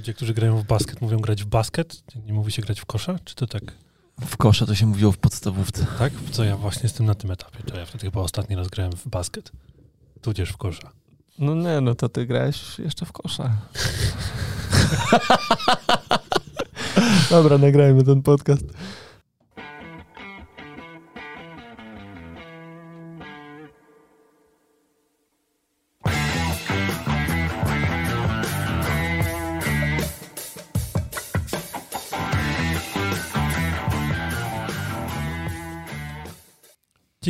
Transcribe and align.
Ludzie, 0.00 0.14
którzy 0.14 0.34
grają 0.34 0.56
w 0.56 0.64
basket, 0.64 1.00
mówią 1.00 1.18
grać 1.18 1.42
w 1.44 1.46
basket? 1.46 2.02
Nie 2.26 2.32
mówi 2.32 2.52
się 2.52 2.62
grać 2.62 2.80
w 2.80 2.86
kosza? 2.86 3.18
Czy 3.24 3.34
to 3.34 3.46
tak? 3.46 3.62
W 4.20 4.36
kosza 4.36 4.66
to 4.66 4.74
się 4.74 4.86
mówiło 4.86 5.12
w 5.12 5.18
podstawówce. 5.18 5.86
Tak? 5.98 6.12
Co 6.30 6.44
ja 6.44 6.56
właśnie 6.56 6.82
jestem 6.82 7.06
na 7.06 7.14
tym 7.14 7.30
etapie. 7.30 7.62
To 7.62 7.78
ja 7.78 7.86
wtedy 7.86 8.04
chyba 8.06 8.20
ostatni 8.20 8.56
raz 8.56 8.68
grałem 8.68 8.92
w 8.92 9.08
basket. 9.08 9.52
Tudzież 10.20 10.50
w 10.50 10.56
kosza. 10.56 10.90
No 11.38 11.54
nie, 11.54 11.80
no 11.80 11.94
to 11.94 12.08
ty 12.08 12.26
grałeś 12.26 12.78
jeszcze 12.78 13.06
w 13.06 13.12
kosza. 13.12 13.56
Dobra, 17.30 17.58
nagrajmy 17.58 18.04
ten 18.04 18.22
podcast. 18.22 18.64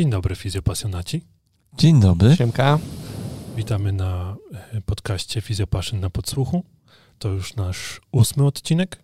Dzień 0.01 0.09
dobry, 0.09 0.35
fizjopasjonaci. 0.35 1.21
Dzień 1.77 1.99
dobry. 1.99 2.35
Siemka. 2.35 2.79
Witamy 3.55 3.91
na 3.91 4.35
e, 4.53 4.81
podcaście 4.81 5.41
Fizjopaszyn 5.41 5.99
na 5.99 6.09
podsłuchu. 6.09 6.63
To 7.19 7.29
już 7.29 7.55
nasz 7.55 8.01
ósmy 8.11 8.45
odcinek. 8.45 9.03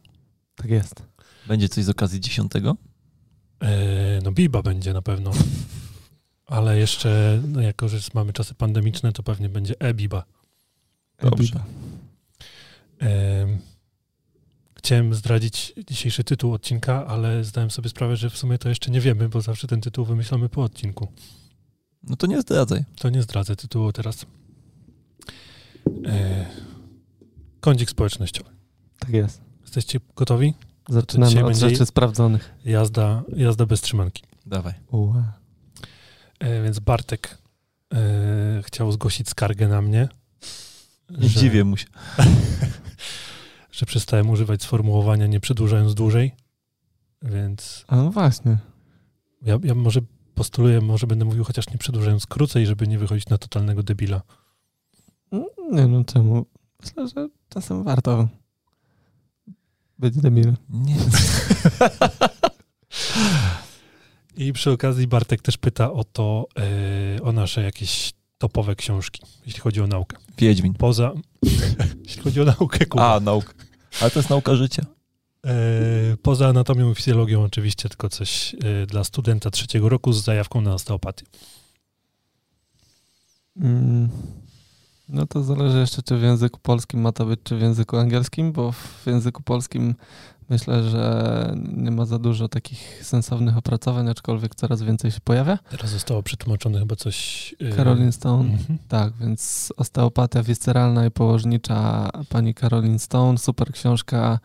Tak 0.56 0.70
jest. 0.70 1.04
Będzie 1.48 1.70
coś 1.70 1.84
z 1.84 1.90
okazji 1.90 2.20
dziesiątego? 2.20 2.76
E, 3.62 4.20
no 4.24 4.32
Biba 4.32 4.62
będzie 4.62 4.94
na 4.94 5.02
pewno. 5.02 5.32
Ale 6.46 6.78
jeszcze, 6.78 7.42
no 7.48 7.62
jako 7.62 7.90
że 7.90 7.98
mamy 8.14 8.34
czasy 8.34 8.54
pandemiczne, 8.54 9.12
to 9.12 9.24
pewnie 9.24 9.50
będzie 9.50 9.76
e-Biba. 9.80 10.24
Dobrze. 11.22 11.64
E, 13.02 13.48
chciałem 14.78 15.14
zdradzić 15.14 15.74
dzisiejszy 15.88 16.24
tytuł 16.24 16.54
odcinka, 16.54 17.08
ale 17.08 17.44
zdałem 17.44 17.72
sobie 17.72 17.90
sprawę, 17.90 18.18
że 18.18 18.30
w 18.30 18.38
sumie 18.38 18.58
to 18.58 18.70
jeszcze 18.70 18.92
nie 18.92 19.02
wiemy, 19.02 19.30
bo 19.30 19.42
zawsze 19.42 19.68
ten 19.68 19.82
tytuł 19.82 20.06
wymyślamy 20.06 20.50
po 20.50 20.64
odcinku. 20.64 21.08
No 22.04 22.16
to 22.16 22.28
nie 22.28 22.42
zdradzaj. 22.42 22.86
To 22.96 23.10
nie 23.10 23.22
zdradzę 23.22 23.56
tytułu 23.56 23.92
teraz. 23.94 24.26
E, 26.06 26.46
kądzik 27.60 27.90
społecznościowy. 27.90 28.50
Tak 29.00 29.10
jest. 29.10 29.42
Jesteście 29.62 30.00
gotowi? 30.16 30.54
Zaczynamy 30.90 31.46
od 31.46 31.56
rzeczy 31.56 31.86
sprawdzonych. 31.86 32.54
Jazda, 32.66 33.24
jazda 33.36 33.66
bez 33.66 33.82
trzymanki. 33.82 34.24
Dawaj. 34.46 34.74
Ua. 34.92 35.34
E, 36.40 36.64
więc 36.64 36.80
Bartek 36.80 37.38
e, 37.94 38.62
chciał 38.66 38.92
zgłosić 38.92 39.30
skargę 39.30 39.68
na 39.68 39.82
mnie, 39.82 40.10
Nie 41.10 41.30
dziwię 41.30 41.64
mu 41.64 41.78
się. 41.78 41.88
że 43.78 43.86
przestałem 43.86 44.30
używać 44.30 44.64
sformułowania 44.64 45.28
nie 45.28 45.40
przedłużając 45.40 45.94
dłużej. 45.94 46.32
Więc 47.22 47.86
A 47.88 47.96
no 47.96 48.12
właśnie. 48.12 48.58
ja, 49.42 49.60
ja 49.64 49.76
może 49.76 50.00
postuluję, 50.36 50.82
może 50.82 51.08
będę 51.08 51.26
mówił 51.26 51.44
chociaż 51.44 51.70
nie 51.70 51.78
przedłużając 51.78 52.28
krócej, 52.28 52.66
żeby 52.66 52.88
nie 52.88 53.00
wychodzić 53.00 53.30
na 53.30 53.38
totalnego 53.38 53.84
debila. 53.84 54.22
Nie 55.72 55.88
no, 55.88 56.04
czemu? 56.04 56.46
Myślę, 56.84 57.08
że 57.08 57.30
czasem 57.50 57.84
warto 57.84 58.28
być 60.00 60.18
debilem. 60.18 60.58
Nie. 60.70 60.96
I 64.46 64.54
przy 64.54 64.72
okazji 64.72 65.08
Bartek 65.08 65.42
też 65.42 65.58
pyta 65.58 65.92
o 65.92 66.04
to, 66.04 66.48
e, 67.18 67.22
o 67.22 67.32
nasze 67.32 67.64
jakieś 67.64 68.14
topowe 68.38 68.76
książki, 68.76 69.22
jeśli 69.46 69.62
chodzi 69.62 69.82
o 69.82 69.88
naukę. 69.88 70.18
Wiedźmin. 70.38 70.74
Poza, 70.74 71.12
jeśli 72.06 72.22
chodzi 72.22 72.42
o 72.42 72.46
naukę, 72.46 72.86
Kuba. 72.86 73.16
A, 73.16 73.20
nauka. 73.20 73.67
Ale 74.02 74.12
to 74.12 74.20
jest 74.20 74.30
nauka 74.30 74.56
życia. 74.56 74.86
E, 75.46 76.18
poza 76.22 76.48
anatomią 76.48 76.92
i 76.92 76.96
fizjologią 76.96 77.44
oczywiście 77.44 77.90
tylko 77.90 78.10
coś 78.10 78.54
e, 78.54 78.86
dla 78.86 79.04
studenta 79.04 79.50
trzeciego 79.50 79.90
roku 79.90 80.14
z 80.14 80.24
zajawką 80.24 80.62
na 80.62 80.74
osteopatię. 80.74 81.26
Mm. 83.62 84.10
No 85.10 85.28
to 85.28 85.44
zależy 85.44 85.80
jeszcze, 85.80 86.04
czy 86.04 86.18
w 86.18 86.22
języku 86.22 86.60
polskim 86.60 87.02
ma 87.02 87.12
to 87.12 87.26
być, 87.26 87.40
czy 87.44 87.58
w 87.58 87.62
języku 87.62 87.98
angielskim, 87.98 88.52
bo 88.52 88.72
w 88.72 89.04
języku 89.06 89.44
polskim 89.44 89.96
myślę, 90.50 90.84
że 90.84 91.54
nie 91.74 91.92
ma 91.92 92.06
za 92.06 92.20
dużo 92.20 92.48
takich 92.48 93.06
sensownych 93.06 93.58
opracowań, 93.58 94.10
aczkolwiek 94.10 94.56
coraz 94.56 94.84
więcej 94.84 95.12
się 95.12 95.20
pojawia. 95.24 95.58
Teraz 95.70 95.92
zostało 95.92 96.24
przetłumaczone 96.24 96.80
chyba 96.80 96.96
coś... 96.96 97.56
e, 97.60 97.76
Caroline 97.76 98.12
Stone. 98.12 98.50
mhm. 98.54 98.80
Tak, 98.88 99.14
więc 99.14 99.74
osteopatia 99.78 100.44
wisceralna 100.44 101.06
i 101.06 101.12
położnicza 101.12 102.10
pani 102.30 102.54
Caroline 102.54 103.00
Stone, 103.00 103.38
super 103.38 103.72
książka 103.72 104.40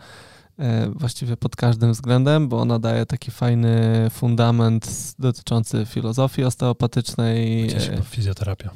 e, 0.58 0.88
właściwie 0.90 1.36
pod 1.36 1.56
każdym 1.56 1.92
względem, 1.92 2.48
bo 2.48 2.60
ona 2.60 2.78
daje 2.78 3.06
taki 3.06 3.30
fajny 3.30 4.06
fundament 4.10 5.14
dotyczący 5.18 5.86
filozofii 5.86 6.44
osteopatycznej. 6.44 7.70
Chyba 7.70 8.02
fizjoterapia. 8.02 8.70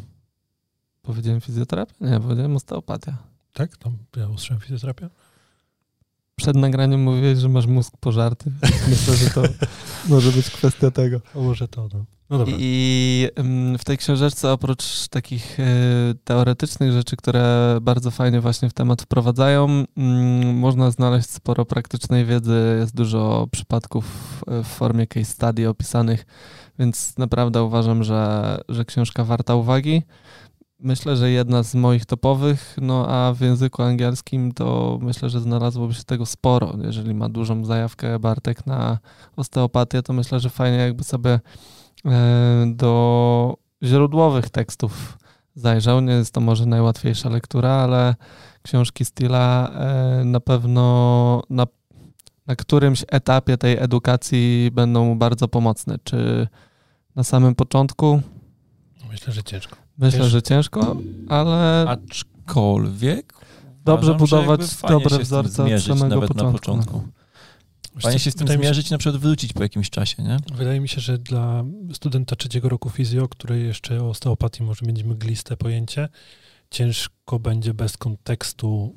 powiedziałem 1.03 1.41
fizjoterapia? 1.41 1.95
Nie, 2.01 2.21
powiedziałem 2.21 2.57
osteopatia. 2.57 3.17
Tak? 3.53 3.77
Tam 3.77 3.99
ja 4.17 4.29
usłyszałem 4.29 4.61
fizjoterapia? 4.61 5.11
Przed 6.37 6.57
nagraniem 6.57 7.03
mówiłeś, 7.03 7.39
że 7.39 7.49
masz 7.49 7.67
mózg 7.67 7.93
pożarty, 8.01 8.53
myślę, 8.91 9.17
że 9.17 9.31
to 9.31 9.43
może 10.09 10.33
być 10.33 10.51
kwestia 10.51 10.91
tego. 10.91 11.21
O, 11.35 11.43
może 11.43 11.69
to, 11.69 11.89
no. 11.95 12.05
No 12.31 12.39
dobra. 12.39 12.55
I 12.59 13.29
w 13.79 13.85
tej 13.85 13.99
książeczce 13.99 14.53
oprócz 14.53 15.09
takich 15.09 15.61
y, 15.61 15.65
teoretycznych 16.25 16.93
rzeczy, 16.93 17.17
które 17.17 17.79
bardzo 17.83 18.11
fajnie 18.11 18.41
właśnie 18.41 18.71
w 18.71 18.73
temat 18.73 19.03
wprowadzają, 19.03 19.85
ym, 19.99 20.59
można 20.59 20.91
znaleźć 20.91 21.31
sporo 21.31 21.65
praktycznej 21.65 22.25
wiedzy, 22.25 22.77
jest 22.81 22.97
dużo 22.97 23.49
przypadków 23.53 24.05
y, 24.61 24.63
w 24.63 24.67
formie 24.67 25.07
case 25.07 25.25
study 25.25 25.69
opisanych, 25.69 26.27
więc 26.79 27.19
naprawdę 27.19 27.63
uważam, 27.63 28.05
że, 28.05 28.59
że 28.69 28.85
książka 28.85 29.25
warta 29.25 29.55
uwagi. 29.55 30.03
Myślę, 30.79 31.17
że 31.17 31.31
jedna 31.31 31.63
z 31.63 31.75
moich 31.75 32.07
topowych, 32.07 32.77
no 32.81 33.09
a 33.09 33.33
w 33.33 33.41
języku 33.41 33.83
angielskim 33.83 34.53
to 34.53 34.99
myślę, 35.03 35.31
że 35.31 35.41
znalazłoby 35.41 35.95
się 35.95 36.05
tego 36.05 36.27
sporo. 36.27 36.75
Jeżeli 36.85 37.15
ma 37.15 37.29
dużą 37.29 37.65
zajawkę 37.65 38.19
Bartek 38.19 38.67
na 38.67 38.99
osteopatię, 39.37 40.03
to 40.03 40.13
myślę, 40.13 40.41
że 40.41 40.51
fajnie 40.51 40.79
jakby 40.79 41.05
sobie 41.05 41.41
e, 42.05 42.67
do 42.75 43.57
źródłowych 43.83 44.51
tekstów 44.51 45.19
zajrzał. 45.55 46.01
Nie 46.01 46.13
jest 46.13 46.35
to 46.35 46.41
może 46.41 46.67
najłatwiejsza 46.67 47.29
lektura, 47.29 47.71
ale 47.71 48.15
książki 48.63 49.05
Stila 49.05 49.71
e, 49.71 50.25
na 50.25 50.41
pewno 50.41 51.43
na, 51.51 51.67
na 52.47 52.57
którymś 52.57 53.05
etapie 53.09 53.59
tej 53.59 53.79
edukacji 53.79 54.71
będą 54.73 55.05
mu 55.05 55.17
bardzo 55.17 55.49
pomocne. 55.49 55.99
Czy 56.05 56.49
na 57.15 57.25
samym 57.25 57.55
początku? 57.55 58.23
Myślę, 59.11 59.33
że 59.33 59.43
ciężko. 59.43 59.86
Myślę, 59.99 60.21
Wiesz- 60.21 60.29
że 60.31 60.43
ciężko, 60.43 60.97
ale 61.29 61.85
Aczkolwiek 61.89 63.35
dobrze 63.85 64.13
uważam, 64.13 64.19
budować 64.19 64.61
dobre 64.89 65.19
wzorce 65.19 65.65
od 65.75 65.83
samego 65.83 66.09
nawet 66.09 66.29
początku. 66.29 66.47
na 66.47 66.53
początku. 66.53 67.03
Fajnie 68.01 68.19
się 68.19 68.31
z 68.31 68.35
tym 68.35 68.49
zmierzyć 68.49 68.89
i 68.89 68.93
na 68.93 68.99
przykład 68.99 69.23
wrócić 69.23 69.53
po 69.53 69.63
jakimś 69.63 69.91
czasie, 69.91 70.23
nie? 70.23 70.37
Wydaje 70.55 70.81
mi 70.81 70.89
się, 70.89 71.01
że 71.01 71.19
dla 71.19 71.65
studenta 71.93 72.37
trzeciego 72.37 72.69
roku 72.69 72.91
fizjo, 72.91 73.29
który 73.29 73.61
jeszcze 73.61 74.03
o 74.03 74.09
osteopatii 74.11 74.63
może 74.63 74.87
mieć 74.87 75.05
mgliste 75.05 75.57
pojęcie, 75.57 76.09
ciężko 76.71 77.39
będzie 77.39 77.75
bez 77.75 77.97
kontekstu, 77.97 78.95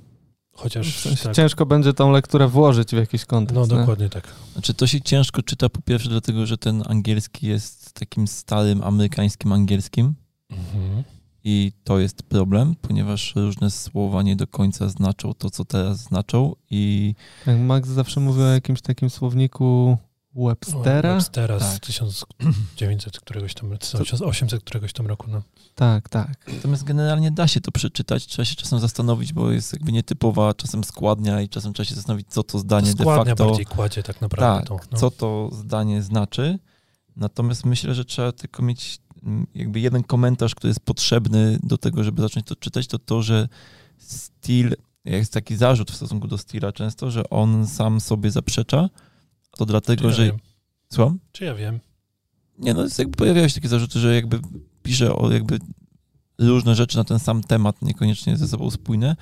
chociaż 0.54 0.96
W 0.98 1.00
sensie 1.00 1.24
tak, 1.24 1.36
Ciężko 1.36 1.66
będzie 1.66 1.94
tą 1.94 2.12
lekturę 2.12 2.48
włożyć 2.48 2.90
w 2.92 2.98
jakiś 2.98 3.26
kontekst. 3.26 3.56
no 3.56 3.76
nie? 3.76 3.80
dokładnie 3.82 4.10
tak. 4.10 4.28
Znaczy 4.54 4.74
to 4.74 4.88
się 4.88 5.02
ciężko 5.02 5.42
czyta 5.44 5.70
po 5.70 5.82
pierwsze 5.82 6.10
dlatego, 6.10 6.46
że 6.46 6.58
ten 6.58 6.84
angielski 6.88 7.48
jest 7.48 7.94
takim 7.94 8.28
starym 8.28 8.84
amerykańskim 8.84 9.52
angielskim 9.52 10.16
Mhm. 10.50 11.04
i 11.44 11.72
to 11.84 12.00
jest 12.00 12.24
problem, 12.24 12.76
ponieważ 12.82 13.36
różne 13.36 13.72
słowa 13.72 14.22
nie 14.24 14.36
do 14.36 14.48
końca 14.48 14.90
znaczą 14.90 15.34
to, 15.34 15.50
co 15.50 15.66
teraz 15.66 15.98
znaczą 15.98 16.56
i 16.70 17.16
Jak 17.46 17.60
Max 17.60 17.90
zawsze 17.90 18.20
mówił 18.20 18.44
o 18.44 18.48
jakimś 18.48 18.82
takim 18.82 19.10
słowniku 19.10 19.98
Webstera. 20.36 21.14
Webstera 21.14 21.60
z 21.60 21.74
Tak. 21.74 21.80
1900 21.80 23.20
któregoś 23.20 23.54
tam, 23.54 23.78
1800 23.78 24.64
któregoś 24.64 24.94
tam 24.94 25.08
roku, 25.08 25.28
no. 25.32 25.42
Tak, 25.76 26.10
tak. 26.10 26.52
natomiast 26.54 26.84
generalnie 26.84 27.32
da 27.32 27.48
się 27.48 27.62
to 27.62 27.72
przeczytać, 27.72 28.28
trzeba 28.28 28.46
się 28.46 28.56
czasem 28.56 28.80
zastanowić, 28.80 29.34
bo 29.34 29.52
jest 29.52 29.74
jakby 29.74 29.92
nietypowa 29.92 30.54
czasem 30.54 30.84
składnia 30.84 31.42
i 31.42 31.50
czasem 31.50 31.74
trzeba 31.74 31.86
się 31.86 31.96
zastanowić, 31.96 32.28
co 32.30 32.44
to 32.44 32.60
zdanie 32.60 32.94
de 32.94 33.04
Składnia 33.04 33.26
facto... 33.26 33.46
bardziej 33.46 33.66
kładzie 33.66 34.04
tak 34.04 34.22
naprawdę 34.22 34.60
Tak, 34.60 34.68
to. 34.68 34.80
No. 34.92 34.98
co 34.98 35.12
to 35.12 35.50
zdanie 35.54 36.02
znaczy. 36.02 36.60
Natomiast 37.16 37.66
myślę, 37.66 37.96
że 37.96 38.06
trzeba 38.06 38.32
tylko 38.32 38.64
mieć 38.64 39.00
jakby 39.56 39.80
jeden 39.80 40.04
komentarz, 40.04 40.56
który 40.56 40.70
jest 40.70 40.80
potrzebny 40.80 41.60
do 41.64 41.78
tego, 41.78 42.04
żeby 42.04 42.22
zacząć 42.22 42.46
to 42.46 42.56
czytać, 42.56 42.88
to 42.88 43.00
to, 43.00 43.22
że 43.22 43.48
styl, 43.98 44.76
jest 45.06 45.34
taki 45.34 45.56
zarzut 45.56 45.92
w 45.92 45.96
stosunku 45.96 46.28
do 46.28 46.38
styla 46.38 46.72
często, 46.72 47.12
że 47.12 47.30
on 47.30 47.68
sam 47.68 48.02
sobie 48.02 48.32
zaprzecza, 48.32 48.90
to 49.52 49.66
dlatego, 49.66 50.08
ja 50.08 50.14
że... 50.14 50.26
wiem? 50.26 50.38
Słucham? 50.94 51.20
Czy 51.32 51.46
ja 51.46 51.56
wiem? 51.56 51.80
Nie, 52.58 52.74
no 52.74 52.84
jest 52.84 53.00
jakby 53.00 53.18
pojawiały 53.18 53.50
się 53.50 53.56
takie 53.56 53.68
zarzuty, 53.68 54.00
że 54.00 54.16
jakby 54.16 54.40
pisze 54.84 55.16
o 55.16 55.32
jakby 55.32 55.60
różne 56.40 56.76
rzeczy 56.76 56.98
na 56.98 57.04
ten 57.04 57.20
sam 57.20 57.44
temat, 57.44 57.82
niekoniecznie 57.82 58.38
ze 58.38 58.48
sobą 58.48 58.72
spójne. 58.72 59.16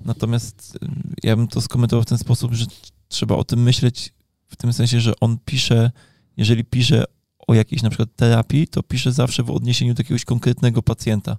Natomiast 0.00 0.78
y, 0.82 0.88
ja 1.22 1.36
bym 1.36 1.48
to 1.48 1.60
skomentował 1.60 2.02
w 2.02 2.06
ten 2.06 2.18
sposób, 2.18 2.54
że 2.54 2.66
trzeba 3.08 3.36
o 3.36 3.44
tym 3.44 3.62
myśleć 3.62 4.12
w 4.46 4.56
tym 4.56 4.72
sensie, 4.72 5.00
że 5.00 5.20
on 5.20 5.38
pisze, 5.44 5.90
jeżeli 6.36 6.64
pisze 6.64 7.04
o 7.46 7.54
jakiejś 7.54 7.82
na 7.82 7.90
przykład 7.90 8.08
terapii, 8.16 8.68
to 8.68 8.82
pisze 8.82 9.12
zawsze 9.12 9.42
w 9.42 9.50
odniesieniu 9.50 9.94
do 9.94 10.00
jakiegoś 10.00 10.24
konkretnego 10.24 10.82
pacjenta. 10.82 11.36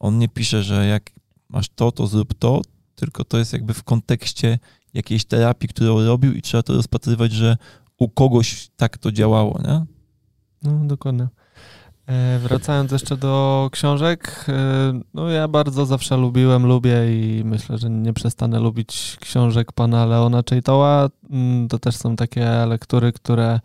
On 0.00 0.18
nie 0.18 0.28
pisze, 0.28 0.62
że 0.62 0.86
jak 0.86 1.10
masz 1.48 1.68
to, 1.68 1.92
to 1.92 2.06
zrób 2.06 2.34
to, 2.34 2.62
tylko 2.94 3.24
to 3.24 3.38
jest 3.38 3.52
jakby 3.52 3.74
w 3.74 3.82
kontekście 3.82 4.58
jakiejś 4.94 5.24
terapii, 5.24 5.68
którą 5.68 6.04
robił 6.04 6.32
i 6.32 6.42
trzeba 6.42 6.62
to 6.62 6.72
rozpatrywać, 6.72 7.32
że 7.32 7.56
u 7.98 8.08
kogoś 8.08 8.68
tak 8.76 8.98
to 8.98 9.12
działało, 9.12 9.60
nie? 9.64 9.84
No, 10.62 10.84
dokładnie. 10.84 11.28
E, 12.06 12.38
wracając 12.38 12.92
jeszcze 12.92 13.16
do 13.16 13.68
książek, 13.72 14.44
e, 14.48 15.00
no 15.14 15.28
ja 15.28 15.48
bardzo 15.48 15.86
zawsze 15.86 16.16
lubiłem, 16.16 16.66
lubię 16.66 16.94
i 17.08 17.44
myślę, 17.44 17.78
że 17.78 17.90
nie 17.90 18.12
przestanę 18.12 18.60
lubić 18.60 19.16
książek 19.20 19.72
pana 19.72 20.06
Leona 20.06 20.42
Cheitoła. 20.50 21.08
Mm, 21.30 21.68
to 21.68 21.78
też 21.78 21.96
są 21.96 22.16
takie 22.16 22.66
lektury, 22.66 23.12
które 23.12 23.60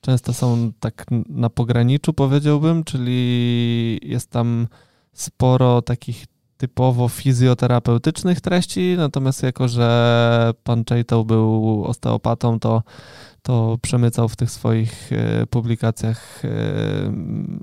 często 0.00 0.32
są 0.32 0.72
tak 0.80 1.06
na 1.28 1.50
pograniczu, 1.50 2.12
powiedziałbym, 2.12 2.84
czyli 2.84 4.00
jest 4.02 4.30
tam 4.30 4.68
sporo 5.12 5.82
takich 5.82 6.26
typowo 6.56 7.08
fizjoterapeutycznych 7.08 8.40
treści, 8.40 8.94
natomiast 8.96 9.42
jako, 9.42 9.68
że 9.68 10.52
pan 10.64 10.84
Cheitow 10.84 11.26
był 11.26 11.84
osteopatą, 11.84 12.60
to 12.60 12.82
to 13.42 13.78
przemycał 13.82 14.28
w 14.28 14.36
tych 14.36 14.50
swoich 14.50 15.12
e, 15.12 15.46
publikacjach 15.46 16.44
e, 16.44 16.48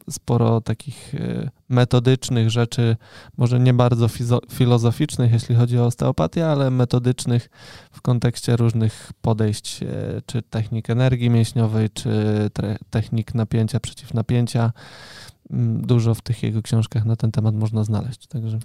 sporo 0.10 0.62
takich 0.62 1.16
e, 1.16 1.50
metodycznych 1.70 2.50
rzeczy, 2.50 2.96
może 3.38 3.60
nie 3.60 3.74
bardzo 3.74 4.08
filozoficznych, 4.52 5.32
jeśli 5.32 5.56
chodzi 5.56 5.80
o 5.80 5.86
osteopatię, 5.86 6.48
ale 6.48 6.72
metodycznych 6.72 7.50
w 7.92 8.02
kontekście 8.02 8.56
różnych 8.56 9.12
podejść, 9.22 9.80
czy 10.26 10.42
technik 10.42 10.90
energii 10.90 11.30
mięśniowej, 11.30 11.90
czy 11.90 12.12
technik 12.90 13.36
napięcia, 13.36 13.80
przeciwnapięcia. 13.80 14.72
Mm, 15.52 15.82
dużo 15.82 16.16
w 16.16 16.22
tych 16.22 16.44
jego 16.44 16.62
książkach 16.62 17.06
na 17.06 17.16
ten 17.16 17.32
temat 17.32 17.56
można 17.56 17.84
znaleźć. 17.84 18.28
Także. 18.28 18.60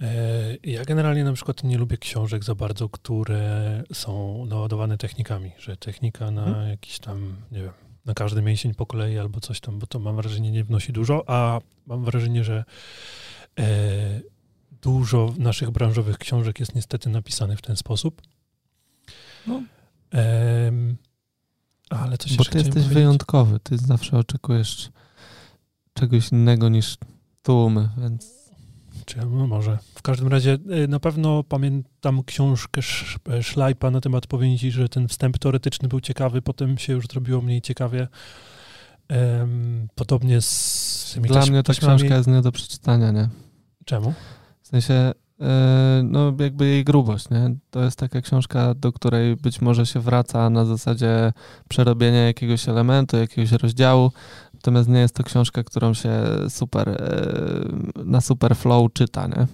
E, 0.00 0.56
ja 0.64 0.84
generalnie 0.84 1.24
na 1.24 1.32
przykład 1.32 1.64
nie 1.64 1.78
lubię 1.78 1.96
książek 1.96 2.44
za 2.44 2.54
bardzo, 2.54 2.88
które 2.88 3.82
są 3.92 4.46
naładowane 4.46 4.98
technikami, 4.98 5.52
że 5.58 5.76
technika 5.76 6.30
na 6.30 6.44
hmm. 6.44 6.68
jakiś 6.68 6.98
tam, 6.98 7.36
nie 7.52 7.62
wiem, 7.62 7.72
na 8.04 8.14
każdy 8.14 8.42
mięsień 8.42 8.74
po 8.74 8.86
kolei 8.86 9.18
albo 9.18 9.40
coś 9.40 9.60
tam, 9.60 9.78
bo 9.78 9.86
to 9.86 9.98
mam 9.98 10.16
wrażenie 10.16 10.50
nie 10.50 10.64
wnosi 10.64 10.92
dużo, 10.92 11.24
a 11.26 11.60
mam 11.86 12.04
wrażenie, 12.04 12.44
że 12.44 12.64
e, 13.58 14.20
dużo 14.82 15.34
naszych 15.38 15.70
branżowych 15.70 16.18
książek 16.18 16.60
jest 16.60 16.74
niestety 16.74 17.10
napisane 17.10 17.56
w 17.56 17.62
ten 17.62 17.76
sposób. 17.76 18.22
No. 19.46 19.62
E, 20.14 20.72
ale 21.90 22.18
coś 22.18 22.36
Bo 22.36 22.44
ty 22.44 22.58
jesteś 22.58 22.72
powiedzieć? 22.74 22.94
wyjątkowy, 22.94 23.60
ty 23.60 23.78
zawsze 23.78 24.18
oczekujesz 24.18 24.90
czegoś 25.94 26.32
innego 26.32 26.68
niż 26.68 26.96
tłumy, 27.42 27.88
więc 27.98 28.35
czy 29.06 29.18
no 29.18 29.46
może. 29.46 29.78
W 29.94 30.02
każdym 30.02 30.28
razie 30.28 30.58
y, 30.84 30.88
na 30.88 31.00
pewno 31.00 31.44
pamiętam 31.44 32.22
książkę 32.24 32.80
Szlajpa 33.42 33.90
na 33.90 34.00
temat 34.00 34.26
powieści, 34.26 34.70
że 34.70 34.88
ten 34.88 35.08
wstęp 35.08 35.38
teoretyczny 35.38 35.88
był 35.88 36.00
ciekawy, 36.00 36.42
potem 36.42 36.78
się 36.78 36.92
już 36.92 37.06
zrobiło 37.06 37.42
mniej 37.42 37.62
ciekawie. 37.62 38.08
Podobnie 39.94 40.40
z 40.40 41.10
tymi 41.14 41.28
Dla 41.28 41.46
mnie 41.46 41.62
ta 41.62 41.72
książka 41.72 42.16
jest 42.16 42.28
nie 42.28 42.42
do 42.42 42.52
przeczytania, 42.52 43.10
nie? 43.10 43.28
Czemu? 43.84 44.14
W 44.62 44.68
sensie, 44.68 44.94
e, 45.40 46.00
no 46.04 46.32
jakby 46.38 46.66
jej 46.66 46.84
grubość, 46.84 47.30
nie? 47.30 47.56
To 47.70 47.84
jest 47.84 47.98
taka 47.98 48.20
książka, 48.20 48.74
do 48.74 48.92
której 48.92 49.36
być 49.36 49.60
może 49.60 49.86
się 49.86 50.00
wraca 50.00 50.50
na 50.50 50.64
zasadzie 50.64 51.32
przerobienia 51.68 52.26
jakiegoś 52.26 52.68
elementu, 52.68 53.16
jakiegoś 53.16 53.52
rozdziału, 53.52 54.12
Natomiast 54.66 54.88
nie 54.88 54.98
jest 54.98 55.14
to 55.14 55.22
książka, 55.22 55.64
którą 55.64 55.94
się 55.94 56.10
super, 56.48 56.88
e, 56.88 58.04
na 58.04 58.20
super 58.20 58.56
flow 58.56 58.92
czyta, 58.92 59.26
nie? 59.26 59.46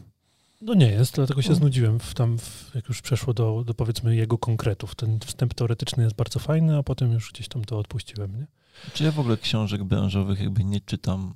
No 0.61 0.75
nie 0.75 0.87
jest, 0.87 1.14
dlatego 1.14 1.43
się 1.43 1.50
no. 1.50 1.55
znudziłem 1.55 1.99
w 1.99 2.14
tam, 2.14 2.38
w, 2.38 2.70
jak 2.75 2.88
już 2.88 3.03
przeszło 3.03 3.35
do, 3.35 3.64
do 3.67 3.75
powiedzmy 3.75 4.17
jego 4.17 4.38
konkretów. 4.38 4.94
Ten 4.94 5.19
wstęp 5.20 5.55
teoretyczny 5.55 6.03
jest 6.05 6.17
bardzo 6.17 6.38
fajny, 6.38 6.76
a 6.76 6.82
potem 6.82 7.12
już 7.12 7.32
gdzieś 7.32 7.49
tam 7.49 7.64
to 7.64 7.79
odpuściłem, 7.79 8.37
nie? 8.37 8.47
Czy 8.94 9.05
ja 9.05 9.12
w 9.12 9.19
ogóle 9.19 9.37
książek 9.37 9.85
branżowych 9.85 10.41
jakby 10.41 10.64
nie 10.64 10.81
czytam 10.81 11.35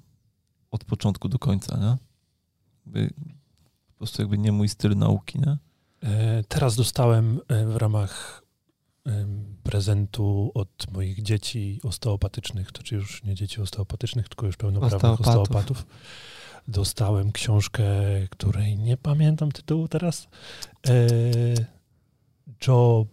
od 0.71 0.85
początku 0.85 1.29
do 1.29 1.39
końca, 1.39 1.77
nie? 1.77 1.97
Jakby, 2.87 3.15
po 3.87 3.99
prostu 3.99 4.23
jakby 4.23 4.39
nie 4.39 4.53
mój 4.53 4.69
styl 4.69 4.97
nauki, 4.97 5.39
nie? 5.39 5.57
E, 6.03 6.45
teraz 6.49 6.77
dostałem 6.77 7.41
e, 7.49 7.67
w 7.67 7.77
ramach 7.77 8.43
prezentu 9.63 10.51
od 10.55 10.93
moich 10.93 11.23
dzieci 11.23 11.81
osteopatycznych, 11.85 12.73
to 12.73 12.83
czy 12.83 12.95
już 12.95 13.25
nie 13.25 13.35
dzieci 13.35 13.61
osteopatycznych, 13.61 14.29
tylko 14.29 14.47
już 14.47 14.57
pełnoprawnych 14.57 15.21
osteopatów. 15.21 15.41
osteopatów. 15.41 15.87
Dostałem 16.69 17.33
książkę, 17.33 17.85
której 18.31 18.79
nie 18.79 18.97
pamiętam 18.97 19.53
tytułu 19.53 19.89
teraz. 19.89 20.29
E, 20.89 21.09
Joe 22.67 23.07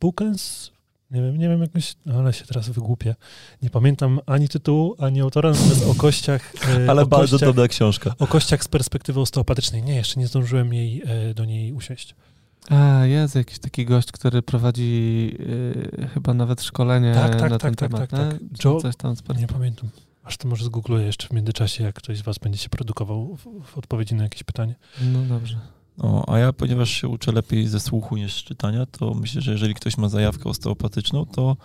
Bookens? 0.00 0.70
Nie 1.10 1.22
wiem, 1.22 1.38
nie 1.38 1.48
wiem 1.48 1.60
jakoś, 1.60 1.94
no 2.06 2.14
ale 2.18 2.32
się 2.32 2.44
teraz 2.44 2.68
wygłupię. 2.68 3.14
Nie 3.62 3.70
pamiętam 3.70 4.20
ani 4.26 4.48
tytułu, 4.48 4.96
ani 4.98 5.20
autora, 5.20 5.50
natomiast 5.50 5.86
o 5.86 5.94
kościach... 5.94 6.52
E, 6.68 6.86
ale 6.90 7.02
o 7.02 7.06
bardzo 7.06 7.34
kościach, 7.34 7.48
dobra 7.48 7.68
książka. 7.68 8.14
O 8.18 8.26
kościach 8.26 8.64
z 8.64 8.68
perspektywy 8.68 9.20
osteopatycznej. 9.20 9.82
Nie, 9.82 9.94
jeszcze 9.94 10.20
nie 10.20 10.26
zdążyłem 10.26 10.74
jej, 10.74 11.02
e, 11.04 11.34
do 11.34 11.44
niej 11.44 11.72
usiąść. 11.72 12.14
A, 12.70 13.06
jest 13.06 13.34
jakiś 13.34 13.58
taki 13.58 13.84
gość, 13.84 14.12
który 14.12 14.42
prowadzi 14.42 15.36
yy, 15.98 16.08
chyba 16.08 16.34
nawet 16.34 16.62
szkolenie 16.62 17.14
tak, 17.14 17.36
tak, 17.36 17.50
na 17.50 17.58
tak, 17.58 17.60
ten 17.60 17.74
tak, 17.74 17.90
temat. 17.90 18.10
Tak, 18.10 18.20
tak, 18.20 18.40
tak. 18.40 18.64
Joe, 18.64 18.80
coś 18.80 18.96
tam 18.96 19.14
nie 19.38 19.46
pamiętam. 19.46 19.88
Aż 20.24 20.36
to 20.36 20.48
może 20.48 20.64
zgoogluję 20.64 21.06
jeszcze 21.06 21.28
w 21.28 21.32
międzyczasie, 21.32 21.84
jak 21.84 21.94
ktoś 21.94 22.18
z 22.18 22.22
was 22.22 22.38
będzie 22.38 22.58
się 22.58 22.68
produkował 22.68 23.36
w, 23.36 23.62
w 23.64 23.78
odpowiedzi 23.78 24.14
na 24.14 24.22
jakieś 24.22 24.42
pytanie. 24.42 24.74
No 25.12 25.22
dobrze. 25.22 25.58
No, 25.98 26.24
a 26.28 26.38
ja, 26.38 26.52
ponieważ 26.52 26.90
się 26.90 27.08
uczę 27.08 27.32
lepiej 27.32 27.68
ze 27.68 27.80
słuchu 27.80 28.16
niż 28.16 28.34
z 28.34 28.44
czytania, 28.44 28.86
to 28.86 29.14
myślę, 29.14 29.40
że 29.40 29.52
jeżeli 29.52 29.74
ktoś 29.74 29.98
ma 29.98 30.08
zajawkę 30.08 30.48
osteopatyczną, 30.48 31.26
to 31.26 31.56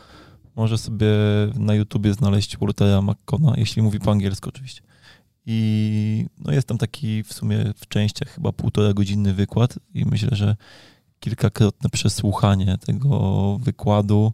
może 0.56 0.78
sobie 0.78 1.08
na 1.56 1.74
YouTubie 1.76 2.14
znaleźć 2.14 2.58
Waltera 2.58 3.02
McCona, 3.02 3.54
jeśli 3.58 3.82
mówi 3.82 4.00
po 4.00 4.12
angielsku 4.12 4.50
oczywiście. 4.50 4.82
I 5.46 6.26
no 6.38 6.52
jest 6.52 6.68
tam 6.68 6.78
taki 6.78 7.24
w 7.24 7.34
sumie 7.34 7.74
w 7.76 7.88
częściach 7.88 8.30
chyba 8.30 8.52
półtora 8.52 8.94
godzinny 8.94 9.34
wykład 9.34 9.80
i 9.94 10.06
myślę, 10.06 10.30
że 10.32 10.56
kilkakrotne 11.20 11.90
przesłuchanie 11.90 12.78
tego 12.78 13.58
wykładu 13.58 14.34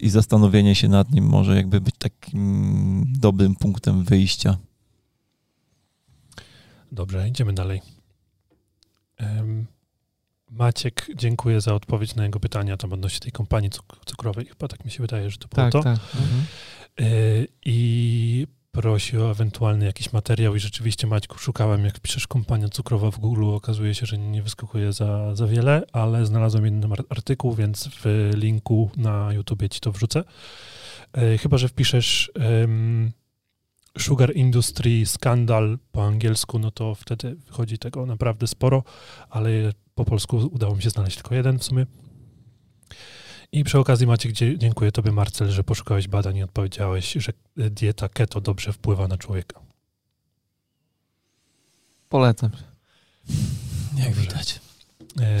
i 0.00 0.10
zastanowienie 0.10 0.74
się 0.74 0.88
nad 0.88 1.10
nim 1.10 1.24
może 1.24 1.56
jakby 1.56 1.80
być 1.80 1.94
takim 1.98 3.04
dobrym 3.18 3.56
punktem 3.56 4.04
wyjścia. 4.04 4.58
Dobrze, 6.92 7.28
idziemy 7.28 7.52
dalej. 7.52 7.82
Maciek, 10.50 11.06
dziękuję 11.16 11.60
za 11.60 11.74
odpowiedź 11.74 12.14
na 12.14 12.24
jego 12.24 12.40
pytania 12.40 12.76
tam 12.76 12.92
odnośnie 12.92 13.20
tej 13.20 13.32
kompanii 13.32 13.70
cukrowej. 14.06 14.46
Chyba 14.46 14.68
tak 14.68 14.84
mi 14.84 14.90
się 14.90 15.02
wydaje, 15.02 15.30
że 15.30 15.38
to 15.38 15.48
było 15.48 15.62
tak, 15.62 15.72
to. 15.72 15.82
Tak. 15.82 15.98
Mhm. 16.14 16.44
E, 17.00 17.04
I 17.64 18.46
prosi 18.74 19.18
o 19.18 19.30
ewentualny 19.30 19.84
jakiś 19.84 20.12
materiał 20.12 20.56
i 20.56 20.60
rzeczywiście 20.60 21.06
Maćku 21.06 21.38
szukałem, 21.38 21.84
jak 21.84 22.00
piszesz 22.00 22.26
kompania 22.26 22.68
cukrowa 22.68 23.10
w 23.10 23.18
Google, 23.18 23.44
okazuje 23.44 23.94
się, 23.94 24.06
że 24.06 24.18
nie 24.18 24.42
wyskakuje 24.42 24.92
za, 24.92 25.34
za 25.34 25.46
wiele, 25.46 25.82
ale 25.92 26.26
znalazłem 26.26 26.64
jeden 26.64 26.92
artykuł, 27.08 27.54
więc 27.54 27.88
w 27.88 28.30
linku 28.36 28.90
na 28.96 29.32
YouTubie 29.32 29.68
ci 29.68 29.80
to 29.80 29.92
wrzucę. 29.92 30.24
E, 31.12 31.38
chyba, 31.38 31.58
że 31.58 31.68
wpiszesz 31.68 32.32
um, 32.60 33.12
Sugar 33.98 34.36
Industry 34.36 35.06
Skandal 35.06 35.78
po 35.92 36.04
angielsku, 36.04 36.58
no 36.58 36.70
to 36.70 36.94
wtedy 36.94 37.34
wychodzi 37.34 37.78
tego 37.78 38.06
naprawdę 38.06 38.46
sporo, 38.46 38.82
ale 39.30 39.50
po 39.94 40.04
polsku 40.04 40.36
udało 40.52 40.76
mi 40.76 40.82
się 40.82 40.90
znaleźć 40.90 41.16
tylko 41.16 41.34
jeden 41.34 41.58
w 41.58 41.64
sumie. 41.64 41.86
I 43.54 43.64
przy 43.64 43.78
okazji 43.78 44.06
Maciek, 44.06 44.32
dziękuję 44.32 44.92
Tobie 44.92 45.12
Marcel, 45.12 45.50
że 45.50 45.64
poszukałeś 45.64 46.08
badań 46.08 46.36
i 46.36 46.42
odpowiedziałeś, 46.42 47.12
że 47.12 47.32
dieta 47.70 48.08
keto 48.08 48.40
dobrze 48.40 48.72
wpływa 48.72 49.08
na 49.08 49.18
człowieka. 49.18 49.60
Polecam. 52.08 52.50
Jak 53.96 54.08
dobrze. 54.08 54.20
widać. 54.20 54.60
E... 55.20 55.40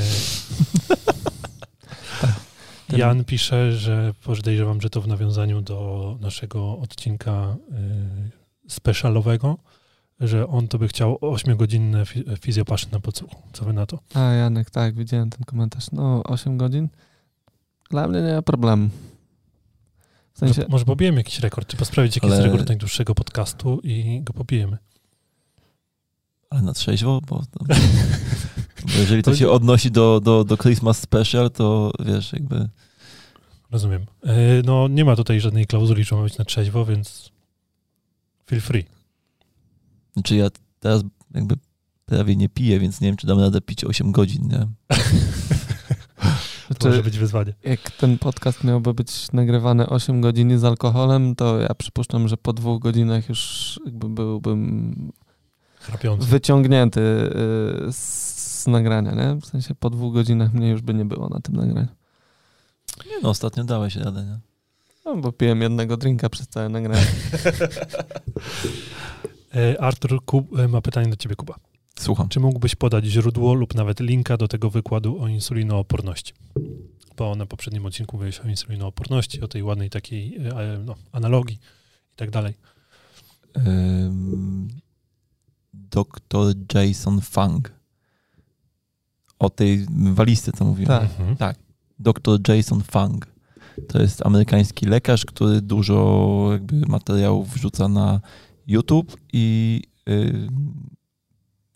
Jan 2.98 3.24
pisze, 3.24 3.72
że 3.72 4.14
podejrzewam, 4.24 4.80
że 4.80 4.90
to 4.90 5.00
w 5.00 5.08
nawiązaniu 5.08 5.60
do 5.60 6.18
naszego 6.20 6.78
odcinka 6.78 7.56
y, 8.66 8.70
specialowego, 8.70 9.58
że 10.20 10.46
on 10.46 10.68
to 10.68 10.78
by 10.78 10.88
chciał 10.88 11.14
8-godzinne 11.14 12.04
fizjopaszyn 12.40 12.90
na 12.92 13.00
pocuchu. 13.00 13.42
Co 13.52 13.64
wy 13.64 13.72
na 13.72 13.86
to? 13.86 13.98
A, 14.14 14.20
Janek, 14.20 14.70
tak, 14.70 14.94
widziałem 14.94 15.30
ten 15.30 15.44
komentarz. 15.44 15.90
No, 15.92 16.22
8 16.24 16.56
godzin? 16.58 16.88
Dla 17.90 18.08
mnie 18.08 18.22
nie 18.22 18.32
ma 18.32 18.42
problemu. 18.42 18.88
W 20.32 20.38
sensie... 20.38 20.60
Może, 20.60 20.68
może 20.70 20.84
pobijemy 20.84 21.18
jakiś 21.18 21.40
rekord, 21.40 21.68
trzeba 21.68 21.84
sprawdzić, 21.84 22.16
jaki 22.16 22.26
Ale... 22.26 22.36
jest 22.36 22.46
rekord 22.46 22.68
najdłuższego 22.68 23.14
podcastu 23.14 23.80
i 23.82 24.20
go 24.22 24.32
pobijemy. 24.32 24.78
Ale 26.50 26.62
na 26.62 26.72
trzeźwo, 26.72 27.20
bo, 27.28 27.42
bo 27.60 27.74
jeżeli 28.98 29.22
to 29.22 29.36
się 29.36 29.50
odnosi 29.50 29.90
do, 29.90 30.20
do, 30.20 30.44
do 30.44 30.56
Christmas 30.56 31.00
Special, 31.00 31.50
to 31.50 31.92
wiesz, 32.06 32.32
jakby... 32.32 32.68
Rozumiem. 33.70 34.06
E, 34.22 34.62
no 34.64 34.88
nie 34.88 35.04
ma 35.04 35.16
tutaj 35.16 35.40
żadnej 35.40 35.66
klauzuli, 35.66 36.04
że 36.04 36.16
ma 36.16 36.22
być 36.22 36.38
na 36.38 36.44
trzeźwo, 36.44 36.84
więc 36.84 37.30
feel 38.46 38.60
free. 38.60 38.84
Znaczy 40.12 40.36
ja 40.36 40.48
teraz 40.80 41.02
jakby 41.34 41.54
prawie 42.06 42.36
nie 42.36 42.48
piję, 42.48 42.80
więc 42.80 43.00
nie 43.00 43.08
wiem, 43.08 43.16
czy 43.16 43.26
dam 43.26 43.40
radę 43.40 43.60
pić 43.60 43.84
8 43.84 44.12
godzin, 44.12 44.48
nie? 44.48 44.66
To 46.78 46.88
może 46.88 47.02
być 47.02 47.18
wyzwanie. 47.18 47.54
Jak 47.64 47.90
ten 47.90 48.18
podcast 48.18 48.64
miałby 48.64 48.94
być 48.94 49.32
nagrywany 49.32 49.86
8 49.88 50.20
godzin 50.20 50.58
z 50.58 50.64
alkoholem, 50.64 51.34
to 51.34 51.60
ja 51.60 51.74
przypuszczam, 51.74 52.28
że 52.28 52.36
po 52.36 52.52
dwóch 52.52 52.82
godzinach 52.82 53.28
już 53.28 53.80
jakby 53.84 54.08
byłbym 54.08 55.12
Chrapiący. 55.80 56.26
wyciągnięty 56.26 57.00
y, 57.00 57.92
z, 57.92 58.34
z 58.62 58.66
nagrania, 58.66 59.12
nie? 59.14 59.40
W 59.40 59.46
sensie 59.46 59.74
po 59.74 59.90
dwóch 59.90 60.14
godzinach 60.14 60.52
mnie 60.52 60.68
już 60.70 60.82
by 60.82 60.94
nie 60.94 61.04
było 61.04 61.28
na 61.28 61.40
tym 61.40 61.56
nagraniu. 61.56 61.88
Nie 63.06 63.20
no, 63.22 63.28
ostatnio 63.28 63.64
dałeś 63.64 63.96
radę, 63.96 64.24
nie? 64.24 64.38
No, 65.04 65.16
bo 65.16 65.32
piłem 65.32 65.62
jednego 65.62 65.96
drinka 65.96 66.28
przez 66.28 66.48
całe 66.48 66.68
nagranie. 66.68 67.06
E, 69.56 69.80
Artur 69.80 70.24
Kub, 70.24 70.58
e, 70.58 70.68
ma 70.68 70.80
pytanie 70.80 71.08
do 71.10 71.16
ciebie, 71.16 71.36
Kuba. 71.36 71.54
Słucham. 71.98 72.28
Czy 72.28 72.40
mógłbyś 72.40 72.74
podać 72.74 73.04
źródło 73.04 73.54
lub 73.54 73.74
nawet 73.74 74.00
linka 74.00 74.36
do 74.36 74.48
tego 74.48 74.70
wykładu 74.70 75.22
o 75.22 75.28
insulinooporności? 75.28 76.34
Bo 77.16 77.34
na 77.34 77.46
poprzednim 77.46 77.86
odcinku 77.86 78.16
mówiłeś 78.16 78.40
o 78.40 78.48
insulinooporności, 78.48 79.40
o 79.40 79.48
tej 79.48 79.62
ładnej 79.62 79.90
takiej 79.90 80.36
e, 80.36 80.78
no, 80.84 80.94
analogii 81.12 81.56
i 82.12 82.16
tak 82.16 82.30
dalej. 82.30 82.54
Dr. 85.74 86.54
Jason 86.74 87.20
Fung. 87.20 87.72
O 89.38 89.50
tej 89.50 89.86
walizce, 90.12 90.52
co 90.52 90.64
mówiłem. 90.64 90.88
Tak. 90.88 91.02
Mhm. 91.02 91.36
Tak. 91.36 91.58
Dr. 91.98 92.38
Jason 92.48 92.82
Fung. 92.82 93.26
To 93.88 94.02
jest 94.02 94.26
amerykański 94.26 94.86
lekarz, 94.86 95.24
który 95.24 95.62
dużo 95.62 96.48
jakby 96.52 96.80
materiałów 96.86 97.54
wrzuca 97.54 97.88
na 97.88 98.20
YouTube 98.66 99.16
i 99.32 99.80
yy, 100.06 100.48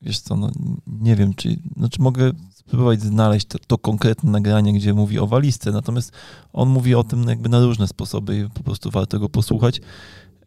wiesz 0.03 0.21
co, 0.21 0.37
no, 0.37 0.51
nie 0.87 1.17
wiem, 1.17 1.35
czy 1.35 1.57
znaczy 1.77 2.03
mogę 2.03 2.33
spróbować 2.55 3.01
znaleźć 3.03 3.47
to, 3.47 3.59
to 3.67 3.79
konkretne 3.79 4.31
nagranie, 4.31 4.73
gdzie 4.73 4.95
mówi 4.95 5.19
o 5.19 5.27
walizce, 5.27 5.73
natomiast 5.73 6.13
on 6.53 6.69
mówi 6.69 6.95
o 6.95 7.05
tym 7.05 7.29
jakby 7.29 7.49
na 7.49 7.61
różne 7.61 7.89
sposoby 7.89 8.39
i 8.39 8.51
po 8.51 8.63
prostu 8.63 8.91
warto 8.91 9.19
go 9.19 9.29
posłuchać. 9.29 9.81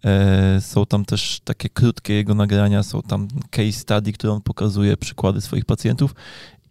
E, 0.05 0.61
są 0.61 0.85
tam 0.85 1.05
też 1.05 1.39
takie 1.43 1.69
krótkie 1.69 2.13
jego 2.13 2.35
nagrania, 2.35 2.83
są 2.83 3.01
tam 3.01 3.27
case 3.49 3.71
study, 3.71 4.13
które 4.13 4.33
on 4.33 4.41
pokazuje, 4.41 4.97
przykłady 4.97 5.41
swoich 5.41 5.65
pacjentów 5.65 6.15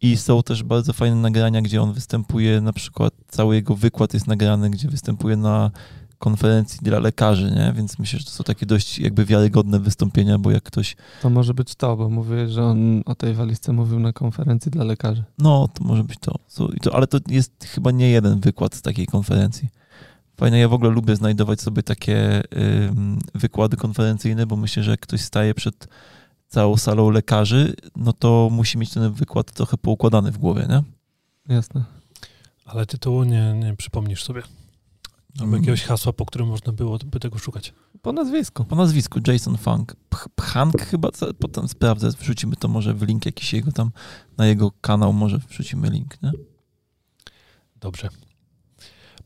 i 0.01 0.17
są 0.17 0.43
też 0.43 0.63
bardzo 0.63 0.93
fajne 0.93 1.17
nagrania, 1.17 1.63
gdzie 1.63 1.83
on 1.83 1.93
występuje, 1.93 2.61
na 2.61 2.73
przykład 2.73 3.15
cały 3.29 3.55
jego 3.55 3.77
wykład 3.77 4.15
jest 4.15 4.27
nagrany, 4.27 4.71
gdzie 4.71 4.89
występuje 4.89 5.37
na 5.37 5.71
konferencji 6.21 6.79
dla 6.83 6.99
lekarzy, 6.99 7.51
nie? 7.51 7.73
Więc 7.77 7.99
myślę, 7.99 8.19
że 8.19 8.25
to 8.25 8.31
są 8.31 8.45
takie 8.45 8.67
dość 8.67 8.99
jakby 8.99 9.25
wiarygodne 9.25 9.81
wystąpienia, 9.81 10.39
bo 10.39 10.51
jak 10.51 10.63
ktoś, 10.63 10.97
To 11.23 11.31
może 11.31 11.55
być 11.55 11.75
to, 11.75 11.97
bo 11.97 12.11
mówię, 12.11 12.49
że 12.49 12.65
on 12.65 13.03
o 13.07 13.15
tej 13.15 13.35
walizce 13.35 13.73
mówił 13.73 13.99
na 14.01 14.13
konferencji 14.13 14.71
dla 14.71 14.85
lekarzy. 14.85 15.25
no 15.39 15.69
to 15.69 15.85
może 15.85 16.05
być 16.05 16.19
to. 16.21 16.35
So, 16.47 16.69
i 16.69 16.81
to 16.81 16.95
ale 16.95 17.07
to 17.07 17.19
jest 17.29 17.65
chyba 17.65 17.91
nie 17.91 18.11
jeden 18.11 18.41
wykład 18.41 18.75
z 18.75 18.83
takiej 18.83 19.07
konferencji. 19.07 19.69
Fajne, 20.37 20.59
ja 20.59 20.69
w 20.69 20.73
ogóle 20.73 20.91
lubię 20.91 21.17
znajdować 21.17 21.61
sobie 21.61 21.83
takie 21.83 22.43
wykłady 23.35 23.77
konferencyjne, 23.77 24.47
bo 24.47 24.57
myślę, 24.57 24.83
że 24.83 24.91
jak 24.91 25.01
ktoś 25.01 25.21
staje 25.21 25.55
przed 25.55 25.89
całą 26.49 26.77
salą 26.77 27.11
lekarzy, 27.11 27.75
no 27.97 28.13
to 28.13 28.49
musi 28.53 28.79
mieć 28.79 28.91
ten 28.91 29.13
wykład 29.13 29.53
trochę 29.53 29.77
poukładany 29.79 30.33
w 30.33 30.39
głowie, 30.39 30.67
nie? 30.69 30.83
Jasne. 31.55 31.85
Ale 32.65 32.87
tytułu 32.87 33.25
nie, 33.25 33.53
nie 33.53 33.77
przypomnisz 33.77 34.25
sobie. 34.25 34.43
Albo 35.41 35.57
jakiegoś 35.57 35.83
hasła, 35.83 36.13
po 36.13 36.27
którym 36.27 36.49
można 36.49 36.73
było 36.73 36.99
by 36.99 37.21
tego 37.21 37.39
szukać. 37.39 37.75
Po 38.03 38.13
nazwisku. 38.13 38.65
Po 38.65 38.77
nazwisku 38.77 39.21
Jason 39.27 39.57
Funk. 39.57 39.97
Pch- 40.11 40.29
Phank 40.37 40.83
chyba, 40.83 41.09
potem 41.39 41.69
sprawdzę, 41.69 42.11
wrzucimy 42.11 42.57
to 42.57 42.69
może 42.69 42.95
w 42.95 43.03
link 43.03 43.27
jakiś 43.27 43.53
jego 43.53 43.73
tam, 43.73 43.91
na 44.37 44.47
jego 44.47 44.71
kanał 44.81 45.13
może 45.13 45.39
wrzucimy 45.39 45.91
link, 45.91 46.23
nie? 46.23 46.33
Dobrze. 47.81 48.09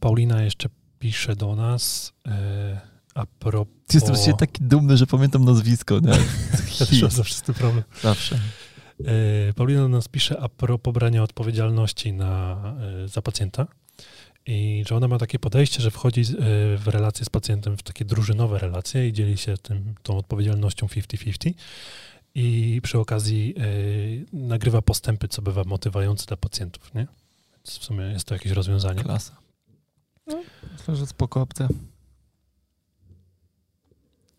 Paulina 0.01 0.43
jeszcze 0.43 0.69
pisze 0.99 1.37
do 1.37 1.57
nas 1.57 2.13
e, 2.27 2.81
a 3.15 3.27
propos... 3.27 3.95
Jestem 3.95 4.17
się 4.17 4.35
taki 4.35 4.65
dumny, 4.65 4.97
że 4.97 5.07
pamiętam 5.07 5.45
nazwisko, 5.45 6.01
nie? 6.01 6.11
Mam 7.03 7.11
zawsze 7.11 7.35
z 7.35 7.43
tym 7.43 7.55
problem. 7.55 7.85
Zawsze. 8.03 8.39
E, 9.05 9.53
Paulina 9.53 9.81
do 9.81 9.89
nas 9.89 10.09
pisze 10.09 10.41
a 10.41 10.49
propos 10.49 10.95
brania 10.95 11.23
odpowiedzialności 11.23 12.13
na, 12.13 12.57
e, 13.05 13.09
za 13.09 13.23
pacjenta 13.23 13.67
i 14.47 14.85
że 14.87 14.97
ona 14.97 15.09
ma 15.09 15.19
takie 15.19 15.39
podejście, 15.39 15.83
że 15.83 15.91
wchodzi 15.91 16.21
e, 16.21 16.25
w 16.77 16.83
relacje 16.87 17.25
z 17.25 17.29
pacjentem, 17.29 17.77
w 17.77 17.83
takie 17.83 18.05
drużynowe 18.05 18.59
relacje 18.59 19.09
i 19.09 19.13
dzieli 19.13 19.37
się 19.37 19.59
tym, 19.59 19.95
tą 20.03 20.19
odpowiedzialnością 20.19 20.87
50-50 20.87 21.53
i 22.35 22.81
przy 22.83 22.99
okazji 22.99 23.55
e, 23.57 23.63
nagrywa 24.37 24.83
postępy, 24.83 25.29
co 25.29 25.43
bywa 25.43 25.65
motywujące 25.65 26.27
dla 26.27 26.37
pacjentów, 26.37 26.95
nie? 26.95 27.07
Więc 27.57 27.79
w 27.79 27.85
sumie 27.85 28.05
jest 28.05 28.25
to 28.25 28.35
jakieś 28.35 28.53
rozwiązanie. 28.53 29.03
Klasa. 29.03 29.37
Myślę, 30.73 30.97
że 30.97 31.07
spoko 31.07 31.41
opcja. 31.41 31.69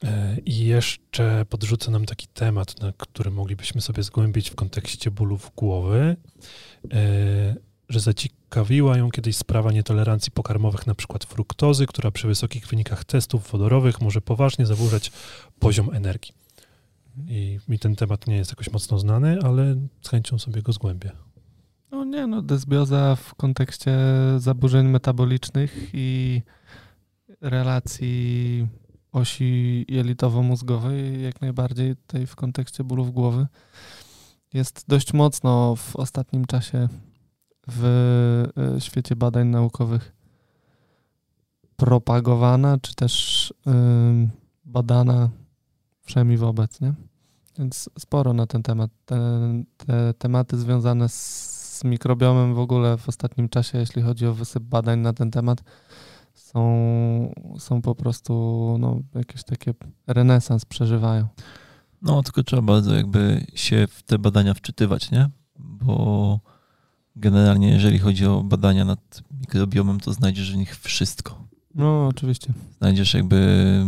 E, 0.03 0.37
I 0.45 0.65
jeszcze 0.65 1.45
podrzucę 1.49 1.91
nam 1.91 2.05
taki 2.05 2.27
temat, 2.27 2.81
na 2.81 2.93
który 2.97 3.31
moglibyśmy 3.31 3.81
sobie 3.81 4.03
zgłębić 4.03 4.49
w 4.49 4.55
kontekście 4.55 5.11
bólów 5.11 5.51
głowy, 5.55 6.15
że 7.89 7.99
zaciekawiła 7.99 8.97
ją 8.97 9.11
kiedyś 9.11 9.37
sprawa 9.37 9.71
nietolerancji 9.71 10.31
pokarmowych, 10.31 10.87
przykład 10.95 11.23
fruktozy, 11.23 11.85
która 11.87 12.11
przy 12.11 12.27
wysokich 12.27 12.67
wynikach 12.67 13.05
testów 13.05 13.51
wodorowych 13.51 14.01
może 14.01 14.21
poważnie 14.21 14.65
zaburzać 14.65 15.11
poziom 15.59 15.89
energii. 15.93 16.33
I 17.27 17.59
mi 17.67 17.79
ten 17.79 17.95
temat 17.95 18.27
nie 18.27 18.35
jest 18.35 18.51
jakoś 18.51 18.71
mocno 18.71 18.99
znany, 18.99 19.39
ale 19.43 19.75
z 20.01 20.09
chęcią 20.09 20.39
sobie 20.39 20.61
go 20.61 20.73
zgłębię. 20.73 21.11
No 21.91 22.05
nie, 22.05 22.27
no 22.27 22.41
dysbioza 22.41 23.15
w 23.15 23.35
kontekście 23.35 23.97
zaburzeń 24.37 24.87
metabolicznych 24.87 25.89
i 25.93 26.41
relacji 27.41 28.67
osi 29.11 29.85
jelitowo-mózgowej, 29.89 31.21
jak 31.21 31.41
najbardziej 31.41 31.95
tutaj 31.95 32.27
w 32.27 32.35
kontekście 32.35 32.83
bólów 32.83 33.11
głowy, 33.11 33.47
jest 34.53 34.85
dość 34.87 35.13
mocno 35.13 35.75
w 35.75 35.95
ostatnim 35.95 36.45
czasie 36.45 36.87
w 37.67 37.83
e, 38.77 38.81
świecie 38.81 39.15
badań 39.15 39.47
naukowych 39.47 40.15
propagowana, 41.75 42.77
czy 42.81 42.95
też 42.95 43.53
badana 44.65 45.29
wszemi 46.01 46.37
wobec, 46.37 46.81
nie? 46.81 46.93
Więc 47.59 47.89
sporo 47.99 48.33
na 48.33 48.47
ten 48.47 48.63
temat. 48.63 48.91
Te, 49.05 49.17
te 49.77 50.13
tematy 50.13 50.57
związane 50.57 51.09
z, 51.09 51.15
z 51.77 51.83
mikrobiomem 51.83 52.55
w 52.55 52.59
ogóle 52.59 52.97
w 52.97 53.09
ostatnim 53.09 53.49
czasie, 53.49 53.77
jeśli 53.77 54.01
chodzi 54.01 54.27
o 54.27 54.33
wysyp 54.33 54.63
badań 54.63 54.99
na 54.99 55.13
ten 55.13 55.31
temat, 55.31 55.63
są, 56.33 57.33
są 57.59 57.81
po 57.81 57.95
prostu 57.95 58.33
no, 58.79 58.99
jakieś 59.15 59.43
takie 59.43 59.73
renesans 60.07 60.65
przeżywają. 60.65 61.27
No, 62.01 62.23
tylko 62.23 62.43
trzeba 62.43 62.61
bardzo 62.61 62.95
jakby 62.95 63.45
się 63.53 63.87
w 63.87 64.03
te 64.03 64.19
badania 64.19 64.53
wczytywać, 64.53 65.11
nie? 65.11 65.29
Bo 65.59 66.39
generalnie 67.15 67.69
jeżeli 67.69 67.99
chodzi 67.99 68.25
o 68.25 68.43
badania 68.43 68.85
nad 68.85 69.21
mikrobiomem, 69.41 69.99
to 69.99 70.13
znajdziesz 70.13 70.53
w 70.53 70.57
nich 70.57 70.79
wszystko. 70.79 71.45
No, 71.75 72.07
oczywiście. 72.07 72.53
Znajdziesz 72.77 73.13
jakby 73.13 73.85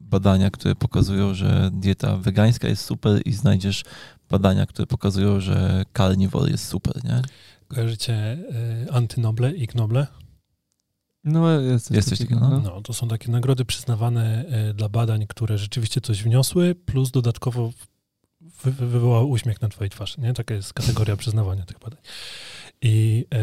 badania, 0.00 0.50
które 0.50 0.74
pokazują, 0.74 1.34
że 1.34 1.70
dieta 1.72 2.16
wegańska 2.16 2.68
jest 2.68 2.84
super 2.84 3.22
i 3.24 3.32
znajdziesz 3.32 3.84
badania, 4.30 4.66
które 4.66 4.86
pokazują, 4.86 5.40
że 5.40 5.84
carnivore 5.96 6.50
jest 6.50 6.68
super, 6.68 7.04
nie? 7.04 7.22
Kojarzycie 7.68 8.38
y, 8.86 8.92
antynoble 8.92 9.52
i 9.52 9.66
gnoble? 9.66 10.06
No, 11.24 11.60
jest 11.60 11.86
coś 11.86 11.96
Jest 11.96 12.08
coś 12.08 12.18
takiego. 12.18 12.40
takiego, 12.40 12.60
no. 12.60 12.70
No, 12.74 12.82
to 12.82 12.92
są 12.92 13.08
takie 13.08 13.30
nagrody 13.30 13.64
przyznawane 13.64 14.44
e, 14.46 14.74
dla 14.74 14.88
badań, 14.88 15.26
które 15.28 15.58
rzeczywiście 15.58 16.00
coś 16.00 16.22
wniosły, 16.22 16.74
plus 16.74 17.10
dodatkowo 17.10 17.72
wy, 18.40 18.72
wy, 18.72 18.86
wywołały 18.86 19.26
uśmiech 19.26 19.60
na 19.60 19.68
twojej 19.68 19.90
twarzy. 19.90 20.20
Nie? 20.20 20.34
Taka 20.34 20.54
jest 20.54 20.72
kategoria 20.72 21.16
przyznawania 21.16 21.64
tych 21.64 21.78
badań. 21.78 21.98
I 22.86 23.26
e, 23.34 23.38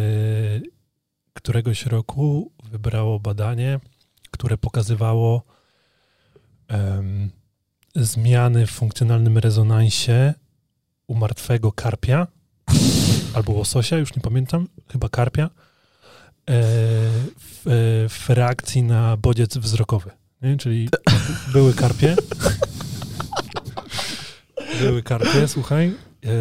któregoś 1.34 1.86
roku 1.86 2.52
wybrało 2.64 3.20
badanie, 3.20 3.80
które 4.32 4.58
pokazywało 4.58 5.44
zmiany 7.96 8.68
w 8.68 8.72
funkcjonalnym 8.72 9.38
rezonansie 9.38 10.34
u 11.08 11.16
martwego 11.16 11.72
karpia 11.72 12.28
albo 13.36 13.52
łososia, 13.52 13.98
już 13.98 14.16
nie 14.16 14.22
pamiętam, 14.22 14.68
chyba 14.92 15.10
karpia, 15.10 15.44
e, 15.44 15.50
w, 17.40 17.68
e, 17.68 18.10
w 18.10 18.30
reakcji 18.30 18.84
na 18.84 19.18
bodziec 19.18 19.58
wzrokowy. 19.58 20.12
Nie? 20.42 20.58
Czyli 20.58 20.90
były 21.54 21.74
karpie. 21.74 22.16
były 24.80 25.04
karty, 25.04 25.48
słuchaj, 25.48 25.88
e, 25.88 26.34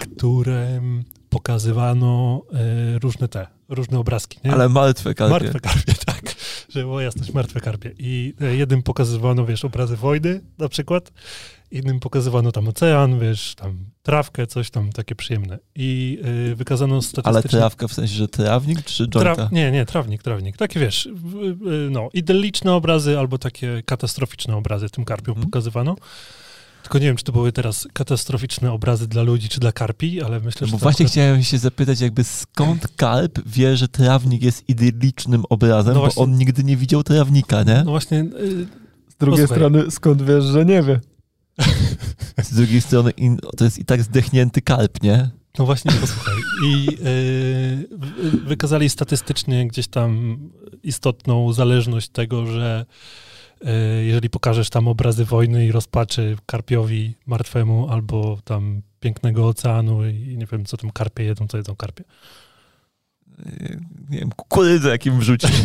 które 0.00 0.80
pokazywano 1.36 2.42
e, 2.52 2.98
różne 2.98 3.28
te, 3.28 3.46
różne 3.68 3.98
obrazki. 3.98 4.38
Nie? 4.44 4.52
Ale 4.52 4.68
martwe 4.68 5.14
karpie. 5.14 5.32
Martwe 5.32 5.60
karpie, 5.60 5.94
tak. 6.14 6.34
Żeby 6.68 6.84
była 6.84 7.02
jasność, 7.02 7.32
martwe 7.32 7.60
karpie. 7.60 7.92
I 7.98 8.34
e, 8.40 8.56
jednym 8.56 8.82
pokazywano, 8.82 9.46
wiesz, 9.46 9.64
obrazy 9.64 9.96
wojny 9.96 10.40
na 10.58 10.68
przykład, 10.68 11.12
innym 11.70 12.00
pokazywano 12.00 12.52
tam 12.52 12.68
ocean, 12.68 13.20
wiesz, 13.20 13.54
tam 13.54 13.78
trawkę, 14.02 14.46
coś 14.46 14.70
tam 14.70 14.92
takie 14.92 15.14
przyjemne. 15.14 15.58
I 15.74 16.18
y, 16.52 16.56
wykazano 16.56 17.02
statystycznie... 17.02 17.30
Ale 17.30 17.42
trawka 17.42 17.88
w 17.88 17.92
sensie, 17.92 18.14
że 18.14 18.28
trawnik 18.28 18.84
czy 18.84 19.08
jointa? 19.08 19.34
Traw... 19.34 19.52
Nie, 19.52 19.72
nie, 19.72 19.86
trawnik, 19.86 20.22
trawnik. 20.22 20.56
Takie, 20.56 20.80
wiesz, 20.80 21.06
y, 21.06 21.12
no, 21.90 22.08
idylliczne 22.12 22.74
obrazy 22.74 23.18
albo 23.18 23.38
takie 23.38 23.82
katastroficzne 23.86 24.56
obrazy 24.56 24.90
tym 24.90 25.04
karpiom 25.04 25.34
hmm. 25.34 25.50
pokazywano. 25.50 25.96
Tylko 26.86 26.98
nie 26.98 27.06
wiem, 27.06 27.16
czy 27.16 27.24
to 27.24 27.32
były 27.32 27.52
teraz 27.52 27.88
katastroficzne 27.92 28.72
obrazy 28.72 29.08
dla 29.08 29.22
ludzi, 29.22 29.48
czy 29.48 29.60
dla 29.60 29.72
karpi, 29.72 30.22
ale 30.22 30.40
myślę, 30.40 30.60
no 30.60 30.66
że... 30.66 30.72
Bo 30.72 30.78
właśnie 30.78 31.06
chciałem 31.06 31.42
się 31.42 31.58
zapytać, 31.58 32.00
jakby 32.00 32.24
skąd 32.24 32.88
karp 32.96 33.38
wie, 33.46 33.76
że 33.76 33.88
trawnik 33.88 34.42
jest 34.42 34.68
idyllicznym 34.68 35.44
obrazem, 35.48 35.94
no 35.94 36.00
właśnie... 36.00 36.20
bo 36.20 36.24
on 36.24 36.38
nigdy 36.38 36.64
nie 36.64 36.76
widział 36.76 37.02
trawnika, 37.02 37.62
nie? 37.62 37.82
No 37.84 37.90
właśnie... 37.90 38.18
Yy... 38.18 38.66
Z 39.08 39.16
drugiej 39.18 39.46
Posłuchaj. 39.46 39.58
strony, 39.58 39.90
skąd 39.90 40.22
wiesz, 40.22 40.44
że 40.44 40.64
nie 40.64 40.82
wie? 40.82 41.00
Z 42.42 42.54
drugiej 42.54 42.80
strony 42.80 43.10
in, 43.10 43.38
to 43.56 43.64
jest 43.64 43.78
i 43.78 43.84
tak 43.84 44.02
zdechnięty 44.02 44.62
kalp, 44.62 45.02
nie? 45.02 45.30
No 45.58 45.66
właśnie, 45.66 45.92
posłuchaj. 45.92 46.34
I 46.64 46.84
yy, 46.84 48.38
wykazali 48.44 48.88
statystycznie 48.88 49.68
gdzieś 49.68 49.88
tam 49.88 50.38
istotną 50.82 51.52
zależność 51.52 52.08
tego, 52.08 52.46
że 52.46 52.86
jeżeli 54.02 54.30
pokażesz 54.30 54.70
tam 54.70 54.88
obrazy 54.88 55.24
wojny 55.24 55.66
i 55.66 55.72
rozpaczy 55.72 56.36
karpiowi 56.46 57.14
martwemu 57.26 57.88
albo 57.90 58.38
tam 58.44 58.82
pięknego 59.00 59.48
oceanu 59.48 60.08
i 60.08 60.36
nie 60.36 60.46
wiem, 60.46 60.64
co 60.64 60.76
tam 60.76 60.90
karpie 60.90 61.24
jedzą, 61.24 61.48
co 61.48 61.56
jedzą 61.56 61.76
karpie 61.76 62.04
nie 64.10 64.18
wiem, 64.18 64.30
kukurydzę 64.36 64.88
jakim 64.88 65.18
wrzucić. 65.18 65.50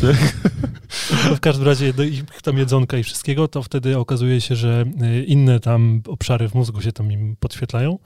No 1.29 1.35
w 1.35 1.39
każdym 1.39 1.65
razie 1.65 1.93
do 1.93 2.03
ich 2.03 2.23
tam 2.43 2.57
jedzonka 2.57 2.97
i 2.97 3.03
wszystkiego, 3.03 3.47
to 3.47 3.63
wtedy 3.63 3.97
okazuje 3.97 4.41
się, 4.41 4.55
że 4.55 4.85
y, 5.03 5.23
inne 5.23 5.59
tam 5.59 6.01
obszary 6.07 6.49
w 6.49 6.53
mózgu 6.53 6.81
się 6.81 6.91
tam 6.91 7.11
im 7.11 7.35
podświetlają 7.39 7.99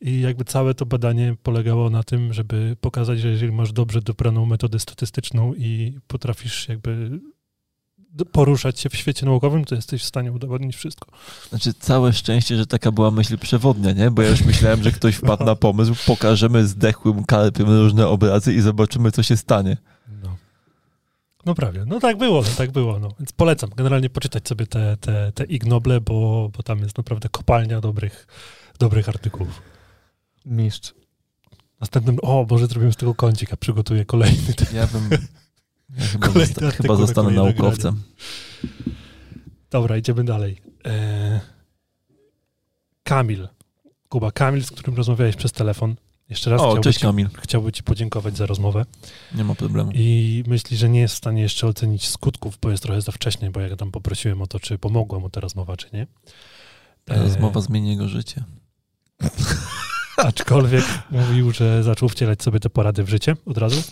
i 0.00 0.20
jakby 0.20 0.44
całe 0.44 0.74
to 0.74 0.86
badanie 0.86 1.34
polegało 1.42 1.90
na 1.90 2.02
tym, 2.02 2.32
żeby 2.32 2.76
pokazać, 2.80 3.20
że 3.20 3.28
jeżeli 3.28 3.52
masz 3.52 3.72
dobrze 3.72 4.02
dobraną 4.02 4.46
metodę 4.46 4.78
statystyczną 4.78 5.54
i 5.54 5.98
potrafisz 6.06 6.68
jakby 6.68 7.20
poruszać 8.32 8.80
się 8.80 8.88
w 8.88 8.96
świecie 8.96 9.26
naukowym, 9.26 9.64
to 9.64 9.74
jesteś 9.74 10.02
w 10.02 10.06
stanie 10.06 10.32
udowodnić 10.32 10.76
wszystko. 10.76 11.06
Znaczy, 11.48 11.74
całe 11.74 12.12
szczęście, 12.12 12.56
że 12.56 12.66
taka 12.66 12.92
była 12.92 13.10
myśl 13.10 13.38
przewodnia, 13.38 13.92
nie? 13.92 14.10
Bo 14.10 14.22
ja 14.22 14.28
już 14.28 14.44
myślałem, 14.44 14.82
że 14.82 14.92
ktoś 14.92 15.14
wpadł 15.14 15.44
na 15.44 15.56
pomysł, 15.56 15.94
pokażemy 16.06 16.66
zdechłym 16.66 17.24
karpiem 17.24 17.80
różne 17.80 18.08
obrazy 18.08 18.54
i 18.54 18.60
zobaczymy, 18.60 19.12
co 19.12 19.22
się 19.22 19.36
stanie. 19.36 19.76
No. 20.22 20.36
No 21.46 21.54
prawie. 21.54 21.84
No 21.86 22.00
tak 22.00 22.18
było, 22.18 22.42
no 22.42 22.48
tak 22.56 22.70
było. 22.70 22.98
No. 22.98 23.08
Więc 23.18 23.32
polecam 23.32 23.70
generalnie 23.76 24.10
poczytać 24.10 24.48
sobie 24.48 24.66
te, 24.66 24.96
te, 24.96 25.32
te 25.34 25.44
ignoble, 25.44 26.00
bo, 26.00 26.50
bo 26.56 26.62
tam 26.62 26.78
jest 26.78 26.98
naprawdę 26.98 27.28
kopalnia 27.28 27.80
dobrych, 27.80 28.26
dobrych 28.78 29.08
artykułów. 29.08 29.62
Mistrz. 30.46 30.94
Następnym, 31.80 32.18
o, 32.22 32.46
może 32.50 32.66
zrobimy 32.66 32.92
z 32.92 32.96
tego 32.96 33.14
kącik, 33.14 33.52
a 33.52 33.56
przygotuję 33.56 34.04
kolejny. 34.04 34.54
Ja 34.74 34.86
bym 34.86 35.10
ja 35.98 36.06
chyba, 36.06 36.30
zosta 36.30 36.70
chyba 36.70 36.96
zostanę 36.96 37.30
naukowcem. 37.30 38.02
Dobra, 39.70 39.96
idziemy 39.96 40.24
dalej. 40.24 40.56
E... 40.86 41.40
Kamil. 43.02 43.48
Kuba, 44.08 44.32
Kamil, 44.32 44.64
z 44.64 44.70
którym 44.70 44.96
rozmawiałeś 44.96 45.36
przez 45.36 45.52
telefon. 45.52 45.96
Jeszcze 46.28 46.50
raz 46.50 46.60
o, 46.60 46.78
cześć 46.78 46.98
ci, 46.98 47.06
Kamil. 47.06 47.28
Chciałby 47.40 47.72
ci 47.72 47.82
podziękować 47.82 48.36
za 48.36 48.46
rozmowę. 48.46 48.84
Nie 49.34 49.44
ma 49.44 49.54
problemu. 49.54 49.90
I 49.94 50.44
myśli, 50.46 50.76
że 50.76 50.88
nie 50.88 51.00
jest 51.00 51.14
w 51.14 51.18
stanie 51.18 51.42
jeszcze 51.42 51.66
ocenić 51.66 52.08
skutków, 52.08 52.58
bo 52.62 52.70
jest 52.70 52.82
trochę 52.82 53.00
za 53.00 53.12
wcześnie, 53.12 53.50
bo 53.50 53.60
ja 53.60 53.76
tam 53.76 53.90
poprosiłem 53.90 54.42
o 54.42 54.46
to, 54.46 54.60
czy 54.60 54.78
pomogła 54.78 55.18
mu 55.18 55.30
ta 55.30 55.40
rozmowa, 55.40 55.76
czy 55.76 55.86
nie. 55.92 56.06
Ta 57.04 57.14
rozmowa 57.14 57.60
e... 57.60 57.62
zmieni 57.62 57.90
jego 57.90 58.08
życie. 58.08 58.44
Aczkolwiek 60.16 60.84
mówił, 61.10 61.52
że 61.52 61.82
zaczął 61.82 62.08
wcielać 62.08 62.42
sobie 62.42 62.60
te 62.60 62.70
porady 62.70 63.04
w 63.04 63.08
życie 63.08 63.36
od 63.46 63.58
razu. 63.58 63.82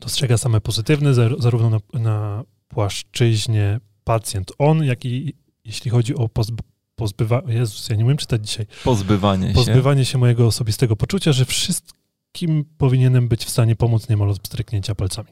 Dostrzega 0.00 0.38
same 0.38 0.60
pozytywne, 0.60 1.14
zarówno 1.14 1.70
na, 1.70 2.00
na 2.00 2.44
płaszczyźnie 2.68 3.80
pacjent 4.04 4.52
on, 4.58 4.84
jak 4.84 5.04
i 5.04 5.34
jeśli 5.64 5.90
chodzi 5.90 6.14
o 6.14 6.28
pozb 6.28 6.60
pozbywanie, 6.98 7.54
Jezus, 7.54 7.88
ja 7.88 7.96
nie 7.96 8.04
umiem 8.04 8.16
czytać 8.16 8.46
dzisiaj. 8.48 8.66
Pozbywanie 8.84 9.48
się. 9.48 9.54
Pozbywanie 9.54 10.04
się 10.04 10.18
mojego 10.18 10.46
osobistego 10.46 10.96
poczucia, 10.96 11.32
że 11.32 11.44
wszystkim 11.44 12.64
powinienem 12.78 13.28
być 13.28 13.44
w 13.44 13.50
stanie 13.50 13.76
pomóc 13.76 14.08
niemal 14.08 14.30
od 14.30 14.46
stryknięcia 14.46 14.94
palcami. 14.94 15.28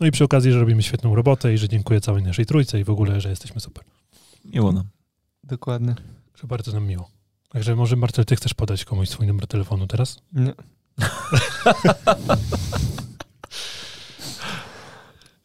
No 0.00 0.06
i 0.06 0.10
przy 0.10 0.24
okazji, 0.24 0.52
że 0.52 0.60
robimy 0.60 0.82
świetną 0.82 1.14
robotę 1.14 1.54
i 1.54 1.58
że 1.58 1.68
dziękuję 1.68 2.00
całej 2.00 2.22
naszej 2.22 2.46
trójce 2.46 2.80
i 2.80 2.84
w 2.84 2.90
ogóle, 2.90 3.20
że 3.20 3.30
jesteśmy 3.30 3.60
super. 3.60 3.84
Miło 4.44 4.72
nam. 4.72 4.84
Dokładnie. 5.44 5.94
Że 6.40 6.46
bardzo 6.46 6.72
nam 6.72 6.86
miło. 6.86 7.10
Także 7.48 7.76
może 7.76 7.96
Marcel, 7.96 8.24
ty 8.24 8.36
chcesz 8.36 8.54
podać 8.54 8.84
komuś 8.84 9.08
swój 9.08 9.26
numer 9.26 9.46
telefonu 9.46 9.86
teraz? 9.86 10.18
Nie. 10.32 10.52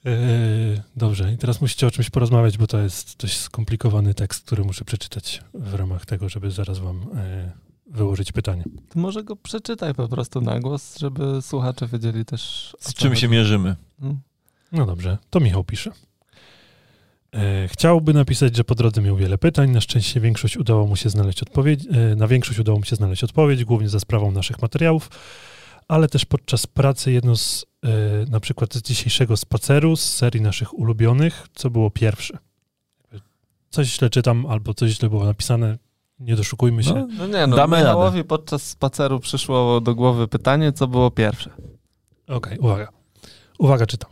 Yy, 0.06 0.82
dobrze, 0.96 1.34
i 1.34 1.38
teraz 1.38 1.62
musicie 1.62 1.88
o 1.88 1.92
czymś 1.92 2.10
porozmawiać, 2.10 2.58
bo 2.58 2.68
to 2.68 2.80
jest 2.80 3.18
dość 3.18 3.38
skomplikowany 3.38 4.14
tekst, 4.14 4.46
który 4.46 4.64
muszę 4.64 4.86
przeczytać 4.86 5.42
w 5.54 5.74
ramach 5.74 6.06
tego, 6.06 6.30
żeby 6.30 6.52
zaraz 6.52 6.80
wam 6.80 7.00
yy, 7.00 7.52
wyłożyć 7.94 8.32
pytanie. 8.32 8.64
To 8.90 9.00
może 9.00 9.24
go 9.24 9.36
przeczytaj 9.36 9.94
po 9.94 10.08
prostu 10.08 10.42
na 10.42 10.60
głos, 10.60 11.00
żeby 11.00 11.42
słuchacze 11.42 11.88
wiedzieli 11.88 12.26
też. 12.26 12.74
Z 12.80 12.94
czym 12.94 13.16
się 13.16 13.28
mierzymy. 13.28 13.76
No. 14.00 14.16
no 14.72 14.86
dobrze, 14.86 15.18
to 15.30 15.40
Michał 15.40 15.64
pisze. 15.64 15.92
Yy, 17.34 17.40
chciałby 17.68 18.14
napisać, 18.14 18.56
że 18.56 18.64
po 18.64 18.76
drodze 18.76 19.02
miał 19.02 19.16
wiele 19.16 19.38
pytań. 19.38 19.72
Na 19.72 19.82
szczęście 19.82 20.20
większość 20.20 20.58
udało 20.58 20.88
mu 20.88 20.96
się 20.96 21.10
znaleźć 21.10 21.44
odpowiedź. 21.44 21.84
Na 22.16 22.28
większość 22.28 22.60
udało 22.60 22.78
mu 22.78 22.86
się 22.86 22.96
znaleźć 22.96 23.24
odpowiedź, 23.24 23.66
głównie 23.66 23.90
za 23.90 24.00
sprawą 24.00 24.32
naszych 24.32 24.62
materiałów 24.62 25.10
ale 25.90 26.08
też 26.08 26.26
podczas 26.26 26.68
pracy 26.68 27.12
jedno 27.12 27.36
z, 27.36 27.66
e, 27.84 27.90
na 28.32 28.40
przykład 28.40 28.74
z 28.74 28.82
dzisiejszego 28.82 29.38
spaceru, 29.38 29.96
z 29.96 30.14
serii 30.14 30.42
naszych 30.42 30.80
ulubionych, 30.80 31.48
co 31.54 31.70
było 31.70 31.92
pierwsze. 31.92 32.38
Coś 33.70 33.88
źle 33.88 34.10
czytam, 34.10 34.46
albo 34.46 34.74
coś 34.74 34.92
źle 34.92 35.10
było 35.10 35.26
napisane, 35.26 35.78
nie 36.20 36.36
doszukujmy 36.36 36.84
się. 36.84 36.94
No, 36.94 37.08
no 37.18 37.28
nie, 37.28 37.48
no, 37.48 37.56
Damy 37.56 37.78
Michałowi 37.78 38.24
podczas 38.24 38.64
spaceru 38.64 39.20
przyszło 39.20 39.82
do 39.82 39.96
głowy 39.96 40.28
pytanie, 40.28 40.72
co 40.72 40.88
było 40.88 41.12
pierwsze. 41.12 41.50
Okej, 42.28 42.38
okay, 42.38 42.60
uwaga. 42.60 42.90
Uwaga, 43.60 43.86
czytam. 43.86 44.12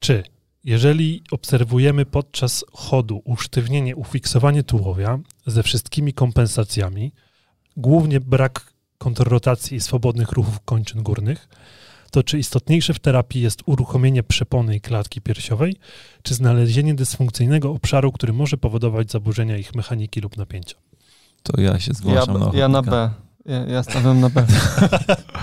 Czy 0.00 0.22
jeżeli 0.64 1.22
obserwujemy 1.30 2.06
podczas 2.06 2.64
chodu 2.72 3.22
usztywnienie, 3.24 3.96
ufiksowanie 3.96 4.62
tułowia 4.62 5.18
ze 5.46 5.62
wszystkimi 5.62 6.12
kompensacjami, 6.12 7.12
głównie 7.76 8.20
brak 8.20 8.77
kontrrotacji 8.98 9.76
i 9.76 9.80
swobodnych 9.80 10.32
ruchów 10.32 10.60
kończyn 10.64 11.02
górnych, 11.02 11.48
to 12.10 12.22
czy 12.22 12.38
istotniejsze 12.38 12.94
w 12.94 12.98
terapii 12.98 13.42
jest 13.42 13.62
uruchomienie 13.66 14.22
przepony 14.22 14.76
i 14.76 14.80
klatki 14.80 15.20
piersiowej, 15.20 15.76
czy 16.22 16.34
znalezienie 16.34 16.94
dysfunkcyjnego 16.94 17.70
obszaru, 17.70 18.12
który 18.12 18.32
może 18.32 18.56
powodować 18.56 19.10
zaburzenia 19.10 19.56
ich 19.56 19.74
mechaniki 19.74 20.20
lub 20.20 20.36
napięcia? 20.36 20.76
To 21.42 21.60
ja 21.60 21.80
się 21.80 21.94
zgłaszam 21.94 22.34
ja, 22.34 22.46
na 22.46 22.58
Ja 22.58 22.68
na 22.68 22.82
B. 22.82 23.10
Ja, 23.46 23.66
ja 23.66 23.82
stawiam 23.82 24.20
na 24.20 24.30
B. 24.30 24.46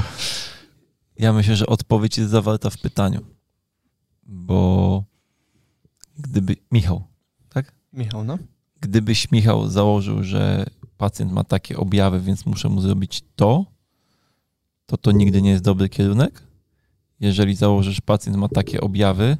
ja 1.17 1.33
myślę, 1.33 1.55
że 1.55 1.67
odpowiedź 1.67 2.17
jest 2.17 2.31
zawarta 2.31 2.69
w 2.69 2.77
pytaniu. 2.77 3.21
Bo 4.23 5.03
gdyby... 6.17 6.55
Michał, 6.71 7.03
tak? 7.49 7.73
Michał, 7.93 8.23
no. 8.23 8.37
Gdybyś 8.81 9.31
Michał 9.31 9.69
założył, 9.69 10.23
że 10.23 10.65
pacjent 10.97 11.31
ma 11.31 11.43
takie 11.43 11.77
objawy, 11.77 12.19
więc 12.19 12.45
muszę 12.45 12.69
mu 12.69 12.81
zrobić 12.81 13.23
to, 13.35 13.65
to 14.85 14.97
to 14.97 15.11
nigdy 15.11 15.41
nie 15.41 15.49
jest 15.49 15.63
dobry 15.63 15.89
kierunek. 15.89 16.43
Jeżeli 17.19 17.55
założysz, 17.55 18.01
pacjent 18.01 18.37
ma 18.37 18.49
takie 18.49 18.81
objawy, 18.81 19.37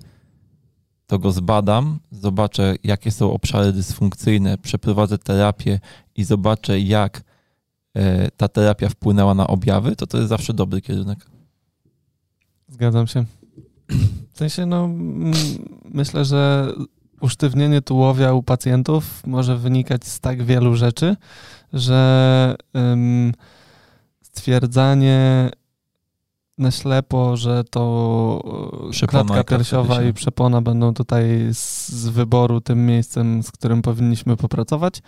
to 1.08 1.20
go 1.20 1.32
zbadam, 1.32 2.00
zobaczę, 2.12 2.76
jakie 2.84 3.12
są 3.12 3.34
obszary 3.34 3.74
dysfunkcyjne, 3.74 4.58
przeprowadzę 4.58 5.18
terapię 5.18 5.80
i 6.16 6.24
zobaczę, 6.24 6.80
jak 6.80 7.24
e, 7.94 8.32
ta 8.32 8.48
terapia 8.48 8.90
wpłynęła 8.90 9.34
na 9.34 9.48
objawy, 9.48 9.96
to 9.96 10.08
to 10.08 10.18
jest 10.18 10.30
zawsze 10.30 10.54
dobry 10.54 10.82
kierunek. 10.82 11.26
Zgadzam 12.68 13.08
się. 13.08 13.26
W 14.34 14.38
sensie, 14.38 14.66
no, 14.66 14.90
myślę, 15.86 16.26
że 16.26 16.74
usztywnienie 17.22 17.82
tułowia 17.82 18.34
u 18.34 18.44
pacjentów 18.44 19.28
może 19.28 19.58
wynikać 19.58 20.06
z 20.06 20.20
tak 20.20 20.44
wielu 20.44 20.76
rzeczy, 20.76 21.16
że 21.74 22.56
um, 22.74 23.32
stwierdzanie 24.22 25.50
na 26.58 26.72
ślepo, 26.72 27.38
że 27.38 27.64
to 27.64 28.90
przepona 28.92 29.34
klatka 29.34 29.58
piersiowa 29.58 30.04
i 30.04 30.14
przepona 30.14 30.62
będą 30.62 30.94
tutaj 30.94 31.50
z, 31.54 31.90
z, 31.90 32.10
wyboru 32.10 32.62
tym 32.62 32.86
miejscem, 32.86 33.44
z 33.44 33.52
którym 33.52 33.82
powinniśmy 33.82 34.38
popracować, 34.38 35.02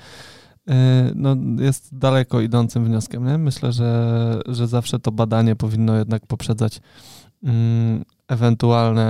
no, 1.15 1.35
jest 1.59 1.97
daleko 1.97 2.41
idącym 2.41 2.85
wnioskiem. 2.85 3.25
Nie? 3.27 3.37
Myślę, 3.37 3.71
że, 3.71 4.41
że 4.45 4.67
zawsze 4.67 4.99
to 4.99 5.11
badanie 5.11 5.55
powinno 5.55 5.95
jednak 5.95 6.27
poprzedzać 6.27 6.81
mm, 7.43 8.03
ewentualne 8.27 9.05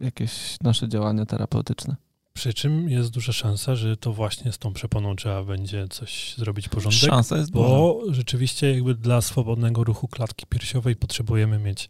e, 0.00 0.04
jakieś 0.04 0.56
nasze 0.60 0.88
działania 0.88 1.26
terapeutyczne. 1.26 1.96
Przy 2.34 2.54
czym 2.54 2.88
jest 2.88 3.10
duża 3.10 3.32
szansa, 3.32 3.76
że 3.76 3.96
to 3.96 4.12
właśnie 4.12 4.52
z 4.52 4.58
tą 4.58 4.72
przeponą 4.72 5.16
trzeba 5.16 5.44
będzie 5.44 5.88
coś 5.88 6.34
zrobić 6.38 6.68
porządek. 6.68 7.00
Szansa 7.00 7.36
jest 7.36 7.50
Bo 7.50 7.98
duża. 8.00 8.14
rzeczywiście 8.14 8.74
jakby 8.74 8.94
dla 8.94 9.20
swobodnego 9.20 9.84
ruchu 9.84 10.08
klatki 10.08 10.46
piersiowej 10.46 10.96
potrzebujemy 10.96 11.58
mieć 11.58 11.88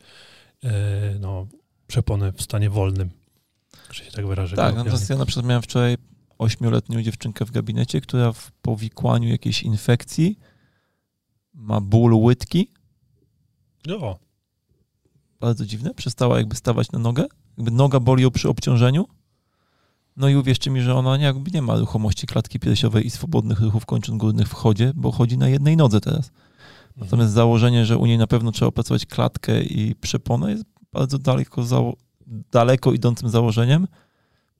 e, 0.64 0.70
no, 1.20 1.46
przeponę 1.86 2.32
w 2.32 2.42
stanie 2.42 2.70
wolnym. 2.70 3.10
Że 3.92 4.04
się 4.04 4.10
tak 4.10 4.26
wyrażę. 4.26 4.56
Tak, 4.56 4.74
natomiast 4.74 5.10
ja 5.10 5.16
na 5.16 5.26
przykład 5.26 5.46
miałem 5.46 5.62
wczoraj 5.62 5.96
ośmioletnią 6.38 7.02
dziewczynkę 7.02 7.44
w 7.44 7.50
gabinecie, 7.50 8.00
która 8.00 8.32
w 8.32 8.52
powikłaniu 8.52 9.28
jakiejś 9.28 9.62
infekcji 9.62 10.38
ma 11.54 11.80
ból 11.80 12.14
łydki. 12.14 12.68
O. 14.00 14.18
Bardzo 15.42 15.66
dziwne. 15.66 15.94
Przestała 15.94 16.38
jakby 16.38 16.56
stawać 16.56 16.92
na 16.92 16.98
nogę. 16.98 17.24
Jakby 17.58 17.70
noga 17.70 18.00
boli 18.00 18.22
ją 18.22 18.30
przy 18.30 18.48
obciążeniu. 18.48 19.06
No 20.16 20.28
i 20.28 20.36
uwierzcie 20.36 20.70
mi, 20.70 20.82
że 20.82 20.94
ona 20.94 21.16
jakby 21.16 21.50
nie 21.50 21.62
ma 21.62 21.78
ruchomości 21.78 22.26
klatki 22.26 22.60
piersiowej 22.60 23.06
i 23.06 23.10
swobodnych 23.10 23.60
ruchów 23.60 23.86
kończyn 23.86 24.18
górnych 24.18 24.48
w 24.48 24.52
chodzie, 24.52 24.92
bo 24.94 25.12
chodzi 25.12 25.38
na 25.38 25.48
jednej 25.48 25.76
nodze 25.76 26.00
teraz. 26.00 26.30
Natomiast 26.96 27.32
założenie, 27.32 27.86
że 27.86 27.98
u 27.98 28.06
niej 28.06 28.18
na 28.18 28.26
pewno 28.26 28.52
trzeba 28.52 28.68
opracować 28.68 29.06
klatkę 29.06 29.62
i 29.62 29.94
przeponę 29.94 30.50
jest 30.50 30.64
bardzo 30.92 31.18
daleko, 31.18 31.62
daleko 32.52 32.92
idącym 32.92 33.28
założeniem, 33.28 33.88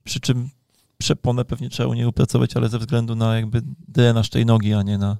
przy 0.03 0.19
czym 0.19 0.49
przeponę 0.97 1.45
pewnie 1.45 1.69
trzeba 1.69 1.89
u 1.89 1.93
niej 1.93 2.05
opracować, 2.05 2.57
ale 2.57 2.69
ze 2.69 2.79
względu 2.79 3.15
na 3.15 3.35
jakby 3.35 3.61
drenaż 3.87 4.29
tej 4.29 4.45
nogi, 4.45 4.73
a 4.73 4.83
nie 4.83 4.97
na 4.97 5.17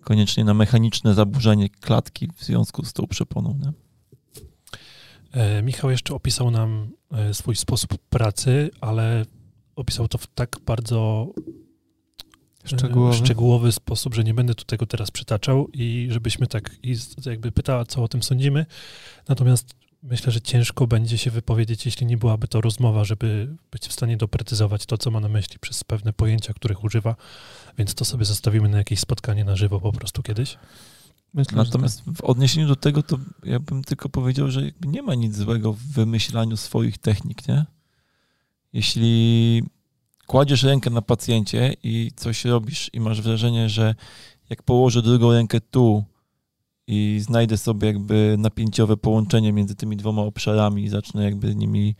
koniecznie 0.00 0.44
na 0.44 0.54
mechaniczne 0.54 1.14
zaburzenie 1.14 1.68
klatki 1.68 2.28
w 2.36 2.44
związku 2.44 2.84
z 2.84 2.92
tą 2.92 3.06
przeponą. 3.06 3.58
Nie? 3.62 3.72
E, 5.32 5.62
Michał 5.62 5.90
jeszcze 5.90 6.14
opisał 6.14 6.50
nam 6.50 6.90
e, 7.12 7.34
swój 7.34 7.56
sposób 7.56 7.98
pracy, 7.98 8.70
ale 8.80 9.24
opisał 9.76 10.08
to 10.08 10.18
w 10.18 10.26
tak 10.26 10.56
bardzo 10.66 11.28
e, 12.64 12.68
szczegółowy. 12.68 13.16
szczegółowy 13.16 13.72
sposób, 13.72 14.14
że 14.14 14.24
nie 14.24 14.34
będę 14.34 14.54
tu 14.54 14.64
tego 14.64 14.86
teraz 14.86 15.10
przytaczał 15.10 15.68
i 15.72 16.08
żebyśmy 16.10 16.46
tak 16.46 16.70
i 16.82 16.96
jakby 17.26 17.52
pytała, 17.52 17.84
co 17.84 18.02
o 18.02 18.08
tym 18.08 18.22
sądzimy. 18.22 18.66
Natomiast 19.28 19.74
myślę, 20.02 20.32
że 20.32 20.40
ciężko 20.40 20.86
będzie 20.86 21.18
się 21.18 21.30
wypowiedzieć, 21.30 21.86
jeśli 21.86 22.06
nie 22.06 22.16
byłaby 22.16 22.48
to 22.48 22.60
rozmowa, 22.60 23.04
żeby 23.04 23.56
być 23.70 23.88
w 23.88 23.92
stanie 23.92 24.16
doprecyzować 24.16 24.86
to, 24.86 24.98
co 24.98 25.10
ma 25.10 25.20
na 25.20 25.28
myśli 25.28 25.58
przez 25.58 25.84
pewne 25.84 26.12
pojęcia, 26.12 26.54
których 26.54 26.84
używa, 26.84 27.16
więc 27.78 27.94
to 27.94 28.04
sobie 28.04 28.24
zostawimy 28.24 28.68
na 28.68 28.78
jakieś 28.78 29.00
spotkanie 29.00 29.44
na 29.44 29.56
żywo 29.56 29.80
po 29.80 29.92
prostu 29.92 30.22
kiedyś. 30.22 30.58
Myślę, 31.34 31.56
Natomiast 31.56 32.04
tak. 32.04 32.14
w 32.14 32.20
odniesieniu 32.20 32.68
do 32.68 32.76
tego, 32.76 33.02
to 33.02 33.18
ja 33.44 33.60
bym 33.60 33.84
tylko 33.84 34.08
powiedział, 34.08 34.50
że 34.50 34.62
nie 34.86 35.02
ma 35.02 35.14
nic 35.14 35.36
złego 35.36 35.72
w 35.72 35.78
wymyślaniu 35.78 36.56
swoich 36.56 36.98
technik, 36.98 37.48
nie? 37.48 37.66
Jeśli 38.72 39.62
kładziesz 40.26 40.62
rękę 40.62 40.90
na 40.90 41.02
pacjencie 41.02 41.74
i 41.82 42.10
coś 42.16 42.44
robisz 42.44 42.90
i 42.92 43.00
masz 43.00 43.22
wrażenie, 43.22 43.68
że 43.68 43.94
jak 44.50 44.62
położę 44.62 45.02
drugą 45.02 45.32
rękę 45.32 45.60
tu 45.60 46.04
i 46.86 47.20
znajdę 47.22 47.58
sobie 47.58 47.86
jakby 47.86 48.36
napięciowe 48.38 48.96
połączenie 48.96 49.52
między 49.52 49.74
tymi 49.74 49.96
dwoma 49.96 50.22
obszarami 50.22 50.84
i 50.84 50.88
zacznę 50.88 51.24
jakby 51.24 51.54
nimi 51.54 51.94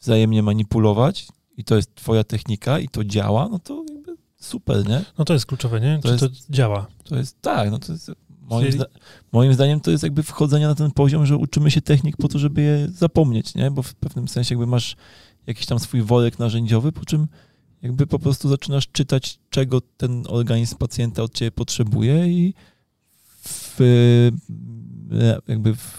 wzajemnie 0.00 0.42
manipulować 0.42 1.26
i 1.56 1.64
to 1.64 1.76
jest 1.76 1.94
twoja 1.94 2.24
technika 2.24 2.78
i 2.78 2.88
to 2.88 3.04
działa, 3.04 3.48
no 3.48 3.58
to 3.58 3.84
jakby 3.94 4.16
super, 4.36 4.88
nie? 4.88 5.04
No 5.18 5.24
to 5.24 5.32
jest 5.32 5.46
kluczowe, 5.46 5.80
nie? 5.80 5.98
To 6.02 6.08
Czy 6.18 6.24
jest, 6.24 6.46
to 6.46 6.52
działa? 6.52 6.86
To 7.04 7.16
jest, 7.16 7.40
tak, 7.42 7.70
no 7.70 7.78
to 7.78 7.92
jest 7.92 8.10
Moim, 8.50 8.72
zda 8.72 8.84
moim, 9.32 9.54
zdaniem 9.54 9.80
to 9.80 9.90
jest 9.90 10.02
jakby 10.02 10.22
wchodzenie 10.22 10.66
na 10.66 10.74
ten 10.74 10.90
poziom, 10.90 11.26
że 11.26 11.36
uczymy 11.36 11.70
się 11.70 11.80
technik 11.80 12.16
po 12.16 12.28
to, 12.28 12.38
żeby 12.38 12.62
je 12.62 12.88
zapomnieć, 12.88 13.54
nie? 13.54 13.70
Bo 13.70 13.82
w 13.82 13.94
pewnym 13.94 14.28
sensie 14.28 14.54
jakby 14.54 14.66
masz 14.66 14.96
jakiś 15.46 15.66
tam 15.66 15.78
swój 15.78 16.02
worek 16.02 16.38
narzędziowy, 16.38 16.92
po 16.92 17.04
czym 17.04 17.26
jakby 17.82 18.06
po 18.06 18.18
prostu 18.18 18.48
zaczynasz 18.48 18.88
czytać, 18.92 19.38
czego 19.50 19.80
ten 19.80 20.24
organizm 20.28 20.76
pacjenta 20.76 21.22
od 21.22 21.34
ciebie 21.34 21.50
potrzebuje 21.50 22.28
i 22.28 22.54
w, 23.42 23.80
e, 23.80 25.38
jakby 25.48 25.74
w 25.74 25.98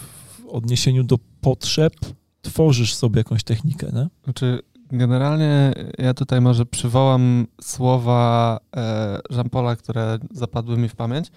odniesieniu 0.49 1.03
do 1.03 1.17
potrzeb 1.41 1.93
tworzysz 2.41 2.95
sobie 2.95 3.17
jakąś 3.17 3.43
technikę, 3.43 3.88
nie? 3.93 4.08
Znaczy, 4.23 4.60
generalnie 4.91 5.73
ja 5.97 6.13
tutaj 6.13 6.41
może 6.41 6.65
przywołam 6.65 7.47
słowa 7.62 8.60
e, 8.75 9.19
Jean-Paula, 9.29 9.75
które 9.75 10.19
zapadły 10.31 10.77
mi 10.77 10.89
w 10.89 10.95
pamięć, 10.95 11.31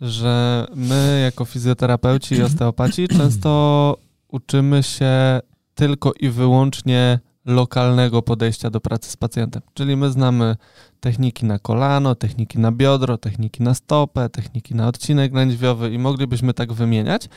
że 0.00 0.66
my 0.74 1.20
jako 1.24 1.44
fizjoterapeuci 1.44 2.34
i 2.34 2.42
osteopaci 2.42 3.08
często 3.18 3.96
uczymy 4.28 4.82
się 4.82 5.40
tylko 5.74 6.12
i 6.20 6.28
wyłącznie 6.28 7.20
lokalnego 7.46 8.22
podejścia 8.22 8.70
do 8.70 8.80
pracy 8.80 9.10
z 9.10 9.16
pacjentem. 9.16 9.62
Czyli 9.74 9.96
my 9.96 10.10
znamy 10.10 10.56
techniki 11.00 11.46
na 11.46 11.58
kolano, 11.58 12.14
techniki 12.14 12.58
na 12.58 12.72
biodro, 12.72 13.18
techniki 13.18 13.62
na 13.62 13.74
stopę, 13.74 14.28
techniki 14.28 14.74
na 14.74 14.88
odcinek 14.88 15.34
lędźwiowy 15.34 15.90
i 15.90 15.98
moglibyśmy 15.98 16.54
tak 16.54 16.72
wymieniać. 16.72 17.28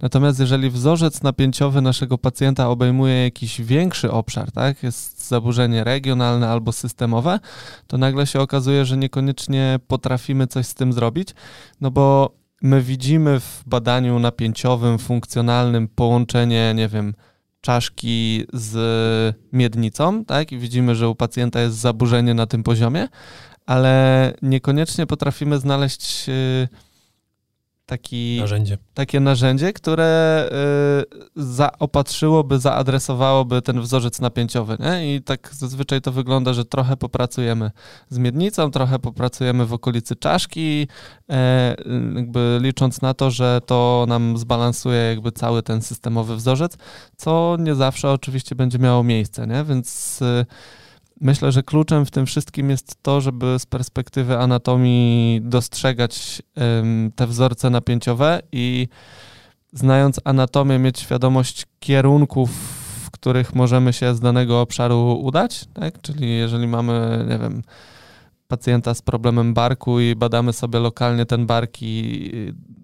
Natomiast 0.00 0.40
jeżeli 0.40 0.70
wzorzec 0.70 1.22
napięciowy 1.22 1.80
naszego 1.80 2.18
pacjenta 2.18 2.68
obejmuje 2.68 3.22
jakiś 3.24 3.60
większy 3.60 4.10
obszar, 4.12 4.52
tak, 4.52 4.82
jest 4.82 5.17
zaburzenie 5.28 5.84
regionalne 5.84 6.48
albo 6.48 6.72
systemowe, 6.72 7.38
to 7.86 7.98
nagle 7.98 8.26
się 8.26 8.40
okazuje, 8.40 8.84
że 8.84 8.96
niekoniecznie 8.96 9.78
potrafimy 9.86 10.46
coś 10.46 10.66
z 10.66 10.74
tym 10.74 10.92
zrobić, 10.92 11.28
no 11.80 11.90
bo 11.90 12.34
my 12.62 12.82
widzimy 12.82 13.40
w 13.40 13.62
badaniu 13.66 14.18
napięciowym, 14.18 14.98
funkcjonalnym 14.98 15.88
połączenie, 15.88 16.72
nie 16.74 16.88
wiem, 16.88 17.14
czaszki 17.60 18.44
z 18.52 19.36
miednicą, 19.52 20.24
tak? 20.24 20.52
I 20.52 20.58
widzimy, 20.58 20.94
że 20.94 21.08
u 21.08 21.14
pacjenta 21.14 21.60
jest 21.60 21.76
zaburzenie 21.76 22.34
na 22.34 22.46
tym 22.46 22.62
poziomie, 22.62 23.08
ale 23.66 24.32
niekoniecznie 24.42 25.06
potrafimy 25.06 25.58
znaleźć 25.58 26.28
y, 26.28 26.68
taki, 27.88 28.36
narzędzie. 28.40 28.78
takie 28.94 29.20
narzędzie, 29.20 29.72
które 29.72 30.48
y, 31.36 31.44
zaopatrzyłoby, 31.44 32.58
zaadresowałoby 32.58 33.62
ten 33.62 33.80
wzorzec 33.80 34.20
napięciowy. 34.20 34.76
Nie? 34.80 35.16
I 35.16 35.22
tak 35.22 35.54
zazwyczaj 35.54 36.00
to 36.00 36.12
wygląda, 36.12 36.52
że 36.52 36.64
trochę 36.64 36.96
popracujemy 36.96 37.70
z 38.08 38.18
miednicą, 38.18 38.70
trochę 38.70 38.98
popracujemy 38.98 39.66
w 39.66 39.72
okolicy 39.72 40.16
czaszki, 40.16 40.88
e, 41.30 41.76
jakby 42.14 42.58
licząc 42.62 43.02
na 43.02 43.14
to, 43.14 43.30
że 43.30 43.60
to 43.66 44.04
nam 44.08 44.38
zbalansuje 44.38 45.00
jakby 45.00 45.32
cały 45.32 45.62
ten 45.62 45.82
systemowy 45.82 46.36
wzorzec, 46.36 46.76
co 47.16 47.56
nie 47.58 47.74
zawsze 47.74 48.10
oczywiście 48.10 48.54
będzie 48.54 48.78
miało 48.78 49.04
miejsce, 49.04 49.46
nie? 49.46 49.64
więc 49.64 50.22
y, 50.22 50.46
Myślę, 51.20 51.52
że 51.52 51.62
kluczem 51.62 52.06
w 52.06 52.10
tym 52.10 52.26
wszystkim 52.26 52.70
jest 52.70 53.02
to, 53.02 53.20
żeby 53.20 53.58
z 53.58 53.66
perspektywy 53.66 54.38
anatomii 54.38 55.40
dostrzegać 55.44 56.42
te 57.16 57.26
wzorce 57.26 57.70
napięciowe 57.70 58.40
i 58.52 58.88
znając 59.72 60.20
anatomię, 60.24 60.78
mieć 60.78 60.98
świadomość 60.98 61.66
kierunków, 61.80 62.50
w 63.04 63.10
których 63.10 63.54
możemy 63.54 63.92
się 63.92 64.14
z 64.14 64.20
danego 64.20 64.60
obszaru 64.60 65.20
udać. 65.22 65.64
Tak? 65.74 66.00
Czyli 66.02 66.38
jeżeli 66.38 66.66
mamy, 66.66 67.26
nie 67.28 67.38
wiem, 67.38 67.62
pacjenta 68.48 68.94
z 68.94 69.02
problemem 69.02 69.54
barku 69.54 70.00
i 70.00 70.16
badamy 70.16 70.52
sobie 70.52 70.78
lokalnie 70.78 71.26
ten 71.26 71.46
bark 71.46 71.82
i 71.82 72.30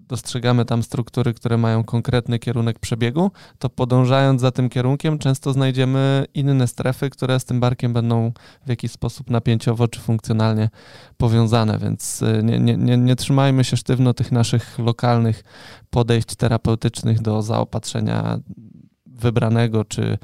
dostrzegamy 0.07 0.65
tam 0.65 0.83
struktury, 0.83 1.33
które 1.33 1.57
mają 1.57 1.83
konkretny 1.83 2.39
kierunek 2.39 2.79
przebiegu, 2.79 3.31
to 3.59 3.69
podążając 3.69 4.41
za 4.41 4.51
tym 4.51 4.69
kierunkiem 4.69 5.19
często 5.19 5.53
znajdziemy 5.53 6.25
inne 6.33 6.67
strefy, 6.67 7.09
które 7.09 7.39
z 7.39 7.45
tym 7.45 7.59
barkiem 7.59 7.93
będą 7.93 8.31
w 8.65 8.69
jakiś 8.69 8.91
sposób 8.91 9.29
napięciowo 9.29 9.87
czy 9.87 9.99
funkcjonalnie 9.99 10.69
powiązane, 11.17 11.79
więc 11.79 12.21
y, 12.21 12.41
nie, 12.43 12.59
nie, 12.59 12.77
nie, 12.77 12.97
nie 12.97 13.15
trzymajmy 13.15 13.63
się 13.63 13.77
sztywno 13.77 14.13
tych 14.13 14.31
naszych 14.31 14.79
lokalnych 14.79 15.43
podejść 15.89 16.35
terapeutycznych 16.35 17.21
do 17.21 17.41
zaopatrzenia 17.41 18.39
wybranego 19.05 19.85
czy 19.85 20.17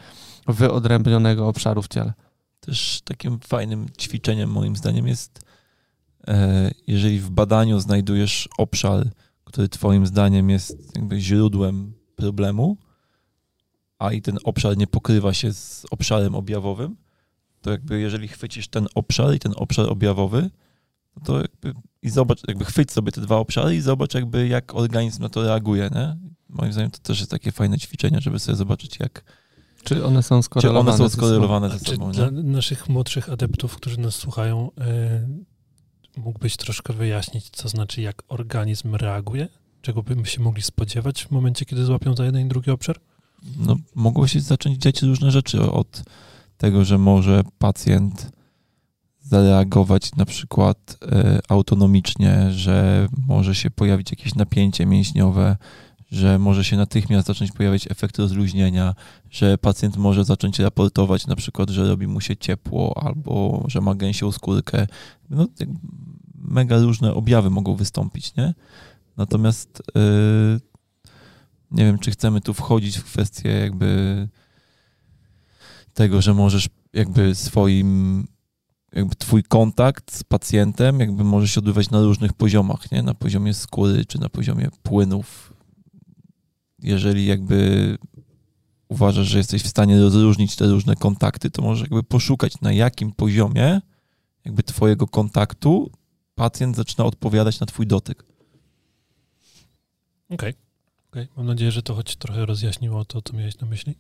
wyodrębnionego 0.48 1.48
obszaru 1.48 1.82
w 1.82 1.88
ciele. 1.88 2.14
Też 2.62 3.02
takim 3.04 3.39
fajnym 3.39 3.89
ćwiczeniem 4.00 4.52
moim 4.52 4.76
zdaniem 4.76 5.08
jest, 5.08 5.39
e, 6.28 6.71
jeżeli 6.88 7.19
w 7.19 7.30
badaniu 7.30 7.80
znajdujesz 7.80 8.50
obszar, 8.58 9.10
który 9.43 9.69
Twoim 9.69 10.08
zdaniem 10.08 10.50
jest 10.50 10.95
jakby 10.95 11.21
źródłem 11.21 11.93
problemu, 12.15 12.78
a 14.00 14.12
i 14.12 14.21
ten 14.21 14.38
obszar 14.43 14.78
nie 14.78 14.88
pokrywa 14.88 15.34
się 15.34 15.54
z 15.54 15.86
obszarem 15.91 16.36
objawowym, 16.36 16.97
to 17.62 17.71
jakby 17.71 18.00
jeżeli 18.00 18.28
chwycisz 18.28 18.67
ten 18.67 18.88
obszar 18.95 19.36
i 19.36 19.39
ten 19.39 19.54
obszar 19.56 19.89
objawowy, 19.89 20.50
to 21.24 21.41
jakby 21.41 21.74
i 22.02 22.10
zobacz, 22.10 22.47
jakby 22.47 22.65
chwyć 22.65 22.91
sobie 22.91 23.12
te 23.12 23.21
dwa 23.21 23.38
obszary 23.38 23.76
i 23.76 23.82
zobacz 23.82 24.13
jakby 24.13 24.47
jak 24.47 24.76
organizm 24.76 25.21
na 25.21 25.30
to 25.30 25.43
reaguje, 25.43 25.89
nie? 25.95 26.17
Moim 26.50 26.74
zdaniem 26.74 26.91
to 26.91 27.00
też 27.00 27.19
jest 27.19 27.32
takie 27.32 27.52
fajne 27.52 27.78
ćwiczenie, 27.78 28.21
żeby 28.21 28.39
sobie 28.39 28.56
zobaczyć 28.56 29.00
jak 29.00 29.24
czy 29.84 30.06
one 30.06 30.24
są 30.24 30.41
skorelowane, 30.41 30.91
czy 30.91 31.02
one 31.02 31.10
są 31.10 31.17
skorelowane 31.17 31.70
ze 31.70 31.80
sobą. 31.80 32.12
Dla 32.12 32.32
naszych 32.32 32.89
młodszych 32.89 33.30
adeptów, 33.30 33.76
którzy 33.76 34.00
nas 34.00 34.15
słuchają, 34.15 34.70
yy 34.78 35.52
mógłbyś 36.17 36.58
troszkę 36.58 36.94
wyjaśnić, 36.94 37.50
co 37.50 37.70
znaczy, 37.70 38.02
jak 38.02 38.24
organizm 38.28 38.96
reaguje? 38.96 39.48
Czego 39.82 40.04
byśmy 40.04 40.26
się 40.26 40.41
mogli 40.41 40.62
spodziewać 40.62 41.26
w 41.26 41.32
momencie, 41.32 41.65
kiedy 41.65 41.86
złapią 41.86 42.15
za 42.15 42.26
jeden 42.26 42.46
i 42.46 42.50
drugi 42.50 42.72
obszar? 42.72 43.00
No, 43.58 43.76
mogło 43.96 44.28
się 44.28 44.39
zacząć 44.39 44.78
dziać 44.78 45.02
różne 45.02 45.32
rzeczy 45.32 45.72
od 45.72 46.04
tego, 46.58 46.86
że 46.86 46.98
może 46.98 47.41
pacjent 47.60 48.32
zareagować 49.22 50.15
na 50.15 50.26
przykład 50.26 50.98
e, 51.12 51.39
autonomicznie, 51.50 52.52
że 52.52 53.08
może 53.28 53.56
się 53.56 53.70
pojawić 53.70 54.12
jakieś 54.12 54.36
napięcie 54.36 54.86
mięśniowe, 54.86 55.58
że 56.12 56.39
może 56.39 56.63
się 56.63 56.78
natychmiast 56.78 57.28
zacząć 57.28 57.52
pojawiać 57.52 57.91
efekt 57.91 58.19
rozluźnienia, 58.19 58.95
że 59.30 59.58
pacjent 59.58 59.97
może 59.97 60.26
zacząć 60.26 60.60
raportować 60.60 61.28
na 61.28 61.36
przykład, 61.36 61.69
że 61.69 61.88
robi 61.88 62.08
mu 62.08 62.21
się 62.21 62.38
ciepło 62.38 63.04
albo 63.04 63.65
że 63.67 63.82
ma 63.82 63.95
gęsią 63.95 64.32
skórkę. 64.32 64.88
No, 65.30 65.47
mega 66.36 66.80
różne 66.80 67.13
objawy 67.13 67.50
mogą 67.50 67.76
wystąpić, 67.76 68.36
nie? 68.36 68.54
Natomiast 69.17 69.84
yy, 69.95 70.60
nie 71.71 71.86
wiem, 71.86 72.00
czy 72.00 72.12
chcemy 72.12 72.41
tu 72.41 72.54
wchodzić 72.54 72.97
w 72.97 73.04
kwestię 73.04 73.50
jakby 73.50 74.28
tego, 75.93 76.21
że 76.21 76.34
możesz 76.34 76.69
jakby 76.93 77.36
swoim 77.36 78.28
jakby 78.93 79.15
twój 79.15 79.43
kontakt 79.43 80.13
z 80.15 80.24
pacjentem 80.24 81.00
jakby 81.00 81.24
może 81.24 81.47
się 81.47 81.60
odbywać 81.60 81.89
na 81.89 82.02
różnych 82.02 82.34
poziomach, 82.34 82.91
nie? 82.91 83.04
Na 83.04 83.13
poziomie 83.13 83.54
skóry 83.54 84.06
czy 84.06 84.19
na 84.19 84.30
poziomie 84.30 84.69
płynów. 84.84 85.51
Jeżeli 86.84 87.26
jakby 87.26 87.98
uważasz, 88.88 89.28
że 89.28 89.38
jesteś 89.38 89.63
w 89.63 89.67
stanie 89.67 90.02
rozróżnić 90.02 90.56
te 90.56 90.67
różne 90.67 90.96
kontakty, 90.96 91.52
to 91.52 91.62
możesz 91.62 91.82
jakby 91.82 92.04
poszukać 92.04 92.62
na 92.62 92.74
jakim 92.74 93.12
poziomie 93.12 93.82
jakby 94.46 94.63
twojego 94.63 95.08
kontaktu 95.08 95.91
pacjent 96.36 96.76
zaczyna 96.76 97.06
odpowiadać 97.06 97.60
na 97.60 97.65
twój 97.65 97.88
dotyk. 97.88 98.24
Okej. 100.30 100.36
Okay. 100.36 100.54
okay. 101.10 101.28
Mam 101.38 101.46
nadzieję, 101.46 101.72
że 101.72 101.84
to 101.84 101.96
choć 101.96 102.15
trochę 102.15 102.46
rozjaśniło 102.46 103.06
to, 103.06 103.22
co 103.22 103.34
miałeś 103.34 103.60
na 103.60 103.67
myśli. 103.67 103.96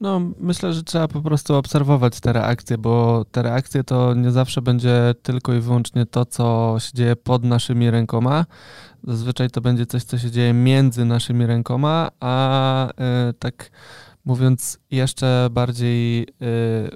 No, 0.00 0.20
myślę, 0.40 0.72
że 0.72 0.82
trzeba 0.82 1.08
po 1.08 1.22
prostu 1.22 1.54
obserwować 1.54 2.20
te 2.20 2.32
reakcje, 2.32 2.78
bo 2.78 3.24
te 3.30 3.42
reakcje 3.42 3.84
to 3.84 4.14
nie 4.14 4.30
zawsze 4.30 4.62
będzie 4.62 5.14
tylko 5.22 5.54
i 5.54 5.60
wyłącznie 5.60 6.06
to, 6.06 6.26
co 6.26 6.76
się 6.78 6.90
dzieje 6.94 7.16
pod 7.16 7.44
naszymi 7.44 7.90
rękoma. 7.90 8.46
Zazwyczaj 9.04 9.50
to 9.50 9.60
będzie 9.60 9.86
coś, 9.86 10.04
co 10.04 10.18
się 10.18 10.30
dzieje 10.30 10.52
między 10.52 11.04
naszymi 11.04 11.46
rękoma, 11.46 12.08
a 12.20 12.88
y, 12.90 12.92
tak 13.38 13.70
mówiąc 14.24 14.78
jeszcze 14.90 15.48
bardziej 15.50 16.22
y, 16.22 16.26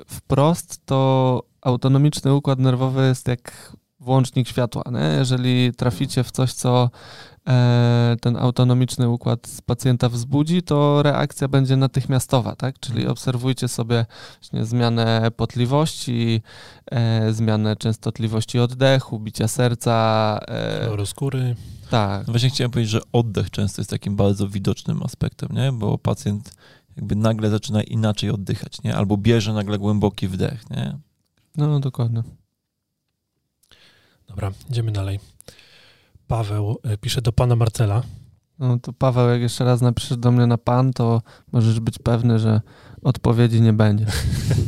wprost, 0.06 0.86
to 0.86 1.42
autonomiczny 1.62 2.34
układ 2.34 2.58
nerwowy 2.58 3.06
jest 3.06 3.28
jak 3.28 3.72
włącznik 4.02 4.48
światła. 4.48 4.82
Nie? 4.92 5.16
Jeżeli 5.18 5.72
traficie 5.74 6.24
w 6.24 6.30
coś, 6.30 6.52
co 6.52 6.90
E, 7.48 8.16
ten 8.20 8.36
autonomiczny 8.36 9.08
układ 9.08 9.48
pacjenta 9.66 10.08
wzbudzi, 10.08 10.62
to 10.62 11.02
reakcja 11.02 11.48
będzie 11.48 11.76
natychmiastowa, 11.76 12.56
tak? 12.56 12.78
Czyli 12.80 12.96
mhm. 12.96 13.12
obserwujcie 13.12 13.68
sobie 13.68 14.06
właśnie 14.40 14.64
zmianę 14.64 15.30
potliwości, 15.36 16.42
e, 16.90 17.32
zmianę 17.32 17.76
częstotliwości 17.76 18.58
oddechu, 18.58 19.20
bicia 19.20 19.48
serca. 19.48 20.38
E, 20.48 21.06
skóry. 21.06 21.56
Tak. 21.90 22.26
No 22.26 22.32
właśnie 22.32 22.50
chciałem 22.50 22.70
powiedzieć, 22.70 22.90
że 22.90 23.00
oddech 23.12 23.50
często 23.50 23.80
jest 23.80 23.90
takim 23.90 24.16
bardzo 24.16 24.48
widocznym 24.48 25.02
aspektem, 25.02 25.48
nie? 25.52 25.72
Bo 25.72 25.98
pacjent 25.98 26.54
jakby 26.96 27.16
nagle 27.16 27.50
zaczyna 27.50 27.82
inaczej 27.82 28.30
oddychać, 28.30 28.82
nie? 28.82 28.96
Albo 28.96 29.16
bierze 29.16 29.52
nagle 29.52 29.78
głęboki 29.78 30.28
wdech, 30.28 30.70
nie? 30.70 30.98
No, 31.56 31.80
dokładnie. 31.80 32.22
Dobra, 34.28 34.52
idziemy 34.70 34.92
dalej. 34.92 35.20
Paweł 36.26 36.78
e, 36.82 36.96
pisze 36.96 37.22
do 37.22 37.32
pana 37.32 37.56
Marcela. 37.56 38.02
No 38.58 38.78
to 38.78 38.92
Paweł, 38.92 39.28
jak 39.28 39.40
jeszcze 39.40 39.64
raz 39.64 39.80
napiszesz 39.80 40.16
do 40.16 40.32
mnie 40.32 40.46
na 40.46 40.58
pan, 40.58 40.92
to 40.92 41.22
możesz 41.52 41.80
być 41.80 41.98
pewny, 41.98 42.38
że 42.38 42.60
odpowiedzi 43.02 43.60
nie 43.60 43.72
będzie. 43.72 44.06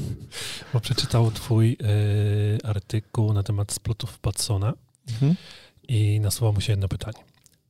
Bo 0.73 0.81
przeczytał 0.81 1.31
twój 1.31 1.73
y, 1.73 2.59
artykuł 2.65 3.33
na 3.33 3.43
temat 3.43 3.73
splotów 3.73 4.19
Patsona 4.19 4.73
mhm. 5.11 5.35
i 5.89 6.21
nasuwa 6.21 6.53
mu 6.53 6.61
się 6.61 6.73
jedno 6.73 6.89
pytanie. 6.89 7.19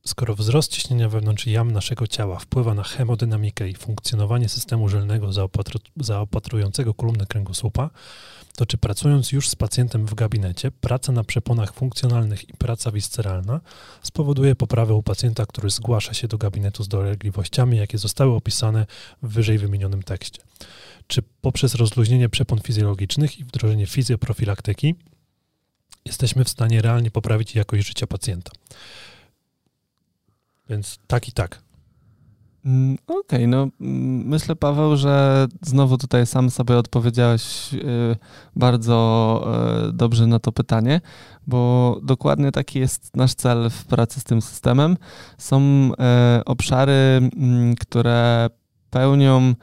Skoro 0.05 0.35
wzrost 0.35 0.71
ciśnienia 0.71 1.09
wewnątrz 1.09 1.47
jam 1.47 1.71
naszego 1.71 2.07
ciała 2.07 2.39
wpływa 2.39 2.73
na 2.73 2.83
hemodynamikę 2.83 3.69
i 3.69 3.75
funkcjonowanie 3.75 4.49
systemu 4.49 4.89
żylnego 4.89 5.33
zaopatru 5.33 5.79
zaopatrującego 5.97 6.93
kolumnę 6.93 7.25
kręgosłupa, 7.25 7.89
to 8.55 8.65
czy 8.65 8.77
pracując 8.77 9.31
już 9.31 9.49
z 9.49 9.55
pacjentem 9.55 10.05
w 10.05 10.13
gabinecie, 10.13 10.71
praca 10.71 11.11
na 11.11 11.23
przeponach 11.23 11.73
funkcjonalnych 11.73 12.49
i 12.49 12.53
praca 12.53 12.91
visceralna 12.91 13.61
spowoduje 14.01 14.55
poprawę 14.55 14.93
u 14.93 15.03
pacjenta, 15.03 15.45
który 15.45 15.69
zgłasza 15.69 16.13
się 16.13 16.27
do 16.27 16.37
gabinetu 16.37 16.83
z 16.83 16.87
dolegliwościami, 16.87 17.77
jakie 17.77 17.97
zostały 17.97 18.35
opisane 18.35 18.85
w 19.23 19.33
wyżej 19.33 19.57
wymienionym 19.57 20.03
tekście? 20.03 20.41
Czy 21.07 21.21
poprzez 21.41 21.75
rozluźnienie 21.75 22.29
przepon 22.29 22.59
fizjologicznych 22.59 23.39
i 23.39 23.43
wdrożenie 23.43 23.87
fizjoprofilaktyki 23.87 24.95
jesteśmy 26.05 26.43
w 26.43 26.49
stanie 26.49 26.81
realnie 26.81 27.11
poprawić 27.11 27.55
jakość 27.55 27.87
życia 27.87 28.07
pacjenta? 28.07 28.51
Więc 30.69 30.99
tak 31.07 31.27
i 31.27 31.31
tak. 31.31 31.64
Mm, 32.65 32.97
okej, 33.07 33.19
okay, 33.19 33.47
no 33.47 33.67
mm, 33.81 34.27
myślę 34.27 34.55
Paweł, 34.55 34.95
że 34.95 35.47
znowu 35.61 35.97
tutaj 35.97 36.25
sam 36.25 36.49
sobie 36.49 36.77
odpowiedziałeś 36.77 37.73
y, 37.73 38.15
bardzo 38.55 39.47
y, 39.89 39.93
dobrze 39.93 40.27
na 40.27 40.39
to 40.39 40.51
pytanie, 40.51 41.01
bo 41.47 41.99
dokładnie 42.03 42.51
taki 42.51 42.79
jest 42.79 43.15
nasz 43.15 43.33
cel 43.33 43.69
w 43.69 43.85
pracy 43.85 44.19
z 44.19 44.23
tym 44.23 44.41
systemem. 44.41 44.97
Są 45.37 45.61
y, 46.39 46.45
obszary, 46.45 46.93
mm, 47.37 47.75
które 47.75 48.49
pełnią 48.89 49.53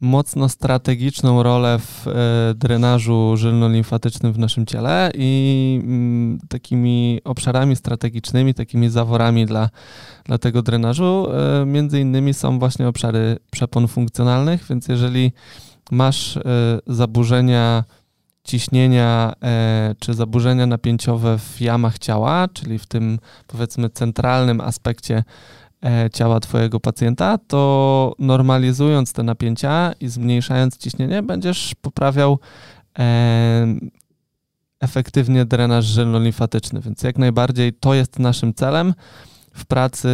mocno 0.00 0.48
strategiczną 0.48 1.42
rolę 1.42 1.78
w 1.78 2.08
e, 2.08 2.12
drenażu 2.54 3.36
żylno-limfatycznym 3.36 4.32
w 4.32 4.38
naszym 4.38 4.66
ciele 4.66 5.10
i 5.14 5.80
mm, 5.84 6.38
takimi 6.48 7.20
obszarami 7.24 7.76
strategicznymi, 7.76 8.54
takimi 8.54 8.90
zaworami 8.90 9.46
dla, 9.46 9.70
dla 10.24 10.38
tego 10.38 10.62
drenażu 10.62 11.26
e, 11.30 11.66
między 11.66 12.00
innymi 12.00 12.34
są 12.34 12.58
właśnie 12.58 12.88
obszary 12.88 13.38
przepon 13.50 13.88
funkcjonalnych, 13.88 14.66
więc 14.70 14.88
jeżeli 14.88 15.32
masz 15.90 16.36
e, 16.36 16.42
zaburzenia 16.86 17.84
ciśnienia 18.44 19.32
czy 19.98 20.14
zaburzenia 20.14 20.66
napięciowe 20.66 21.38
w 21.38 21.60
jamach 21.60 21.98
ciała, 21.98 22.48
czyli 22.52 22.78
w 22.78 22.86
tym 22.86 23.18
powiedzmy 23.46 23.90
centralnym 23.90 24.60
aspekcie 24.60 25.24
ciała 26.12 26.40
Twojego 26.40 26.80
pacjenta, 26.80 27.38
to 27.38 28.14
normalizując 28.18 29.12
te 29.12 29.22
napięcia 29.22 29.92
i 30.00 30.08
zmniejszając 30.08 30.76
ciśnienie, 30.76 31.22
będziesz 31.22 31.74
poprawiał 31.82 32.38
e, 32.98 33.66
efektywnie 34.80 35.44
drenaż 35.44 35.84
żylno-limfatyczny. 35.84 36.80
Więc 36.80 37.02
jak 37.02 37.18
najbardziej 37.18 37.72
to 37.72 37.94
jest 37.94 38.18
naszym 38.18 38.54
celem 38.54 38.94
w 39.54 39.66
pracy 39.66 40.08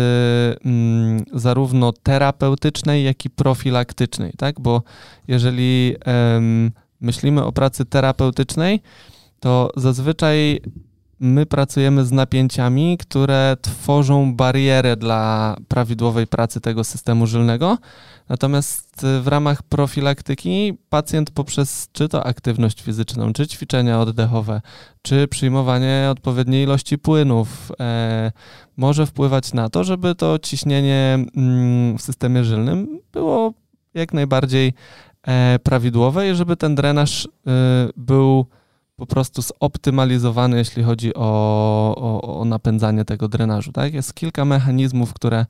mm, 0.64 1.24
zarówno 1.32 1.92
terapeutycznej, 1.92 3.04
jak 3.04 3.24
i 3.24 3.30
profilaktycznej, 3.30 4.32
tak? 4.38 4.60
Bo 4.60 4.82
jeżeli 5.28 5.96
myślimy 7.00 7.44
o 7.44 7.52
pracy 7.52 7.84
terapeutycznej, 7.84 8.82
to 9.40 9.70
zazwyczaj 9.76 10.60
my 11.20 11.46
pracujemy 11.46 12.04
z 12.04 12.12
napięciami, 12.12 12.98
które 12.98 13.56
tworzą 13.60 14.34
barierę 14.34 14.96
dla 14.96 15.56
prawidłowej 15.68 16.26
pracy 16.26 16.60
tego 16.60 16.84
systemu 16.84 17.26
żylnego. 17.26 17.78
Natomiast 18.28 19.04
y, 19.04 19.20
w 19.20 19.26
ramach 19.28 19.62
profilaktyki 19.62 20.78
pacjent 20.88 21.30
poprzez 21.30 21.88
czy 21.92 22.08
to 22.08 22.26
aktywność 22.26 22.82
fizyczną, 22.82 23.32
czy 23.32 23.46
ćwiczenia 23.46 24.00
oddechowe, 24.00 24.60
czy 25.02 25.28
przyjmowanie 25.28 26.08
odpowiedniej 26.10 26.64
ilości 26.64 26.98
płynów 26.98 27.72
e, 27.80 28.32
może 28.76 29.06
wpływać 29.06 29.52
na 29.52 29.68
to, 29.68 29.84
żeby 29.84 30.14
to 30.14 30.38
ciśnienie 30.38 31.18
mm, 31.36 31.98
w 31.98 32.02
systemie 32.02 32.44
żylnym 32.44 33.00
było 33.12 33.52
jak 33.94 34.12
najbardziej 34.12 34.72
e, 35.26 35.58
prawidłowe 35.62 36.30
i 36.30 36.34
żeby 36.34 36.56
ten 36.56 36.74
drenaż 36.74 37.24
y, 37.24 37.28
był 37.96 38.46
po 38.96 39.06
prostu 39.06 39.42
zoptymalizowany, 39.42 40.56
jeśli 40.56 40.82
chodzi 40.82 41.14
o, 41.14 41.20
o, 41.96 42.40
o, 42.40 42.44
napędzanie 42.44 43.04
tego 43.04 43.28
drenażu. 43.28 43.72
Tak? 43.72 43.94
Jest 43.94 44.14
kilka 44.14 44.44
mechanizmów, 44.44 45.14
które 45.14 45.46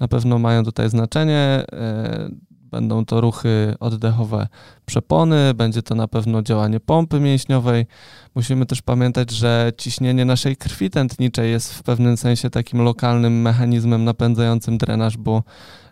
na 0.00 0.08
pewno 0.08 0.38
mają 0.38 0.64
tutaj 0.64 0.90
znaczenie. 0.90 1.64
E, 1.72 2.28
będą 2.70 3.04
to 3.04 3.20
ruchy 3.20 3.74
oddechowe 3.80 4.48
przepony, 4.86 5.54
będzie 5.54 5.82
to 5.82 5.94
na 5.94 6.08
pewno 6.08 6.42
działanie 6.42 6.80
pompy 6.80 7.20
mięśniowej. 7.20 7.86
Musimy 8.34 8.66
też 8.66 8.82
pamiętać, 8.82 9.30
że 9.30 9.72
ciśnienie 9.78 10.24
naszej 10.24 10.56
krwi 10.56 10.90
tętniczej 10.90 11.50
jest 11.50 11.74
w 11.74 11.82
pewnym 11.82 12.16
sensie 12.16 12.50
takim 12.50 12.82
lokalnym 12.82 13.42
mechanizmem 13.42 14.04
napędzającym 14.04 14.78
drenaż, 14.78 15.16
bo 15.16 15.42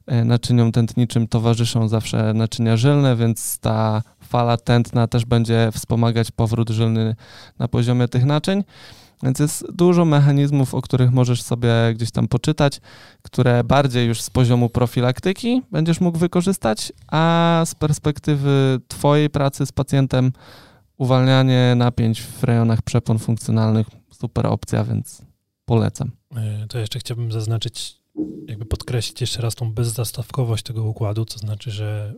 e, 0.07 0.25
naczyniom 0.25 0.73
tętniczym 0.73 1.29
towarzyszą 1.29 1.89
zawsze 1.89 2.35
naczynia 2.35 2.77
żylne, 2.77 3.17
więc 3.17 3.59
ta 3.59 4.03
fala 4.35 4.57
tętna 4.57 5.07
też 5.07 5.25
będzie 5.25 5.71
wspomagać 5.73 6.31
powrót 6.31 6.71
żylny 6.71 7.17
na 7.59 7.69
poziomie 7.69 8.09
tych 8.09 8.25
naczyń. 8.25 8.65
Więc 9.23 9.39
jest 9.39 9.73
dużo 9.73 10.05
mechanizmów, 10.05 10.75
o 10.75 10.83
których 10.83 11.13
możesz 11.13 11.43
sobie 11.43 11.71
gdzieś 11.95 12.11
tam 12.11 12.29
poczytać, 12.29 12.81
które 13.23 13.65
bardziej 13.65 14.07
już 14.07 14.23
z 14.23 14.31
poziomu 14.31 14.69
profilaktyki 14.69 15.63
będziesz 15.71 16.01
mógł 16.01 16.19
wykorzystać, 16.19 16.93
a 17.09 17.63
z 17.67 17.75
perspektywy 17.75 18.81
Twojej 18.89 19.31
pracy 19.31 19.67
z 19.67 19.73
pacjentem 19.73 20.33
uwalnianie 20.99 21.75
napięć 21.77 22.23
w 22.23 22.45
rejonach 22.45 22.83
przepon 22.83 23.19
funkcjonalnych 23.19 23.87
super 24.11 24.47
opcja, 24.47 24.85
więc 24.85 25.23
polecam. 25.65 26.11
E, 26.37 26.67
to 26.69 26.79
jeszcze 26.79 26.99
chciałbym 26.99 27.33
zaznaczyć, 27.33 27.97
jakby 28.49 28.65
podkreślić 28.65 29.21
jeszcze 29.21 29.43
raz 29.43 29.55
tą 29.55 29.73
bezzastawkowość 29.73 30.65
tego 30.65 30.85
układu, 30.85 31.25
to 31.25 31.39
znaczy, 31.39 31.71
że 31.71 32.15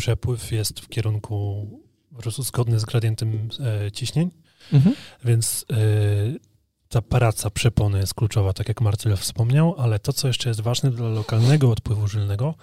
przepływ 0.00 0.52
jest 0.52 0.80
w 0.80 0.88
kierunku 0.88 1.66
po 2.14 2.22
prostu 2.22 2.42
zgodny 2.42 2.80
z 2.80 2.84
gradientem 2.84 3.48
e, 3.60 3.92
ciśnień, 3.92 4.30
mhm. 4.72 4.96
więc 5.24 5.66
e, 5.70 5.76
ta 6.88 7.02
praca 7.02 7.50
przepony 7.50 7.98
jest 7.98 8.14
kluczowa, 8.14 8.52
tak 8.52 8.68
jak 8.68 8.80
Marcel 8.80 9.16
wspomniał, 9.16 9.74
ale 9.78 9.98
to, 9.98 10.12
co 10.12 10.28
jeszcze 10.28 10.48
jest 10.48 10.60
ważne 10.60 10.90
dla 10.90 11.08
lokalnego 11.08 11.70
odpływu 11.70 12.08
żylnego, 12.08 12.54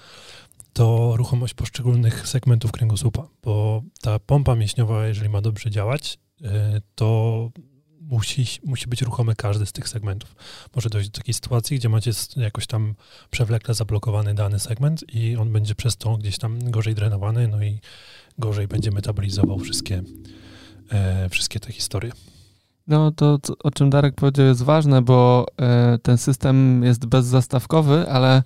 to 0.74 1.14
ruchomość 1.16 1.54
poszczególnych 1.54 2.28
segmentów 2.28 2.72
kręgosłupa, 2.72 3.28
bo 3.44 3.82
ta 4.02 4.20
pompa 4.20 4.56
mięśniowa, 4.56 5.08
jeżeli 5.08 5.30
ma 5.30 5.42
dobrze 5.42 5.72
działać, 5.72 6.20
e, 6.44 6.82
to 6.96 7.50
musi, 8.10 8.46
musi 8.66 8.88
być 8.88 9.02
ruchomy 9.02 9.36
każdy 9.36 9.66
z 9.66 9.72
tych 9.72 9.90
segmentów. 9.90 10.36
Może 10.76 10.90
dojść 10.90 11.10
do 11.10 11.18
takiej 11.18 11.34
sytuacji, 11.34 11.78
gdzie 11.78 11.90
macie 11.90 12.12
jakoś 12.36 12.68
tam 12.68 12.96
przewlekle 13.30 13.74
zablokowany 13.74 14.34
dany 14.34 14.60
segment 14.60 15.14
i 15.14 15.38
on 15.38 15.52
będzie 15.52 15.76
przez 15.76 15.98
to 15.98 16.18
gdzieś 16.18 16.38
tam 16.38 16.72
gorzej 16.72 16.96
drenowany, 16.96 17.48
no 17.48 17.64
i 17.64 17.80
gorzej 18.38 18.68
będzie 18.68 18.92
metabolizował 18.92 19.60
wszystkie, 19.60 20.04
e, 20.92 21.30
wszystkie 21.30 21.60
te 21.60 21.72
historie. 21.72 22.12
No 22.88 23.12
to, 23.12 23.40
o 23.64 23.72
czym 23.72 23.90
Darek 23.90 24.16
powiedział 24.16 24.46
jest 24.46 24.64
ważne, 24.64 25.02
bo 25.02 25.46
e, 25.62 25.98
ten 25.98 26.18
system 26.18 26.84
jest 26.84 27.06
bezzastawkowy, 27.06 28.10
ale 28.10 28.44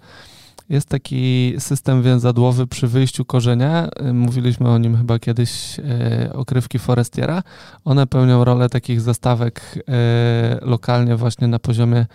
jest 0.71 0.89
taki 0.89 1.53
system 1.59 2.03
więzadłowy 2.03 2.67
przy 2.67 2.87
wyjściu 2.87 3.25
korzenia. 3.25 3.89
Y, 4.09 4.13
mówiliśmy 4.13 4.69
o 4.69 4.77
nim 4.77 4.97
chyba 4.97 5.19
kiedyś, 5.19 5.79
y, 5.79 6.33
okrywki 6.33 6.79
Forestiera. 6.79 7.43
One 7.85 8.07
pełnią 8.07 8.43
rolę 8.43 8.69
takich 8.69 9.01
zastawek 9.01 9.61
y, 9.75 9.81
lokalnie 10.65 11.15
właśnie 11.15 11.47
na 11.47 11.59
poziomie 11.59 12.05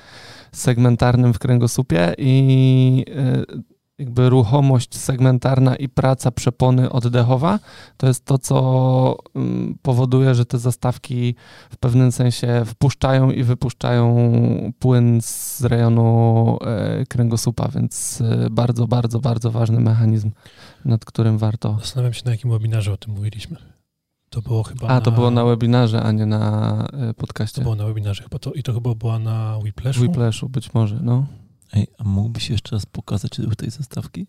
segmentarnym 0.53 1.35
w 1.35 1.39
kręgosłupie 1.39 2.15
i 2.19 3.05
jakby 3.99 4.31
ruchomość 4.31 4.97
segmentarna 4.97 5.77
i 5.77 5.89
praca 5.89 6.31
przepony 6.31 6.91
oddechowa, 6.91 7.59
to 7.97 8.07
jest 8.07 8.25
to, 8.25 8.39
co 8.39 9.17
mm, 9.35 9.79
powoduje, 9.83 10.35
że 10.35 10.47
te 10.47 10.59
zastawki 10.59 11.35
w 11.71 11.77
pewnym 11.77 12.13
sensie 12.13 12.63
wpuszczają 12.67 13.31
i 13.31 13.43
wypuszczają 13.43 14.29
płyn 14.79 15.21
z 15.23 15.65
rejonu 15.65 16.59
e, 16.61 17.07
kręgosłupa, 17.07 17.69
więc 17.69 18.21
e, 18.21 18.51
bardzo, 18.51 18.87
bardzo, 18.87 19.21
bardzo 19.21 19.51
ważny 19.51 19.81
mechanizm, 19.81 20.31
nad 20.85 21.05
którym 21.05 21.39
warto. 21.39 21.77
Zastanawiam 21.81 22.15
się, 22.15 22.23
na 22.25 22.31
jakim 22.31 22.51
webinarze 22.51 22.93
o 22.93 22.97
tym 22.97 23.15
mówiliśmy. 23.15 23.57
To 24.31 24.43
było 24.43 24.63
chyba. 24.63 24.89
A, 24.89 24.95
na... 24.95 25.01
to 25.01 25.13
było 25.13 25.31
na 25.31 25.45
webinarze, 25.45 26.03
a 26.03 26.13
nie 26.13 26.27
na 26.27 26.85
e, 26.93 27.15
podcaście. 27.15 27.55
To 27.55 27.63
było 27.63 27.75
na 27.75 27.87
webinarze 27.87 28.23
chyba 28.23 28.39
to, 28.39 28.53
i 28.53 28.63
to 28.63 28.73
chyba 28.73 28.95
była 28.95 29.19
na 29.19 29.59
Whiplashu. 29.59 30.03
Whiplashu 30.03 30.49
być 30.49 30.75
może, 30.75 31.01
no. 31.03 31.27
Ej, 31.73 31.87
a 31.99 32.05
mógłbyś 32.05 32.51
jeszcze 32.51 32.77
raz 32.77 32.87
pokazać 32.87 33.39
ruch 33.39 33.57
tej 33.57 33.71
zastawki? 33.71 34.27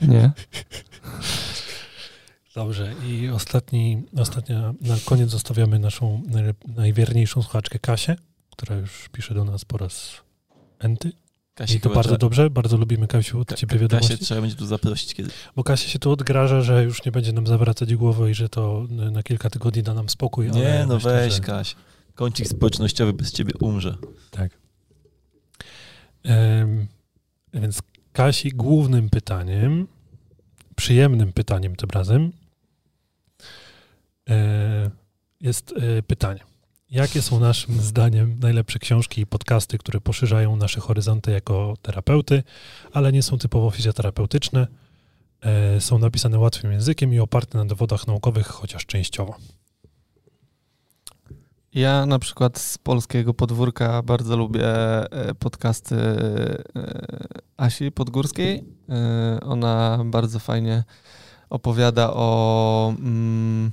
Nie. 0.00 0.32
Dobrze. 2.54 2.94
I 3.06 3.28
ostatni, 3.28 4.02
ostatnia, 4.16 4.74
na 4.80 4.96
koniec 5.04 5.30
zostawiamy 5.30 5.78
naszą 5.78 6.22
najwierniejszą 6.66 7.42
słuchaczkę 7.42 7.78
Kasię, 7.78 8.16
która 8.50 8.76
już 8.76 9.08
pisze 9.12 9.34
do 9.34 9.44
nas 9.44 9.64
po 9.64 9.78
raz 9.78 10.10
enty. 10.78 11.12
Kasi 11.54 11.76
I 11.76 11.80
to 11.80 11.88
bardzo 11.88 12.02
trzeba... 12.02 12.18
dobrze, 12.18 12.50
bardzo 12.50 12.76
lubimy 12.76 13.06
Kasiu 13.06 13.40
od 13.40 13.54
ciebie 13.54 13.78
wiadomości. 13.78 14.12
Kasię 14.12 14.24
trzeba 14.24 14.40
będzie 14.40 14.56
tu 14.56 14.66
zaprosić 14.66 15.14
kiedyś. 15.14 15.32
Bo 15.56 15.64
Kasia 15.64 15.88
się 15.88 15.98
tu 15.98 16.10
odgraża, 16.10 16.60
że 16.60 16.84
już 16.84 17.04
nie 17.04 17.12
będzie 17.12 17.32
nam 17.32 17.46
zawracać 17.46 17.94
głowy 17.94 18.30
i 18.30 18.34
że 18.34 18.48
to 18.48 18.86
na 18.90 19.22
kilka 19.22 19.50
tygodni 19.50 19.82
da 19.82 19.94
nam 19.94 20.08
spokój. 20.08 20.50
Nie, 20.50 20.84
no 20.88 20.94
myślę, 20.94 21.14
weź 21.14 21.34
że... 21.34 21.40
Kaś. 21.40 21.76
Kącik 22.14 22.48
społecznościowy 22.48 23.12
bez 23.12 23.32
ciebie 23.32 23.52
umrze. 23.60 23.96
Tak. 24.30 24.61
Więc 27.54 27.82
Kasi 28.12 28.50
głównym 28.50 29.10
pytaniem, 29.10 29.86
przyjemnym 30.76 31.32
pytaniem 31.32 31.76
tym 31.76 31.90
razem, 31.90 32.32
e, 34.30 34.90
jest 35.40 35.74
e, 35.76 36.02
pytanie. 36.02 36.40
Jakie 36.90 37.22
są 37.22 37.40
naszym 37.40 37.80
zdaniem 37.80 38.38
najlepsze 38.40 38.78
książki 38.78 39.20
i 39.20 39.26
podcasty, 39.26 39.78
które 39.78 40.00
poszerzają 40.00 40.56
nasze 40.56 40.80
horyzonty 40.80 41.30
jako 41.30 41.74
terapeuty, 41.82 42.42
ale 42.92 43.12
nie 43.12 43.22
są 43.22 43.38
typowo 43.38 43.70
fizjoterapeutyczne, 43.70 44.66
e, 45.40 45.80
są 45.80 45.98
napisane 45.98 46.38
łatwym 46.38 46.72
językiem 46.72 47.14
i 47.14 47.18
oparte 47.18 47.58
na 47.58 47.64
dowodach 47.64 48.06
naukowych, 48.06 48.46
chociaż 48.46 48.86
częściowo? 48.86 49.36
Ja 51.74 52.06
na 52.06 52.18
przykład 52.18 52.58
z 52.58 52.78
polskiego 52.78 53.34
podwórka 53.34 54.02
bardzo 54.02 54.36
lubię 54.36 54.66
e, 55.12 55.34
podcasty 55.34 55.96
e, 55.96 56.62
Asi 57.56 57.92
Podgórskiej. 57.92 58.64
E, 58.88 59.40
ona 59.40 59.98
bardzo 60.04 60.38
fajnie 60.38 60.84
opowiada 61.50 62.10
o 62.14 62.94
mm, 62.98 63.70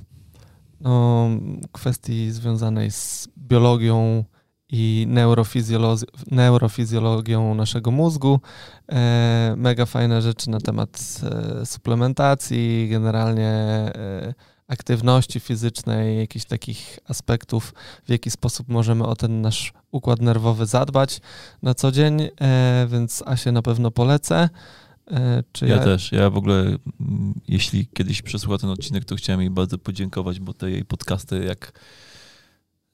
no, 0.80 1.28
kwestii 1.72 2.30
związanej 2.30 2.90
z 2.90 3.28
biologią 3.38 4.24
i 4.68 5.06
neurofizjolo- 5.10 6.04
neurofizjologią 6.30 7.54
naszego 7.54 7.90
mózgu. 7.90 8.40
Mega 9.56 9.86
fajne 9.86 10.22
rzeczy 10.22 10.50
na 10.50 10.60
temat 10.60 11.20
suplementacji, 11.64 12.88
generalnie 12.90 13.52
aktywności 14.70 15.40
fizycznej, 15.40 16.18
jakichś 16.18 16.44
takich 16.44 16.98
aspektów, 17.08 17.74
w 18.04 18.10
jaki 18.10 18.30
sposób 18.30 18.68
możemy 18.68 19.06
o 19.06 19.16
ten 19.16 19.40
nasz 19.40 19.72
układ 19.90 20.20
nerwowy 20.20 20.66
zadbać 20.66 21.20
na 21.62 21.74
co 21.74 21.92
dzień, 21.92 22.28
e, 22.40 22.86
więc 22.90 23.22
Asię 23.26 23.52
na 23.52 23.62
pewno 23.62 23.90
polecę. 23.90 24.48
E, 25.10 25.42
czy 25.52 25.66
ja, 25.66 25.76
ja, 25.76 25.84
też. 25.84 26.12
Ja 26.12 26.30
w 26.30 26.36
ogóle, 26.36 26.60
mm, 27.00 27.34
jeśli 27.48 27.86
kiedyś 27.86 28.22
przesłucha 28.22 28.58
ten 28.58 28.70
odcinek, 28.70 29.04
to 29.04 29.16
chciałem 29.16 29.40
jej 29.40 29.50
bardzo 29.50 29.78
podziękować, 29.78 30.40
bo 30.40 30.54
te 30.54 30.70
jej 30.70 30.84
podcasty, 30.84 31.44
jak 31.44 31.72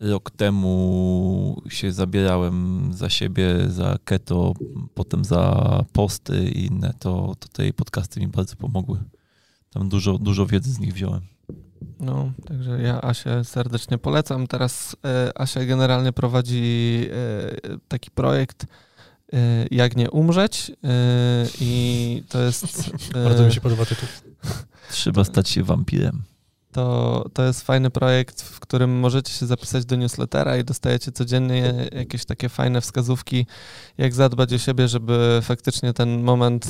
rok 0.00 0.30
temu 0.30 1.62
się 1.68 1.92
zabierałem 1.92 2.90
za 2.92 3.10
siebie, 3.10 3.68
za 3.68 3.98
keto, 4.04 4.52
potem 4.94 5.24
za 5.24 5.84
posty 5.92 6.48
i 6.48 6.66
inne, 6.66 6.94
to, 6.98 7.34
to 7.38 7.48
te 7.48 7.62
jej 7.62 7.72
podcasty 7.72 8.20
mi 8.20 8.28
bardzo 8.28 8.56
pomogły. 8.56 8.98
Tam 9.70 9.88
dużo, 9.88 10.18
dużo 10.18 10.46
wiedzy 10.46 10.72
z 10.72 10.78
nich 10.78 10.94
wziąłem. 10.94 11.35
No, 12.00 12.32
także 12.46 12.82
ja 12.82 13.00
Asię 13.02 13.44
serdecznie 13.44 13.98
polecam. 13.98 14.46
Teraz 14.46 14.96
e, 15.04 15.38
Asia 15.40 15.64
generalnie 15.64 16.12
prowadzi 16.12 17.08
e, 17.10 17.78
taki 17.88 18.10
projekt 18.10 18.66
e, 19.32 19.36
Jak 19.70 19.96
nie 19.96 20.10
umrzeć 20.10 20.72
i 21.60 22.22
to 22.28 22.42
jest... 22.42 22.90
Bardzo 23.12 23.44
mi 23.44 23.52
się 23.52 23.60
podoba 23.60 23.84
tytuł. 23.84 24.08
Trzeba 24.90 25.24
stać 25.24 25.48
się 25.48 25.62
wampirem. 25.62 26.22
To, 26.72 27.24
to 27.32 27.42
jest 27.42 27.62
fajny 27.62 27.90
projekt, 27.90 28.42
w 28.42 28.60
którym 28.60 28.98
możecie 28.98 29.32
się 29.32 29.46
zapisać 29.46 29.84
do 29.84 29.96
newslettera 29.96 30.56
i 30.56 30.64
dostajecie 30.64 31.12
codziennie 31.12 31.74
jakieś 31.92 32.24
takie 32.24 32.48
fajne 32.48 32.80
wskazówki, 32.80 33.46
jak 33.98 34.14
zadbać 34.14 34.52
o 34.52 34.58
siebie, 34.58 34.88
żeby 34.88 35.40
faktycznie 35.42 35.92
ten 35.92 36.22
moment 36.22 36.66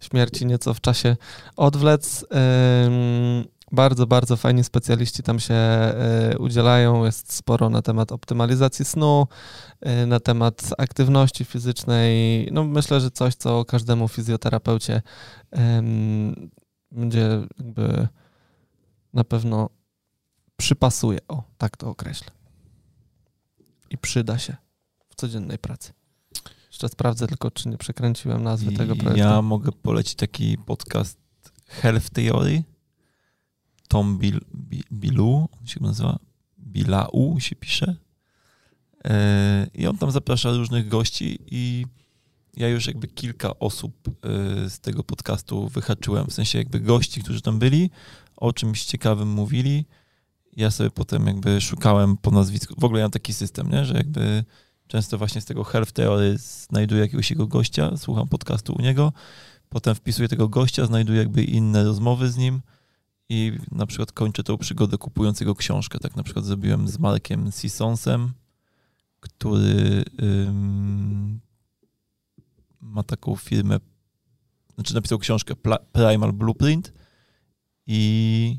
śmierci 0.00 0.46
nieco 0.46 0.74
w 0.74 0.80
czasie 0.80 1.16
odwlec. 1.56 2.24
Bardzo, 3.72 4.06
bardzo 4.06 4.36
fajni 4.36 4.64
specjaliści 4.64 5.22
tam 5.22 5.40
się 5.40 5.54
e, 5.54 6.34
udzielają. 6.38 7.04
Jest 7.04 7.32
sporo 7.32 7.70
na 7.70 7.82
temat 7.82 8.12
optymalizacji 8.12 8.84
snu, 8.84 9.26
e, 9.80 10.06
na 10.06 10.20
temat 10.20 10.70
aktywności 10.78 11.44
fizycznej. 11.44 12.48
No 12.52 12.64
myślę, 12.64 13.00
że 13.00 13.10
coś, 13.10 13.34
co 13.34 13.64
każdemu 13.64 14.08
fizjoterapeucie 14.08 15.02
będzie 16.92 17.40
jakby 17.58 18.08
na 19.12 19.24
pewno 19.24 19.70
przypasuje. 20.56 21.18
O, 21.28 21.42
tak 21.58 21.76
to 21.76 21.90
określę. 21.90 22.30
I 23.90 23.98
przyda 23.98 24.38
się 24.38 24.56
w 25.08 25.14
codziennej 25.14 25.58
pracy. 25.58 25.92
Jeszcze 26.70 26.88
sprawdzę 26.88 27.26
tylko, 27.26 27.50
czy 27.50 27.68
nie 27.68 27.78
przekręciłem 27.78 28.42
nazwy 28.42 28.72
tego 28.72 28.96
projektu. 28.96 29.18
Ja 29.18 29.42
mogę 29.42 29.72
polecić 29.72 30.14
taki 30.14 30.58
podcast 30.58 31.18
Health 31.66 32.10
Theory 32.10 32.62
Tom 33.88 34.18
Bil, 34.18 34.40
Bilu, 34.92 35.48
on 35.60 35.66
się 35.66 35.82
nazywa, 35.82 36.18
Bilau 36.58 37.36
się 37.40 37.56
pisze. 37.56 37.96
E, 39.04 39.66
I 39.74 39.86
on 39.86 39.98
tam 39.98 40.10
zaprasza 40.10 40.52
różnych 40.52 40.88
gości 40.88 41.38
i 41.50 41.86
ja 42.56 42.68
już 42.68 42.86
jakby 42.86 43.08
kilka 43.08 43.58
osób 43.58 44.08
e, 44.08 44.70
z 44.70 44.80
tego 44.80 45.02
podcastu 45.02 45.68
wyhaczyłem, 45.68 46.26
w 46.26 46.32
sensie 46.32 46.58
jakby 46.58 46.80
gości, 46.80 47.22
którzy 47.22 47.42
tam 47.42 47.58
byli, 47.58 47.90
o 48.36 48.52
czymś 48.52 48.84
ciekawym 48.84 49.28
mówili 49.28 49.84
Ja 50.56 50.70
sobie 50.70 50.90
potem 50.90 51.26
jakby 51.26 51.60
szukałem 51.60 52.16
po 52.16 52.30
nazwisku. 52.30 52.74
W 52.78 52.84
ogóle 52.84 53.00
ja 53.00 53.04
mam 53.04 53.10
taki 53.10 53.32
system, 53.32 53.70
nie? 53.70 53.84
że 53.84 53.94
jakby 53.94 54.44
często 54.86 55.18
właśnie 55.18 55.40
z 55.40 55.44
tego 55.44 55.64
Health 55.64 55.92
Theory 55.92 56.38
znajduję 56.38 57.00
jakiegoś 57.00 57.30
jego 57.30 57.46
gościa, 57.46 57.96
słucham 57.96 58.28
podcastu 58.28 58.74
u 58.78 58.82
niego, 58.82 59.12
potem 59.68 59.94
wpisuję 59.94 60.28
tego 60.28 60.48
gościa, 60.48 60.86
znajduję 60.86 61.18
jakby 61.18 61.44
inne 61.44 61.84
rozmowy 61.84 62.30
z 62.30 62.36
nim 62.36 62.60
i 63.32 63.52
na 63.70 63.86
przykład 63.86 64.12
kończę 64.12 64.42
tą 64.42 64.58
przygodę 64.58 64.98
kupując 64.98 65.40
jego 65.40 65.54
książkę. 65.54 65.98
Tak 65.98 66.16
na 66.16 66.22
przykład 66.22 66.44
zrobiłem 66.44 66.88
z 66.88 66.98
Markiem 66.98 67.52
Sissonsem, 67.52 68.32
który 69.20 70.04
ym, 70.22 71.40
ma 72.80 73.02
taką 73.02 73.36
firmę, 73.36 73.78
znaczy 74.74 74.94
napisał 74.94 75.18
książkę 75.18 75.54
Primal 75.92 76.32
Blueprint 76.32 76.92
i 77.86 78.58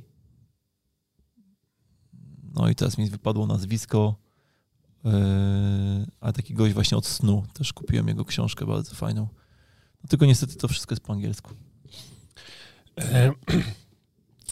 no 2.53 2.69
i 2.69 2.75
teraz 2.75 2.97
mi 2.97 3.09
wypadło 3.09 3.47
nazwisko, 3.47 4.15
yy, 5.03 5.11
ale 6.21 6.33
taki 6.33 6.53
gość 6.53 6.73
właśnie 6.73 6.97
od 6.97 7.05
snu. 7.05 7.43
Też 7.53 7.73
kupiłem 7.73 8.07
jego 8.07 8.25
książkę 8.25 8.65
bardzo 8.65 8.95
fajną. 8.95 9.27
No 10.03 10.07
tylko 10.09 10.25
niestety 10.25 10.55
to 10.55 10.67
wszystko 10.67 10.93
jest 10.93 11.03
po 11.03 11.13
angielsku. 11.13 11.53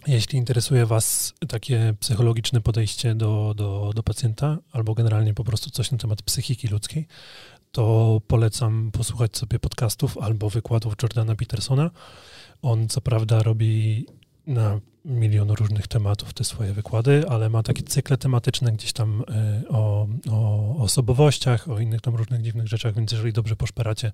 Jeśli 0.08 0.40
interesuje 0.40 0.86
Was 0.86 1.34
takie 1.48 1.94
psychologiczne 2.00 2.62
podejście 2.62 3.16
do, 3.16 3.54
do, 3.58 3.92
do 3.96 4.04
pacjenta, 4.04 4.58
albo 4.72 4.94
generalnie 4.94 5.34
po 5.34 5.44
prostu 5.44 5.70
coś 5.70 5.92
na 5.92 5.98
temat 5.98 6.22
psychiki 6.22 6.68
ludzkiej, 6.68 7.08
to 7.72 8.22
polecam 8.28 8.92
posłuchać 8.92 9.38
sobie 9.38 9.60
podcastów 9.60 10.18
albo 10.18 10.50
wykładów 10.50 10.94
Jordana 11.02 11.36
Petersona. 11.36 11.92
On 12.62 12.88
co 12.88 13.02
prawda 13.02 13.44
robi 13.44 14.06
na 14.48 14.80
milion 15.06 15.52
różnych 15.52 15.88
tematów 15.88 16.34
te 16.34 16.44
swoje 16.44 16.74
wykłady, 16.74 17.30
ale 17.30 17.50
ma 17.50 17.64
takie 17.64 17.84
cykle 17.84 18.18
tematyczne 18.18 18.72
gdzieś 18.72 18.94
tam 18.94 19.24
e, 19.30 19.64
o, 19.70 20.08
o 20.32 20.76
osobowościach, 20.78 21.70
o 21.70 21.80
innych 21.80 22.02
tam 22.02 22.16
różnych 22.16 22.42
dziwnych 22.42 22.68
rzeczach, 22.68 22.96
więc 22.96 23.12
jeżeli 23.12 23.34
dobrze 23.34 23.56
poszperacie, 23.56 24.12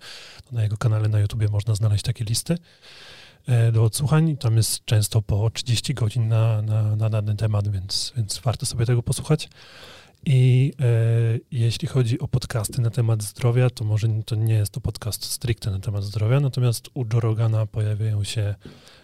to 0.50 0.56
na 0.56 0.64
jego 0.64 0.78
kanale 0.78 1.10
na 1.10 1.20
YouTubie 1.20 1.48
można 1.48 1.76
znaleźć 1.76 2.04
takie 2.04 2.26
listy 2.26 2.58
do 3.72 3.84
odsłuchań. 3.84 4.38
Tam 4.38 4.58
jest 4.58 4.86
często 4.86 5.22
po 5.22 5.50
30 5.50 5.94
godzin 5.94 6.28
na, 6.28 6.62
na, 6.62 6.96
na 6.96 7.10
dany 7.10 7.36
temat, 7.36 7.68
więc, 7.68 8.14
więc 8.18 8.40
warto 8.40 8.66
sobie 8.66 8.86
tego 8.86 9.04
posłuchać. 9.04 9.50
I 10.26 10.74
e, 10.80 11.40
jeśli 11.52 11.88
chodzi 11.88 12.20
o 12.20 12.28
podcasty 12.28 12.82
na 12.82 12.90
temat 12.90 13.24
zdrowia, 13.24 13.70
to 13.70 13.86
może 13.86 14.08
to 14.26 14.36
nie 14.36 14.54
jest 14.54 14.72
to 14.72 14.82
podcast 14.82 15.26
stricte 15.26 15.72
na 15.72 15.80
temat 15.80 16.04
zdrowia, 16.04 16.40
natomiast 16.40 16.90
u 16.94 17.06
Joe 17.14 17.20
Rogana 17.20 17.66
pojawiają 17.66 18.24
się 18.24 18.56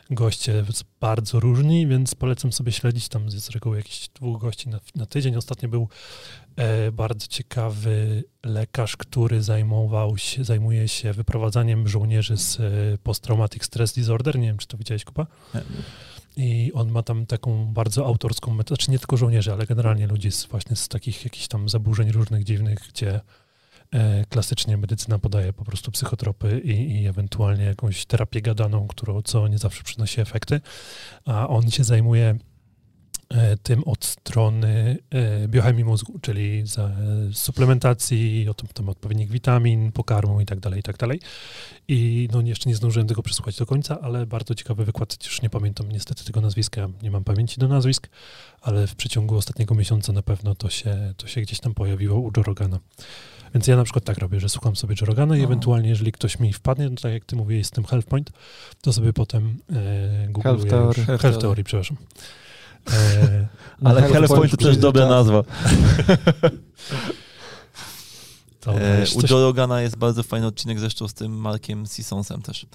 goście 0.09 0.66
bardzo 0.99 1.39
różni, 1.39 1.88
więc 1.88 2.16
polecam 2.16 2.51
sobie 2.51 2.72
śledzić 2.72 3.07
tam 3.07 3.32
z 3.32 3.49
reguły 3.49 3.78
jakichś 3.78 4.09
dwóch 4.09 4.41
gości 4.41 4.70
na, 4.70 4.80
na 4.95 5.05
tydzień. 5.05 5.36
Ostatnio 5.36 5.70
był 5.70 5.88
e, 6.55 6.91
bardzo 6.91 7.28
ciekawy 7.28 8.24
lekarz, 8.43 8.97
który 8.97 9.43
zajmował 9.43 10.18
się, 10.18 10.43
zajmuje 10.43 10.88
się 10.88 11.14
wyprowadzaniem 11.14 11.88
żołnierzy 11.88 12.38
z 12.38 12.59
e, 12.59 12.97
post-traumatic 13.03 13.64
stress 13.64 13.93
disorder. 13.93 14.39
Nie 14.39 14.47
wiem, 14.47 14.57
czy 14.57 14.68
to 14.68 14.78
widziałeś, 14.78 15.05
Kuba? 15.05 15.28
I 16.38 16.71
on 16.73 16.91
ma 16.91 17.03
tam 17.03 17.25
taką 17.25 17.65
bardzo 17.65 18.05
autorską 18.05 18.53
metodę, 18.53 18.75
znaczy 18.75 18.91
nie 18.91 18.99
tylko 18.99 19.17
żołnierzy, 19.17 19.53
ale 19.53 19.65
generalnie 19.65 20.07
ludzi 20.07 20.31
z, 20.31 20.45
właśnie 20.45 20.75
z 20.75 20.88
takich 20.88 21.23
jakichś 21.23 21.47
tam 21.47 21.69
zaburzeń 21.69 22.11
różnych, 22.11 22.43
dziwnych, 22.43 22.79
gdzie 22.89 23.19
E, 23.93 24.25
klasycznie 24.29 24.77
medycyna 24.77 25.19
podaje 25.19 25.53
po 25.53 25.65
prostu 25.65 25.91
psychotropy 25.91 26.59
i, 26.59 27.01
i, 27.01 27.07
ewentualnie 27.07 27.63
jakąś 27.63 28.05
terapię 28.05 28.41
gadaną, 28.41 28.88
którą 28.88 29.21
co 29.21 29.47
nie 29.47 29.57
zawsze 29.57 29.84
przynosi 29.84 30.21
efekty, 30.21 30.61
a 31.25 31.47
on 31.47 31.71
się 31.71 31.84
zajmuje 31.84 32.38
tym 33.63 33.84
od 33.84 34.05
strony 34.05 34.97
e, 35.09 35.47
biochemii 35.47 35.86
mózgu, 35.86 36.19
czyli 36.19 36.63
suplementacji, 37.34 38.49
o 38.49 38.53
tym, 38.53 38.69
tam 38.73 38.89
odpowiednich 38.89 39.31
witamin, 39.31 39.91
pokarmu 39.91 40.41
i 40.41 40.45
tak 40.45 40.59
dalej, 40.59 40.79
i 40.79 40.84
tak 40.84 40.97
dalej. 40.97 41.19
I 41.88 42.29
no 42.31 42.41
jeszcze 42.41 42.69
nie 42.69 42.75
zdążyłem 42.75 43.07
tego 43.07 43.23
przesłuchać 43.23 43.57
do 43.57 43.65
końca, 43.65 44.01
ale 44.01 44.25
bardzo 44.25 44.55
ciekawy 44.55 44.86
wykład, 44.86 45.17
już 45.25 45.41
nie 45.41 45.49
pamiętam 45.49 45.91
niestety 45.91 46.25
tego 46.25 46.41
nazwiska, 46.41 46.88
nie 47.01 47.11
mam 47.11 47.23
pamięci 47.23 47.59
do 47.59 47.67
nazwisk, 47.67 48.09
ale 48.61 48.88
w 48.88 48.95
przeciągu 48.95 49.36
ostatniego 49.36 49.75
miesiąca 49.75 50.13
na 50.13 50.21
pewno 50.21 50.55
to 50.55 50.69
się, 50.69 51.13
to 51.17 51.27
się 51.27 51.41
gdzieś 51.41 51.59
tam 51.59 51.73
pojawiło 51.73 52.19
u 52.19 52.31
Jorogana. 52.38 52.79
Więc 53.53 53.67
ja 53.67 53.75
na 53.75 53.84
przykład 53.84 54.05
tak 54.05 54.17
robię, 54.17 54.39
że 54.39 54.49
słucham 54.49 54.75
sobie 54.75 54.95
Jorogana 55.01 55.38
i 55.38 55.39
no. 55.39 55.45
ewentualnie, 55.45 55.89
jeżeli 55.89 56.11
ktoś 56.11 56.39
mi 56.39 56.53
wpadnie, 56.53 56.89
no 56.89 56.95
tak 57.01 57.13
jak 57.13 57.25
ty 57.25 57.36
mówiłeś 57.36 57.67
z 57.67 57.71
tym 57.71 57.86
Health 57.86 58.07
Point, 58.07 58.31
to 58.81 58.93
sobie 58.93 59.13
potem 59.13 59.57
e, 59.73 60.27
googluję 60.29 60.69
Health. 60.69 60.95
Health, 60.95 61.21
Health 61.21 61.39
Theory, 61.39 61.63
przepraszam. 61.63 61.97
E, 62.91 63.47
Ale 63.84 64.01
Health 64.01 64.34
Point 64.34 64.51
to 64.51 64.57
też 64.57 64.77
dobra 64.77 65.07
nazwa. 65.07 65.43
E, 68.67 69.05
u 69.15 69.21
Joe 69.29 69.41
Rogana 69.41 69.81
jest 69.81 69.97
bardzo 69.97 70.23
fajny 70.23 70.47
odcinek 70.47 70.79
zresztą 70.79 71.07
z 71.07 71.13
tym 71.13 71.38
Markiem 71.38 71.86
Sissonsem 71.86 72.41
też 72.41 72.65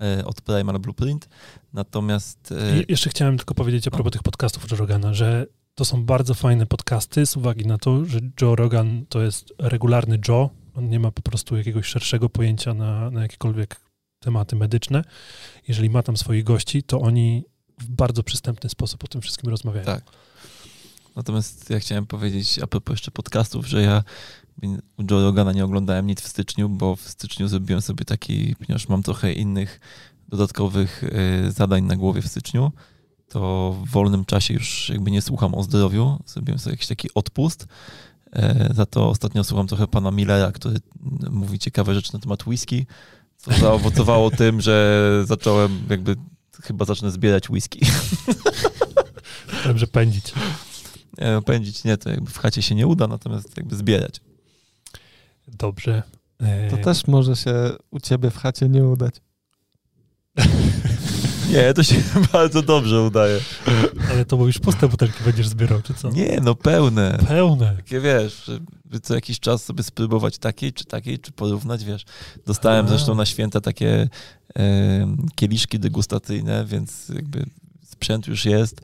e, 0.00 0.24
od 0.24 0.40
Primal 0.40 0.78
Blueprint. 0.78 1.28
Natomiast... 1.72 2.52
E, 2.52 2.84
jeszcze 2.88 3.10
chciałem 3.10 3.36
tylko 3.36 3.54
powiedzieć 3.54 3.88
a 3.88 3.90
propos 3.90 4.04
no. 4.04 4.10
tych 4.10 4.22
podcastów 4.22 4.70
Joe 4.70 4.76
Rogana, 4.76 5.14
że 5.14 5.46
to 5.74 5.84
są 5.84 6.04
bardzo 6.04 6.34
fajne 6.34 6.66
podcasty 6.66 7.26
z 7.26 7.36
uwagi 7.36 7.66
na 7.66 7.78
to, 7.78 8.04
że 8.04 8.20
Joe 8.40 8.56
Rogan 8.56 9.06
to 9.08 9.22
jest 9.22 9.54
regularny 9.58 10.18
Joe. 10.28 10.50
On 10.74 10.88
nie 10.88 11.00
ma 11.00 11.10
po 11.10 11.22
prostu 11.22 11.56
jakiegoś 11.56 11.86
szerszego 11.86 12.28
pojęcia 12.28 12.74
na, 12.74 13.10
na 13.10 13.22
jakiekolwiek 13.22 13.80
tematy 14.18 14.56
medyczne. 14.56 15.04
Jeżeli 15.68 15.90
ma 15.90 16.02
tam 16.02 16.16
swoich 16.16 16.44
gości, 16.44 16.82
to 16.82 17.00
oni 17.00 17.44
w 17.82 17.90
bardzo 17.90 18.22
przystępny 18.22 18.70
sposób 18.70 19.04
o 19.04 19.06
tym 19.06 19.20
wszystkim 19.20 19.50
rozmawiają. 19.50 19.86
Tak. 19.86 20.04
Natomiast 21.16 21.70
ja 21.70 21.80
chciałem 21.80 22.06
powiedzieć 22.06 22.58
a 22.58 22.66
propos 22.66 22.92
jeszcze 22.92 23.10
podcastów, 23.10 23.66
że 23.66 23.82
ja 23.82 24.04
u 24.98 25.02
Joe 25.10 25.22
Rogana 25.22 25.52
nie 25.52 25.64
oglądałem 25.64 26.06
nic 26.06 26.20
w 26.20 26.28
styczniu, 26.28 26.68
bo 26.68 26.96
w 26.96 27.00
styczniu 27.00 27.48
zrobiłem 27.48 27.82
sobie 27.82 28.04
taki, 28.04 28.56
ponieważ 28.56 28.88
mam 28.88 29.02
trochę 29.02 29.32
innych 29.32 29.80
dodatkowych 30.28 31.04
y, 31.48 31.52
zadań 31.52 31.84
na 31.84 31.96
głowie 31.96 32.22
w 32.22 32.28
styczniu, 32.28 32.72
to 33.28 33.76
w 33.84 33.90
wolnym 33.90 34.24
czasie 34.24 34.54
już 34.54 34.88
jakby 34.88 35.10
nie 35.10 35.22
słucham 35.22 35.54
o 35.54 35.62
zdrowiu, 35.62 36.18
zrobiłem 36.26 36.58
sobie 36.58 36.74
jakiś 36.74 36.86
taki 36.86 37.08
odpust. 37.14 37.66
E, 38.32 38.74
za 38.74 38.86
to 38.86 39.08
ostatnio 39.08 39.44
słucham 39.44 39.66
trochę 39.66 39.86
pana 39.86 40.10
Millera, 40.10 40.52
który 40.52 40.76
mówi 41.30 41.58
ciekawe 41.58 41.94
rzeczy 41.94 42.14
na 42.14 42.20
temat 42.20 42.46
whisky, 42.46 42.86
co 43.36 43.52
zaowocowało 43.52 44.30
tym, 44.40 44.60
że 44.60 45.02
zacząłem 45.26 45.82
jakby, 45.90 46.16
chyba 46.62 46.84
zacznę 46.84 47.10
zbierać 47.10 47.50
whisky. 47.50 47.86
Dobrze 49.66 49.86
pędzić. 49.86 50.32
Nie, 51.18 51.32
no, 51.32 51.42
pędzić 51.42 51.84
nie, 51.84 51.96
to 51.96 52.10
jakby 52.10 52.30
w 52.30 52.38
chacie 52.38 52.62
się 52.62 52.74
nie 52.74 52.86
uda, 52.86 53.06
natomiast 53.06 53.56
jakby 53.56 53.76
zbierać. 53.76 54.20
Dobrze. 55.48 56.02
To 56.70 56.76
też 56.76 57.06
może 57.06 57.36
się 57.36 57.54
u 57.90 58.00
ciebie 58.00 58.30
w 58.30 58.36
chacie 58.36 58.68
nie 58.68 58.84
udać. 58.84 59.14
Nie, 61.52 61.74
to 61.74 61.82
się 61.82 61.94
bardzo 62.32 62.62
dobrze 62.62 63.02
udaje. 63.02 63.40
Ale 64.10 64.24
to 64.24 64.46
już 64.46 64.58
puste 64.58 64.88
butelki 64.88 65.24
będziesz 65.24 65.48
zbierał, 65.48 65.82
czy 65.82 65.94
co? 65.94 66.10
Nie, 66.10 66.40
no 66.42 66.54
pełne. 66.54 67.18
Pełne. 67.28 67.76
Takie 67.76 68.00
wiesz, 68.00 68.44
żeby 68.44 69.00
co 69.02 69.14
jakiś 69.14 69.40
czas 69.40 69.64
sobie 69.64 69.82
spróbować 69.82 70.38
takiej, 70.38 70.72
czy 70.72 70.84
takiej, 70.84 71.18
czy 71.18 71.32
porównać, 71.32 71.84
wiesz. 71.84 72.04
Dostałem 72.46 72.86
A. 72.86 72.88
zresztą 72.88 73.14
na 73.14 73.26
święta 73.26 73.60
takie 73.60 74.08
e, 74.58 75.16
kieliszki 75.34 75.78
degustacyjne, 75.78 76.64
więc 76.64 77.08
jakby 77.08 77.46
sprzęt 77.84 78.26
już 78.26 78.44
jest. 78.44 78.80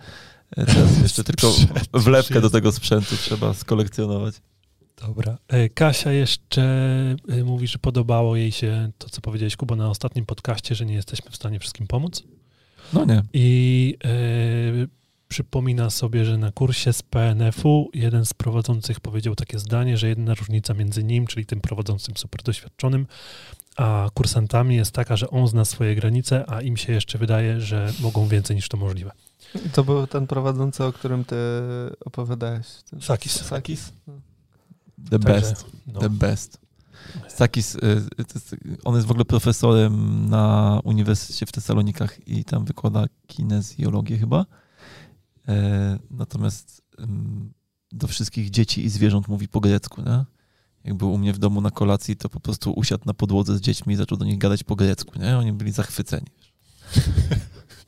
E, 0.57 0.67
teraz 0.67 0.99
jeszcze 1.03 1.25
tylko 1.25 1.55
wlewkę 1.93 2.41
do 2.41 2.51
tego 2.51 2.73
sprzętu 2.73 3.17
trzeba 3.17 3.55
skolekcjonować. 3.55 4.35
Dobra. 5.07 5.39
E, 5.49 5.69
Kasia 5.69 6.13
jeszcze 6.13 6.63
e, 7.29 7.45
mówi, 7.45 7.67
że 7.67 7.79
podobało 7.79 8.37
jej 8.37 8.53
się 8.53 8.91
to, 8.99 9.09
co 9.09 9.21
powiedziałeś, 9.21 9.57
Kubo, 9.57 9.77
na 9.77 9.91
ostatnim 9.91 10.27
podcaście, 10.27 10.75
że 10.75 10.87
nie 10.87 10.95
jesteśmy 10.95 11.31
w 11.31 11.37
stanie 11.37 11.61
wszystkim 11.61 11.87
pomóc. 11.87 12.23
No 12.93 13.05
nie. 13.05 13.23
I 13.33 13.97
e, 14.05 14.87
przypomina 15.29 15.91
sobie, 15.91 16.25
że 16.25 16.39
na 16.39 16.53
kursie 16.53 16.93
z 16.93 17.03
PNF-u 17.03 17.91
jeden 17.95 18.27
z 18.27 18.35
prowadzących 18.35 19.01
powiedział 19.01 19.35
takie 19.35 19.59
zdanie, 19.59 19.99
że 19.99 20.09
jedna 20.09 20.35
różnica 20.35 20.75
między 20.75 21.05
nim, 21.05 21.27
czyli 21.27 21.47
tym 21.47 21.61
prowadzącym 21.61 22.17
super 22.17 22.43
doświadczonym, 22.43 23.07
a 23.77 24.09
kursantami 24.15 24.77
jest 24.77 24.93
taka, 24.93 25.17
że 25.17 25.31
on 25.31 25.49
zna 25.49 25.65
swoje 25.65 25.95
granice, 25.95 26.51
a 26.51 26.63
im 26.63 26.77
się 26.77 26.93
jeszcze 26.93 27.19
wydaje, 27.19 27.61
że 27.61 27.93
mogą 28.01 28.29
więcej 28.29 28.57
niż 28.57 28.69
to 28.69 28.77
możliwe. 28.77 29.11
I 29.67 29.71
to 29.71 29.85
był 29.85 30.07
ten 30.07 30.27
prowadzący, 30.27 30.85
o 30.85 30.93
którym 30.93 31.25
ty 31.25 31.37
opowiadałeś. 32.05 32.67
Sakis. 33.01 33.45
Sakis? 33.45 33.93
The 35.11 35.19
best. 35.19 35.67
No. 35.87 36.01
The 36.01 36.11
best. 36.11 36.68
Sakis, 37.29 37.75
y, 37.75 37.79
on 38.85 38.95
jest 38.95 39.07
w 39.07 39.11
ogóle 39.11 39.25
profesorem 39.25 40.27
na 40.29 40.81
Uniwersytecie 40.85 41.47
w 41.47 41.53
Tesalonikach 41.53 42.29
i 42.29 42.45
tam 42.45 42.65
wykłada 42.65 43.07
kinezjologię 43.27 44.19
chyba. 44.19 44.47
E, 45.49 45.99
natomiast 46.11 46.83
do 47.93 48.07
wszystkich 48.07 48.51
dzieci 48.51 48.85
i 48.85 48.91
zwierząt 48.91 49.29
mówi 49.29 49.49
po 49.49 49.61
grecku, 49.61 50.03
nie? 50.03 50.25
Jak 50.85 50.95
był 50.95 51.13
u 51.13 51.19
mnie 51.19 51.33
w 51.33 51.39
domu 51.39 51.61
na 51.61 51.71
kolacji, 51.71 52.17
to 52.17 52.29
po 52.29 52.41
prostu 52.41 52.73
usiadł 52.73 53.03
na 53.07 53.15
podłodze 53.15 53.57
z 53.57 53.61
dziećmi 53.61 53.95
i 53.95 53.97
zaczął 53.97 54.19
do 54.19 54.25
nich 54.25 54.39
gadać 54.39 54.65
po 54.65 54.77
grecku, 54.77 55.19
nie? 55.19 55.39
Oni 55.39 55.53
byli 55.53 55.73
zachwyceni. 55.73 56.27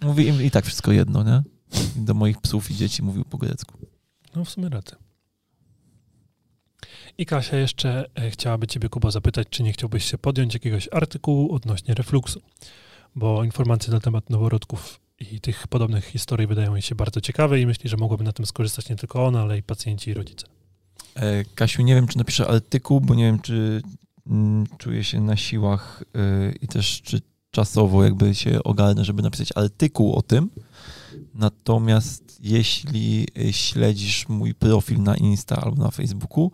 Mówi 0.03 0.27
im 0.27 0.43
i 0.43 0.51
tak 0.51 0.65
wszystko 0.65 0.93
jedno, 0.93 1.23
nie? 1.23 1.43
Do 1.97 2.15
moich 2.15 2.41
psów 2.41 2.71
i 2.71 2.75
dzieci 2.75 3.03
mówił 3.03 3.25
po 3.25 3.39
grecku. 3.39 3.79
No 4.37 4.45
w 4.45 4.51
sumie 4.51 4.69
rady. 4.69 4.93
I 7.21 7.27
Kasia 7.27 7.57
jeszcze 7.57 8.05
e, 8.15 8.31
chciałaby 8.31 8.67
Ciebie, 8.67 8.89
Kuba, 8.89 9.11
zapytać, 9.11 9.49
czy 9.51 9.63
nie 9.63 9.73
chciałbyś 9.73 10.05
się 10.05 10.19
podjąć 10.19 10.55
jakiegoś 10.55 10.89
artykułu 10.93 11.55
odnośnie 11.55 11.95
refluksu, 11.95 12.41
bo 13.15 13.45
informacje 13.45 13.93
na 13.93 14.01
temat 14.01 14.31
noworodków 14.31 15.01
i 15.33 15.41
tych 15.41 15.69
podobnych 15.69 16.05
historii 16.05 16.47
wydają 16.47 16.75
mi 16.75 16.83
się 16.83 16.95
bardzo 16.95 17.21
ciekawe 17.21 17.61
i 17.61 17.67
myślę, 17.67 17.91
że 17.91 17.97
mogłaby 17.97 18.25
na 18.25 18.33
tym 18.33 18.47
skorzystać 18.47 18.89
nie 18.89 18.97
tylko 18.97 19.27
ona, 19.27 19.43
ale 19.43 19.59
i 19.59 19.63
pacjenci 19.63 20.11
i 20.11 20.15
rodzice. 20.15 20.47
E, 21.15 21.45
Kasiu, 21.45 21.83
nie 21.83 21.95
wiem, 21.95 22.07
czy 22.07 22.19
napiszę 22.19 22.49
artykuł, 22.49 23.01
bo 23.01 23.15
nie 23.15 23.25
wiem, 23.25 23.41
czy 23.41 23.83
mm, 24.27 24.67
czuję 24.79 25.05
się 25.05 25.21
na 25.21 25.37
siłach 25.37 26.05
y, 26.17 26.55
i 26.63 26.69
też 26.69 27.03
czy 27.03 27.21
czasowo 27.51 28.05
jakby 28.05 28.35
się 28.35 28.63
ogarnę, 28.63 29.05
żeby 29.05 29.23
napisać 29.23 29.49
artykuł 29.55 30.15
o 30.15 30.23
tym. 30.23 30.51
Natomiast 31.35 32.39
jeśli 32.43 33.27
śledzisz 33.51 34.29
mój 34.29 34.55
profil 34.55 35.03
na 35.03 35.17
Insta 35.17 35.57
albo 35.57 35.85
na 35.85 35.91
Facebooku, 35.91 36.51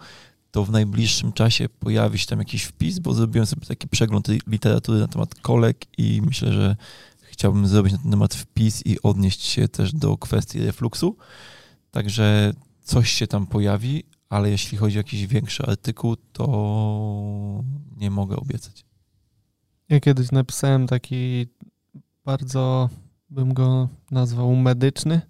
to 0.56 0.64
w 0.64 0.70
najbliższym 0.70 1.32
czasie 1.32 1.68
pojawi 1.68 2.18
się 2.18 2.26
tam 2.26 2.38
jakiś 2.38 2.64
wpis, 2.64 2.98
bo 2.98 3.14
zrobiłem 3.14 3.46
sobie 3.46 3.66
taki 3.66 3.88
przegląd 3.88 4.28
literatury 4.46 4.98
na 4.98 5.08
temat 5.08 5.34
kolek 5.34 5.98
i 5.98 6.22
myślę, 6.26 6.52
że 6.52 6.76
chciałbym 7.22 7.66
zrobić 7.66 7.92
na 7.92 7.98
ten 7.98 8.10
temat 8.10 8.34
wpis 8.34 8.86
i 8.86 9.02
odnieść 9.02 9.42
się 9.42 9.68
też 9.68 9.92
do 9.92 10.18
kwestii 10.18 10.60
refluksu. 10.60 11.16
Także 11.90 12.52
coś 12.82 13.10
się 13.10 13.26
tam 13.26 13.46
pojawi, 13.46 14.04
ale 14.28 14.50
jeśli 14.50 14.78
chodzi 14.78 14.96
o 14.96 15.00
jakiś 15.00 15.26
większy 15.26 15.62
artykuł, 15.62 16.16
to 16.32 17.64
nie 17.96 18.10
mogę 18.10 18.36
obiecać. 18.36 18.84
Ja 19.88 20.00
kiedyś 20.00 20.32
napisałem 20.32 20.86
taki 20.86 21.46
bardzo, 22.24 22.90
bym 23.30 23.54
go 23.54 23.88
nazwał 24.10 24.56
medyczny, 24.56 25.20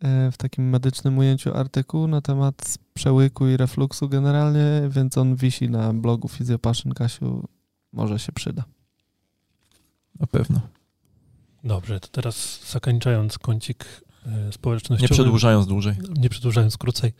e, 0.00 0.32
w 0.32 0.36
takim 0.36 0.68
medycznym 0.68 1.18
ujęciu 1.18 1.54
artykuł 1.54 2.06
na 2.08 2.20
temat 2.20 2.85
przełyku 2.96 3.48
i 3.48 3.56
refluksu 3.56 4.08
generalnie, 4.08 4.82
więc 4.88 5.18
on 5.18 5.36
wisi 5.36 5.70
na 5.70 5.92
blogu 5.92 6.28
Fizjopaszyn 6.28 6.92
Kasiu, 6.92 7.48
może 7.92 8.18
się 8.18 8.32
przyda. 8.32 8.64
Na 10.20 10.26
pewno. 10.26 10.60
Dobrze, 11.64 12.00
to 12.00 12.08
teraz 12.08 12.60
zakończając 12.70 13.38
kącik 13.38 13.84
e, 14.26 14.52
społecznościowy. 14.52 15.02
Nie 15.02 15.14
przedłużając 15.14 15.66
dłużej. 15.66 15.96
Nie 16.16 16.28
przedłużając 16.28 16.76
krócej. 16.76 17.12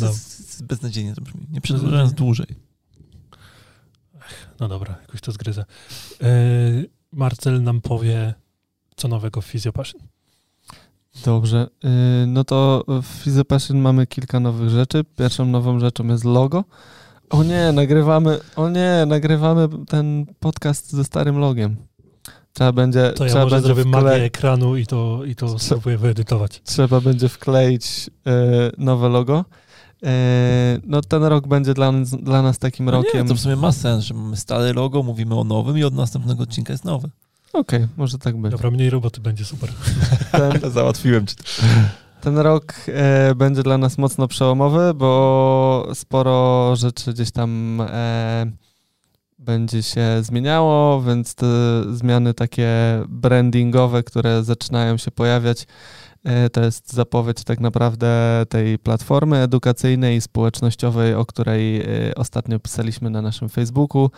To 0.00 0.06
nam, 0.06 0.12
beznadziejnie 0.62 1.14
to 1.14 1.20
brzmi. 1.20 1.46
Nie 1.50 1.60
przedłużając 1.60 2.12
dłużej. 2.12 2.46
no 4.60 4.68
dobra, 4.68 4.96
jakoś 5.00 5.20
to 5.20 5.32
zgryzę. 5.32 5.64
E, 6.22 6.26
Marcel 7.12 7.62
nam 7.62 7.80
powie, 7.80 8.34
co 8.96 9.08
nowego 9.08 9.40
w 9.40 9.46
Fizjopaszyn. 9.46 10.00
Dobrze, 11.24 11.68
y, 11.84 12.26
no 12.26 12.44
to 12.44 12.84
w 13.02 13.06
Fizjopaszyn 13.06 13.78
mamy 13.80 14.06
kilka 14.06 14.40
nowych 14.40 14.70
rzeczy. 14.70 15.04
Pierwszą 15.18 15.46
nową 15.46 15.80
rzeczą 15.80 16.06
jest 16.06 16.24
logo. 16.24 16.64
O 17.30 17.44
nie, 17.44 17.72
nagrywamy, 17.72 18.38
o 18.56 18.68
nie, 18.68 19.04
nagrywamy 19.06 19.68
ten 19.88 20.26
podcast 20.40 20.92
ze 20.92 21.04
starym 21.04 21.38
logiem. 21.38 21.76
Trzeba 22.52 22.72
będzie, 22.72 23.12
To 23.16 23.24
ja 23.24 23.30
trzeba 23.30 23.44
może 23.44 23.56
będzie 23.56 23.66
zrobię 23.74 23.82
wkle- 23.90 24.02
magię 24.02 24.22
ekranu 24.24 24.76
i 24.76 24.86
to, 24.86 25.24
i 25.24 25.36
to 25.36 25.58
spróbuję 25.58 25.98
wyedytować. 25.98 26.60
trzeba 26.64 27.00
będzie 27.00 27.28
wkleić 27.28 28.10
e, 28.26 28.32
nowe 28.78 29.08
logo. 29.08 29.44
E, 30.02 30.78
no 30.86 31.00
ten 31.02 31.24
rok 31.24 31.48
będzie 31.48 31.74
dla, 31.74 31.92
nas- 31.92 32.10
dla 32.22 32.42
nas 32.42 32.58
takim 32.58 32.86
No 32.86 32.92
rokiem. 32.92 33.22
nie, 33.22 33.28
to 33.28 33.34
w 33.34 33.40
sumie 33.40 33.56
ma 33.56 33.72
sens, 33.72 34.04
że 34.04 34.14
mamy 34.14 34.36
stare 34.36 34.72
logo, 34.72 35.02
mówimy 35.02 35.34
o 35.40 35.44
nowym 35.44 35.78
i 35.78 35.84
od 35.84 35.94
następnego 35.94 36.42
odcinka 36.42 36.72
jest 36.72 36.84
nowe. 36.84 37.08
Okej, 37.52 37.88
może 37.96 38.18
tak 38.18 38.36
być. 38.36 38.52
Dobra, 38.52 38.70
mniej 38.70 38.90
roboty 38.90 39.20
będzie 39.20 39.44
super. 39.44 39.70
Ten, 40.32 40.70
Załatwiłem 40.72 41.26
ci 41.26 41.36
to. 41.36 41.42
ten 42.20 42.38
rok 42.38 42.74
e, 42.88 43.34
będzie 43.34 43.62
dla 43.62 43.78
nas 43.78 43.98
mocno 43.98 44.28
przełomowy, 44.28 44.94
bo 44.94 45.88
sporo 45.94 46.76
rzeczy 46.76 47.12
gdzieś 47.12 47.30
tam 47.30 47.80
e, 47.80 48.46
będzie 49.38 49.82
się 49.82 50.02
zmieniało, 50.22 51.02
więc 51.02 51.34
te 51.34 51.46
zmiany 51.92 52.34
takie 52.34 52.68
brandingowe, 53.08 54.02
które 54.02 54.44
zaczynają 54.44 54.96
się 54.96 55.10
pojawiać, 55.10 55.66
to 56.52 56.64
jest 56.64 56.92
zapowiedź 56.92 57.44
tak 57.44 57.60
naprawdę 57.60 58.42
tej 58.48 58.78
platformy 58.78 59.36
edukacyjnej 59.36 60.16
i 60.16 60.20
społecznościowej, 60.20 61.14
o 61.14 61.26
której 61.26 61.80
e, 61.80 62.14
ostatnio 62.16 62.60
pisaliśmy 62.60 63.10
na 63.10 63.22
naszym 63.22 63.48
Facebooku. 63.48 64.10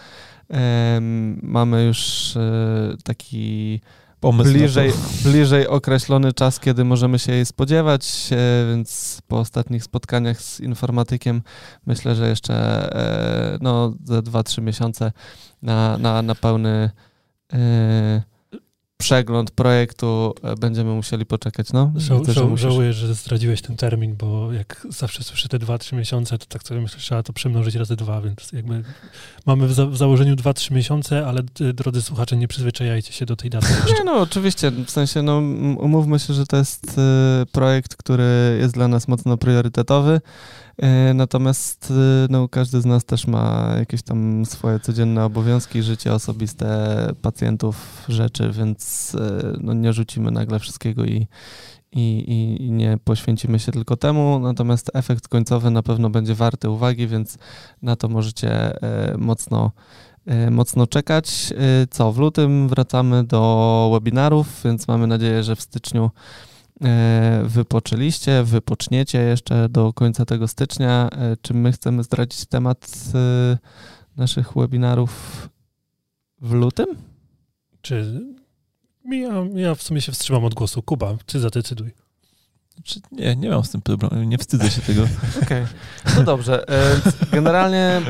Mamy 1.43 1.85
już 1.85 2.33
e, 2.37 2.97
taki 3.05 3.81
Pomysł 4.25 4.51
bliżej, 4.51 4.93
bliżej 5.25 5.69
określony 5.69 6.33
czas, 6.33 6.61
kiedy 6.61 6.85
możemy 6.85 7.19
się 7.19 7.33
jej 7.33 7.47
spodziewać, 7.47 8.31
e, 8.33 8.37
więc 8.71 9.21
po 9.29 9.39
ostatnich 9.39 9.85
spotkaniach 9.85 10.41
z 10.41 10.61
informatykiem 10.61 11.43
myślę, 11.87 12.15
że 12.15 12.29
jeszcze 12.29 12.55
e, 13.55 13.59
no, 13.61 13.95
za 14.05 14.19
2-3 14.19 14.63
miesiące 14.63 15.13
na, 15.63 15.99
na, 15.99 16.23
na 16.23 16.35
pełny 16.35 16.91
e, 17.53 18.23
przegląd 19.05 19.51
projektu 19.51 20.35
e, 20.43 20.57
będziemy 20.57 20.95
musieli 20.95 21.27
poczekać. 21.27 21.73
No, 21.73 21.93
Żał, 21.97 22.19
Widzę, 22.19 22.33
żał, 22.33 22.57
żałuję, 22.57 22.93
że 22.93 23.15
zdradziłeś 23.15 23.63
ten 23.63 23.77
termin, 23.77 24.17
bo 24.17 24.53
jak 24.53 24.87
zawsze 24.91 25.25
słyszę 25.25 25.49
te 25.49 25.59
2-3 25.59 25.97
miesiące, 25.97 26.39
to 26.39 26.47
tak 26.47 26.63
sobie 26.63 26.81
myślę, 26.81 26.99
że 26.99 27.05
trzeba 27.05 27.23
to 27.23 27.33
przemnożyć 27.33 27.75
razy 27.75 27.97
dwa, 27.97 28.21
więc 28.21 28.53
jakby 28.53 28.83
mamy 29.47 29.67
w, 29.67 29.75
za, 29.75 29.87
w 29.87 29.97
założeniu 29.97 30.35
2-3 30.35 30.73
miesiące, 30.73 31.27
ale 31.27 31.43
y, 31.61 31.73
drodzy 31.73 32.03
słuchacze, 32.03 32.37
nie 32.37 32.49
przyzwyczajajcie 32.49 33.13
się 33.13 33.27
do 33.27 33.37
tej 33.37 33.51
daty. 33.51 33.67
Nie, 33.99 34.05
no 34.05 34.21
oczywiście, 34.21 34.71
w 34.71 34.91
sensie, 34.91 35.23
no 35.23 35.39
umówmy 35.79 36.19
się, 36.19 36.35
że 36.35 36.47
to 36.47 36.57
jest 36.57 36.99
e, 36.99 37.47
projekt, 37.53 37.97
który 37.97 38.57
jest 38.61 38.75
dla 38.75 38.89
nas 38.89 39.09
mocno 39.09 39.37
priorytetowy, 39.37 40.13
e, 40.13 40.74
natomiast 41.15 41.91
e, 41.91 42.27
no, 42.31 42.49
każdy 42.49 42.81
z 42.81 42.85
nas 42.85 43.05
też 43.05 43.27
ma 43.27 43.75
jakieś 43.79 44.03
tam 44.03 44.47
swoje 44.47 44.81
codzienne 44.81 45.25
obowiązki, 45.25 45.83
życie 45.83 46.13
osobiste 46.13 46.67
pacjentów, 47.23 48.05
rzeczy, 48.09 48.51
więc 48.51 49.13
e, 49.15 49.57
no, 49.61 49.75
nie 49.75 49.93
rzucimy 49.93 50.31
nagle 50.31 50.59
wszystkiego 50.59 51.05
i, 51.05 51.27
i, 51.93 52.25
i, 52.61 52.71
nie 52.71 52.99
poświęcimy 53.05 53.59
się 53.59 53.73
tylko 53.73 53.97
temu, 53.97 54.39
natomiast 54.39 54.91
efekt 54.95 55.29
końcowy 55.29 55.71
na 55.71 55.83
pewno 55.83 56.11
będzie 56.11 56.35
warty 56.35 56.71
uwagi, 56.71 57.07
więc 57.07 57.39
na 57.83 57.97
to 57.97 58.09
możecie 58.09 58.83
e, 58.83 59.17
mocno 59.19 59.71
e, 60.27 60.51
mocno 60.51 60.87
czekać. 60.87 61.53
E, 61.53 61.87
Co, 61.87 62.13
w 62.13 62.19
lutym 62.19 62.69
wracamy 62.69 63.25
do 63.25 63.91
webinarów, 63.93 64.61
więc 64.65 64.89
mamy 64.89 65.07
nadzieję, 65.07 65.43
że 65.43 65.57
w 65.57 65.61
styczniu 65.61 66.05
e, 66.05 66.54
wypoczęliście, 67.45 68.45
wypoczniecie 68.45 69.19
jeszcze 69.19 69.69
do 69.69 69.93
końca 69.93 70.25
tego 70.25 70.49
stycznia. 70.49 71.09
E, 71.13 71.37
Czy 71.43 71.55
my 71.55 71.73
chcemy 71.73 72.03
zdradzić 72.03 72.47
temat 72.47 72.95
e, 73.15 73.59
naszych 74.17 74.53
webinarów 74.57 75.49
w 76.41 76.53
lutym? 76.53 76.87
Czy 77.83 78.21
ja, 79.11 79.33
ja 79.55 79.75
w 79.75 79.83
sumie 79.83 80.01
się 80.01 80.13
wstrzymam 80.13 80.45
od 80.45 80.55
głosu. 80.55 80.83
Kuba, 80.83 81.17
ty 81.27 81.41
zadecyduj. 81.41 81.91
Czy 82.85 83.01
nie, 83.13 83.37
nie 83.37 83.51
mam 83.51 83.65
z 83.65 83.71
tym 83.71 83.83
problemu, 83.83 84.23
nie 84.25 84.39
wstydzę 84.39 84.71
się 84.71 84.81
tego. 84.81 85.03
Okej, 85.43 85.67
no 86.17 86.23
dobrze. 86.25 86.69
E, 86.69 87.01
Generalnie 87.33 88.01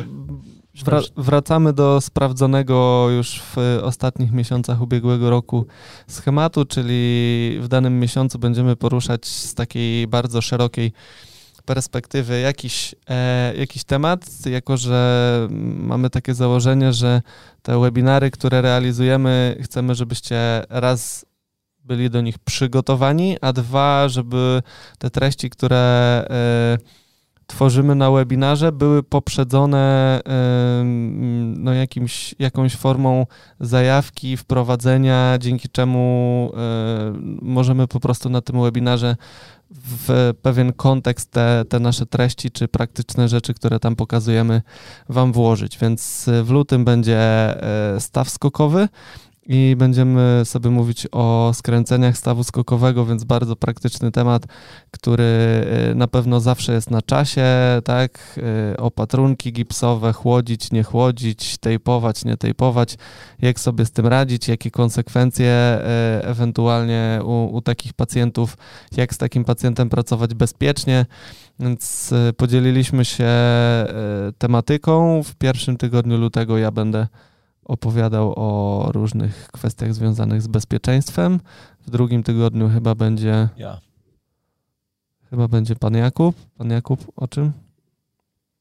Wra- 0.82 1.10
wracamy 1.16 1.72
do 1.72 2.00
sprawdzonego 2.00 3.06
już 3.10 3.42
w 3.42 3.56
ostatnich 3.82 4.32
miesiącach 4.32 4.80
ubiegłego 4.80 5.30
roku 5.30 5.66
schematu, 6.08 6.64
czyli 6.64 7.58
w 7.60 7.68
danym 7.68 8.00
miesiącu 8.00 8.38
będziemy 8.38 8.76
poruszać 8.76 9.26
z 9.26 9.54
takiej 9.54 10.06
bardzo 10.06 10.40
szerokiej 10.40 10.92
perspektywy 11.64 12.40
jakiś, 12.40 12.94
e, 13.08 13.54
jakiś 13.56 13.84
temat, 13.84 14.46
jako 14.46 14.76
że 14.76 15.48
mamy 15.76 16.10
takie 16.10 16.34
założenie, 16.34 16.92
że 16.92 17.22
te 17.62 17.80
webinary, 17.80 18.30
które 18.30 18.62
realizujemy, 18.62 19.58
chcemy, 19.62 19.94
żebyście 19.94 20.64
raz 20.68 21.26
byli 21.84 22.10
do 22.10 22.20
nich 22.20 22.38
przygotowani, 22.38 23.36
a 23.40 23.52
dwa, 23.52 24.08
żeby 24.08 24.62
te 24.98 25.10
treści, 25.10 25.50
które 25.50 25.76
e, 26.30 27.03
tworzymy 27.47 27.95
na 27.95 28.11
webinarze, 28.11 28.72
były 28.72 29.03
poprzedzone 29.03 30.20
no, 31.57 31.72
jakimś, 31.72 32.34
jakąś 32.38 32.76
formą 32.76 33.26
zajawki, 33.61 34.36
wprowadzenia, 34.36 35.38
dzięki 35.40 35.68
czemu 35.68 36.53
możemy 37.42 37.88
po 37.88 38.01
prostu 38.01 38.30
na 38.30 38.40
tym 38.40 38.62
webinarze 38.62 39.16
w 39.70 40.32
pewien 40.42 40.72
kontekst 40.72 41.30
te, 41.30 41.64
te 41.68 41.80
nasze 41.80 42.07
treści 42.07 42.51
czy 42.51 42.68
praktyczne 42.68 43.28
rzeczy, 43.28 43.55
które 43.55 43.80
tam 43.80 43.97
pokazujemy, 43.97 44.62
Wam 45.09 45.32
włożyć. 45.32 45.78
Więc 45.78 46.30
w 46.42 46.51
lutym 46.51 46.84
będzie 46.84 47.55
y, 47.97 48.01
staw 48.01 48.30
skokowy. 48.30 48.88
I 49.47 49.74
będziemy 49.78 50.42
sobie 50.45 50.70
mówić 50.70 51.07
o 51.12 51.51
skręceniach 51.55 52.18
stawu 52.18 52.45
skokowego, 52.45 53.07
więc 53.07 53.24
bardzo 53.24 53.57
praktyczny 53.57 54.11
temat, 54.11 54.47
który 54.90 55.24
y, 55.90 55.95
na 55.95 56.09
pewno 56.09 56.40
zawsze 56.40 56.72
jest 56.72 56.90
na 56.90 57.03
czasie, 57.03 57.47
tak? 57.84 58.40
Y, 58.72 58.76
opatrunki 58.76 59.53
gipsowe, 59.53 60.12
chłodzić, 60.12 60.72
nie 60.72 60.82
chłodzić, 60.82 61.59
tejpować, 61.59 62.24
nie 62.24 62.36
tejpować, 62.36 62.97
jak 63.42 63.61
sobie 63.61 63.86
z 63.86 63.90
tym 63.90 64.07
radzić, 64.07 64.49
jakie 64.49 64.70
konsekwencje 64.70 65.78
y, 66.22 66.26
ewentualnie 66.26 67.20
u, 67.24 67.57
u 67.57 67.61
takich 67.61 67.92
pacjentów, 67.92 68.57
jak 68.97 69.14
z 69.14 69.18
takim 69.18 69.45
pacjentem 69.45 69.88
pracować 69.88 70.34
bezpiecznie. 70.34 71.07
Więc 71.61 72.14
podzieliliśmy 72.36 73.05
się 73.05 73.28
tematyką. 74.38 75.22
W 75.22 75.34
pierwszym 75.34 75.76
tygodniu 75.76 76.18
lutego 76.18 76.59
ja 76.59 76.70
będę 76.70 77.07
opowiadał 77.64 78.32
o 78.36 78.88
różnych 78.92 79.48
kwestiach 79.52 79.94
związanych 79.94 80.42
z 80.42 80.46
bezpieczeństwem. 80.46 81.40
W 81.86 81.90
drugim 81.90 82.22
tygodniu 82.22 82.68
chyba 82.68 82.94
będzie. 82.94 83.48
Ja. 83.56 83.80
Chyba 85.30 85.48
będzie 85.48 85.76
pan 85.76 85.94
Jakub. 85.94 86.36
Pan 86.58 86.70
Jakub 86.70 87.12
o 87.16 87.28
czym? 87.28 87.52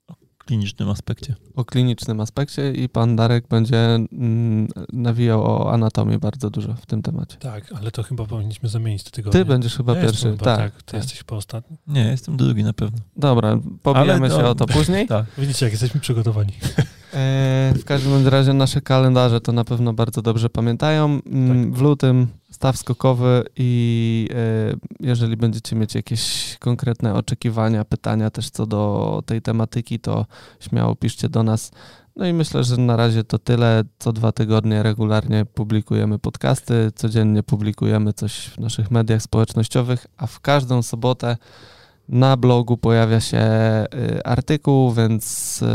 O 0.07 0.15
klinicznym 0.37 0.89
aspekcie. 0.89 1.35
O 1.55 1.65
klinicznym 1.65 2.19
aspekcie 2.19 2.71
i 2.71 2.89
pan 2.89 3.15
Darek 3.15 3.47
będzie 3.47 3.77
mm, 3.77 4.67
nawijał 4.93 5.43
o 5.43 5.73
anatomii 5.73 6.17
bardzo 6.17 6.49
dużo 6.49 6.73
w 6.73 6.85
tym 6.85 7.01
temacie. 7.01 7.37
Tak, 7.37 7.73
ale 7.75 7.91
to 7.91 8.03
chyba 8.03 8.25
powinniśmy 8.25 8.69
zamienić 8.69 9.03
te 9.03 9.11
tygodnie. 9.11 9.39
Ty 9.39 9.45
będziesz 9.45 9.77
chyba 9.77 9.95
ja 9.95 10.01
pierwszy. 10.01 10.31
Chyba, 10.31 10.45
tak, 10.45 10.57
tak, 10.57 10.83
ty 10.83 10.91
tak. 10.91 11.01
jesteś 11.01 11.23
po 11.23 11.35
ostatnim. 11.35 11.77
Nie, 11.87 12.05
jestem 12.05 12.37
drugi 12.37 12.63
na 12.63 12.73
pewno. 12.73 12.97
Dobra, 13.15 13.59
pobijemy 13.83 14.25
Ale 14.25 14.29
się 14.29 14.45
o 14.45 14.55
to 14.55 14.65
później. 14.65 15.07
Tak. 15.13 15.25
Widzicie, 15.37 15.65
jak 15.65 15.73
jesteśmy 15.73 16.01
przygotowani. 16.01 16.53
E, 17.13 17.73
w 17.75 17.85
każdym 17.85 18.27
razie 18.27 18.53
nasze 18.53 18.81
kalendarze 18.81 19.41
to 19.41 19.51
na 19.51 19.63
pewno 19.63 19.93
bardzo 19.93 20.21
dobrze 20.21 20.49
pamiętają. 20.49 21.19
Mm, 21.25 21.73
W 21.73 21.81
lutym 21.81 22.27
staw 22.51 22.77
skokowy 22.77 23.43
i 23.57 24.29
e, 24.35 24.75
jeżeli 24.99 25.37
będziecie 25.37 25.75
mieć 25.75 25.95
jakieś 25.95 26.55
konkretne 26.59 27.13
oczekiwania, 27.13 27.85
pytania 27.85 28.29
też 28.29 28.49
co 28.49 28.65
do 28.65 29.23
tej 29.25 29.41
tematyki, 29.41 29.99
to 29.99 30.25
śmiało 30.59 30.95
piszcie 30.95 31.29
do 31.29 31.43
nas. 31.43 31.71
No 32.15 32.25
i 32.25 32.33
myślę, 32.33 32.63
że 32.63 32.77
na 32.77 32.95
razie 32.95 33.23
to 33.23 33.39
tyle. 33.39 33.83
Co 33.99 34.13
dwa 34.13 34.31
tygodnie 34.31 34.83
regularnie 34.83 35.45
publikujemy 35.45 36.19
podcasty, 36.19 36.91
codziennie 36.95 37.43
publikujemy 37.43 38.13
coś 38.13 38.37
w 38.37 38.57
naszych 38.59 38.91
mediach 38.91 39.21
społecznościowych, 39.21 40.07
a 40.17 40.27
w 40.27 40.39
każdą 40.39 40.81
sobotę 40.81 41.37
na 42.09 42.37
blogu 42.37 42.77
pojawia 42.77 43.19
się 43.19 43.37
y, 43.37 44.23
artykuł, 44.23 44.93
więc 44.93 45.61
y, 45.61 45.65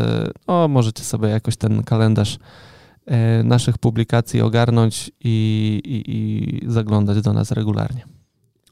no, 0.48 0.68
możecie 0.68 1.04
sobie 1.04 1.28
jakoś 1.28 1.56
ten 1.56 1.82
kalendarz 1.82 2.34
y, 2.34 3.44
naszych 3.44 3.78
publikacji 3.78 4.40
ogarnąć 4.40 5.10
i, 5.20 5.80
i, 5.84 6.02
i 6.16 6.72
zaglądać 6.72 7.20
do 7.20 7.32
nas 7.32 7.50
regularnie. 7.50 8.04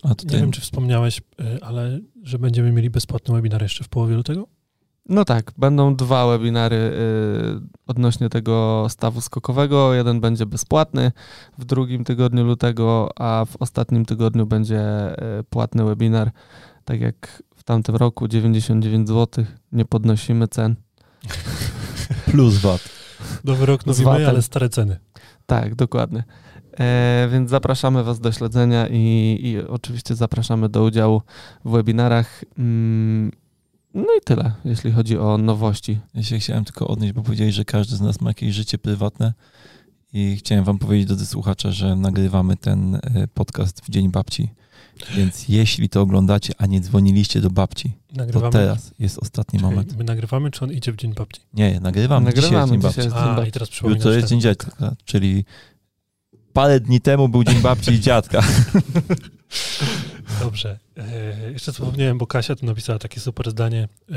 A 0.03 0.09
Nie 0.09 0.39
wiem, 0.39 0.51
czy 0.51 0.61
wspomniałeś, 0.61 1.21
ale 1.63 2.01
że 2.23 2.39
będziemy 2.39 2.73
mieli 2.73 2.91
bezpłatny 2.91 3.35
webinar 3.35 3.63
jeszcze 3.63 3.85
w 3.85 3.89
połowie 3.89 4.15
lutego? 4.15 4.47
No 5.09 5.25
tak, 5.25 5.53
będą 5.59 5.97
dwa 5.97 6.27
webinary 6.27 6.93
odnośnie 7.87 8.29
tego 8.29 8.87
stawu 8.89 9.21
skokowego. 9.21 9.95
Jeden 9.95 10.21
będzie 10.21 10.47
bezpłatny 10.47 11.13
w 11.59 11.65
drugim 11.65 12.05
tygodniu 12.05 12.45
lutego, 12.45 13.09
a 13.17 13.45
w 13.45 13.57
ostatnim 13.57 14.05
tygodniu 14.05 14.47
będzie 14.47 14.83
płatny 15.51 15.85
webinar. 15.85 16.31
Tak 16.87 17.01
jak 17.01 17.43
w 17.57 17.63
tamtym 17.65 17.97
roku 17.97 18.29
99 18.29 19.09
zł, 19.09 19.45
nie 19.73 19.85
podnosimy 19.85 20.49
cen. 20.49 20.77
plus 22.31 22.59
VAT. 22.59 22.81
Nowy 23.45 23.67
rok, 23.67 23.87
nowy 23.87 24.05
my, 24.05 24.29
ale 24.29 24.43
stare 24.43 24.69
ceny. 24.69 24.97
Tak, 25.47 25.75
dokładnie. 25.75 26.25
E, 26.79 27.29
więc 27.33 27.51
zapraszamy 27.51 28.05
Was 28.05 28.21
do 28.21 28.33
śledzenia 28.33 28.87
i, 28.89 29.39
i 29.43 29.59
oczywiście 29.59 30.15
zapraszamy 30.15 30.69
do 30.69 30.83
udziału 30.83 31.23
w 31.65 31.71
webinarach. 31.71 32.45
Mm, 32.59 33.33
no 33.95 34.07
i 34.19 34.21
tyle, 34.25 34.53
jeśli 34.65 34.93
chodzi 34.93 35.19
o 35.19 35.39
nowości. 35.39 35.99
Ja 36.15 36.23
się 36.23 36.39
chciałem 36.39 36.65
tylko 36.65 36.89
odnieść, 36.89 37.13
bo 37.13 37.23
powiedzieli, 37.23 37.53
że 37.53 37.65
każdy 37.65 37.97
z 37.97 38.01
nas 38.01 38.21
ma 38.21 38.31
jakieś 38.31 38.55
życie 38.55 38.79
prywatne 38.79 39.33
i 40.13 40.37
chciałem 40.37 40.65
wam 40.65 40.79
powiedzieć, 40.79 41.07
drodzy 41.07 41.27
słuchacze, 41.27 41.73
że 41.73 41.97
nagrywamy 41.97 42.57
ten 42.57 42.95
e, 42.95 43.01
podcast 43.35 43.85
w 43.85 43.91
Dzień 43.91 44.11
Babci. 44.11 44.49
Więc 45.17 45.49
jeśli 45.49 45.89
to 45.89 46.01
oglądacie, 46.01 46.53
a 46.59 46.67
nie 46.67 46.81
dzwoniliście 46.81 47.41
do 47.41 47.51
babci, 47.51 47.93
to 48.09 48.17
Nagrywamy. 48.17 48.53
teraz 48.53 48.91
jest 48.99 49.19
ostatni 49.19 49.59
moment. 49.59 49.97
My 49.99 50.05
nagrywamy, 50.05 50.51
czy 50.51 50.65
on 50.65 50.73
idzie 50.73 50.93
w 50.93 50.97
dzień 50.97 51.15
babci? 51.15 51.41
Nie, 51.55 51.81
nagrywamy. 51.81 52.27
Dzisiaj 52.35 52.43
jest 52.43 52.53
Nagrywamy, 52.53 52.73
Dzień 52.83 52.91
dzisiaj 52.91 52.93
Babci. 52.93 53.01
jest 53.01 53.17
Dzień 53.17 53.33
A, 53.33 53.37
babci. 53.37 53.49
i 53.49 53.53
teraz 53.53 53.69
Jutro 53.95 54.13
jest 54.13 54.29
ten- 54.29 54.29
Dzień 54.29 54.41
Dziadka, 54.41 54.97
czyli 55.05 55.45
parę 56.53 56.81
dni 56.81 57.01
temu 57.01 57.29
był 57.29 57.45
Dzień 57.45 57.61
Babci 57.63 57.93
i 57.93 58.01
Dziadka. 58.01 58.43
Dobrze. 60.41 60.79
E, 60.97 61.51
jeszcze 61.53 61.73
zapomniałem, 61.73 62.19
bo 62.19 62.27
Kasia 62.27 62.57
tu 62.57 62.67
napisała 62.67 62.99
takie 62.99 63.21
super 63.21 63.51
zdanie 63.51 63.89
e, 64.11 64.15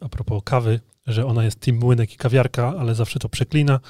a 0.00 0.08
propos 0.08 0.42
kawy, 0.44 0.80
że 1.06 1.26
ona 1.26 1.44
jest 1.44 1.60
team 1.60 1.78
młynek 1.78 2.14
i 2.14 2.16
kawiarka, 2.16 2.74
ale 2.78 2.94
zawsze 2.94 3.18
to 3.18 3.28
przeklina, 3.28 3.80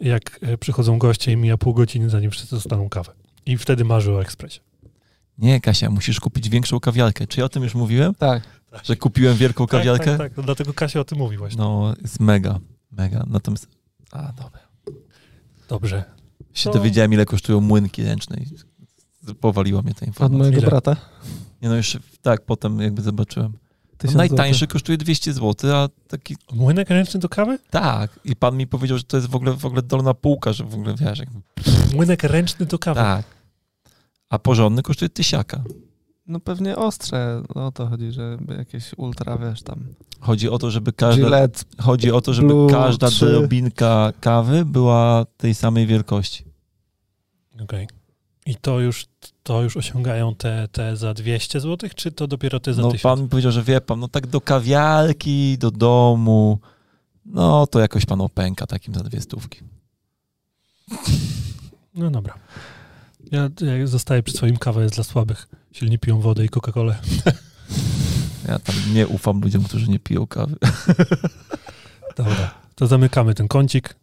jak 0.00 0.38
e, 0.42 0.58
przychodzą 0.58 0.98
goście 0.98 1.32
i 1.32 1.36
mija 1.36 1.56
pół 1.56 1.74
godziny, 1.74 2.10
zanim 2.10 2.30
wszyscy 2.30 2.54
dostaną 2.56 2.88
kawę. 2.88 3.12
I 3.46 3.56
wtedy 3.58 3.84
marzy 3.84 4.12
o 4.12 4.22
ekspresie. 4.22 4.60
Nie, 5.38 5.60
Kasia, 5.60 5.90
musisz 5.90 6.20
kupić 6.20 6.48
większą 6.48 6.80
kawiarkę. 6.80 7.26
Czy 7.26 7.40
ja 7.40 7.46
o 7.46 7.48
tym 7.48 7.62
już 7.62 7.74
mówiłem? 7.74 8.14
Tak, 8.14 8.42
Że 8.84 8.96
kupiłem 8.96 9.36
wielką 9.36 9.66
kawiarkę? 9.66 10.04
Tak, 10.04 10.18
tak, 10.18 10.34
tak. 10.34 10.44
Dlatego 10.44 10.74
Kasia 10.74 11.00
o 11.00 11.04
tym 11.04 11.18
mówi 11.18 11.36
właśnie. 11.36 11.58
No, 11.58 11.94
jest 12.02 12.20
mega, 12.20 12.58
mega. 12.92 13.24
Natomiast, 13.26 13.66
a 14.12 14.32
dobra. 14.32 14.60
Dobrze. 15.68 16.04
Się 16.54 16.70
To- 16.70 16.78
dowiedziałem, 16.78 17.12
ile 17.12 17.24
kosztują 17.26 17.60
młynki 17.60 18.02
ręczne 18.04 18.36
i 18.36 18.46
powaliła 19.34 19.82
mnie 19.82 19.94
ta 19.94 20.00
od 20.00 20.06
informacja. 20.06 20.38
mojego 20.38 20.58
Ile? 20.58 20.66
brata. 20.66 20.96
Nie 21.62 21.68
no, 21.68 21.74
jeszcze 21.74 21.98
tak 22.22 22.44
potem 22.46 22.80
jakby 22.80 23.02
zobaczyłem. 23.02 23.52
No, 24.04 24.12
najtańszy 24.12 24.58
złotych. 24.58 24.72
kosztuje 24.72 24.98
200 24.98 25.32
zł, 25.32 25.74
a 25.76 25.88
taki 26.08 26.36
Młynek 26.52 26.90
ręczny 26.90 27.20
do 27.20 27.28
kawy? 27.28 27.58
tak. 27.70 28.20
I 28.24 28.36
pan 28.36 28.56
mi 28.56 28.66
powiedział, 28.66 28.98
że 28.98 29.04
to 29.04 29.16
jest 29.16 29.28
w 29.28 29.34
ogóle, 29.34 29.52
w 29.52 29.64
ogóle 29.64 29.82
dolna 29.82 30.14
półka, 30.14 30.52
że 30.52 30.64
w 30.64 30.74
ogóle 30.74 30.94
wiesz, 30.94 31.18
jak, 31.18 31.28
Młynek 31.94 32.22
ręczny 32.22 32.66
do 32.66 32.78
kawy. 32.78 33.00
tak. 33.00 33.24
A 34.30 34.38
porządny 34.38 34.82
kosztuje 34.82 35.08
tysiaka. 35.08 35.62
No 36.26 36.40
pewnie 36.40 36.76
ostrze, 36.76 37.42
no 37.54 37.66
o 37.66 37.72
to 37.72 37.86
chodzi, 37.86 38.12
że 38.12 38.38
jakieś 38.58 38.94
ultra, 38.96 39.38
wiesz, 39.38 39.62
tam. 39.62 39.84
Chodzi 40.20 40.48
o 40.48 40.58
to, 40.58 40.70
żeby 40.70 40.92
każda, 40.92 41.24
Gillette, 41.24 41.64
chodzi 41.80 42.12
o 42.12 42.20
to, 42.20 42.34
żeby 42.34 42.48
Blue 42.48 42.70
każda 42.70 43.08
3. 43.08 43.26
drobinka 43.26 44.12
kawy 44.20 44.64
była 44.64 45.26
tej 45.36 45.54
samej 45.54 45.86
wielkości. 45.86 46.44
Okej. 47.62 47.88
I 48.46 48.54
to 48.54 48.80
już, 48.80 49.06
to 49.42 49.62
już 49.62 49.76
osiągają 49.76 50.34
te, 50.34 50.68
te 50.72 50.96
za 50.96 51.14
200 51.14 51.60
zł, 51.60 51.90
czy 51.96 52.12
to 52.12 52.26
dopiero 52.26 52.60
te 52.60 52.74
za 52.74 52.82
No 52.82 52.88
1000? 52.90 53.02
pan 53.02 53.22
mi 53.22 53.28
powiedział, 53.28 53.52
że 53.52 53.62
wie 53.62 53.80
pan, 53.80 54.00
no 54.00 54.08
tak 54.08 54.26
do 54.26 54.40
kawiarki, 54.40 55.58
do 55.58 55.70
domu, 55.70 56.58
no 57.26 57.66
to 57.66 57.80
jakoś 57.80 58.06
pan 58.06 58.20
opęka 58.20 58.66
takim 58.66 58.94
za 58.94 59.00
dwie 59.00 59.20
stówki. 59.20 59.60
No 61.94 62.10
dobra. 62.10 62.34
Ja, 63.32 63.50
ja 63.78 63.86
zostaję 63.86 64.22
przy 64.22 64.36
swoim 64.36 64.56
kawa 64.56 64.82
jest 64.82 64.94
dla 64.94 65.04
słabych. 65.04 65.48
Silni 65.72 65.98
piją 65.98 66.20
wodę 66.20 66.44
i 66.44 66.48
Coca-Colę. 66.48 66.94
Ja 68.48 68.58
tam 68.58 68.74
nie 68.94 69.06
ufam 69.06 69.40
ludziom, 69.40 69.64
którzy 69.64 69.90
nie 69.90 69.98
piją 69.98 70.26
kawy. 70.26 70.56
Dobra. 72.16 72.54
To 72.74 72.86
zamykamy 72.86 73.34
ten 73.34 73.48
kącik 73.48 73.94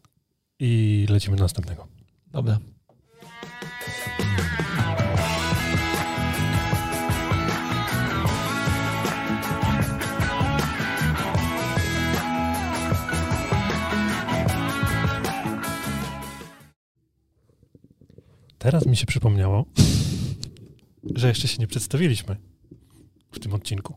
i 0.59 1.05
lecimy 1.09 1.38
do 1.38 1.43
następnego. 1.43 1.88
Dobra. 2.32 2.59
Teraz 18.66 18.86
mi 18.86 18.97
się 18.97 19.05
przypomniało, 19.05 19.66
że 21.16 21.28
jeszcze 21.28 21.47
się 21.47 21.57
nie 21.59 21.68
przedstawiliśmy 21.68 22.36
w 23.32 23.39
tym 23.39 23.53
odcinku. 23.53 23.95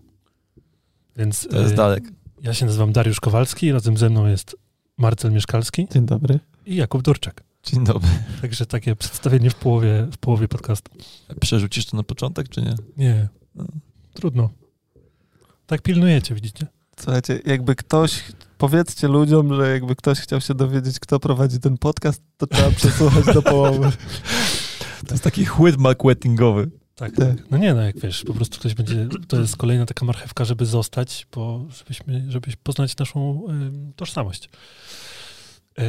Więc 1.17 1.49
To 1.51 1.61
jest 1.61 1.73
y, 1.73 1.77
Darek. 1.77 2.05
ja 2.43 2.55
się 2.55 2.67
nazywam 2.67 2.93
Dariusz 2.93 3.21
Kowalski, 3.21 3.73
razem 3.73 3.97
ze 3.97 4.11
mną 4.11 4.27
jest 4.27 4.57
Marcel 4.97 5.33
Mieszkalski 5.33 5.87
Dzień 5.93 6.07
dobry. 6.07 6.41
i 6.67 6.77
Jakub 6.77 7.03
Durczak. 7.03 7.45
Dzień 7.63 7.85
dobry. 7.85 8.09
Także 8.43 8.67
takie 8.67 8.97
przedstawienie 8.97 9.51
w 9.51 9.55
połowie, 9.55 10.07
w 10.13 10.17
połowie 10.19 10.49
podcastu. 10.49 10.91
Przerzucisz 11.41 11.87
to 11.87 11.97
na 11.97 12.03
początek, 12.03 12.49
czy 12.49 12.63
nie? 12.63 12.75
Nie, 12.97 13.29
No. 13.55 13.65
trudno. 14.15 14.51
Tak 15.67 15.83
pilnujecie, 15.83 16.35
widzicie? 16.35 16.67
Słuchajcie, 17.01 17.41
jakby 17.47 17.75
ktoś, 17.75 18.25
powiedzcie 18.59 19.09
ludziom, 19.09 19.55
że 19.55 19.73
jakby 19.73 19.97
ktoś 19.97 20.19
chciał 20.21 20.41
się 20.41 20.55
dowiedzieć, 20.55 21.01
kto 21.01 21.21
prowadzi 21.21 21.61
ten 21.61 21.79
podcast, 21.79 22.23
to 22.37 22.47
trzeba 22.47 22.71
przesłuchać 22.71 23.25
do 23.35 23.43
połowy. 23.43 23.91
To 25.09 25.15
jest 25.15 25.25
taki 25.25 25.45
chłyt 25.45 25.77
marketingowy. 25.77 26.71
Tak, 26.95 27.17
Tak. 27.17 27.37
tak. 27.37 27.51
No 27.51 27.59
nie, 27.59 27.75
no 27.75 27.83
jak 27.83 28.01
wiesz, 28.01 28.25
po 28.25 28.35
prostu 28.35 28.59
ktoś 28.59 28.75
będzie, 28.75 29.09
to 29.29 29.41
jest 29.41 29.57
kolejna 29.57 29.87
taka 29.87 30.07
marchewka, 30.07 30.45
żeby 30.45 30.67
zostać, 30.67 31.27
bo 31.35 31.67
żebyśmy, 31.79 32.25
żebyś 32.29 32.57
poznać 32.57 32.97
naszą 32.97 33.49
ym, 33.49 33.93
tożsamość. 33.97 34.49
Yy, 35.79 35.85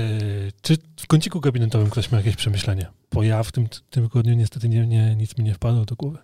czy 0.61 0.77
w 0.99 1.07
kąciku 1.07 1.39
gabinetowym 1.39 1.89
ktoś 1.89 2.11
ma 2.11 2.17
jakieś 2.17 2.35
przemyślenia? 2.35 2.91
Bo 3.11 3.23
ja 3.23 3.43
w 3.43 3.51
tym, 3.51 3.67
tym 3.89 4.03
tygodniu 4.03 4.33
niestety 4.33 4.69
nie, 4.69 4.87
nie, 4.87 5.15
nic 5.15 5.37
mi 5.37 5.43
nie 5.43 5.53
wpadło 5.53 5.85
do 5.85 5.95
głowy. 5.95 6.17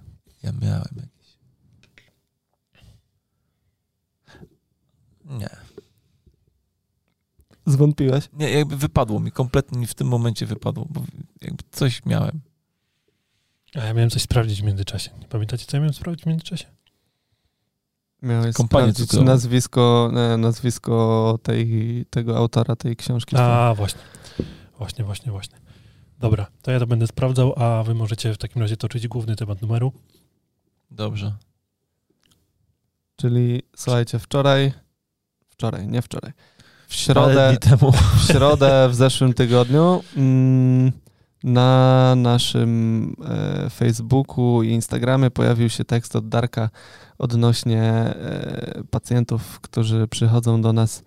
Ja 0.43 0.51
miałem 0.51 0.95
jakieś. 0.95 1.37
Nie. 5.25 5.49
Zwątpiłeś? 7.65 8.29
Nie, 8.33 8.49
jakby 8.49 8.77
wypadło 8.77 9.19
mi, 9.19 9.31
kompletnie 9.31 9.79
mi 9.79 9.87
w 9.87 9.93
tym 9.93 10.07
momencie 10.07 10.45
wypadło, 10.45 10.85
bo 10.89 11.03
jakby 11.41 11.63
coś 11.71 12.05
miałem. 12.05 12.41
A 13.75 13.85
ja 13.85 13.93
miałem 13.93 14.09
coś 14.09 14.21
sprawdzić 14.21 14.61
w 14.61 14.63
międzyczasie. 14.63 15.09
Nie 15.21 15.27
pamiętacie, 15.27 15.65
co 15.65 15.77
ja 15.77 15.81
miałem 15.81 15.93
sprawdzić 15.93 16.23
w 16.23 16.27
międzyczasie? 16.27 16.65
Miałeś 18.21 18.55
Kompanię 18.55 18.83
sprawdzić 18.83 19.07
cukrową. 19.07 19.25
nazwisko, 19.25 20.11
e, 20.15 20.37
nazwisko 20.37 21.39
tej, 21.43 22.05
tego 22.09 22.37
autora 22.37 22.75
tej 22.75 22.95
książki. 22.95 23.35
A, 23.37 23.73
właśnie. 23.77 24.01
Właśnie, 24.77 25.05
właśnie, 25.05 25.31
właśnie. 25.31 25.57
Dobra, 26.19 26.47
to 26.61 26.71
ja 26.71 26.79
to 26.79 26.87
będę 26.87 27.07
sprawdzał, 27.07 27.53
a 27.57 27.83
wy 27.83 27.95
możecie 27.95 28.33
w 28.33 28.37
takim 28.37 28.61
razie 28.61 28.77
toczyć 28.77 29.07
główny 29.07 29.35
temat 29.35 29.61
numeru. 29.61 29.91
Dobrze. 30.91 31.33
Czyli 33.15 33.61
słuchajcie, 33.75 34.19
wczoraj, 34.19 34.73
wczoraj, 35.49 35.87
nie 35.87 36.01
wczoraj, 36.01 36.31
w 36.87 36.93
środę, 36.95 37.49
dni 37.49 37.69
temu. 37.69 37.91
w 37.91 38.27
środę 38.27 38.89
w 38.89 38.95
zeszłym 38.95 39.33
tygodniu 39.33 40.03
mm, 40.17 40.91
na 41.45 42.13
naszym 42.15 43.15
e, 43.25 43.69
Facebooku 43.69 44.63
i 44.63 44.69
Instagramie 44.69 45.31
pojawił 45.31 45.69
się 45.69 45.85
tekst 45.85 46.15
od 46.15 46.29
Darka 46.29 46.69
odnośnie 47.17 47.81
e, 47.83 48.83
pacjentów, 48.89 49.59
którzy 49.59 50.07
przychodzą 50.07 50.61
do 50.61 50.73
nas 50.73 51.03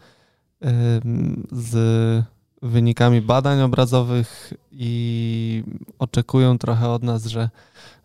em, 0.61 1.47
z 1.53 2.25
wynikami 2.63 3.21
badań 3.21 3.63
obrazowych 3.63 4.53
i 4.73 5.65
oczekują 5.99 6.59
trochę 6.59 6.89
od 6.89 7.03
nas, 7.03 7.27
że, 7.27 7.51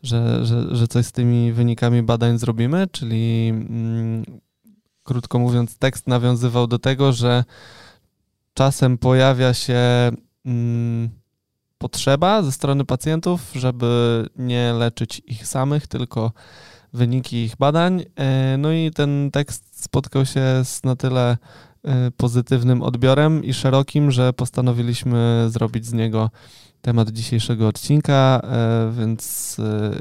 że, 0.03 0.45
że, 0.45 0.75
że 0.75 0.87
coś 0.87 1.05
z 1.05 1.11
tymi 1.11 1.51
wynikami 1.51 2.03
badań 2.03 2.37
zrobimy, 2.37 2.87
czyli 2.91 3.49
mm, 3.49 4.23
krótko 5.03 5.39
mówiąc, 5.39 5.77
tekst 5.77 6.07
nawiązywał 6.07 6.67
do 6.67 6.79
tego, 6.79 7.11
że 7.11 7.43
czasem 8.53 8.97
pojawia 8.97 9.53
się 9.53 10.11
mm, 10.45 11.22
potrzeba 11.83 12.43
ze 12.43 12.51
strony 12.51 12.85
pacjentów, 12.85 13.51
żeby 13.55 14.25
nie 14.35 14.73
leczyć 14.73 15.21
ich 15.27 15.47
samych, 15.47 15.87
tylko 15.87 16.31
wyniki 16.93 17.37
ich 17.37 17.55
badań. 17.55 18.05
E, 18.15 18.57
No 18.57 18.71
i 18.71 18.91
ten 18.91 19.31
tekst 19.31 19.83
spotkał 19.83 20.25
się 20.25 20.41
z 20.63 20.83
na 20.83 20.95
tyle 20.95 21.37
e, 21.83 22.11
pozytywnym 22.11 22.81
odbiorem 22.81 23.43
i 23.43 23.53
szerokim, 23.53 24.11
że 24.11 24.33
postanowiliśmy 24.33 25.45
zrobić 25.49 25.85
z 25.85 25.93
niego 25.93 26.29
temat 26.81 27.09
dzisiejszego 27.09 27.67
odcinka, 27.67 28.41
e, 28.43 28.91
więc 28.99 29.57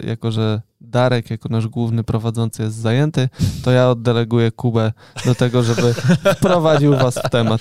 jako, 0.07 0.33
że 0.33 0.62
Darek 0.80 1.30
jako 1.30 1.49
nasz 1.49 1.68
główny 1.68 2.05
prowadzący 2.05 2.62
jest 2.62 2.76
zajęty, 2.76 3.28
to 3.64 3.70
ja 3.70 3.91
oddeleguję 3.91 4.51
Kubę 4.51 4.93
do 5.24 5.35
tego, 5.35 5.62
żeby 5.62 5.95
wprowadził 6.39 6.93
was 6.93 7.18
w 7.18 7.30
temat. 7.30 7.61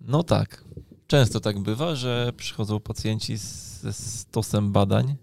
No 0.00 0.22
tak. 0.22 0.67
Często 1.08 1.40
tak 1.40 1.58
bywa, 1.58 1.94
że 1.94 2.32
przychodzą 2.36 2.80
pacjenci 2.80 3.36
ze 3.36 3.92
stosem 3.92 4.72
badań. 4.72 5.16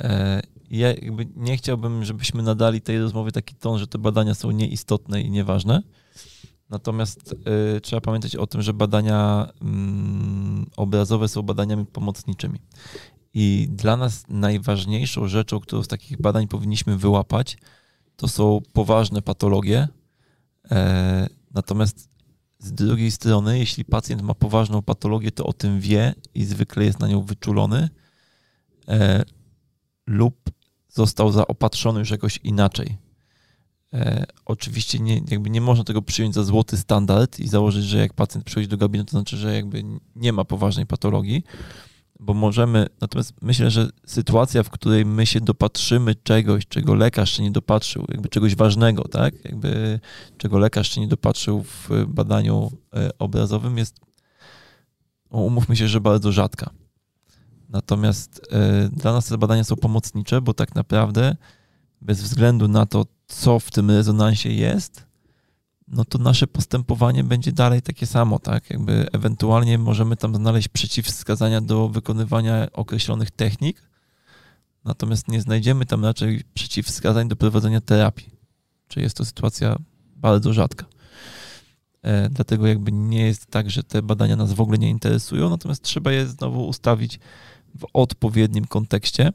E, 0.00 0.42
Ja 0.70 0.88
jakby 0.88 1.26
nie 1.36 1.56
chciałbym, 1.56 2.04
żebyśmy 2.04 2.42
nadali 2.42 2.80
tej 2.80 3.00
rozmowie 3.00 3.32
taki 3.32 3.54
ton, 3.54 3.78
że 3.78 3.86
te 3.86 3.98
badania 3.98 4.34
są 4.34 4.50
nieistotne 4.50 5.20
i 5.20 5.30
nieważne. 5.30 5.82
Natomiast 6.70 7.34
e, 7.76 7.80
trzeba 7.80 8.00
pamiętać 8.00 8.36
o 8.36 8.46
tym, 8.46 8.62
że 8.62 8.72
badania 8.72 9.48
mm, 9.62 10.66
obrazowe 10.76 11.28
są 11.28 11.42
badaniami 11.42 11.86
pomocniczymi. 11.86 12.58
I 13.34 13.68
dla 13.70 13.96
nas 13.96 14.24
najważniejszą 14.28 15.28
rzeczą, 15.28 15.60
którą 15.60 15.82
z 15.82 15.88
takich 15.88 16.20
badań 16.20 16.48
powinniśmy 16.48 16.96
wyłapać, 16.96 17.58
to 18.16 18.28
są 18.28 18.60
poważne 18.72 19.22
patologie. 19.22 19.88
E, 20.70 21.28
natomiast 21.54 22.13
z 22.64 22.72
drugiej 22.72 23.10
strony, 23.10 23.58
jeśli 23.58 23.84
pacjent 23.84 24.22
ma 24.22 24.34
poważną 24.34 24.82
patologię, 24.82 25.32
to 25.32 25.46
o 25.46 25.52
tym 25.52 25.80
wie 25.80 26.14
i 26.34 26.44
zwykle 26.44 26.84
jest 26.84 27.00
na 27.00 27.08
nią 27.08 27.22
wyczulony 27.22 27.88
e, 28.88 29.24
lub 30.06 30.50
został 30.88 31.32
zaopatrzony 31.32 32.00
już 32.00 32.10
jakoś 32.10 32.36
inaczej. 32.36 32.96
E, 33.92 34.24
oczywiście 34.44 34.98
nie, 34.98 35.20
jakby 35.28 35.50
nie 35.50 35.60
można 35.60 35.84
tego 35.84 36.02
przyjąć 36.02 36.34
za 36.34 36.44
złoty 36.44 36.76
standard 36.76 37.40
i 37.40 37.48
założyć, 37.48 37.84
że 37.84 37.98
jak 37.98 38.12
pacjent 38.12 38.44
przychodzi 38.44 38.68
do 38.68 38.76
gabinetu, 38.76 39.10
to 39.10 39.18
znaczy, 39.18 39.36
że 39.36 39.54
jakby 39.54 39.84
nie 40.16 40.32
ma 40.32 40.44
poważnej 40.44 40.86
patologii, 40.86 41.44
bo 42.24 42.34
możemy, 42.34 42.86
natomiast 43.00 43.32
myślę, 43.42 43.70
że 43.70 43.88
sytuacja, 44.06 44.62
w 44.62 44.70
której 44.70 45.06
my 45.06 45.26
się 45.26 45.40
dopatrzymy 45.40 46.14
czegoś, 46.14 46.66
czego 46.66 46.94
lekarz 46.94 47.36
się 47.36 47.42
nie 47.42 47.50
dopatrzył, 47.50 48.04
jakby 48.08 48.28
czegoś 48.28 48.56
ważnego, 48.56 49.08
tak, 49.08 49.44
jakby 49.44 50.00
czego 50.38 50.58
lekarz 50.58 50.90
się 50.90 51.00
nie 51.00 51.08
dopatrzył 51.08 51.62
w 51.62 51.88
badaniu 52.08 52.70
e, 52.94 53.10
obrazowym 53.18 53.78
jest, 53.78 54.00
no, 55.30 55.38
umówmy 55.38 55.76
się, 55.76 55.88
że 55.88 56.00
bardzo 56.00 56.32
rzadka. 56.32 56.70
Natomiast 57.68 58.40
e, 58.50 58.88
dla 58.88 59.12
nas 59.12 59.26
te 59.26 59.38
badania 59.38 59.64
są 59.64 59.76
pomocnicze, 59.76 60.40
bo 60.40 60.54
tak 60.54 60.74
naprawdę 60.74 61.36
bez 62.00 62.22
względu 62.22 62.68
na 62.68 62.86
to, 62.86 63.06
co 63.26 63.58
w 63.58 63.70
tym 63.70 63.90
rezonansie 63.90 64.50
jest, 64.50 65.06
no 65.88 66.04
to 66.04 66.18
nasze 66.18 66.46
postępowanie 66.46 67.24
będzie 67.24 67.52
dalej 67.52 67.82
takie 67.82 68.06
samo, 68.06 68.38
tak? 68.38 68.70
Jakby 68.70 69.06
ewentualnie 69.12 69.78
możemy 69.78 70.16
tam 70.16 70.34
znaleźć 70.34 70.68
przeciwwskazania 70.68 71.60
do 71.60 71.88
wykonywania 71.88 72.68
określonych 72.72 73.30
technik, 73.30 73.82
natomiast 74.84 75.28
nie 75.28 75.40
znajdziemy 75.40 75.86
tam 75.86 76.04
raczej 76.04 76.42
przeciwwskazań 76.54 77.28
do 77.28 77.36
prowadzenia 77.36 77.80
terapii. 77.80 78.30
Czy 78.88 79.00
jest 79.00 79.16
to 79.16 79.24
sytuacja 79.24 79.76
bardzo 80.16 80.52
rzadka. 80.52 80.86
E, 82.02 82.28
dlatego 82.28 82.66
jakby 82.66 82.92
nie 82.92 83.26
jest 83.26 83.46
tak, 83.46 83.70
że 83.70 83.82
te 83.82 84.02
badania 84.02 84.36
nas 84.36 84.52
w 84.52 84.60
ogóle 84.60 84.78
nie 84.78 84.90
interesują, 84.90 85.50
natomiast 85.50 85.82
trzeba 85.82 86.12
je 86.12 86.26
znowu 86.26 86.66
ustawić 86.66 87.18
w 87.78 87.86
odpowiednim 87.92 88.64
kontekście. 88.64 89.32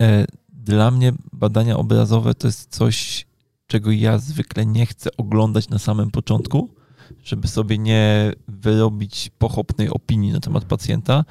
E, 0.00 0.24
dla 0.48 0.90
mnie 0.90 1.12
badania 1.32 1.76
obrazowe 1.76 2.34
to 2.34 2.48
jest 2.48 2.76
coś, 2.76 3.26
czego 3.70 3.90
ja 3.90 4.18
zwykle 4.18 4.66
nie 4.66 4.86
chcę 4.86 5.10
oglądać 5.16 5.68
na 5.68 5.78
samym 5.78 6.10
początku, 6.10 6.70
żeby 7.24 7.48
sobie 7.48 7.78
nie 7.78 8.32
wyrobić 8.48 9.30
pochopnej 9.38 9.88
opinii 9.88 10.32
na 10.32 10.40
temat 10.40 10.64
pacjenta. 10.64 11.24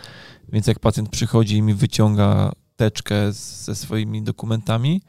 Więc 0.50 0.68
jak 0.68 0.80
pacjent 0.80 1.10
przychodzi 1.10 1.58
i 1.58 1.62
mi 1.62 1.74
wyciąga 1.74 2.52
teczkę 2.76 3.34
ze 3.34 3.76
swoimi 3.76 4.24
dokumentami, 4.24 5.02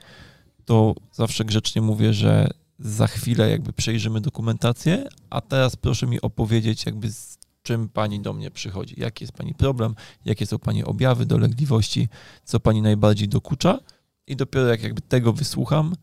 to 0.65 0.95
zawsze 1.13 1.45
grzecznie 1.45 1.83
mówię, 1.83 2.15
że 2.15 2.51
za 2.79 3.07
chwilę 3.07 3.51
jakby 3.51 3.73
przejrzymy 3.73 4.21
dokumentację, 4.21 5.09
a 5.31 5.41
teraz 5.41 5.77
proszę 5.77 6.07
mi 6.07 6.21
opowiedzieć 6.21 6.87
jakby 6.87 7.13
z 7.13 7.39
czym 7.63 7.89
pani 7.89 8.21
do 8.21 8.33
mnie 8.33 8.51
przychodzi, 8.51 8.95
jaki 9.01 9.25
jest 9.25 9.33
pani 9.33 9.55
problem, 9.55 9.95
jakie 10.25 10.47
są 10.47 10.59
pani 10.59 10.85
objawy, 10.85 11.27
dolegliwości, 11.27 12.09
co 12.45 12.61
pani 12.61 12.83
najbardziej 12.83 13.29
dokucza 13.29 13.79
i 14.27 14.37
dopiero 14.37 14.67
jak 14.67 14.83
jakby 14.83 15.01
tego 15.01 15.33
wysłucham, 15.33 15.95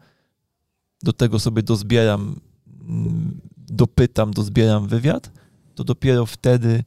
do 1.03 1.13
tego 1.13 1.39
sobie 1.39 1.63
dozbieram, 1.63 2.39
mm, 2.81 3.41
dopytam, 3.57 4.31
dozbieram 4.31 4.87
wywiad, 4.87 5.31
to 5.75 5.83
dopiero 5.83 6.25
wtedy 6.25 6.83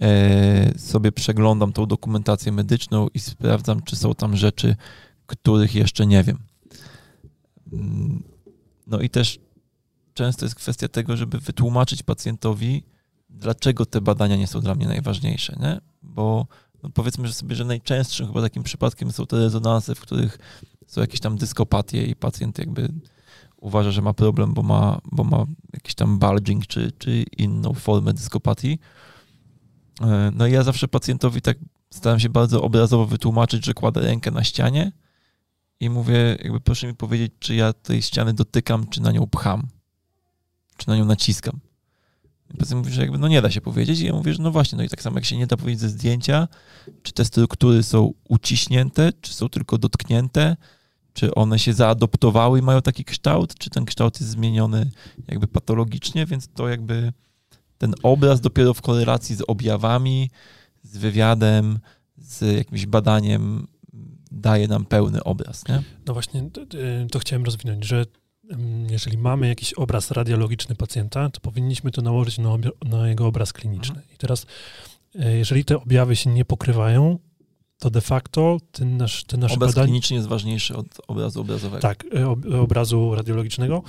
e, 0.00 0.78
sobie 0.78 1.12
przeglądam 1.12 1.72
tą 1.72 1.86
dokumentację 1.86 2.52
medyczną 2.52 3.08
i 3.14 3.18
sprawdzam, 3.18 3.82
czy 3.82 3.96
są 3.96 4.14
tam 4.14 4.36
rzeczy, 4.36 4.76
których 5.26 5.74
jeszcze 5.74 6.06
nie 6.06 6.24
wiem. 6.24 6.38
Mm, 7.72 8.22
No 8.86 9.00
i 9.00 9.10
też 9.10 9.38
często 10.14 10.44
jest 10.44 10.54
kwestia 10.54 10.88
tego, 10.88 11.16
żeby 11.16 11.38
wytłumaczyć 11.38 12.02
pacjentowi, 12.02 12.82
dlaczego 13.30 13.86
te 13.86 14.00
badania 14.00 14.36
nie 14.36 14.46
są 14.46 14.60
dla 14.60 14.74
mnie 14.74 14.86
najważniejsze, 14.86 15.56
nie? 15.60 15.80
Bo 16.02 16.46
no 16.82 16.90
powiedzmy 16.90 17.28
że 17.28 17.34
sobie, 17.34 17.56
że 17.56 17.64
najczęstszym 17.64 18.26
chyba 18.26 18.40
takim 18.42 18.62
przypadkiem 18.62 19.12
są 19.12 19.26
te 19.26 19.36
rezonanse, 19.38 19.94
w 19.94 20.00
których 20.00 20.38
są 20.86 21.00
jakieś 21.00 21.20
tam 21.20 21.36
dyskopatie 21.36 22.06
i 22.06 22.16
pacjent 22.16 22.58
jakby 22.58 22.88
uważa, 23.62 23.90
że 23.90 24.02
ma 24.02 24.12
problem, 24.14 24.54
bo 24.54 24.62
ma, 24.62 25.00
bo 25.12 25.24
ma 25.24 25.44
jakiś 25.72 25.94
tam 25.94 26.18
bulging 26.18 26.66
czy, 26.66 26.92
czy 26.98 27.24
inną 27.38 27.74
formę 27.74 28.12
dyskopatii. 28.12 28.78
E, 30.00 30.30
No 30.34 30.46
i 30.46 30.52
ja 30.52 30.62
zawsze 30.62 30.88
pacjentowi 30.88 31.42
tak 31.42 31.58
staram 31.90 32.20
się 32.20 32.28
bardzo 32.28 32.62
obrazowo 32.62 33.06
wytłumaczyć, 33.06 33.64
że 33.64 33.74
kładę 33.74 34.00
rękę 34.00 34.30
na 34.30 34.44
ścianie 34.44 34.92
i 35.80 35.90
mówię, 35.90 36.38
jakby 36.42 36.60
proszę 36.60 36.86
mi 36.86 36.94
powiedzieć, 36.94 37.32
czy 37.38 37.54
ja 37.54 37.72
tej 37.72 38.02
ściany 38.02 38.34
dotykam, 38.34 38.86
czy 38.86 39.02
na 39.02 39.12
nią 39.12 39.26
pcham, 39.26 39.68
czy 40.76 40.88
na 40.88 40.96
nią 40.96 41.04
naciskam. 41.04 41.60
Pacjent 42.58 42.82
mówi, 42.84 42.92
że 42.92 43.00
jakby 43.02 43.18
no 43.18 43.28
nie 43.28 43.42
da 43.42 43.50
się 43.50 43.60
powiedzieć 43.60 44.00
i 44.00 44.06
ja 44.06 44.12
mówię, 44.12 44.34
że 44.34 44.42
no 44.42 44.50
właśnie, 44.50 44.78
no 44.78 44.84
i 44.84 44.88
tak 44.88 45.02
samo 45.02 45.16
jak 45.16 45.24
się 45.24 45.36
nie 45.36 45.46
da 45.46 45.56
powiedzieć 45.56 45.80
ze 45.80 45.88
zdjęcia, 45.88 46.48
czy 47.02 47.12
te 47.12 47.24
struktury 47.24 47.82
są 47.82 48.12
uciśnięte, 48.28 49.12
czy 49.20 49.34
są 49.34 49.48
tylko 49.48 49.78
dotknięte, 49.78 50.56
czy 51.12 51.34
one 51.34 51.58
się 51.58 51.72
zaadoptowały 51.72 52.58
i 52.58 52.62
mają 52.62 52.82
taki 52.82 53.04
kształt, 53.04 53.54
czy 53.58 53.70
ten 53.70 53.84
kształt 53.84 54.20
jest 54.20 54.32
zmieniony 54.32 54.90
jakby 55.28 55.48
patologicznie, 55.48 56.26
więc 56.26 56.48
to 56.48 56.68
jakby 56.68 57.12
ten 57.78 57.94
obraz 58.02 58.40
dopiero 58.40 58.74
w 58.74 58.82
korelacji 58.82 59.36
z 59.36 59.42
objawami, 59.46 60.30
z 60.82 60.96
wywiadem, 60.98 61.78
z 62.16 62.56
jakimś 62.56 62.86
badaniem 62.86 63.66
daje 64.30 64.68
nam 64.68 64.84
pełny 64.84 65.24
obraz. 65.24 65.68
Nie? 65.68 65.82
No 66.06 66.12
właśnie, 66.12 66.50
to, 66.50 66.60
to 67.10 67.18
chciałem 67.18 67.44
rozwinąć, 67.44 67.84
że 67.84 68.04
mm, 68.50 68.90
jeżeli 68.90 69.18
mamy 69.18 69.48
jakiś 69.48 69.72
obraz 69.72 70.10
radiologiczny 70.10 70.74
pacjenta, 70.74 71.30
to 71.30 71.40
powinniśmy 71.40 71.90
to 71.90 72.02
nałożyć 72.02 72.38
na, 72.38 72.50
na 72.84 73.08
jego 73.08 73.26
obraz 73.26 73.52
kliniczny. 73.52 73.96
Mhm. 73.96 74.14
I 74.14 74.18
teraz, 74.18 74.46
e, 75.14 75.36
jeżeli 75.36 75.64
te 75.64 75.76
objawy 75.76 76.16
się 76.16 76.30
nie 76.30 76.44
pokrywają, 76.44 77.18
to 77.82 77.90
de 77.90 78.00
facto 78.00 78.58
ten 78.72 78.96
nasz, 78.96 79.24
ten 79.24 79.40
nasz 79.40 79.52
Obraz 79.52 79.74
kliniczny 79.74 80.16
jest 80.16 80.28
ważniejszy 80.28 80.76
od 80.76 80.86
obrazu 81.08 81.40
obrazowego. 81.40 81.82
Tak, 81.82 82.04
e, 82.14 82.60
obrazu 82.60 83.14
radiologicznego 83.14 83.82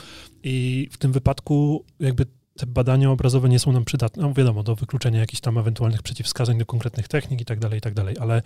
i 0.43 0.87
w 0.91 0.97
tym 0.97 1.11
wypadku 1.11 1.85
jakby 1.99 2.25
te 2.57 2.65
badania 2.65 3.11
obrazowe 3.11 3.49
nie 3.49 3.59
są 3.59 3.71
nam 3.71 3.85
przydatne, 3.85 4.23
no 4.23 4.33
wiadomo, 4.33 4.63
do 4.63 4.75
wykluczenia 4.75 5.19
jakichś 5.19 5.41
tam 5.41 5.57
ewentualnych 5.57 6.03
przeciwwskazań 6.03 6.57
do 6.57 6.65
konkretnych 6.65 7.07
technik 7.07 7.41
i 7.41 7.45
tak 7.45 7.59
dalej, 7.59 7.77
i 7.77 7.81
tak 7.81 7.93
dalej, 7.93 8.15
ale 8.19 8.41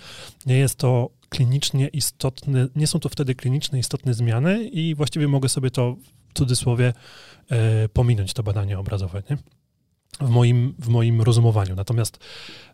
nie 0.45 0.57
jest 0.57 0.75
to 0.75 1.09
klinicznie 1.29 1.87
istotne, 1.87 2.67
nie 2.75 2.87
są 2.87 2.99
to 2.99 3.09
wtedy 3.09 3.35
kliniczne 3.35 3.79
istotne 3.79 4.13
zmiany 4.13 4.63
i 4.63 4.95
właściwie 4.95 5.27
mogę 5.27 5.49
sobie 5.49 5.71
to 5.71 5.95
w 6.29 6.37
cudzysłowie 6.37 6.93
e, 7.49 7.89
pominąć, 7.89 8.33
to 8.33 8.43
badanie 8.43 8.79
obrazowe, 8.79 9.23
nie? 9.29 9.37
W 10.21 10.29
moim, 10.29 10.73
w 10.79 10.87
moim 10.87 11.21
rozumowaniu. 11.21 11.75
Natomiast 11.75 12.19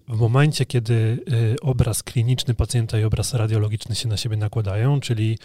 w 0.07 0.19
momencie, 0.19 0.65
kiedy 0.65 0.93
y, 0.93 1.55
obraz 1.61 2.03
kliniczny 2.03 2.53
pacjenta 2.53 2.99
i 2.99 3.03
obraz 3.03 3.33
radiologiczny 3.33 3.95
się 3.95 4.09
na 4.09 4.17
siebie 4.17 4.37
nakładają, 4.37 4.99
czyli 4.99 5.37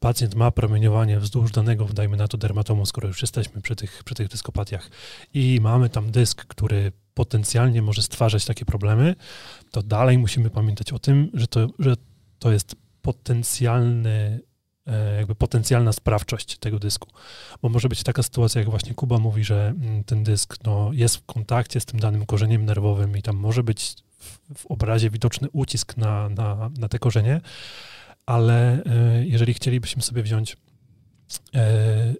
pacjent 0.00 0.34
ma 0.34 0.50
promieniowanie 0.50 1.20
wzdłuż 1.20 1.52
danego, 1.52 1.84
dajmy 1.84 2.16
na 2.16 2.28
to 2.28 2.38
dermatomu, 2.38 2.86
skoro 2.86 3.08
już 3.08 3.22
jesteśmy 3.22 3.60
przy 3.62 3.76
tych, 3.76 4.04
przy 4.04 4.14
tych 4.14 4.28
dyskopatiach 4.28 4.90
i 5.34 5.58
mamy 5.62 5.88
tam 5.88 6.10
dysk, 6.10 6.44
który 6.46 6.92
potencjalnie 7.14 7.82
może 7.82 8.02
stwarzać 8.02 8.44
takie 8.44 8.64
problemy, 8.64 9.14
to 9.70 9.82
dalej 9.82 10.18
musimy 10.18 10.50
pamiętać 10.50 10.92
o 10.92 10.98
tym, 10.98 11.30
że 11.34 11.46
to, 11.46 11.66
że 11.78 11.94
to 12.38 12.52
jest 12.52 12.76
potencjalny 13.02 14.40
jakby 15.16 15.34
potencjalna 15.34 15.92
sprawczość 15.92 16.58
tego 16.58 16.78
dysku. 16.78 17.08
Bo 17.62 17.68
może 17.68 17.88
być 17.88 18.02
taka 18.02 18.22
sytuacja, 18.22 18.60
jak 18.60 18.70
właśnie 18.70 18.94
Kuba 18.94 19.18
mówi, 19.18 19.44
że 19.44 19.66
mm, 19.68 20.04
ten 20.04 20.24
dysk 20.24 20.56
no, 20.64 20.90
jest 20.92 21.16
w 21.16 21.24
kontakcie 21.24 21.80
z 21.80 21.84
tym 21.84 22.00
danym 22.00 22.26
korzeniem 22.26 22.64
nerwowym 22.64 23.16
i 23.16 23.22
tam 23.22 23.36
może 23.36 23.62
być 23.62 23.94
w, 24.18 24.38
w 24.58 24.66
obrazie 24.66 25.10
widoczny 25.10 25.48
ucisk 25.52 25.96
na, 25.96 26.28
na, 26.28 26.70
na 26.78 26.88
te 26.88 26.98
korzenie, 26.98 27.40
ale 28.26 28.84
e, 28.84 29.26
jeżeli 29.26 29.54
chcielibyśmy 29.54 30.02
sobie 30.02 30.22
wziąć 30.22 30.56
e, 31.54 32.14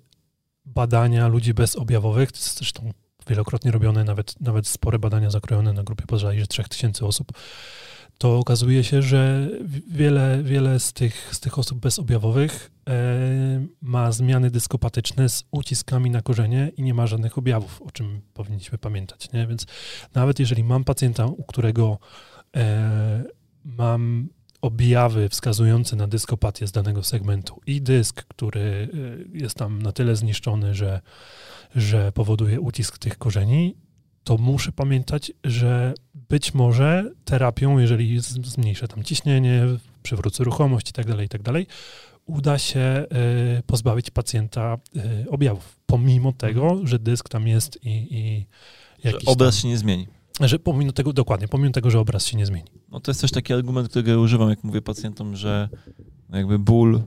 badania 0.65 1.29
ludzi 1.29 1.55
bezobjawowych, 1.55 2.33
to 2.33 2.39
jest 2.39 2.59
zresztą 2.59 2.93
wielokrotnie 3.29 3.71
robione, 3.71 4.05
nawet, 4.05 4.41
nawet 4.41 4.69
spore 4.69 4.99
badania 4.99 5.31
zakrojone 5.31 5.73
na 5.73 5.83
grupie 5.83 6.07
powyżej 6.07 6.47
3000 6.47 7.07
osób, 7.07 7.33
to 8.19 8.39
okazuje 8.39 8.85
się, 8.85 9.03
że 9.03 9.51
wiele, 9.89 10.43
wiele 10.43 10.81
z, 10.81 10.93
tych, 10.93 11.35
z 11.35 11.41
tych 11.41 11.59
osób 11.59 11.79
bezobjawowych 11.79 12.71
e, 12.89 13.67
ma 13.83 14.13
zmiany 14.13 14.51
dyskopatyczne 14.51 15.29
z 15.29 15.45
uciskami 15.51 16.11
na 16.11 16.23
korzenie 16.23 16.73
i 16.77 16.83
nie 16.83 16.95
ma 16.95 17.07
żadnych 17.07 17.39
objawów, 17.39 17.83
o 17.83 17.91
czym 17.91 18.21
powinniśmy 18.35 18.79
pamiętać. 18.79 19.33
Nie? 19.33 19.47
Więc 19.47 19.67
nawet 20.15 20.39
jeżeli 20.39 20.65
mam 20.65 20.85
pacjenta, 20.85 21.27
u 21.27 21.45
którego 21.45 21.99
e, 22.57 23.25
mam 23.65 24.29
objawy 24.61 25.29
wskazujące 25.29 25.97
na 25.97 26.07
dyskopatię 26.07 26.67
z 26.67 26.73
danego 26.73 27.03
segmentu 27.03 27.61
i 27.67 27.83
dysk, 27.83 28.25
który 28.25 28.89
e, 29.35 29.39
jest 29.39 29.57
tam 29.57 29.83
na 29.83 29.93
tyle 29.93 30.17
zniszczony, 30.17 30.75
że, 30.75 31.01
że 31.77 32.13
powoduje 32.13 32.61
ucisk 32.61 32.99
tych 32.99 33.19
korzeni, 33.19 33.77
to 34.25 34.39
muszę 34.39 34.73
pamiętać, 34.73 35.33
że 35.45 35.95
być 36.29 36.55
może 36.55 37.11
terapią, 37.25 37.79
jeżeli 37.79 38.21
zmniejszę 38.21 38.89
tam 38.89 39.05
ciśnienie, 39.05 39.63
przywrócę 40.03 40.45
ruchomość 40.45 40.91
i 40.91 40.93
tak 40.93 41.07
dalej, 41.07 41.27
i 41.27 41.29
tak 41.29 41.43
dalej, 41.43 41.67
uda 42.27 42.59
się 42.59 43.07
y, 43.59 43.63
pozbawić 43.63 44.11
pacjenta 44.11 44.79
y, 45.25 45.31
objawów, 45.31 45.77
pomimo 45.87 46.33
tego, 46.33 46.63
mhm. 46.63 46.87
że 46.87 46.99
dysk 46.99 47.29
tam 47.29 47.49
jest 47.49 47.79
i, 47.85 47.91
i 48.11 48.47
jakiś 49.05 49.25
że 49.25 49.31
obraz 49.31 49.55
tam, 49.55 49.63
się 49.63 49.69
nie 49.69 49.79
zmieni. 49.79 50.07
Że 50.41 50.59
pomimo 50.59 50.93
tego, 50.93 51.13
dokładnie, 51.13 51.49
pomimo 51.49 51.73
tego, 51.73 51.91
że 51.91 52.01
obraz 52.01 52.27
się 52.27 52.37
nie 52.37 52.47
zmieni. 52.47 52.71
No 52.89 53.01
to 53.01 53.11
jest 53.11 53.21
też 53.21 53.31
taki 53.31 53.53
argument, 53.53 53.89
którego 53.89 54.21
używam, 54.21 54.51
jak 54.51 54.65
mówię 54.65 54.83
pacjentom, 54.83 55.37
że 55.37 55.69
jakby 56.31 56.59
ból, 56.59 57.03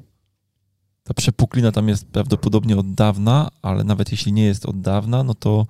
ta 1.03 1.13
przepuklina 1.13 1.71
tam 1.71 1.89
jest 1.89 2.07
prawdopodobnie 2.07 2.77
od 2.77 2.93
dawna, 2.93 3.49
ale 3.61 3.83
nawet 3.83 4.11
jeśli 4.11 4.33
nie 4.33 4.45
jest 4.45 4.65
od 4.65 4.81
dawna, 4.81 5.23
no 5.23 5.33
to 5.33 5.67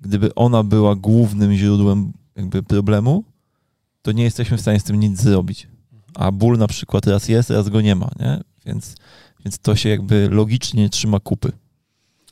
gdyby 0.00 0.34
ona 0.34 0.62
była 0.62 0.96
głównym 0.96 1.54
źródłem 1.54 2.12
jakby 2.36 2.62
problemu, 2.62 3.24
to 4.02 4.12
nie 4.12 4.24
jesteśmy 4.24 4.56
w 4.56 4.60
stanie 4.60 4.80
z 4.80 4.84
tym 4.84 5.00
nic 5.00 5.20
zrobić. 5.20 5.68
A 6.14 6.32
ból 6.32 6.58
na 6.58 6.66
przykład 6.66 7.06
raz 7.06 7.28
jest, 7.28 7.50
raz 7.50 7.68
go 7.68 7.80
nie 7.80 7.94
ma, 7.94 8.10
nie? 8.20 8.40
Więc, 8.66 8.94
więc 9.44 9.58
to 9.58 9.76
się 9.76 9.88
jakby 9.88 10.28
logicznie 10.30 10.88
trzyma 10.88 11.20
kupy. 11.20 11.52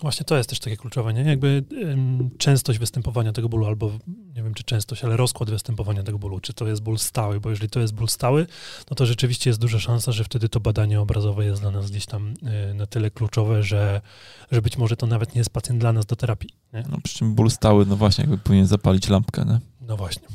Właśnie 0.01 0.25
to 0.25 0.37
jest 0.37 0.49
też 0.49 0.61
takie 0.61 0.77
kluczowe, 0.77 1.15
nie? 1.15 1.23
Jakby 1.23 1.65
ym, 1.73 2.31
częstość 2.39 2.79
występowania 2.79 3.33
tego 3.33 3.49
bólu, 3.49 3.67
albo 3.67 3.91
nie 4.35 4.43
wiem 4.43 4.55
czy 4.55 4.65
częstość, 4.65 5.05
ale 5.05 5.17
rozkład 5.17 5.51
występowania 5.51 6.03
tego 6.03 6.19
bólu, 6.19 6.41
czy 6.41 6.53
to 6.53 6.67
jest 6.67 6.83
ból 6.83 6.99
stały, 6.99 7.41
bo 7.41 7.51
jeżeli 7.51 7.71
to 7.71 7.81
jest 7.81 7.95
ból 7.95 8.09
stały, 8.09 8.47
no 8.91 8.95
to 8.97 9.07
rzeczywiście 9.07 9.51
jest 9.51 9.61
duża 9.61 9.79
szansa, 9.79 10.13
że 10.13 10.25
wtedy 10.25 10.49
to 10.49 10.61
badanie 10.61 11.01
obrazowe 11.01 11.45
jest 11.45 11.61
dla 11.61 11.71
nas 11.71 11.91
gdzieś 11.91 12.07
tam 12.07 12.35
y, 12.71 12.75
na 12.75 12.87
tyle 12.87 13.11
kluczowe, 13.11 13.63
że, 13.63 14.01
że 14.51 14.63
być 14.63 14.79
może 14.79 14.97
to 14.97 15.07
nawet 15.07 15.35
nie 15.35 15.39
jest 15.39 15.51
pacjent 15.51 15.81
dla 15.81 15.93
nas 15.93 16.07
do 16.07 16.17
terapii. 16.17 16.51
Nie? 16.73 16.85
No 16.91 16.99
przy 17.05 17.19
czym 17.19 17.35
ból 17.35 17.51
stały, 17.51 17.87
no 17.87 17.97
właśnie, 17.97 18.23
jakby 18.23 18.39
powinien 18.39 18.67
zapalić 18.67 19.09
lampkę, 19.09 19.45
nie? 19.45 19.61
No 19.81 19.97
właśnie. 19.97 20.29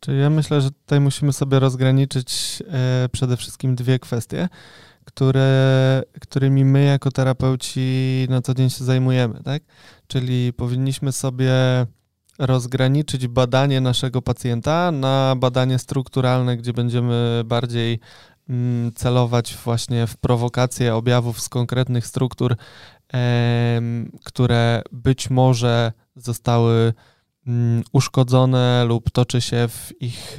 Czyli 0.00 0.20
ja 0.20 0.30
myślę, 0.30 0.60
że 0.60 0.70
tutaj 0.70 1.00
musimy 1.00 1.32
sobie 1.32 1.58
rozgraniczyć 1.58 2.62
e, 2.68 3.08
przede 3.12 3.36
wszystkim 3.36 3.74
dwie 3.74 3.98
kwestie 3.98 4.48
które, 5.14 6.02
którymi 6.20 6.64
my 6.64 6.84
jako 6.84 7.10
terapeuci 7.10 8.26
na 8.30 8.42
co 8.42 8.54
dzień 8.54 8.70
się 8.70 8.84
zajmujemy, 8.84 9.42
tak? 9.44 9.62
Czyli 10.06 10.52
powinniśmy 10.52 11.12
sobie 11.12 11.52
rozgraniczyć 12.38 13.28
badanie 13.28 13.80
naszego 13.80 14.22
pacjenta 14.22 14.90
na 14.92 15.34
badanie 15.36 15.78
strukturalne, 15.78 16.56
gdzie 16.56 16.72
będziemy 16.72 17.42
bardziej 17.44 18.00
mm, 18.48 18.92
celować 18.92 19.56
właśnie 19.64 20.06
w 20.06 20.16
prowokację 20.16 20.94
objawów 20.94 21.40
z 21.40 21.48
konkretnych 21.48 22.06
struktur, 22.06 22.56
które 24.24 24.82
być 24.92 25.30
może 25.30 25.92
zostały 26.16 26.92
mm, 27.46 27.82
uszkodzone 27.92 28.84
lub 28.88 29.10
toczy 29.10 29.40
się 29.40 29.68
w 29.68 29.92
ich 30.00 30.38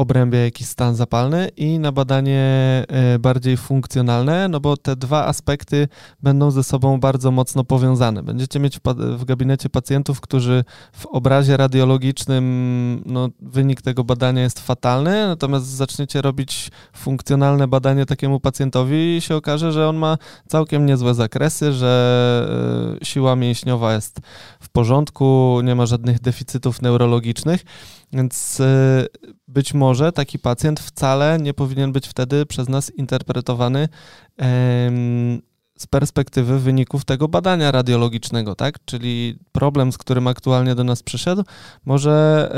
obrębie 0.00 0.38
jakiś 0.38 0.66
stan 0.66 0.94
zapalny 0.94 1.48
i 1.56 1.78
na 1.78 1.92
badanie 1.92 2.40
e, 2.88 3.18
bardziej 3.18 3.56
funkcjonalne, 3.56 4.48
no 4.48 4.60
bo 4.60 4.76
te 4.76 4.96
dwa 4.96 5.26
aspekty 5.26 5.88
będą 6.22 6.50
ze 6.50 6.64
sobą 6.64 7.00
bardzo 7.00 7.30
mocno 7.30 7.64
powiązane. 7.64 8.22
Będziecie 8.22 8.60
mieć 8.60 8.78
w, 8.78 8.80
w 9.18 9.24
gabinecie 9.24 9.68
pacjentów, 9.68 10.20
którzy 10.20 10.64
w 10.92 11.06
obrazie 11.06 11.56
radiologicznym 11.56 13.02
no, 13.06 13.28
wynik 13.40 13.82
tego 13.82 14.04
badania 14.04 14.42
jest 14.42 14.60
fatalny, 14.60 15.26
natomiast 15.26 15.66
zaczniecie 15.66 16.22
robić 16.22 16.70
funkcjonalne 16.96 17.68
badanie 17.68 18.06
takiemu 18.06 18.40
pacjentowi 18.40 19.16
i 19.16 19.20
się 19.20 19.36
okaże, 19.36 19.72
że 19.72 19.88
on 19.88 19.96
ma 19.96 20.16
całkiem 20.48 20.86
niezłe 20.86 21.14
zakresy, 21.14 21.72
że 21.72 22.96
e, 23.00 23.04
siła 23.04 23.36
mięśniowa 23.36 23.94
jest 23.94 24.20
w 24.60 24.68
porządku, 24.68 25.60
nie 25.64 25.74
ma 25.74 25.86
żadnych 25.86 26.20
deficytów 26.20 26.82
neurologicznych. 26.82 27.64
Więc 28.12 28.60
y, 28.60 29.06
być 29.48 29.74
może 29.74 30.12
taki 30.12 30.38
pacjent 30.38 30.80
wcale 30.80 31.38
nie 31.40 31.54
powinien 31.54 31.92
być 31.92 32.08
wtedy 32.08 32.46
przez 32.46 32.68
nas 32.68 32.90
interpretowany 32.90 33.88
z 35.80 35.86
perspektywy 35.86 36.58
wyników 36.58 37.04
tego 37.04 37.28
badania 37.28 37.70
radiologicznego, 37.70 38.54
tak? 38.54 38.84
Czyli 38.84 39.38
problem, 39.52 39.92
z 39.92 39.98
którym 39.98 40.26
aktualnie 40.26 40.74
do 40.74 40.84
nas 40.84 41.02
przyszedł, 41.02 41.42
może 41.84 42.48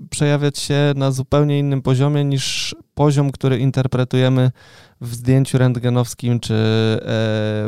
e, 0.00 0.06
przejawiać 0.10 0.58
się 0.58 0.92
na 0.96 1.10
zupełnie 1.10 1.58
innym 1.58 1.82
poziomie 1.82 2.24
niż 2.24 2.76
poziom, 2.94 3.32
który 3.32 3.58
interpretujemy 3.58 4.50
w 5.00 5.14
zdjęciu 5.14 5.58
rentgenowskim 5.58 6.40
czy 6.40 6.54
e, 6.54 6.98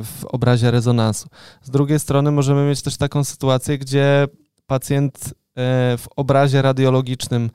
w 0.02 0.24
obrazie 0.24 0.70
rezonansu. 0.70 1.28
Z 1.62 1.70
drugiej 1.70 2.00
strony 2.00 2.30
możemy 2.30 2.68
mieć 2.68 2.82
też 2.82 2.96
taką 2.96 3.24
sytuację, 3.24 3.78
gdzie 3.78 4.26
pacjent 4.66 5.34
w 5.98 6.04
obrazie 6.16 6.62
radiologicznym 6.62 7.50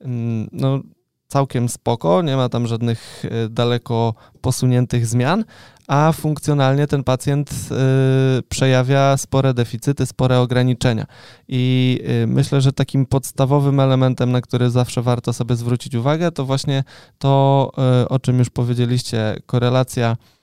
mm, 0.00 0.48
no, 0.52 0.80
całkiem 1.28 1.68
spoko, 1.68 2.22
nie 2.22 2.36
ma 2.36 2.48
tam 2.48 2.66
żadnych 2.66 3.24
e, 3.24 3.48
daleko 3.48 4.14
posuniętych 4.40 5.06
zmian, 5.06 5.44
a 5.88 6.12
funkcjonalnie 6.12 6.86
ten 6.86 7.04
pacjent 7.04 7.50
y, 7.50 8.42
przejawia 8.42 9.16
spore 9.16 9.54
deficyty, 9.54 10.06
spore 10.06 10.40
ograniczenia. 10.40 11.06
I 11.48 12.00
myślę, 12.26 12.60
że 12.60 12.72
takim 12.72 13.06
podstawowym 13.06 13.80
elementem, 13.80 14.32
na 14.32 14.40
który 14.40 14.70
zawsze 14.70 15.02
warto 15.02 15.32
sobie 15.32 15.56
zwrócić 15.56 15.94
uwagę, 15.94 16.32
to 16.32 16.44
właśnie 16.44 16.84
to, 17.18 17.70
o 18.08 18.18
czym 18.18 18.38
już 18.38 18.50
powiedzieliście, 18.50 19.36
korelacja 19.46 20.10
e, 20.10 20.35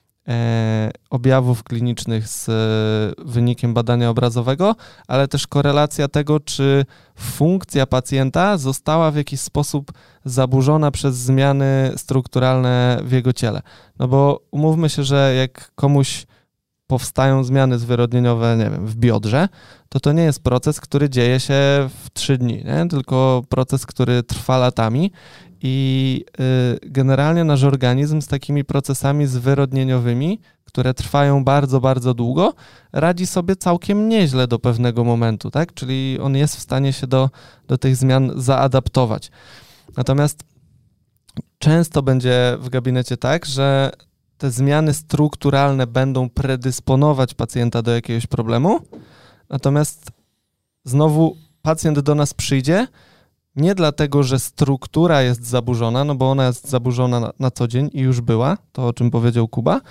objawów 1.10 1.64
klinicznych 1.64 2.28
z 2.28 2.50
wynikiem 3.26 3.74
badania 3.74 4.10
obrazowego, 4.10 4.76
ale 5.08 5.28
też 5.28 5.48
korelacja 5.48 6.08
tego, 6.08 6.40
czy 6.40 6.86
funkcja 7.16 7.86
pacjenta 7.86 8.58
została 8.58 9.12
w 9.12 9.16
jakiś 9.16 9.40
sposób 9.40 9.92
zaburzona 10.26 10.92
przez 10.92 11.16
zmiany 11.16 11.92
strukturalne 11.98 13.00
w 13.04 13.12
jego 13.12 13.34
ciele. 13.34 13.62
No 14.00 14.08
bo 14.08 14.40
umówmy 14.52 14.90
się, 14.90 15.04
że 15.04 15.36
jak 15.36 15.72
komuś 15.76 16.26
powstają 16.88 17.44
zmiany 17.44 17.80
zwyrodnieniowe, 17.80 18.58
nie 18.58 18.70
wiem, 18.70 18.88
w 18.88 18.96
biodrze, 18.96 19.50
to 19.90 20.00
to 20.00 20.12
nie 20.12 20.24
jest 20.24 20.44
proces, 20.44 20.80
który 20.80 21.10
dzieje 21.10 21.40
się 21.40 21.54
w 22.04 22.10
trzy 22.14 22.38
dni, 22.38 22.64
nie? 22.66 22.88
tylko 22.90 23.44
proces, 23.50 23.86
który 23.86 24.24
trwa 24.24 24.58
latami 24.58 25.12
i 25.64 26.26
y, 26.84 26.90
generalnie 26.90 27.44
nasz 27.44 27.64
organizm 27.64 28.22
z 28.22 28.28
takimi 28.28 28.66
procesami 28.66 29.26
zwyrodnieniowymi, 29.26 30.40
które 30.66 30.94
trwają 30.94 31.44
bardzo, 31.44 31.82
bardzo 31.82 32.14
długo, 32.14 32.54
radzi 32.94 33.28
sobie 33.28 33.56
całkiem 33.56 34.10
nieźle 34.10 34.48
do 34.48 34.60
pewnego 34.60 35.04
momentu, 35.04 35.52
tak? 35.52 35.74
Czyli 35.74 36.20
on 36.22 36.36
jest 36.36 36.56
w 36.56 36.60
stanie 36.60 36.94
się 36.94 37.08
do, 37.08 37.30
do 37.68 37.78
tych 37.78 37.96
zmian 37.96 38.32
zaadaptować. 38.36 39.32
Natomiast 39.98 40.44
często 41.60 42.02
będzie 42.02 42.58
w 42.60 42.70
gabinecie 42.70 43.18
tak, 43.18 43.46
że 43.46 43.92
te 44.38 44.52
zmiany 44.52 44.94
strukturalne 44.94 45.88
będą 45.88 46.30
predysponować 46.30 47.34
pacjenta 47.34 47.82
do 47.82 47.92
jakiegoś 47.92 48.28
problemu, 48.28 48.80
natomiast 49.50 50.12
znowu 50.84 51.38
pacjent 51.62 52.00
do 52.00 52.16
nas 52.16 52.34
przyjdzie 52.34 52.88
nie 53.56 53.76
dlatego, 53.76 54.24
że 54.24 54.40
struktura 54.40 55.22
jest 55.22 55.46
zaburzona, 55.46 56.04
no 56.04 56.16
bo 56.16 56.32
ona 56.32 56.48
jest 56.48 56.70
zaburzona 56.70 57.20
na, 57.20 57.34
na 57.40 57.52
co 57.52 57.68
dzień 57.68 57.90
i 57.94 58.00
już 58.00 58.22
była, 58.22 58.58
to 58.72 58.88
o 58.88 58.94
czym 58.94 59.12
powiedział 59.12 59.48
Kuba, 59.48 59.82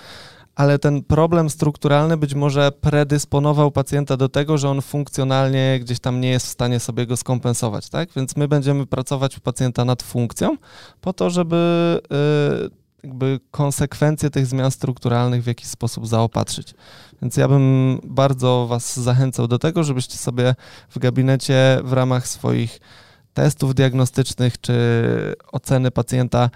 ale 0.55 0.79
ten 0.79 1.03
problem 1.03 1.51
strukturalny 1.51 2.17
być 2.17 2.35
może 2.35 2.73
predysponował 2.73 3.71
pacjenta 3.71 4.17
do 4.17 4.29
tego, 4.29 4.59
że 4.59 4.69
on 4.69 4.83
funkcjonalnie 4.83 5.79
gdzieś 5.81 6.01
tam 6.01 6.21
nie 6.21 6.29
jest 6.29 6.47
w 6.47 6.51
stanie 6.51 6.81
sobie 6.81 7.07
go 7.07 7.17
skompensować, 7.17 7.89
tak? 7.89 8.09
Więc 8.17 8.37
my 8.37 8.49
będziemy 8.49 8.87
pracować 8.87 9.39
u 9.39 9.41
pacjenta 9.41 9.85
nad 9.85 10.03
funkcją 10.03 10.57
po 11.01 11.13
to, 11.13 11.31
żeby 11.31 12.01
yy, 12.11 12.71
jakby 13.03 13.41
konsekwencje 13.51 14.31
tych 14.31 14.47
zmian 14.47 14.71
strukturalnych 14.71 15.43
w 15.43 15.47
jakiś 15.47 15.67
sposób 15.69 16.07
zaopatrzyć. 16.07 16.75
Więc 17.23 17.37
ja 17.37 17.49
bym 17.49 17.99
bardzo 18.05 18.67
Was 18.67 19.01
zachęcał 19.01 19.49
do 19.49 19.59
tego, 19.59 19.85
żebyście 19.85 20.19
sobie 20.19 20.55
w 20.91 20.99
gabinecie 20.99 21.81
w 21.85 21.93
ramach 21.93 22.29
swoich 22.29 22.81
testów 23.35 23.75
diagnostycznych 23.75 24.61
czy 24.61 24.75
oceny 25.53 25.91
pacjenta 25.91 26.51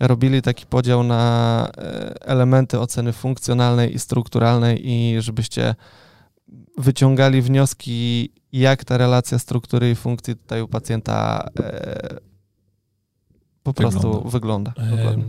robili 0.00 0.42
taki 0.42 0.66
podział 0.66 1.02
na 1.02 1.68
e, 1.76 2.26
elementy 2.26 2.80
oceny 2.80 3.12
funkcjonalnej 3.12 3.94
i 3.94 3.98
strukturalnej 3.98 4.90
i 4.90 5.16
żebyście 5.20 5.74
wyciągali 6.78 7.42
wnioski, 7.42 8.32
jak 8.52 8.84
ta 8.84 8.98
relacja 8.98 9.38
struktury 9.38 9.90
i 9.90 9.94
funkcji 9.94 10.36
tutaj 10.36 10.62
u 10.62 10.68
pacjenta 10.68 11.48
e, 11.58 12.18
po 13.62 13.74
prostu 13.74 14.28
wygląda. 14.28 14.72
wygląda. 14.90 15.26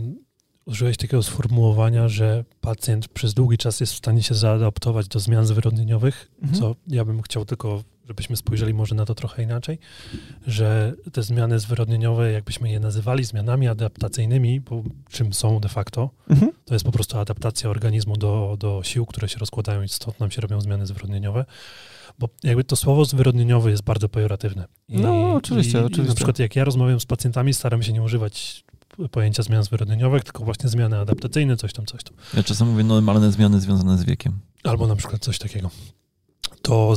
Użyłeś 0.66 0.96
takiego 0.96 1.22
sformułowania, 1.22 2.08
że 2.08 2.44
pacjent 2.60 3.08
przez 3.08 3.34
długi 3.34 3.58
czas 3.58 3.80
jest 3.80 3.92
w 3.92 3.96
stanie 3.96 4.22
się 4.22 4.34
zaadaptować 4.34 5.08
do 5.08 5.20
zmian 5.20 5.46
zwyrodnieniowych, 5.46 6.30
mhm. 6.42 6.60
co 6.60 6.76
ja 6.86 7.04
bym 7.04 7.22
chciał 7.22 7.44
tylko, 7.44 7.82
żebyśmy 8.08 8.36
spojrzeli 8.36 8.74
może 8.74 8.94
na 8.94 9.04
to 9.04 9.14
trochę 9.14 9.42
inaczej, 9.42 9.78
że 10.46 10.94
te 11.12 11.22
zmiany 11.22 11.58
zwyrodnieniowe, 11.58 12.32
jakbyśmy 12.32 12.70
je 12.70 12.80
nazywali 12.80 13.24
zmianami 13.24 13.68
adaptacyjnymi, 13.68 14.60
bo 14.60 14.82
czym 15.10 15.32
są 15.32 15.60
de 15.60 15.68
facto, 15.68 16.10
mhm. 16.30 16.52
to 16.64 16.74
jest 16.74 16.84
po 16.84 16.92
prostu 16.92 17.18
adaptacja 17.18 17.70
organizmu 17.70 18.16
do, 18.16 18.56
do 18.58 18.80
sił, 18.84 19.06
które 19.06 19.28
się 19.28 19.38
rozkładają 19.38 19.82
i 19.82 19.88
stąd 19.88 20.20
nam 20.20 20.30
się 20.30 20.40
robią 20.40 20.60
zmiany 20.60 20.86
zwyrodnieniowe 20.86 21.44
bo 22.18 22.28
jakby 22.42 22.64
to 22.64 22.76
słowo 22.76 23.04
zwyrodnieniowe 23.04 23.70
jest 23.70 23.82
bardzo 23.82 24.08
pejoratywne. 24.08 24.64
I, 24.88 25.00
no, 25.00 25.34
oczywiście, 25.34 25.78
i, 25.78 25.80
oczywiście. 25.80 26.08
na 26.08 26.14
przykład 26.14 26.38
jak 26.38 26.56
ja 26.56 26.64
rozmawiam 26.64 27.00
z 27.00 27.06
pacjentami, 27.06 27.54
staram 27.54 27.82
się 27.82 27.92
nie 27.92 28.02
używać 28.02 28.64
pojęcia 29.10 29.42
zmian 29.42 29.64
zwyrodnieniowych, 29.64 30.24
tylko 30.24 30.44
właśnie 30.44 30.68
zmiany 30.68 30.98
adaptacyjne, 30.98 31.56
coś 31.56 31.72
tam, 31.72 31.86
coś 31.86 32.04
tam. 32.04 32.14
Ja 32.34 32.42
czasem 32.42 32.70
mówię 32.70 32.84
normalne 32.84 33.32
zmiany 33.32 33.60
związane 33.60 33.98
z 33.98 34.04
wiekiem. 34.04 34.38
Albo 34.64 34.86
na 34.86 34.96
przykład 34.96 35.22
coś 35.22 35.38
takiego. 35.38 35.70
To 36.62 36.94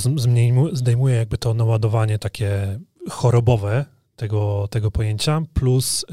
zdejmuje 0.73 1.15
jakby 1.15 1.37
to 1.37 1.53
naładowanie 1.53 2.19
takie 2.19 2.79
chorobowe 3.09 3.85
tego, 4.15 4.67
tego 4.71 4.91
pojęcia, 4.91 5.41
plus 5.53 6.05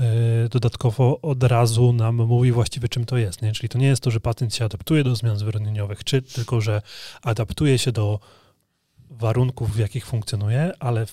yy, 0.42 0.48
dodatkowo 0.48 1.20
od 1.20 1.42
razu 1.42 1.92
nam 1.92 2.16
mówi 2.16 2.52
właściwie 2.52 2.88
czym 2.88 3.04
to 3.04 3.16
jest. 3.16 3.42
Nie? 3.42 3.52
Czyli 3.52 3.68
to 3.68 3.78
nie 3.78 3.86
jest 3.86 4.02
to, 4.02 4.10
że 4.10 4.20
pacjent 4.20 4.54
się 4.54 4.64
adaptuje 4.64 5.04
do 5.04 5.16
zmian 5.16 5.38
zwyrodnieniowych, 5.38 6.04
czy 6.04 6.22
tylko, 6.22 6.60
że 6.60 6.82
adaptuje 7.22 7.78
się 7.78 7.92
do 7.92 8.20
warunków, 9.10 9.74
w 9.74 9.78
jakich 9.78 10.06
funkcjonuje, 10.06 10.72
ale 10.80 11.06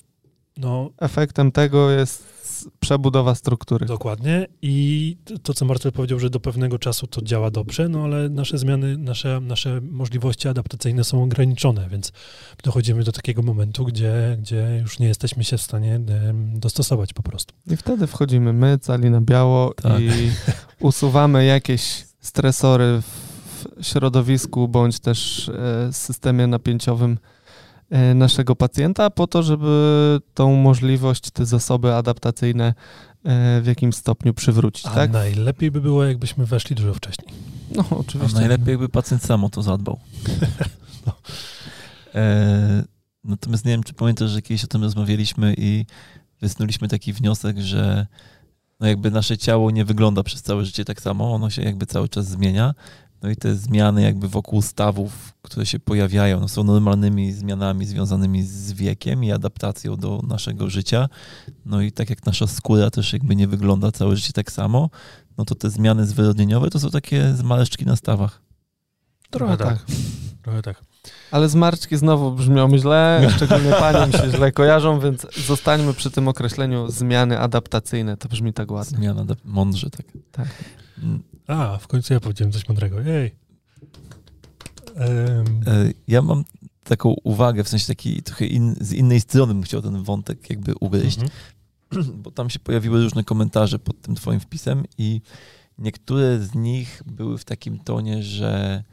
no, 0.58 0.90
efektem 0.98 1.52
tego 1.52 1.92
jest 1.92 2.41
przebudowa 2.80 3.36
struktury. 3.36 3.86
Dokładnie. 3.86 4.48
I 4.62 5.18
to, 5.44 5.54
co 5.54 5.66
Marcel 5.66 5.92
powiedział, 5.92 6.20
że 6.20 6.30
do 6.30 6.40
pewnego 6.40 6.80
czasu 6.80 7.08
to 7.08 7.22
działa 7.22 7.52
dobrze, 7.52 7.90
no 7.90 8.04
ale 8.04 8.30
nasze 8.30 8.58
zmiany, 8.58 8.98
nasze, 8.98 9.40
nasze 9.42 9.82
możliwości 9.82 10.48
adaptacyjne 10.48 11.04
są 11.04 11.24
ograniczone, 11.24 11.90
więc 11.90 12.12
dochodzimy 12.64 13.04
do 13.04 13.12
takiego 13.12 13.42
momentu, 13.42 13.86
gdzie, 13.86 14.38
gdzie 14.42 14.80
już 14.82 15.00
nie 15.00 15.08
jesteśmy 15.08 15.44
się 15.44 15.58
w 15.58 15.62
stanie 15.62 16.00
dostosować 16.54 17.14
po 17.14 17.24
prostu. 17.24 17.54
I 17.68 17.78
wtedy 17.78 18.08
wchodzimy 18.08 18.54
my, 18.54 18.80
cali 18.80 19.10
na 19.10 19.22
biało 19.22 19.74
tak. 19.74 20.02
i 20.02 20.10
usuwamy 20.80 21.46
jakieś 21.46 22.06
stresory 22.22 23.02
w 23.02 23.32
środowisku 23.82 24.68
bądź 24.68 25.00
też 25.00 25.50
e, 25.50 25.94
systemie 25.94 26.48
napięciowym 26.48 27.18
naszego 28.16 28.56
pacjenta 28.56 29.10
po 29.10 29.28
to, 29.28 29.44
żeby 29.44 30.20
tą 30.34 30.56
możliwość, 30.56 31.32
te 31.32 31.46
zasoby 31.46 31.94
adaptacyjne 31.94 32.74
e, 33.24 33.62
w 33.62 33.66
jakimś 33.66 33.96
stopniu 33.96 34.34
przywrócić. 34.34 34.86
A 34.86 34.90
tak? 34.90 35.12
najlepiej 35.12 35.72
by 35.72 35.82
było, 35.82 36.04
jakbyśmy 36.04 36.46
weszli 36.46 36.76
dużo 36.76 36.94
wcześniej. 36.94 37.34
No, 37.76 37.86
oczywiście. 37.90 38.38
A 38.38 38.40
najlepiej, 38.40 38.72
jakby 38.72 38.90
pacjent 38.90 39.24
sam 39.24 39.44
o 39.44 39.50
to 39.50 39.62
zadbał. 39.62 40.00
no. 41.06 41.14
e, 42.16 42.84
natomiast 43.24 43.66
nie 43.66 43.72
wiem, 43.72 43.84
czy 43.84 43.94
pamiętasz, 43.94 44.30
że 44.30 44.42
kiedyś 44.42 44.64
o 44.64 44.68
tym 44.68 44.84
rozmawialiśmy 44.84 45.56
i 45.58 45.86
wysnuliśmy 46.42 46.88
taki 46.88 47.14
wniosek, 47.14 47.60
że 47.60 48.08
no 48.80 48.88
jakby 48.88 49.12
nasze 49.12 49.38
ciało 49.38 49.72
nie 49.72 49.86
wygląda 49.86 50.24
przez 50.24 50.42
całe 50.42 50.66
życie 50.66 50.86
tak 50.86 51.02
samo, 51.02 51.34
ono 51.34 51.50
się 51.50 51.62
jakby 51.62 51.86
cały 51.86 52.10
czas 52.10 52.28
zmienia, 52.28 52.74
no 53.22 53.30
i 53.30 53.36
te 53.36 53.56
zmiany 53.56 54.02
jakby 54.02 54.28
wokół 54.28 54.62
stawów, 54.62 55.34
które 55.42 55.66
się 55.66 55.80
pojawiają, 55.80 56.40
no 56.40 56.48
są 56.48 56.64
normalnymi 56.64 57.34
zmianami 57.34 57.86
związanymi 57.86 58.44
z 58.44 58.74
wiekiem 58.74 59.24
i 59.24 59.32
adaptacją 59.32 59.96
do 59.98 60.22
naszego 60.28 60.70
życia. 60.70 61.10
No 61.66 61.82
i 61.82 61.92
tak 61.92 62.10
jak 62.10 62.26
nasza 62.26 62.48
skóra 62.48 62.90
też 62.90 63.14
jakby 63.14 63.36
nie 63.36 63.48
wygląda 63.48 63.92
całe 63.92 64.16
życie 64.16 64.34
tak 64.34 64.52
samo, 64.52 64.90
no 65.38 65.46
to 65.46 65.56
te 65.56 65.70
zmiany 65.70 66.06
zwyrodnieniowe 66.06 66.70
to 66.70 66.80
są 66.80 66.90
takie 66.90 67.34
zmarszczki 67.36 67.86
na 67.86 67.96
stawach. 67.96 68.42
Trochę 69.30 69.58
tak. 69.58 69.68
tak. 69.68 69.86
Trochę 70.42 70.62
tak. 70.62 70.91
Ale 71.32 71.50
zmarszczki 71.50 71.98
znowu 71.98 72.32
brzmią 72.32 72.78
źle, 72.78 73.22
szczególnie 73.36 73.72
paniom 73.72 74.12
się 74.12 74.32
źle 74.32 74.52
kojarzą, 74.52 75.00
więc 75.00 75.28
zostańmy 75.48 75.94
przy 75.94 76.12
tym 76.12 76.28
określeniu 76.28 76.92
zmiany 76.92 77.40
adaptacyjne. 77.40 78.18
To 78.18 78.30
brzmi 78.30 78.54
tak 78.54 78.72
ładnie. 78.72 78.98
Zmiana, 78.98 79.26
mądrze 79.44 79.90
tak. 79.90 80.06
Tak. 80.32 80.48
Mm. 81.04 81.24
A, 81.48 81.78
w 81.78 81.88
końcu 81.88 82.14
ja 82.14 82.20
powiedziałem 82.20 82.52
coś 82.52 82.68
mądrego. 82.68 83.02
Jej. 83.02 83.36
Um. 84.96 85.62
Ja 86.08 86.22
mam 86.22 86.44
taką 86.84 87.16
uwagę, 87.24 87.64
w 87.64 87.70
sensie 87.70 87.88
taki 87.88 88.24
trochę 88.24 88.46
in, 88.46 88.76
z 88.82 88.94
innej 88.94 89.22
strony 89.22 89.54
bym 89.54 89.64
chciał 89.64 89.82
ten 89.82 90.04
wątek 90.04 90.50
jakby 90.50 90.74
ugryźć, 90.80 91.20
mhm. 91.20 92.22
bo 92.24 92.32
tam 92.32 92.50
się 92.50 92.60
pojawiły 92.60 93.04
różne 93.04 93.24
komentarze 93.24 93.80
pod 93.80 94.02
tym 94.02 94.16
twoim 94.16 94.40
wpisem 94.40 94.84
i 94.98 95.22
niektóre 95.78 96.40
z 96.40 96.56
nich 96.56 97.04
były 97.06 97.38
w 97.38 97.46
takim 97.46 97.80
tonie, 97.80 98.24
że 98.24 98.84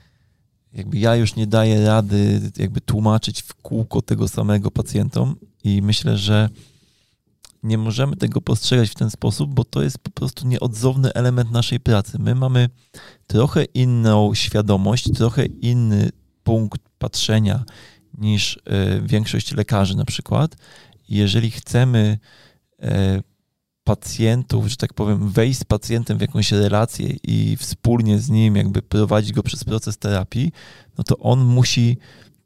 jakby 0.79 0.99
ja 0.99 1.17
już 1.17 1.37
nie 1.37 1.47
daję 1.47 1.87
rady 1.87 2.41
jakby 2.57 2.81
tłumaczyć 2.81 3.43
w 3.43 3.55
kółko 3.55 4.03
tego 4.03 4.29
samego 4.29 4.71
pacjentom 4.71 5.37
i 5.65 5.83
myślę, 5.83 6.17
że 6.17 6.49
nie 7.63 7.79
możemy 7.79 8.17
tego 8.17 8.41
postrzegać 8.41 8.91
w 8.91 8.95
ten 8.95 9.11
sposób, 9.11 9.55
bo 9.55 9.65
to 9.65 9.83
jest 9.83 9.99
po 9.99 10.11
prostu 10.11 10.47
nieodzowny 10.47 11.13
element 11.13 11.51
naszej 11.51 11.81
pracy. 11.81 12.19
My 12.19 12.35
mamy 12.35 12.69
trochę 13.27 13.65
inną 13.65 14.35
świadomość, 14.35 15.13
trochę 15.13 15.47
inny 15.47 16.11
punkt 16.43 16.81
patrzenia 16.99 17.65
niż 18.19 18.57
y, 18.57 18.61
większość 19.03 19.53
lekarzy 19.53 19.97
na 19.97 20.05
przykład. 20.05 20.57
Jeżeli 21.09 21.51
chcemy 21.51 22.19
y, 22.85 22.89
pacjentów, 23.89 24.67
że 24.67 24.77
tak 24.77 24.95
powiem, 24.95 25.29
wejść 25.29 25.59
z 25.59 25.65
pacjentem 25.65 26.19
w 26.19 26.21
jakąś 26.21 26.53
relację 26.53 27.17
i 27.23 27.57
wspólnie 27.57 28.19
z 28.19 28.31
nim 28.31 28.57
jakby 28.57 28.83
prowadzić 28.83 29.33
go 29.33 29.43
przez 29.43 29.65
proces 29.65 29.99
terapii, 29.99 30.53
no 30.99 31.05
to 31.05 31.19
on 31.19 31.45
musi 31.45 31.97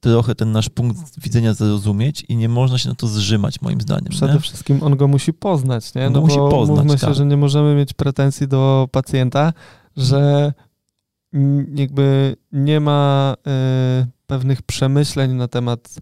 trochę 0.00 0.34
ten 0.34 0.52
nasz 0.52 0.68
punkt 0.68 1.20
widzenia 1.20 1.54
zrozumieć 1.54 2.24
i 2.28 2.36
nie 2.36 2.48
można 2.48 2.78
się 2.78 2.88
na 2.88 2.94
to 2.94 3.06
zrzymać, 3.06 3.60
moim 3.60 3.80
zdaniem. 3.80 4.10
Przede 4.10 4.34
nie? 4.34 4.40
wszystkim 4.40 4.82
on 4.82 4.96
go 4.96 5.08
musi 5.08 5.32
poznać, 5.32 5.94
nie? 5.94 6.10
No 6.10 6.20
musi 6.20 6.36
poznać, 6.36 6.78
mówmy 6.78 6.98
tak. 6.98 7.08
się, 7.10 7.14
że 7.14 7.26
nie 7.26 7.36
możemy 7.36 7.74
mieć 7.74 7.92
pretensji 7.92 8.48
do 8.48 8.88
pacjenta, 8.92 9.52
że 9.96 10.52
jakby 11.74 12.36
nie 12.52 12.80
ma 12.80 13.34
y, 14.02 14.06
pewnych 14.26 14.62
przemyśleń 14.62 15.32
na 15.32 15.48
temat 15.48 15.98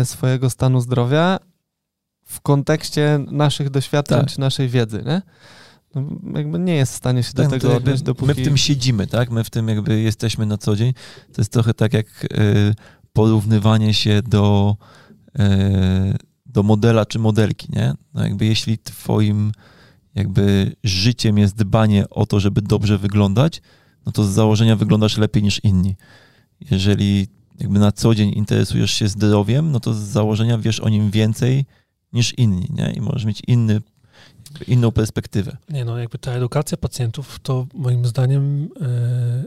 y, 0.00 0.04
swojego 0.04 0.50
stanu 0.50 0.80
zdrowia 0.80 1.38
w 2.26 2.40
kontekście 2.40 3.18
naszych 3.30 3.70
doświadczeń 3.70 4.20
Tak. 4.20 4.28
czy 4.30 4.40
naszej 4.40 4.68
wiedzy, 4.68 5.02
nie? 5.06 5.22
No, 5.94 6.02
jakby 6.38 6.58
nie 6.58 6.74
jest 6.74 6.92
w 6.92 6.96
stanie 6.96 7.22
się 7.22 7.32
do 7.32 7.42
Tak, 7.42 7.50
to 7.52 7.58
tego 7.58 7.72
jakby 7.72 7.90
odnieść, 7.90 8.02
dopóki... 8.02 8.26
My 8.26 8.34
w 8.34 8.44
tym 8.44 8.56
siedzimy, 8.56 9.06
tak? 9.06 9.30
My 9.30 9.44
w 9.44 9.50
tym 9.50 9.68
jakby 9.68 10.00
jesteśmy 10.00 10.46
na 10.46 10.58
co 10.58 10.76
dzień. 10.76 10.92
To 11.32 11.40
jest 11.40 11.52
trochę 11.52 11.74
tak 11.74 11.92
jak 11.92 12.24
y, 12.24 12.74
porównywanie 13.12 13.94
się 13.94 14.22
do, 14.22 14.76
y, 15.38 15.42
do 16.46 16.62
modela 16.62 17.06
czy 17.06 17.18
modelki, 17.18 17.68
nie? 17.72 17.94
No 18.14 18.24
jakby 18.24 18.46
jeśli 18.46 18.78
twoim 18.78 19.52
jakby 20.14 20.76
życiem 20.84 21.38
jest 21.38 21.56
dbanie 21.56 22.08
o 22.10 22.26
to, 22.26 22.40
żeby 22.40 22.62
dobrze 22.62 22.98
wyglądać, 22.98 23.62
no 24.06 24.12
to 24.12 24.24
z 24.24 24.30
założenia 24.30 24.76
wyglądasz 24.76 25.18
lepiej 25.18 25.42
niż 25.42 25.64
inni. 25.64 25.96
Jeżeli 26.70 27.28
jakby 27.58 27.78
na 27.78 27.92
co 27.92 28.14
dzień 28.14 28.32
interesujesz 28.36 28.90
się 28.90 29.08
zdrowiem, 29.08 29.72
no 29.72 29.80
to 29.80 29.94
z 29.94 29.98
założenia 29.98 30.58
wiesz 30.58 30.80
o 30.80 30.88
nim 30.88 31.10
więcej 31.10 31.64
niż 32.16 32.38
inni, 32.38 32.66
nie? 32.70 32.92
I 32.92 33.00
możesz 33.00 33.24
mieć 33.24 33.42
inny, 33.46 33.80
inną 34.68 34.92
perspektywę. 34.92 35.56
Nie 35.68 35.84
no, 35.84 35.98
jakby 35.98 36.18
ta 36.18 36.32
edukacja 36.32 36.76
pacjentów 36.76 37.38
to 37.42 37.66
moim 37.74 38.06
zdaniem, 38.06 38.68
e, 38.80 39.44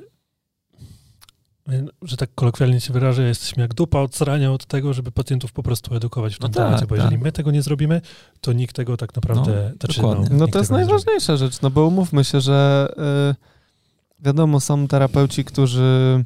że 2.01 2.17
tak 2.17 2.29
kolokwialnie 2.35 2.81
się 2.81 2.93
wyrażę, 2.93 3.23
jesteśmy 3.23 3.61
jak 3.61 3.73
dupa 3.73 3.99
od 3.99 4.17
zarania 4.17 4.51
od 4.51 4.65
tego, 4.65 4.93
żeby 4.93 5.11
pacjentów 5.11 5.51
po 5.51 5.63
prostu 5.63 5.95
edukować 5.95 6.35
w 6.35 6.39
tym 6.39 6.47
No 6.47 6.53
tak, 6.53 6.65
temacie, 6.65 6.85
bo 6.85 6.95
tak. 6.95 6.97
jeżeli 6.97 7.17
my 7.17 7.31
tego 7.31 7.51
nie 7.51 7.61
zrobimy, 7.61 8.01
to 8.41 8.53
nikt 8.53 8.75
tego 8.75 8.97
tak 8.97 9.15
naprawdę... 9.15 9.71
No, 9.71 9.77
znaczy, 9.77 10.01
dokładnie. 10.01 10.27
No 10.31 10.45
nikt 10.45 10.53
to 10.53 10.59
jest 10.59 10.71
najważniejsza 10.71 11.37
rzecz, 11.37 11.61
no 11.61 11.69
bo 11.69 11.85
umówmy 11.85 12.23
się, 12.23 12.41
że 12.41 12.87
y, 14.19 14.23
wiadomo, 14.25 14.59
są 14.59 14.87
terapeuci, 14.87 15.45
którzy 15.45 16.23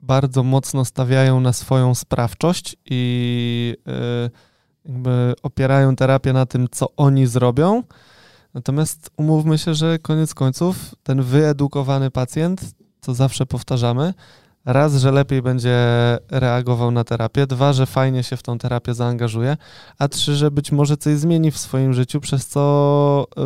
bardzo 0.00 0.42
mocno 0.42 0.84
stawiają 0.84 1.40
na 1.40 1.52
swoją 1.52 1.94
sprawczość 1.94 2.76
i 2.90 3.76
y, 4.26 4.53
jakby 4.84 5.34
opierają 5.42 5.96
terapię 5.96 6.32
na 6.32 6.46
tym, 6.46 6.68
co 6.70 6.86
oni 6.96 7.26
zrobią. 7.26 7.82
Natomiast 8.54 9.10
umówmy 9.16 9.58
się, 9.58 9.74
że 9.74 9.98
koniec 9.98 10.34
końców 10.34 10.94
ten 11.02 11.22
wyedukowany 11.22 12.10
pacjent, 12.10 12.60
co 13.00 13.14
zawsze 13.14 13.46
powtarzamy, 13.46 14.14
raz, 14.64 14.94
że 14.94 15.12
lepiej 15.12 15.42
będzie 15.42 15.78
reagował 16.30 16.90
na 16.90 17.04
terapię, 17.04 17.46
dwa, 17.46 17.72
że 17.72 17.86
fajnie 17.86 18.22
się 18.22 18.36
w 18.36 18.42
tą 18.42 18.58
terapię 18.58 18.94
zaangażuje, 18.94 19.56
a 19.98 20.08
trzy, 20.08 20.36
że 20.36 20.50
być 20.50 20.72
może 20.72 20.96
coś 20.96 21.16
zmieni 21.16 21.50
w 21.50 21.58
swoim 21.58 21.94
życiu, 21.94 22.20
przez 22.20 22.46
co 22.46 23.26
yy, 23.36 23.44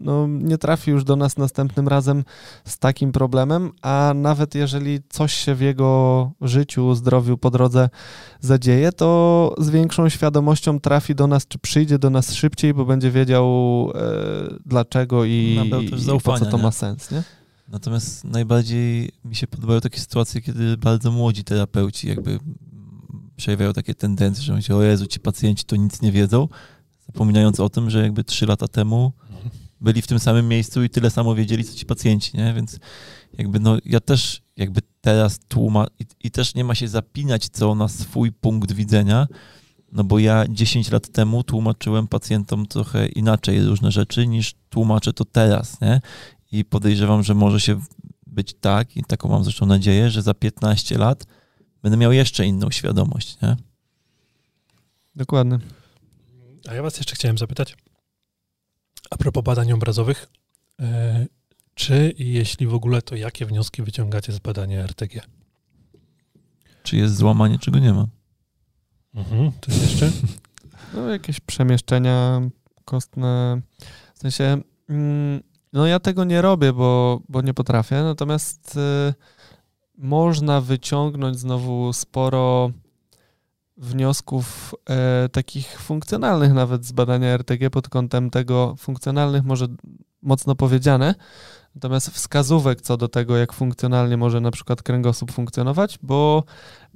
no, 0.00 0.26
nie 0.28 0.58
trafi 0.58 0.90
już 0.90 1.04
do 1.04 1.16
nas 1.16 1.36
następnym 1.36 1.88
razem 1.88 2.24
z 2.64 2.78
takim 2.78 3.12
problemem, 3.12 3.70
a 3.82 4.12
nawet 4.14 4.54
jeżeli 4.54 5.00
coś 5.08 5.34
się 5.34 5.54
w 5.54 5.60
jego 5.60 6.30
życiu, 6.40 6.94
zdrowiu 6.94 7.38
po 7.38 7.50
drodze 7.50 7.88
zadzieje, 8.40 8.92
to 8.92 9.54
z 9.58 9.70
większą 9.70 10.08
świadomością 10.08 10.80
trafi 10.80 11.14
do 11.14 11.26
nas, 11.26 11.48
czy 11.48 11.58
przyjdzie 11.58 11.98
do 11.98 12.10
nas 12.10 12.32
szybciej, 12.32 12.74
bo 12.74 12.84
będzie 12.84 13.10
wiedział 13.10 13.44
yy, 13.94 14.58
dlaczego 14.66 15.24
i, 15.24 15.30
i 15.30 16.20
po 16.24 16.38
co 16.38 16.46
to 16.46 16.56
nie? 16.56 16.62
ma 16.62 16.70
sens, 16.70 17.10
nie? 17.10 17.22
Natomiast 17.74 18.24
najbardziej 18.24 19.10
mi 19.24 19.36
się 19.36 19.46
podobają 19.46 19.80
takie 19.80 20.00
sytuacje, 20.00 20.40
kiedy 20.40 20.76
bardzo 20.76 21.10
młodzi 21.12 21.44
terapeuci 21.44 22.08
jakby 22.08 22.38
przejawiają 23.36 23.72
takie 23.72 23.94
tendencje, 23.94 24.42
że 24.42 24.52
mówią, 24.52 24.76
o 24.76 24.82
Jezu, 24.82 25.06
ci 25.06 25.20
pacjenci 25.20 25.64
to 25.64 25.76
nic 25.76 26.02
nie 26.02 26.12
wiedzą, 26.12 26.48
zapominając 27.06 27.60
o 27.60 27.68
tym, 27.68 27.90
że 27.90 28.02
jakby 28.02 28.24
trzy 28.24 28.46
lata 28.46 28.68
temu 28.68 29.12
byli 29.80 30.02
w 30.02 30.06
tym 30.06 30.18
samym 30.18 30.48
miejscu 30.48 30.84
i 30.84 30.90
tyle 30.90 31.10
samo 31.10 31.34
wiedzieli, 31.34 31.64
co 31.64 31.74
ci 31.74 31.86
pacjenci, 31.86 32.36
nie? 32.36 32.54
Więc 32.54 32.78
jakby 33.32 33.60
no 33.60 33.76
ja 33.84 34.00
też 34.00 34.42
jakby 34.56 34.80
teraz 35.00 35.38
tłuma 35.48 35.86
i, 35.98 36.04
i 36.24 36.30
też 36.30 36.54
nie 36.54 36.64
ma 36.64 36.74
się 36.74 36.88
zapinać 36.88 37.48
co 37.48 37.74
na 37.74 37.88
swój 37.88 38.32
punkt 38.32 38.72
widzenia, 38.72 39.26
no 39.92 40.04
bo 40.04 40.18
ja 40.18 40.44
10 40.48 40.90
lat 40.90 41.08
temu 41.08 41.44
tłumaczyłem 41.44 42.08
pacjentom 42.08 42.66
trochę 42.66 43.06
inaczej 43.06 43.64
różne 43.64 43.90
rzeczy 43.90 44.26
niż 44.26 44.54
tłumaczę 44.68 45.12
to 45.12 45.24
teraz, 45.24 45.80
nie? 45.80 46.00
I 46.54 46.64
podejrzewam, 46.64 47.22
że 47.22 47.34
może 47.34 47.60
się 47.60 47.80
być 48.26 48.54
tak, 48.60 48.96
i 48.96 49.04
taką 49.04 49.28
mam 49.28 49.44
zresztą 49.44 49.66
nadzieję, 49.66 50.10
że 50.10 50.22
za 50.22 50.34
15 50.34 50.98
lat 50.98 51.26
będę 51.82 51.96
miał 51.96 52.12
jeszcze 52.12 52.46
inną 52.46 52.70
świadomość, 52.70 53.40
nie? 53.42 53.56
Dokładnie. 55.16 55.58
A 56.68 56.74
ja 56.74 56.82
was 56.82 56.96
jeszcze 56.96 57.14
chciałem 57.14 57.38
zapytać, 57.38 57.76
a 59.10 59.16
propos 59.16 59.44
badań 59.44 59.72
obrazowych, 59.72 60.28
e, 60.80 61.26
czy 61.74 62.14
i 62.18 62.32
jeśli 62.32 62.66
w 62.66 62.74
ogóle, 62.74 63.02
to 63.02 63.16
jakie 63.16 63.46
wnioski 63.46 63.82
wyciągacie 63.82 64.32
z 64.32 64.38
badania 64.38 64.82
RTG? 64.82 65.20
Czy 66.82 66.96
jest 66.96 67.16
złamanie, 67.16 67.58
czego 67.58 67.78
nie 67.78 67.92
ma? 67.92 68.06
Mhm, 69.14 69.52
to 69.60 69.72
jeszcze? 69.72 70.10
No, 70.94 71.08
jakieś 71.08 71.40
przemieszczenia 71.40 72.40
kostne. 72.84 73.60
W 74.14 74.18
sensie, 74.18 74.62
mm, 74.88 75.42
no 75.74 75.86
ja 75.86 76.00
tego 76.00 76.24
nie 76.24 76.42
robię, 76.42 76.72
bo, 76.72 77.20
bo 77.28 77.42
nie 77.42 77.54
potrafię, 77.54 78.02
natomiast 78.02 78.76
y, 78.76 79.14
można 79.98 80.60
wyciągnąć 80.60 81.38
znowu 81.38 81.92
sporo 81.92 82.70
wniosków 83.76 84.74
e, 84.90 85.28
takich 85.28 85.80
funkcjonalnych 85.80 86.52
nawet 86.52 86.84
z 86.86 86.92
badania 86.92 87.28
RTG 87.28 87.70
pod 87.70 87.88
kątem 87.88 88.30
tego 88.30 88.74
funkcjonalnych 88.78 89.44
może 89.44 89.66
mocno 90.22 90.54
powiedziane, 90.54 91.14
natomiast 91.74 92.10
wskazówek 92.10 92.80
co 92.80 92.96
do 92.96 93.08
tego, 93.08 93.36
jak 93.36 93.52
funkcjonalnie 93.52 94.16
może 94.16 94.40
na 94.40 94.50
przykład 94.50 94.82
kręgosłup 94.82 95.32
funkcjonować, 95.32 95.98
bo 96.02 96.44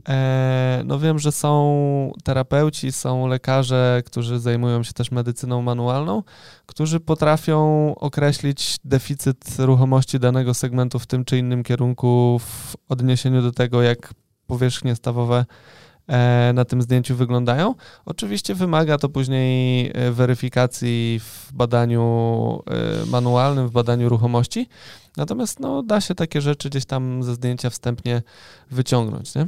e, 0.09 0.83
no 0.85 0.99
wiem, 0.99 1.19
że 1.19 1.33
są 1.33 2.13
terapeuci, 2.25 2.93
są 2.93 3.27
lekarze, 3.27 4.03
którzy 4.07 4.41
zajmują 4.41 4.83
się 4.83 4.93
też 4.93 5.11
medycyną 5.11 5.63
manualną, 5.63 6.23
którzy 6.67 7.01
potrafią 7.01 7.95
określić 7.95 8.77
deficyt 8.85 9.57
ruchomości 9.59 10.19
danego 10.19 10.55
segmentu 10.55 10.99
w 10.99 11.07
tym 11.07 11.25
czy 11.25 11.39
innym 11.39 11.63
kierunku 11.63 12.41
w 12.45 12.77
odniesieniu 12.89 13.43
do 13.43 13.53
tego, 13.53 13.83
jak 13.83 14.15
powierzchnie 14.47 14.97
stawowe 14.97 15.45
na 16.55 16.65
tym 16.65 16.83
zdjęciu 16.83 17.17
wyglądają. 17.17 17.75
Oczywiście 18.05 18.55
wymaga 18.55 18.99
to 18.99 19.09
później 19.09 19.91
e, 19.95 20.11
weryfikacji 20.13 21.21
w 21.21 21.53
badaniu 21.53 22.63
e, 22.67 23.07
manualnym, 23.07 23.69
w 23.69 23.73
badaniu 23.73 24.09
ruchomości. 24.09 24.69
Natomiast 25.17 25.61
no, 25.61 25.83
da 25.83 26.01
się 26.01 26.15
takie 26.15 26.41
rzeczy 26.41 26.71
gdzieś 26.71 26.85
tam 26.85 27.23
ze 27.23 27.35
zdjęcia 27.35 27.71
wstępnie 27.71 28.23
wyciągnąć. 28.71 29.35
Nie? 29.35 29.47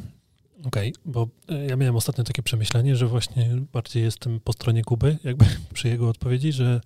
Okej, 0.64 0.94
bo 1.04 1.28
e, 1.48 1.66
ja 1.66 1.76
miałem 1.76 1.96
ostatnio 1.96 2.24
takie 2.24 2.42
przemyślenie, 2.42 2.96
że 2.96 3.06
właśnie 3.06 3.50
bardziej 3.72 4.02
jestem 4.02 4.40
po 4.40 4.52
stronie 4.52 4.84
Kuby, 4.84 5.18
jakby 5.24 5.44
przy 5.74 5.88
jego 5.88 6.08
odpowiedzi, 6.08 6.52
że 6.52 6.80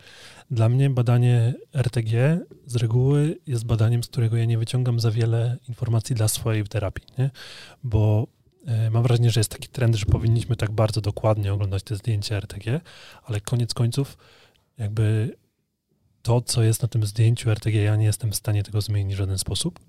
dla 0.51 0.69
mnie 0.69 0.91
badanie 0.91 1.55
RTG 1.73 2.41
z 2.67 2.77
reguły 2.77 3.39
jest 3.47 3.67
badaniem, 3.67 4.03
z 4.03 4.09
którego 4.09 4.37
ja 4.37 4.45
nie 4.45 4.59
wyciągam 4.59 5.01
za 5.01 5.11
wiele 5.11 5.57
informacji 5.69 6.17
dla 6.17 6.29
swojej 6.29 6.65
terapii, 6.65 7.07
nie? 7.19 7.31
Bo 7.85 8.27
e, 8.27 8.44
mam 8.91 9.03
wrażenie, 9.03 9.31
że 9.31 9.41
jest 9.41 9.51
taki 9.51 9.69
trend, 9.69 9.97
że 9.97 10.07
powinniśmy 10.07 10.57
tak 10.57 10.71
bardzo 10.71 11.01
dokładnie 11.01 11.53
oglądać 11.53 11.83
te 11.83 11.97
zdjęcia 11.97 12.37
RTG, 12.37 12.81
ale 13.25 13.41
koniec 13.41 13.75
końców 13.75 14.19
jakby 14.79 15.37
to, 16.23 16.41
co 16.41 16.63
jest 16.63 16.83
na 16.83 16.89
tym 16.89 17.07
zdjęciu 17.07 17.51
RTG, 17.51 17.75
ja 17.83 17.97
nie 17.97 18.07
jestem 18.07 18.31
w 18.33 18.37
stanie 18.37 18.63
tego 18.63 18.81
zmienić 18.81 19.15
w 19.15 19.19
żaden 19.19 19.39
sposób. 19.39 19.81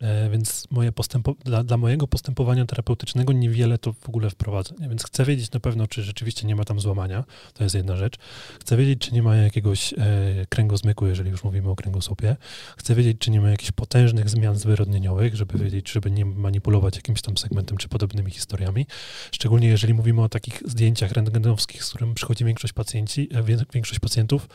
E, 0.00 0.30
Więc 0.30 0.66
moje 0.70 0.92
postępo, 0.92 1.34
dla, 1.44 1.64
dla 1.64 1.76
mojego 1.76 2.08
postępowania 2.08 2.66
terapeutycznego 2.66 3.32
niewiele 3.32 3.78
to 3.78 3.92
w 3.92 4.08
ogóle 4.08 4.30
wprowadza. 4.30 4.74
Więc 4.90 5.04
chcę 5.04 5.24
wiedzieć 5.24 5.52
na 5.52 5.60
pewno, 5.60 5.86
czy 5.86 6.02
rzeczywiście 6.02 6.46
nie 6.46 6.56
ma 6.56 6.64
tam 6.64 6.80
złamania. 6.80 7.24
To 7.54 7.64
jest 7.64 7.74
jedna 7.74 7.96
rzecz. 7.96 8.16
Chcę 8.60 8.76
wiedzieć, 8.76 8.98
czy 8.98 9.14
nie 9.14 9.22
ma 9.22 9.36
jakiegoś 9.36 9.92
e, 9.92 9.96
kręgozmyku, 10.48 11.06
jeżeli 11.06 11.30
już 11.30 11.44
mówimy 11.44 11.70
o 11.70 11.76
kręgosłupie. 11.76 12.36
Chcę 12.76 12.94
wiedzieć, 12.94 13.18
czy 13.18 13.30
nie 13.30 13.40
ma 13.40 13.50
jakichś 13.50 13.72
potężnych 13.72 14.30
zmian 14.30 14.56
zwyrodnieniowych, 14.56 15.36
żeby 15.36 15.58
wiedzieć, 15.58 15.90
żeby 15.90 16.10
nie 16.10 16.24
manipulować 16.24 16.96
jakimś 16.96 17.22
tam 17.22 17.36
segmentem 17.36 17.76
czy 17.76 17.88
podobnymi 17.88 18.30
historiami. 18.30 18.86
Szczególnie 19.32 19.68
jeżeli 19.68 19.94
mówimy 19.94 20.22
o 20.22 20.28
takich 20.28 20.62
zdjęciach 20.64 21.12
rentgenowskich, 21.12 21.84
z 21.84 21.88
którym 21.88 22.14
przychodzi 22.14 22.44
większość 22.44 22.72
pacjenci, 22.72 23.28
e, 23.34 23.42
większość 23.72 24.00
pacjentów, 24.00 24.48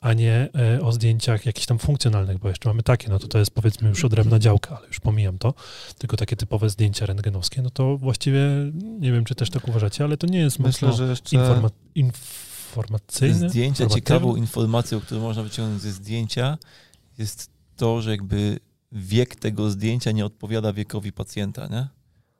a 0.00 0.12
nie 0.12 0.48
e, 0.76 0.80
o 0.80 0.92
zdjęciach 0.92 1.46
jakichś 1.46 1.66
tam 1.66 1.78
funkcjonalnych, 1.78 2.38
bo 2.38 2.48
jeszcze 2.48 2.68
mamy 2.68 2.82
takie, 2.82 3.08
no 3.08 3.18
to 3.18 3.28
to 3.28 3.38
jest 3.38 3.50
powiedzmy 3.50 3.88
już 3.88 4.04
odrębna 4.04 4.38
działka, 4.38 4.85
już 4.88 5.00
pomijam 5.00 5.38
to, 5.38 5.54
tylko 5.98 6.16
takie 6.16 6.36
typowe 6.36 6.70
zdjęcia 6.70 7.06
rentgenowskie, 7.06 7.62
no 7.62 7.70
to 7.70 7.96
właściwie 7.98 8.40
nie 8.74 9.12
wiem, 9.12 9.24
czy 9.24 9.34
też 9.34 9.50
tak 9.50 9.68
uważacie, 9.68 10.04
ale 10.04 10.16
to 10.16 10.26
nie 10.26 10.38
jest 10.38 10.58
Myślę, 10.58 10.88
mocno 10.88 11.04
że 11.04 11.10
jeszcze... 11.10 11.36
informa- 11.36 11.70
informacyjne. 11.94 13.50
Zdjęcia, 13.50 13.86
ciekawą 13.86 14.36
informacją, 14.36 15.00
którą 15.00 15.20
można 15.20 15.42
wyciągnąć 15.42 15.82
ze 15.82 15.92
zdjęcia, 15.92 16.58
jest 17.18 17.50
to, 17.76 18.02
że 18.02 18.10
jakby 18.10 18.58
wiek 18.92 19.36
tego 19.36 19.70
zdjęcia 19.70 20.12
nie 20.12 20.26
odpowiada 20.26 20.72
wiekowi 20.72 21.12
pacjenta, 21.12 21.66
nie? 21.66 21.88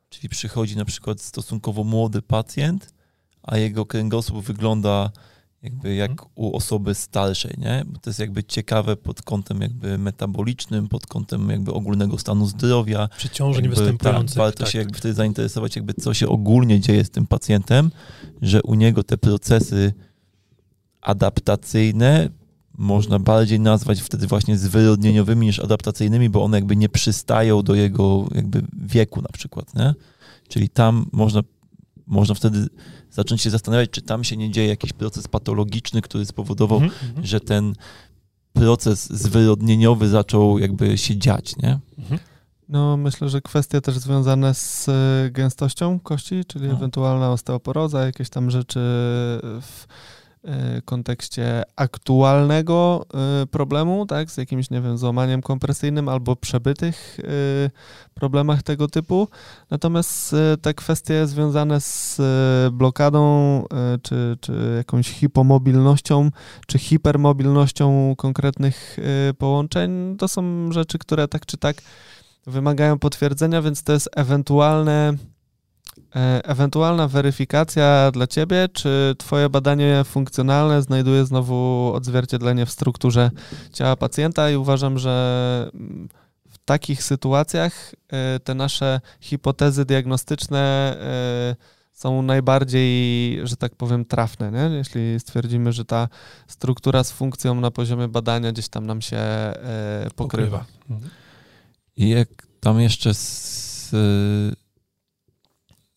Czyli 0.09 0.29
przychodzi 0.29 0.77
na 0.77 0.85
przykład 0.85 1.21
stosunkowo 1.21 1.83
młody 1.83 2.21
pacjent, 2.21 2.93
a 3.43 3.57
jego 3.57 3.85
kręgosłup 3.85 4.45
wygląda 4.45 5.11
jakby 5.63 5.95
jak 5.95 6.11
Mhm. 6.11 6.29
u 6.35 6.55
osoby 6.55 6.95
starszej, 6.95 7.55
nie? 7.57 7.83
Bo 7.87 7.99
to 7.99 8.09
jest 8.09 8.19
jakby 8.19 8.43
ciekawe 8.43 8.95
pod 8.95 9.21
kątem 9.21 9.61
jakby 9.61 9.97
metabolicznym, 9.97 10.87
pod 10.87 11.07
kątem 11.07 11.49
jakby 11.49 11.73
ogólnego 11.73 12.17
stanu 12.17 12.47
zdrowia. 12.47 13.09
Przeciążeń 13.17 13.69
występujących. 13.69 14.35
Tak, 14.35 14.43
warto 14.43 14.63
tak, 14.63 14.73
się 14.73 14.79
jakby 14.79 14.97
wtedy 14.97 15.13
zainteresować, 15.13 15.75
jakby 15.75 15.93
co 15.93 16.13
się 16.13 16.27
ogólnie 16.29 16.79
dzieje 16.79 17.05
z 17.05 17.09
tym 17.09 17.27
pacjentem, 17.27 17.91
że 18.41 18.63
u 18.63 18.73
niego 18.73 19.03
te 19.03 19.17
procesy 19.17 19.93
adaptacyjne 21.01 22.29
można 22.77 23.19
bardziej 23.19 23.59
nazwać 23.59 24.01
wtedy 24.01 24.27
właśnie 24.27 24.57
zwyrodnieniowymi 24.57 25.45
niż 25.45 25.59
adaptacyjnymi, 25.59 26.29
bo 26.29 26.43
one 26.43 26.57
jakby 26.57 26.75
nie 26.75 26.89
przystają 26.89 27.61
do 27.63 27.75
jego 27.75 28.25
jakby 28.35 28.61
wieku 28.77 29.21
na 29.21 29.29
przykład, 29.29 29.75
nie? 29.75 29.93
Czyli 30.49 30.69
tam 30.69 31.05
można, 31.11 31.41
można 32.07 32.35
wtedy 32.35 32.67
zacząć 33.17 33.41
się 33.41 33.49
zastanawiać, 33.49 33.89
czy 33.89 34.01
tam 34.01 34.23
się 34.23 34.37
nie 34.37 34.51
dzieje 34.51 34.67
jakiś 34.67 34.93
proces 34.93 35.27
patologiczny, 35.27 36.01
który 36.01 36.25
spowodował, 36.25 36.77
Mhm, 36.81 37.09
mhm, 37.09 37.25
że 37.27 37.39
ten 37.39 37.73
proces 38.53 39.09
zwyrodnieniowy 39.09 40.07
zaczął 40.09 40.59
jakby 40.59 40.97
się 40.97 41.17
dziać, 41.17 41.57
nie? 41.57 41.79
mhm. 41.99 42.19
No, 42.69 42.97
myślę, 42.97 43.29
że 43.29 43.41
kwestie 43.41 43.81
też 43.81 43.97
związane 43.97 44.53
z 44.53 44.89
e, 44.89 45.29
gęstością 45.31 45.99
kości, 45.99 46.45
czyli 46.47 46.67
No. 46.67 46.73
ewentualna 46.73 47.31
osteoporoza, 47.31 48.05
jakieś 48.05 48.29
tam 48.29 48.51
rzeczy 48.51 48.79
w 49.61 49.85
kontekście 50.85 51.63
aktualnego 51.75 53.05
e, 53.43 53.45
problemu, 53.45 54.05
tak, 54.05 54.31
z 54.31 54.37
jakimś, 54.37 54.69
nie 54.69 54.81
wiem, 54.81 54.97
złamaniem 54.97 55.41
kompresyjnym 55.41 56.09
albo 56.09 56.35
przebytych 56.35 57.19
e, 57.19 57.69
problemach 58.13 58.63
tego 58.63 58.87
typu. 58.87 59.27
Natomiast 59.69 60.33
e, 60.33 60.57
te 60.57 60.73
kwestie 60.73 61.27
związane 61.27 61.81
z 61.81 62.19
e, 62.19 62.71
blokadą, 62.71 63.19
e, 63.73 63.97
czy, 64.01 64.37
czy 64.41 64.73
jakąś 64.77 65.09
hipomobilnością, 65.09 66.29
czy 66.67 66.79
hipermobilnością 66.79 68.15
konkretnych 68.17 68.97
e, 69.29 69.33
połączeń, 69.33 70.17
to 70.17 70.27
są 70.27 70.71
rzeczy, 70.71 70.97
które 70.97 71.27
tak 71.27 71.45
czy 71.45 71.57
tak 71.57 71.77
wymagają 72.47 72.99
potwierdzenia, 72.99 73.61
więc 73.61 73.83
to 73.83 73.93
jest 73.93 74.09
ewentualne, 74.15 75.13
e, 75.13 75.36
ewentualna 76.43 77.07
weryfikacja 77.07 78.11
dla 78.11 78.27
ciebie, 78.27 78.69
czy 78.73 79.15
twoje 79.17 79.49
badanie 79.49 80.03
funkcjonalne 80.05 80.81
znajduje 80.81 81.25
znowu 81.25 81.91
odzwierciedlenie 81.93 82.65
w 82.65 82.71
strukturze 82.71 83.31
ciała 83.73 83.95
pacjenta 83.95 84.51
i 84.51 84.55
uważam, 84.55 84.99
że 84.99 85.69
mm, 85.73 86.09
w 86.49 86.57
takich 86.65 87.03
sytuacjach 87.03 87.93
e, 88.09 88.39
te 88.39 88.55
nasze 88.55 89.01
hipotezy 89.19 89.85
diagnostyczne 89.85 90.59
e, 91.01 91.77
są 91.93 92.21
najbardziej, 92.21 93.39
że 93.47 93.55
tak 93.55 93.75
powiem, 93.75 94.05
trafne. 94.05 94.51
Nie? 94.51 94.77
Jeśli 94.77 95.19
stwierdzimy, 95.19 95.73
że 95.73 95.85
ta 95.85 96.07
struktura 96.47 97.03
z 97.03 97.11
funkcją 97.11 97.55
na 97.55 97.71
poziomie 97.71 98.07
badania 98.07 98.51
gdzieś 98.51 98.69
tam 98.69 98.85
nam 98.85 99.01
się 99.01 99.17
e, 99.17 100.09
pokrywa. 100.15 100.65
Mhm. 100.89 101.11
I 101.97 102.09
jak 102.09 102.29
tam 102.59 102.81
jeszcze 102.81 103.13
z, 103.13 103.91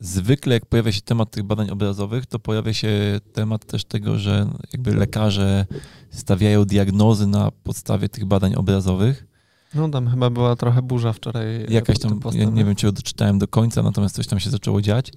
zwykle 0.01 0.55
jak 0.55 0.67
pojawia 0.67 0.93
się 0.93 1.01
temat 1.01 1.31
tych 1.31 1.43
badań 1.43 1.71
obrazowych, 1.71 2.27
to 2.27 2.39
pojawia 2.39 2.73
się 2.73 3.21
temat 3.33 3.65
też 3.65 3.85
tego, 3.85 4.19
że 4.19 4.51
jakby 4.73 4.95
lekarze 4.95 5.67
stawiają 6.11 6.65
diagnozy 6.65 7.27
na 7.27 7.51
podstawie 7.51 8.09
tych 8.09 8.25
badań 8.25 8.55
obrazowych. 8.55 9.27
No 9.75 9.89
tam 9.89 10.11
chyba 10.11 10.31
była 10.31 10.57
trochę 10.57 10.83
burza 10.83 11.13
wczoraj. 11.13 11.67
Jakaś 11.69 11.99
pod 11.99 12.09
tym 12.09 12.21
tam, 12.21 12.33
ja 12.35 12.45
nie 12.45 12.65
wiem, 12.65 12.75
czy 12.75 12.87
ją 12.87 12.93
doczytałem 12.93 13.39
do 13.39 13.49
końca, 13.49 13.83
natomiast 13.83 14.15
coś 14.15 14.27
tam 14.27 14.41
się 14.41 14.51
zaczęło 14.51 14.83
dziać. 14.83 15.13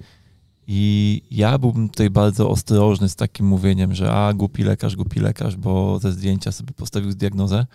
I 0.68 1.22
ja 1.32 1.58
byłbym 1.58 1.90
tutaj 1.90 2.10
bardzo 2.10 2.50
ostrożny 2.50 3.10
z 3.10 3.16
takim 3.16 3.46
mówieniem, 3.46 3.96
że 3.96 4.12
a, 4.12 4.34
głupi 4.34 4.64
lekarz, 4.64 4.96
głupi 4.96 5.20
lekarz, 5.20 5.56
bo 5.56 6.00
ze 6.00 6.12
zdjęcia 6.12 6.52
sobie 6.52 6.74
postawił 6.74 7.14
diagnozę, 7.14 7.66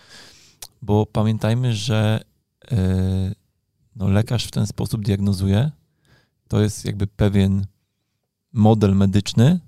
bo 0.83 1.07
pamiętajmy, 1.07 1.75
że 1.75 2.21
yy, 2.71 2.79
no, 3.97 4.09
lekarz 4.09 4.45
w 4.45 4.51
ten 4.51 4.67
sposób 4.67 5.05
diagnozuje. 5.05 5.71
To 6.49 6.61
jest 6.61 6.85
jakby 6.85 7.07
pewien 7.07 7.67
model 8.53 8.97
medyczny 8.97 9.61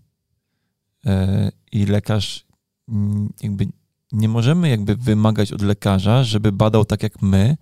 yy, 1.04 1.12
i 1.72 1.86
lekarz 1.86 2.46
mm, 2.88 3.32
jakby 3.42 3.66
nie 4.12 4.28
możemy 4.28 4.68
jakby 4.68 4.96
wymagać 4.96 5.52
od 5.52 5.62
lekarza, 5.62 6.24
żeby 6.24 6.52
badał 6.52 6.84
tak 6.84 7.02
jak 7.02 7.22
my, 7.22 7.56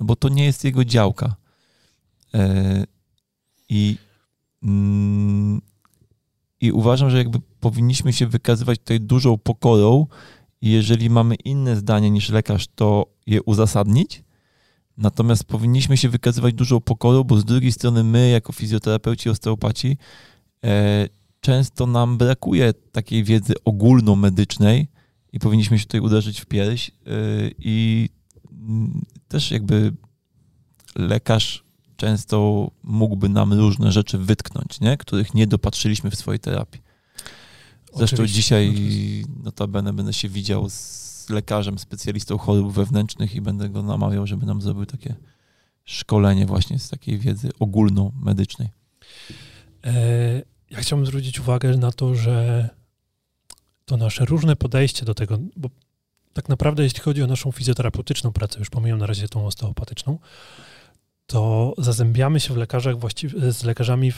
no 0.00 0.06
bo 0.06 0.16
to 0.16 0.28
nie 0.28 0.44
jest 0.44 0.64
jego 0.64 0.84
działka. 0.84 1.36
Yy, 2.34 2.86
I 3.68 3.98
Mm, 4.62 5.60
I 6.60 6.72
uważam, 6.72 7.10
że 7.10 7.18
jakby 7.18 7.38
powinniśmy 7.60 8.12
się 8.12 8.26
wykazywać 8.26 8.78
tutaj 8.78 9.00
dużą 9.00 9.38
pokorą 9.38 10.06
i 10.60 10.70
jeżeli 10.70 11.10
mamy 11.10 11.34
inne 11.34 11.76
zdanie 11.76 12.10
niż 12.10 12.28
lekarz, 12.28 12.66
to 12.74 13.06
je 13.26 13.42
uzasadnić. 13.42 14.22
Natomiast 14.98 15.44
powinniśmy 15.44 15.96
się 15.96 16.08
wykazywać 16.08 16.54
dużą 16.54 16.80
pokorą, 16.80 17.24
bo 17.24 17.40
z 17.40 17.44
drugiej 17.44 17.72
strony 17.72 18.04
my, 18.04 18.28
jako 18.28 18.52
fizjoterapeuci, 18.52 19.30
osteopaci, 19.30 19.96
e, 20.64 21.08
często 21.40 21.86
nam 21.86 22.18
brakuje 22.18 22.72
takiej 22.92 23.24
wiedzy 23.24 23.54
ogólnomedycznej 23.64 24.88
i 25.32 25.38
powinniśmy 25.38 25.78
się 25.78 25.84
tutaj 25.84 26.00
uderzyć 26.00 26.40
w 26.40 26.46
pierś. 26.46 26.90
E, 26.90 26.92
I 27.58 28.08
też 29.28 29.50
jakby 29.50 29.92
lekarz 30.96 31.64
często 31.96 32.70
mógłby 32.82 33.28
nam 33.28 33.52
różne 33.52 33.92
rzeczy 33.92 34.18
wytknąć, 34.18 34.80
nie? 34.80 34.96
których 34.96 35.34
nie 35.34 35.46
dopatrzyliśmy 35.46 36.10
w 36.10 36.16
swojej 36.16 36.40
terapii. 36.40 36.82
Zresztą 37.94 38.14
Oczywiście, 38.14 38.36
dzisiaj 38.36 39.24
notabene 39.44 39.92
będę 39.92 40.12
się 40.12 40.28
widział 40.28 40.70
z 40.70 41.07
lekarzem, 41.30 41.78
specjalistą 41.78 42.38
chorób 42.38 42.72
wewnętrznych 42.72 43.34
i 43.34 43.40
będę 43.40 43.68
go 43.68 43.82
namawiał, 43.82 44.26
żeby 44.26 44.46
nam 44.46 44.62
zrobił 44.62 44.86
takie 44.86 45.14
szkolenie 45.84 46.46
właśnie 46.46 46.78
z 46.78 46.88
takiej 46.88 47.18
wiedzy 47.18 47.50
ogólnomedycznej. 47.60 48.68
E, 49.84 50.42
Ja 50.70 50.78
chciałbym 50.78 51.06
zwrócić 51.06 51.40
uwagę 51.40 51.76
na 51.76 51.92
to, 51.92 52.14
że 52.14 52.68
to 53.84 53.96
nasze 53.96 54.24
różne 54.24 54.56
podejście 54.56 55.04
do 55.04 55.14
tego, 55.14 55.38
bo 55.56 55.68
tak 56.32 56.48
naprawdę 56.48 56.82
jeśli 56.82 57.00
chodzi 57.00 57.22
o 57.22 57.26
naszą 57.26 57.52
fizjoterapeutyczną 57.52 58.32
pracę, 58.32 58.58
już 58.58 58.70
pomijam 58.70 58.98
na 58.98 59.06
razie 59.06 59.28
tą 59.28 59.46
osteopatyczną, 59.46 60.18
to 61.28 61.74
zazębiamy 61.78 62.40
się 62.40 62.54
w 62.54 62.56
lekarzach 62.56 62.98
właściwie 62.98 63.52
z 63.52 63.64
lekarzami 63.64 64.12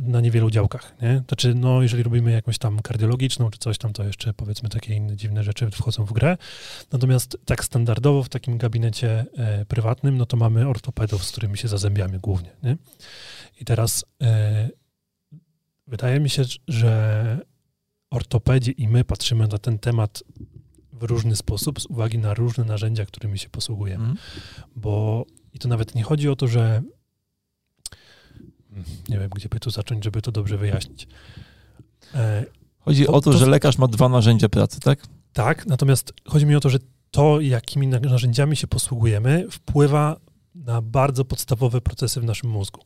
na 0.00 0.20
niewielu 0.20 0.50
działkach. 0.50 0.94
Nie? 1.02 1.22
Znaczy, 1.28 1.54
no, 1.54 1.82
jeżeli 1.82 2.02
robimy 2.02 2.32
jakąś 2.32 2.58
tam 2.58 2.82
kardiologiczną 2.82 3.50
czy 3.50 3.58
coś 3.58 3.78
tam, 3.78 3.92
to 3.92 4.04
jeszcze 4.04 4.34
powiedzmy 4.34 4.68
takie 4.68 4.94
inne 4.94 5.16
dziwne 5.16 5.44
rzeczy 5.44 5.70
wchodzą 5.70 6.04
w 6.04 6.12
grę. 6.12 6.36
Natomiast 6.92 7.38
tak 7.44 7.64
standardowo 7.64 8.22
w 8.22 8.28
takim 8.28 8.58
gabinecie 8.58 9.24
e, 9.36 9.64
prywatnym, 9.64 10.18
no 10.18 10.26
to 10.26 10.36
mamy 10.36 10.68
ortopedów, 10.68 11.24
z 11.24 11.32
którymi 11.32 11.58
się 11.58 11.68
zazębiamy 11.68 12.18
głównie. 12.18 12.50
Nie? 12.62 12.76
I 13.60 13.64
teraz 13.64 14.04
e, 14.22 14.68
wydaje 15.86 16.20
mi 16.20 16.30
się, 16.30 16.42
że 16.68 17.38
ortopedzi 18.10 18.82
i 18.82 18.88
my 18.88 19.04
patrzymy 19.04 19.48
na 19.48 19.58
ten 19.58 19.78
temat 19.78 20.22
w 20.92 21.02
różny 21.02 21.36
sposób 21.36 21.80
z 21.80 21.86
uwagi 21.86 22.18
na 22.18 22.34
różne 22.34 22.64
narzędzia, 22.64 23.06
którymi 23.06 23.38
się 23.38 23.48
posługujemy 23.48 24.04
Mhm. 24.04 24.18
bo 24.76 25.26
i 25.52 25.58
to 25.58 25.68
nawet 25.68 25.94
nie 25.94 26.02
chodzi 26.02 26.28
o 26.28 26.36
to, 26.36 26.48
że 26.48 26.82
nie 29.08 29.18
wiem, 29.18 29.30
gdzie 29.34 29.48
by 29.48 29.60
tu 29.60 29.70
zacząć, 29.70 30.04
żeby 30.04 30.22
to 30.22 30.32
dobrze 30.32 30.58
wyjaśnić. 30.58 31.08
E, 32.14 32.44
Chodzi 32.80 33.08
o 33.08 33.12
to, 33.12 33.20
to- 33.20 33.38
że 33.38 33.46
lekarz 33.46 33.78
ma 33.78 33.88
dwa 33.88 34.08
narzędzia 34.08 34.48
pracy, 34.48 34.80
tak? 34.80 35.02
tak, 35.32 35.66
natomiast 35.66 36.12
chodzi 36.28 36.46
mi 36.46 36.56
o 36.56 36.60
to, 36.60 36.70
że 36.70 36.78
to, 37.10 37.40
jakimi 37.40 37.86
na- 37.86 38.00
narzędziami 38.00 38.56
się 38.56 38.66
posługujemy, 38.66 39.46
wpływa 39.50 40.16
na 40.54 40.82
bardzo 40.82 41.24
podstawowe 41.24 41.80
procesy 41.80 42.20
w 42.20 42.24
naszym 42.24 42.50
mózgu. 42.50 42.80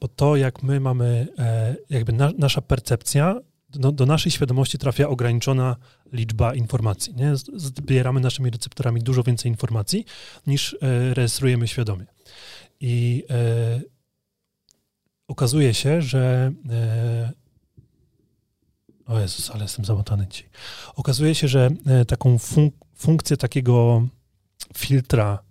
Bo 0.00 0.08
to, 0.08 0.36
jak 0.36 0.62
my 0.62 0.80
mamy, 0.80 1.28
e, 1.38 1.76
jakby 1.90 2.12
na, 2.12 2.30
nasza 2.38 2.60
percepcja, 2.60 3.40
do, 3.78 3.92
do 3.92 4.06
naszej 4.06 4.32
świadomości 4.32 4.78
trafia 4.78 5.08
ograniczona 5.08 5.76
liczba 6.12 6.54
informacji. 6.54 7.14
Nie? 7.14 7.32
Zbieramy 7.56 8.20
naszymi 8.20 8.50
receptorami 8.50 9.02
dużo 9.02 9.22
więcej 9.22 9.50
informacji, 9.50 10.04
niż 10.46 10.76
e, 10.82 11.14
rejestrujemy 11.14 11.68
świadomie. 11.68 12.06
I 12.80 13.24
e, 13.30 13.80
okazuje 15.28 15.74
się, 15.74 16.02
że 16.02 16.52
e, 16.70 17.32
o 19.06 19.20
Jezus, 19.20 19.50
ale 19.50 19.62
jestem 19.62 19.84
zamotany 19.84 20.26
dzisiaj. 20.26 20.50
Okazuje 20.94 21.34
się, 21.34 21.48
że 21.48 21.70
e, 21.86 22.04
taką 22.04 22.36
fun- 22.36 22.70
funkcję 22.94 23.36
takiego 23.36 24.06
filtra 24.76 25.43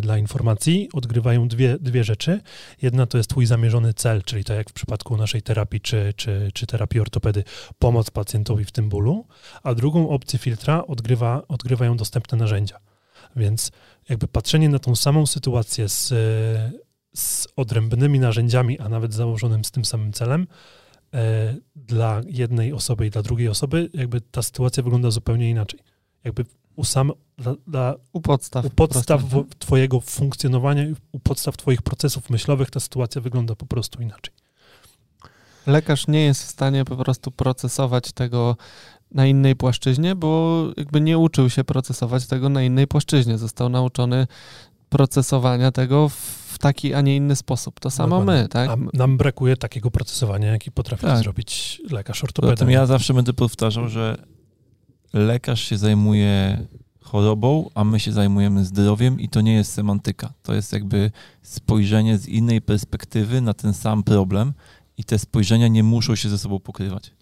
dla 0.00 0.18
informacji 0.18 0.88
odgrywają 0.92 1.48
dwie, 1.48 1.78
dwie 1.78 2.04
rzeczy. 2.04 2.40
Jedna 2.82 3.06
to 3.06 3.18
jest 3.18 3.30
twój 3.30 3.46
zamierzony 3.46 3.94
cel, 3.94 4.22
czyli 4.22 4.44
tak 4.44 4.56
jak 4.56 4.70
w 4.70 4.72
przypadku 4.72 5.16
naszej 5.16 5.42
terapii 5.42 5.80
czy, 5.80 6.14
czy, 6.16 6.50
czy 6.54 6.66
terapii 6.66 7.00
ortopedy, 7.00 7.44
pomoc 7.78 8.10
pacjentowi 8.10 8.64
w 8.64 8.72
tym 8.72 8.88
bólu, 8.88 9.26
a 9.62 9.74
drugą 9.74 10.08
opcję 10.08 10.38
filtra 10.38 10.86
odgrywa, 10.86 11.42
odgrywają 11.48 11.96
dostępne 11.96 12.38
narzędzia. 12.38 12.78
Więc 13.36 13.72
jakby 14.08 14.28
patrzenie 14.28 14.68
na 14.68 14.78
tą 14.78 14.96
samą 14.96 15.26
sytuację 15.26 15.88
z, 15.88 16.12
e, 16.12 16.16
z 17.14 17.48
odrębnymi 17.56 18.20
narzędziami, 18.20 18.78
a 18.78 18.88
nawet 18.88 19.14
założonym 19.14 19.64
z 19.64 19.70
tym 19.70 19.84
samym 19.84 20.12
celem, 20.12 20.46
e, 21.14 21.54
dla 21.76 22.20
jednej 22.26 22.72
osoby 22.72 23.06
i 23.06 23.10
dla 23.10 23.22
drugiej 23.22 23.48
osoby 23.48 23.90
jakby 23.94 24.20
ta 24.20 24.42
sytuacja 24.42 24.82
wygląda 24.82 25.10
zupełnie 25.10 25.50
inaczej. 25.50 25.80
Jakby 26.24 26.44
u 26.76 26.84
sam, 26.84 27.12
dla, 27.38 27.54
dla, 27.66 27.94
U 28.12 28.20
podstaw. 28.20 28.64
u 28.64 28.70
po 28.70 28.88
podstaw 28.88 29.22
w- 29.24 29.44
twojego 29.58 30.00
funkcjonowania, 30.00 30.82
i 30.88 30.94
u 31.12 31.18
podstaw 31.18 31.56
twoich 31.56 31.82
procesów 31.82 32.30
myślowych 32.30 32.70
ta 32.70 32.80
sytuacja 32.80 33.20
wygląda 33.20 33.54
po 33.54 33.66
prostu 33.66 34.02
inaczej. 34.02 34.34
Lekarz 35.66 36.08
nie 36.08 36.24
jest 36.24 36.42
w 36.42 36.46
stanie 36.48 36.84
po 36.84 36.96
prostu 36.96 37.30
procesować 37.30 38.12
tego 38.12 38.56
na 39.10 39.26
innej 39.26 39.56
płaszczyźnie, 39.56 40.14
bo 40.14 40.62
jakby 40.76 41.00
nie 41.00 41.18
uczył 41.18 41.50
się 41.50 41.64
procesować 41.64 42.26
tego 42.26 42.48
na 42.48 42.62
innej 42.62 42.86
płaszczyźnie. 42.86 43.38
Został 43.38 43.68
nauczony 43.68 44.26
procesowania 44.88 45.72
tego 45.72 46.08
w 46.08 46.58
taki, 46.60 46.94
a 46.94 47.00
nie 47.00 47.16
inny 47.16 47.36
sposób. 47.36 47.80
To 47.80 47.90
samo 47.90 48.18
Dokładnie. 48.20 48.42
my, 48.42 48.48
tak? 48.48 48.70
A 48.70 48.76
nam 48.92 49.16
brakuje 49.16 49.56
takiego 49.56 49.90
procesowania, 49.90 50.50
jaki 50.52 50.70
potrafi 50.72 51.06
Tak. 51.06 51.18
zrobić 51.18 51.82
lekarz 51.90 52.24
ortopeda. 52.24 52.56
tym 52.56 52.70
ja 52.70 52.86
zawsze 52.86 53.14
będę 53.14 53.32
powtarzał, 53.32 53.88
że 53.88 54.16
lekarz 55.12 55.60
się 55.60 55.78
zajmuje 55.78 56.66
chorobą, 57.00 57.70
a 57.74 57.84
my 57.84 58.00
się 58.00 58.12
zajmujemy 58.12 58.64
zdrowiem 58.64 59.20
i 59.20 59.28
to 59.28 59.40
nie 59.40 59.54
jest 59.54 59.72
semantyka. 59.72 60.32
To 60.42 60.54
jest 60.54 60.72
jakby 60.72 61.10
spojrzenie 61.42 62.18
z 62.18 62.28
innej 62.28 62.62
perspektywy 62.62 63.40
na 63.40 63.54
ten 63.54 63.74
sam 63.74 64.02
problem 64.02 64.52
i 64.96 65.04
te 65.04 65.18
spojrzenia 65.18 65.68
nie 65.68 65.82
muszą 65.82 66.14
się 66.14 66.28
ze 66.28 66.38
sobą 66.38 66.60
pokrywać. 66.60 67.12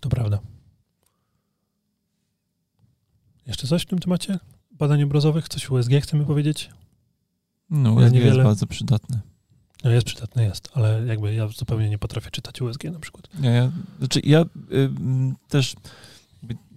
To 0.00 0.08
prawda. 0.08 0.38
Jeszcze 3.46 3.66
coś 3.66 3.82
w 3.82 3.86
tym 3.86 3.98
temacie? 3.98 4.38
Badań 4.70 5.02
obrazowych? 5.02 5.48
Coś 5.48 5.70
USG 5.70 5.90
chcemy 6.02 6.24
powiedzieć? 6.24 6.70
No, 7.70 8.00
Ja 8.00 8.06
USG 8.06 8.14
jest 8.14 8.36
bardzo 8.36 8.66
przydatne. 8.66 9.20
No 9.84 9.90
jest 9.90 10.06
przydatny, 10.06 10.44
jest, 10.44 10.68
ale 10.74 11.06
jakby 11.06 11.34
ja 11.34 11.48
zupełnie 11.48 11.88
nie 11.90 11.98
potrafię 11.98 12.30
czytać 12.30 12.62
USG 12.62 12.84
na 12.84 12.98
przykład. 12.98 13.28
Ja, 13.40 13.50
ja, 13.50 13.70
znaczy 13.98 14.20
ja 14.24 14.40
y, 14.42 14.46
m, 15.00 15.34
też 15.48 15.74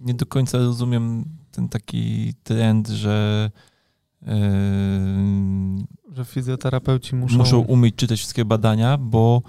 nie 0.00 0.14
do 0.14 0.26
końca 0.26 0.58
rozumiem 0.58 1.24
ten 1.50 1.68
taki 1.68 2.34
trend, 2.44 2.88
że 2.88 3.50
y, 4.22 4.26
Że 6.16 6.24
fizjoterapeuci 6.24 7.14
muszą... 7.16 7.36
muszą 7.38 7.58
umieć 7.58 7.94
czytać 7.94 8.18
wszystkie 8.18 8.44
badania, 8.44 8.98
bo 8.98 9.42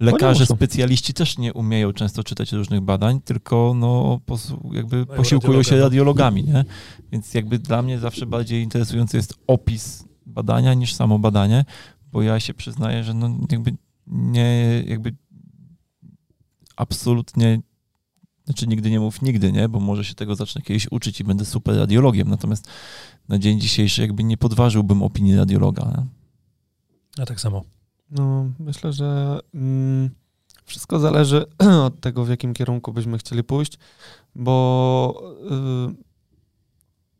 lekarze, 0.00 0.46
specjaliści 0.46 1.14
też 1.14 1.38
nie 1.38 1.52
umieją 1.52 1.92
często 1.92 2.24
czytać 2.24 2.52
różnych 2.52 2.80
badań, 2.80 3.20
tylko 3.20 3.74
no, 3.76 4.20
pos- 4.26 4.74
jakby 4.74 4.96
Mają 4.96 5.06
posiłkują 5.16 5.62
się 5.62 5.76
radiologa. 5.80 6.24
radiologami, 6.24 6.44
nie? 6.44 6.64
Więc 7.12 7.34
jakby 7.34 7.58
dla 7.58 7.82
mnie 7.82 7.98
zawsze 7.98 8.26
bardziej 8.26 8.62
interesujący 8.62 9.16
jest 9.16 9.34
opis 9.46 10.04
badania 10.26 10.74
niż 10.74 10.94
samo 10.94 11.18
badanie, 11.18 11.64
bo 12.12 12.22
ja 12.22 12.40
się 12.40 12.54
przyznaję, 12.54 13.04
że 13.04 13.14
no 13.14 13.38
jakby 13.50 13.76
nie, 14.06 14.82
jakby 14.86 15.14
absolutnie 16.76 17.60
znaczy 18.44 18.66
nigdy 18.66 18.90
nie 18.90 19.00
mów 19.00 19.22
nigdy, 19.22 19.52
nie? 19.52 19.68
Bo 19.68 19.80
może 19.80 20.04
się 20.04 20.14
tego 20.14 20.34
zacznę 20.34 20.62
kiedyś 20.62 20.86
uczyć 20.90 21.20
i 21.20 21.24
będę 21.24 21.44
super 21.44 21.76
radiologiem, 21.76 22.28
natomiast 22.28 22.68
na 23.28 23.38
dzień 23.38 23.60
dzisiejszy 23.60 24.02
jakby 24.02 24.24
nie 24.24 24.36
podważyłbym 24.36 25.02
opinii 25.02 25.36
radiologa. 25.36 25.84
Nie? 25.84 26.06
Ja 27.18 27.26
tak 27.26 27.40
samo. 27.40 27.64
No, 28.10 28.46
myślę, 28.58 28.92
że 28.92 29.40
mm, 29.54 30.10
wszystko 30.64 30.98
zależy 30.98 31.46
od 31.86 32.00
tego, 32.00 32.24
w 32.24 32.28
jakim 32.28 32.54
kierunku 32.54 32.92
byśmy 32.92 33.18
chcieli 33.18 33.44
pójść, 33.44 33.78
bo 34.34 35.34
y, 35.90 35.94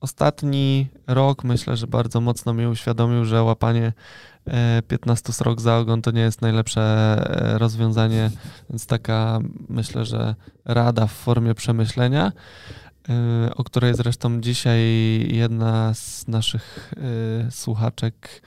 ostatni 0.01 0.87
rok 1.07 1.45
myślę, 1.45 1.77
że 1.77 1.87
bardzo 1.87 2.21
mocno 2.21 2.55
mi 2.55 2.67
uświadomił, 2.67 3.25
że 3.25 3.43
łapanie 3.43 3.93
15 4.89 5.33
srok 5.33 5.61
za 5.61 5.77
ogon 5.77 6.03
to 6.03 6.11
nie 6.11 6.21
jest 6.21 6.43
najlepsze 6.43 6.81
e, 6.83 7.59
rozwiązanie, 7.59 8.31
więc 8.71 8.87
taka 8.87 9.39
myślę, 9.69 10.05
że 10.05 10.35
rada 10.65 11.07
w 11.07 11.13
formie 11.13 11.55
przemyślenia, 11.55 12.33
y, 13.49 13.55
o 13.55 13.65
której 13.65 13.95
zresztą 13.95 14.41
dzisiaj 14.41 14.81
jedna 15.33 15.95
z 15.95 16.29
naszych 16.29 16.95
słuchaczek 17.51 18.43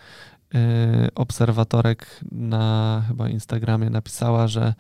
obserwatorek 1.16 2.20
na 2.32 3.04
chyba 3.08 3.30
Instagramie 3.30 3.90
napisała, 3.90 4.48
że, 4.48 4.74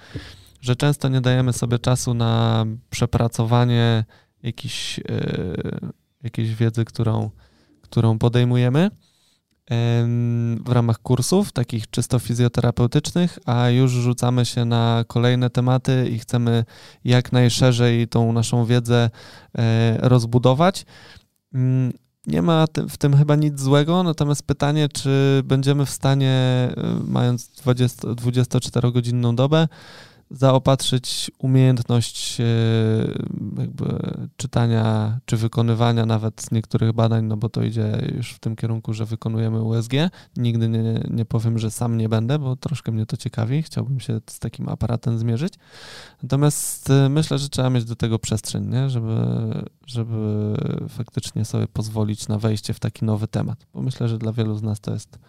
że 0.61 0.75
często 0.75 1.09
nie 1.09 1.21
dajemy 1.21 1.53
sobie 1.53 1.79
czasu 1.79 2.13
na 2.13 2.65
przepracowanie 2.89 4.03
jakiejś, 4.43 4.99
jakiejś 6.23 6.55
wiedzy, 6.55 6.85
którą, 6.85 7.31
którą 7.81 8.19
podejmujemy. 8.19 8.81
em, 8.83 9.14
w 10.65 10.69
ramach 10.69 10.99
kursów, 11.01 11.51
takich 11.51 11.89
czysto 11.89 12.19
fizjoterapeutycznych, 12.19 13.39
a 13.45 13.69
już 13.69 13.91
rzucamy 13.91 14.45
się 14.45 14.65
na 14.65 15.03
kolejne 15.07 15.49
tematy 15.49 16.09
i 16.11 16.19
chcemy 16.19 16.65
jak 17.03 17.31
najszerzej 17.31 18.07
tą 18.07 18.33
naszą 18.33 18.65
wiedzę 18.65 19.09
e, 19.57 19.97
rozbudować. 20.01 20.85
Mm, 21.53 21.93
Nie 22.27 22.41
ma 22.41 22.65
w 22.89 22.97
tym 22.97 23.17
chyba 23.17 23.35
nic 23.35 23.59
złego, 23.59 24.03
natomiast 24.03 24.43
pytanie, 24.43 24.89
czy 24.89 25.41
będziemy 25.43 25.85
w 25.85 25.89
stanie, 25.89 26.69
y, 26.77 27.11
mając 27.11 27.47
20 27.47 28.07
24-godzinną 28.07 29.35
dobę, 29.35 29.67
zaopatrzyć 30.31 31.31
umiejętność 31.39 32.39
y, 32.39 32.43
jakby 33.57 33.99
czytania 34.37 35.17
czy 35.25 35.37
wykonywania 35.37 36.05
nawet 36.05 36.51
niektórych 36.51 36.93
badań, 36.93 37.25
no 37.25 37.37
bo 37.37 37.49
to 37.49 37.63
idzie 37.63 38.11
już 38.15 38.31
w 38.31 38.39
tym 38.39 38.55
kierunku, 38.55 38.93
że 38.93 39.05
wykonujemy 39.05 39.61
USG. 39.61 39.91
Nigdy 40.37 40.69
nie, 40.69 41.03
nie 41.09 41.25
powiem, 41.25 41.59
że 41.59 41.71
sam 41.71 41.97
nie 41.97 42.09
będę, 42.09 42.39
bo 42.39 42.55
troszkę 42.55 42.91
mnie 42.91 43.05
to 43.05 43.17
ciekawi. 43.17 43.63
Chciałbym 43.63 43.99
się 43.99 44.19
z 44.29 44.39
takim 44.39 44.69
aparatem 44.69 45.17
zmierzyć. 45.17 45.53
Natomiast 46.23 46.89
y, 46.89 47.09
myślę, 47.09 47.39
że 47.39 47.49
trzeba 47.49 47.69
mieć 47.69 47.85
do 47.85 47.95
tego 47.95 48.19
przestrzeń, 48.19 48.69
nie? 48.69 48.89
Żeby, 48.89 49.15
żeby 49.85 50.53
faktycznie 50.89 51.45
sobie 51.45 51.67
pozwolić 51.67 52.27
na 52.27 52.39
wejście 52.39 52.73
w 52.73 52.79
taki 52.79 53.05
nowy 53.05 53.27
temat. 53.27 53.65
Bo 53.73 53.81
myślę, 53.81 54.09
że 54.09 54.17
dla 54.17 54.33
wielu 54.33 54.57
z 54.57 54.61
nas 54.61 54.79
to 54.79 54.93
jest 54.93 55.19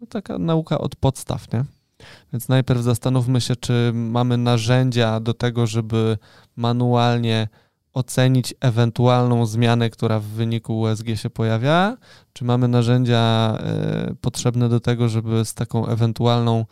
no, 0.00 0.06
taka 0.06 0.38
nauka 0.38 0.78
od 0.78 0.96
podstaw, 0.96 1.52
nie? 1.52 1.64
Więc 2.32 2.48
najpierw 2.48 2.80
zastanówmy 2.80 3.40
się, 3.40 3.56
czy 3.56 3.90
mamy 3.94 4.36
narzędzia 4.36 5.20
do 5.20 5.34
tego, 5.34 5.66
żeby 5.66 6.18
manualnie 6.56 7.48
ocenić 7.92 8.54
ewentualną 8.60 9.46
zmianę, 9.46 9.90
która 9.90 10.20
w 10.20 10.24
wyniku 10.24 10.80
USG 10.80 11.06
się 11.14 11.30
pojawia, 11.30 11.96
czy 12.32 12.44
mamy 12.44 12.68
narzędzia 12.68 13.54
e, 13.60 14.14
potrzebne 14.20 14.68
do 14.68 14.80
tego, 14.80 15.08
żeby 15.08 15.44
z 15.44 15.54
taką 15.54 15.86
ewentualną 15.86 16.66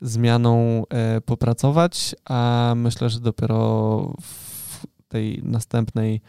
zmianą 0.00 0.84
e, 0.88 1.20
popracować, 1.20 2.14
a 2.24 2.72
myślę, 2.76 3.10
że 3.10 3.20
dopiero 3.20 4.14
w 4.22 4.86
tej 5.08 5.42
następnej 5.44 6.20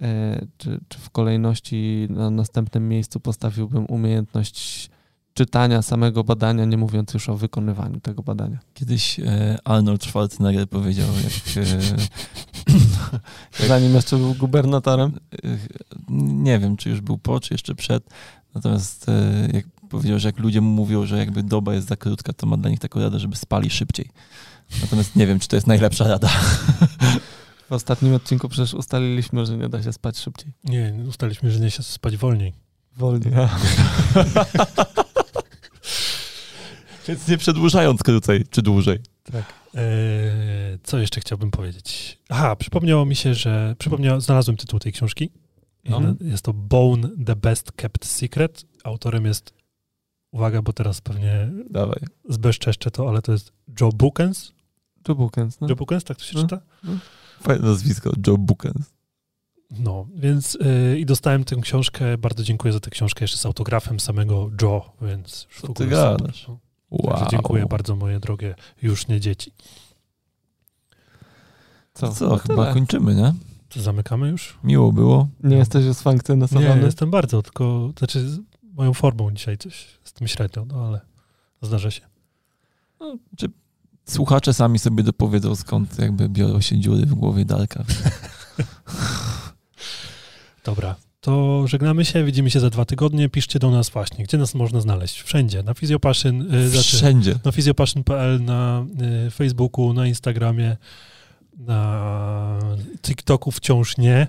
e, 0.00 0.46
czy, 0.58 0.80
czy 0.88 0.98
w 0.98 1.10
kolejności 1.10 2.06
na 2.10 2.30
następnym 2.30 2.88
miejscu 2.88 3.20
postawiłbym 3.20 3.86
umiejętność 3.86 4.90
czytania 5.34 5.82
samego 5.82 6.24
badania, 6.24 6.64
nie 6.64 6.76
mówiąc 6.76 7.14
już 7.14 7.28
o 7.28 7.36
wykonywaniu 7.36 8.00
tego 8.00 8.22
badania. 8.22 8.58
Kiedyś 8.74 9.20
e, 9.20 9.58
Arnold 9.64 10.04
Schwarzenegger 10.04 10.68
powiedział, 10.68 11.08
jak, 11.24 11.56
e, 11.66 11.82
Zanim 13.68 13.94
jeszcze 13.94 14.16
był 14.16 14.34
gubernatorem. 14.34 15.12
e, 15.44 15.58
nie 16.18 16.58
wiem, 16.58 16.76
czy 16.76 16.90
już 16.90 17.00
był 17.00 17.18
po, 17.18 17.40
czy 17.40 17.54
jeszcze 17.54 17.74
przed, 17.74 18.04
natomiast 18.54 19.08
e, 19.08 19.48
jak 19.52 19.64
powiedział, 19.88 20.18
że 20.18 20.28
jak 20.28 20.38
ludzie 20.38 20.60
mu 20.60 20.70
mówią, 20.70 21.06
że 21.06 21.18
jakby 21.18 21.42
doba 21.42 21.74
jest 21.74 21.88
za 21.88 21.96
krótka, 21.96 22.32
to 22.32 22.46
ma 22.46 22.56
dla 22.56 22.70
nich 22.70 22.80
taką 22.80 23.00
radę, 23.00 23.18
żeby 23.18 23.36
spali 23.36 23.70
szybciej. 23.70 24.08
Natomiast 24.80 25.16
nie 25.16 25.26
wiem, 25.26 25.38
czy 25.38 25.48
to 25.48 25.56
jest 25.56 25.66
najlepsza 25.66 26.08
rada. 26.08 26.28
W 27.68 27.72
ostatnim 27.72 28.14
odcinku 28.14 28.48
przecież 28.48 28.74
ustaliliśmy, 28.74 29.46
że 29.46 29.56
nie 29.56 29.68
da 29.68 29.82
się 29.82 29.92
spać 29.92 30.18
szybciej. 30.18 30.52
Nie, 30.64 30.94
ustaliliśmy, 31.08 31.50
że 31.50 31.60
nie 31.60 31.70
się 31.70 31.82
spać 31.82 32.16
wolniej. 32.16 32.52
Wolniej. 32.96 33.32
Więc 37.08 37.28
nie 37.28 37.38
przedłużając 37.38 38.02
krócej, 38.02 38.44
czy 38.50 38.62
dłużej. 38.62 38.98
Tak. 39.32 39.44
Eee, 39.74 39.82
co 40.82 40.98
jeszcze 40.98 41.20
chciałbym 41.20 41.50
powiedzieć? 41.50 42.18
Aha, 42.28 42.56
przypomniało 42.56 43.04
mi 43.06 43.16
się, 43.16 43.34
że 43.34 43.74
przypomniał, 43.78 44.20
znalazłem 44.20 44.56
tytuł 44.56 44.78
tej 44.78 44.92
książki. 44.92 45.30
I 45.84 45.90
No. 45.90 46.00
Jest 46.20 46.42
to 46.44 46.52
Bone, 46.52 47.08
The 47.26 47.36
Best 47.36 47.72
Kept 47.72 48.04
Secret. 48.06 48.64
Autorem 48.84 49.24
jest, 49.26 49.54
uwaga, 50.32 50.62
bo 50.62 50.72
teraz 50.72 51.00
pewnie 51.00 51.50
Dawaj. 51.70 52.00
zbezczeszczę 52.28 52.90
to, 52.90 53.08
ale 53.08 53.22
to 53.22 53.32
jest 53.32 53.52
Joe 53.80 53.90
Bookens. 53.94 54.52
Joe 55.08 55.14
Bookens, 55.14 55.60
no. 55.60 55.68
Joe 55.68 55.76
Bookens, 55.76 56.04
tak 56.04 56.16
to 56.16 56.24
się 56.24 56.32
No. 56.36 56.42
czyta? 56.42 56.60
Fajne 57.40 57.66
nazwisko, 57.68 58.12
Joe 58.26 58.38
Bookens. 58.38 58.92
No, 59.70 60.06
więc 60.14 60.58
yy, 60.90 60.98
i 60.98 61.06
dostałem 61.06 61.44
tę 61.44 61.56
książkę, 61.56 62.18
bardzo 62.18 62.44
dziękuję 62.44 62.72
za 62.72 62.80
tę 62.80 62.90
książkę, 62.90 63.24
jeszcze 63.24 63.38
z 63.38 63.46
autografem 63.46 64.00
samego 64.00 64.50
Joe, 64.62 64.92
więc 65.02 65.46
w 65.50 65.60
Co 65.60 65.66
ty 65.72 65.84
ogóle 65.84 65.88
gadasz? 65.88 66.40
super. 66.46 66.56
No. 66.92 66.98
Wow. 67.02 67.12
Także 67.18 67.30
dziękuję 67.30 67.66
bardzo, 67.66 67.96
moje 67.96 68.20
drogie, 68.20 68.54
już 68.82 69.08
nie 69.08 69.20
dzieci. 69.20 69.52
Co, 71.94 72.12
Co? 72.12 72.36
chyba 72.36 72.62
Tyle. 72.62 72.74
kończymy, 72.74 73.14
nie? 73.14 73.34
Zamykamy 73.82 74.28
już? 74.28 74.58
Miło 74.64 74.92
było. 74.92 75.28
Nie 75.42 75.56
jesteś 75.56 75.86
usfankcjonowany? 75.86 76.76
Nie, 76.76 76.82
jestem 76.82 77.10
bardzo, 77.10 77.42
tylko, 77.42 77.92
znaczy 77.98 78.28
z 78.28 78.38
moją 78.62 78.94
formą 78.94 79.30
dzisiaj 79.30 79.58
coś 79.58 79.86
z 80.04 80.12
tym 80.12 80.28
średnio, 80.28 80.64
no 80.64 80.86
ale 80.86 81.00
zdarza 81.62 81.90
się. 81.90 82.02
No, 83.00 83.16
czy 83.36 83.46
słuchacze 84.08 84.54
sami 84.54 84.78
sobie 84.78 85.02
dopowiedzą, 85.02 85.56
skąd 85.56 85.98
jakby 85.98 86.28
biorą 86.28 86.60
się 86.60 86.78
dziury 86.78 87.06
w 87.06 87.14
głowie 87.14 87.44
Darka. 87.44 87.84
Dobra, 90.64 90.96
to 91.22 91.66
żegnamy 91.66 92.04
się, 92.04 92.24
widzimy 92.24 92.50
się 92.50 92.60
za 92.60 92.70
dwa 92.70 92.84
tygodnie. 92.84 93.28
Piszcie 93.28 93.58
do 93.58 93.70
nas 93.70 93.90
właśnie, 93.90 94.24
gdzie 94.24 94.38
nas 94.38 94.54
można 94.54 94.80
znaleźć. 94.80 95.22
Wszędzie, 95.22 95.62
na 95.62 95.74
Fizjopaszyn, 95.74 96.54
y, 96.54 96.68
znaczy 96.68 96.96
Wszędzie. 96.96 97.34
na 97.44 97.52
fizjopaszyn.pl, 97.52 98.44
na 98.44 98.84
y, 99.26 99.30
Facebooku, 99.30 99.92
na 99.92 100.06
Instagramie, 100.06 100.76
na 101.58 102.58
TikToku 103.02 103.50
wciąż 103.50 103.98
nie. 103.98 104.26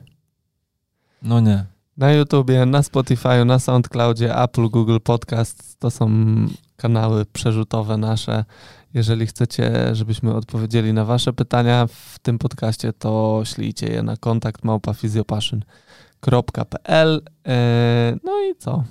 No 1.21 1.39
nie. 1.39 1.65
Na 1.97 2.11
YouTubie, 2.11 2.65
na 2.65 2.83
Spotify, 2.83 3.45
na 3.45 3.59
SoundCloudzie, 3.59 4.35
Apple, 4.35 4.69
Google 4.69 4.97
Podcast 5.03 5.79
to 5.79 5.91
są 5.91 6.09
kanały 6.75 7.25
przerzutowe 7.25 7.97
nasze. 7.97 8.45
Jeżeli 8.93 9.27
chcecie, 9.27 9.95
żebyśmy 9.95 10.33
odpowiedzieli 10.33 10.93
na 10.93 11.05
wasze 11.05 11.33
pytania 11.33 11.87
w 11.87 12.19
tym 12.19 12.39
podcaście, 12.39 12.93
to 12.93 13.41
ślijcie 13.45 13.87
je 13.87 14.03
na 14.03 14.17
kontakt 14.17 14.63
małpafizjopaszyn.pl 14.63 15.82
Eee, 17.45 18.19
No 18.23 18.31
i 18.41 18.55
co? 18.55 18.83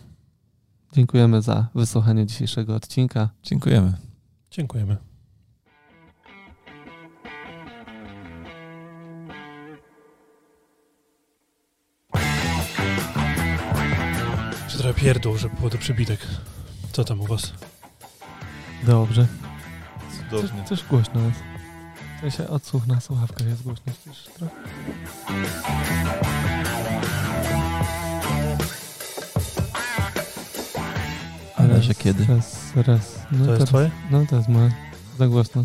Dziękujemy 0.92 1.42
za 1.42 1.68
wysłuchanie 1.74 2.26
dzisiejszego 2.26 2.74
odcinka. 2.74 3.28
Dziękujemy. 3.42 3.92
Dziękujemy. 4.50 4.96
Czy 14.68 14.78
trochę 14.78 14.94
pierdół, 14.94 15.36
żeby 15.36 15.56
było 15.56 15.70
to 15.70 15.78
przybitek. 15.78 16.26
Co 16.92 17.04
tam 17.04 17.20
u 17.20 17.26
was? 17.26 17.52
Dobrze. 18.86 19.26
Cudownie. 20.30 20.62
Też 20.62 20.84
głośno 20.84 21.20
jest. 21.20 21.40
W 22.16 22.20
sensie 22.20 22.48
odsłuch 22.48 22.86
na 22.86 23.00
słuchawkach 23.00 23.46
jest 23.46 23.62
głośno. 23.62 23.92
Trochę? 24.38 24.54
Że 31.93 32.02
kiedy? 32.02 32.27
Raz, 32.35 32.73
raz. 32.86 33.19
No 33.32 33.47
To 33.47 33.52
jest 33.55 33.66
twoje? 33.66 33.90
No 34.10 34.24
to 34.31 34.36
jest 34.36 34.48
moje. 34.48 34.70
Za 35.19 35.28
głośno. 35.28 35.64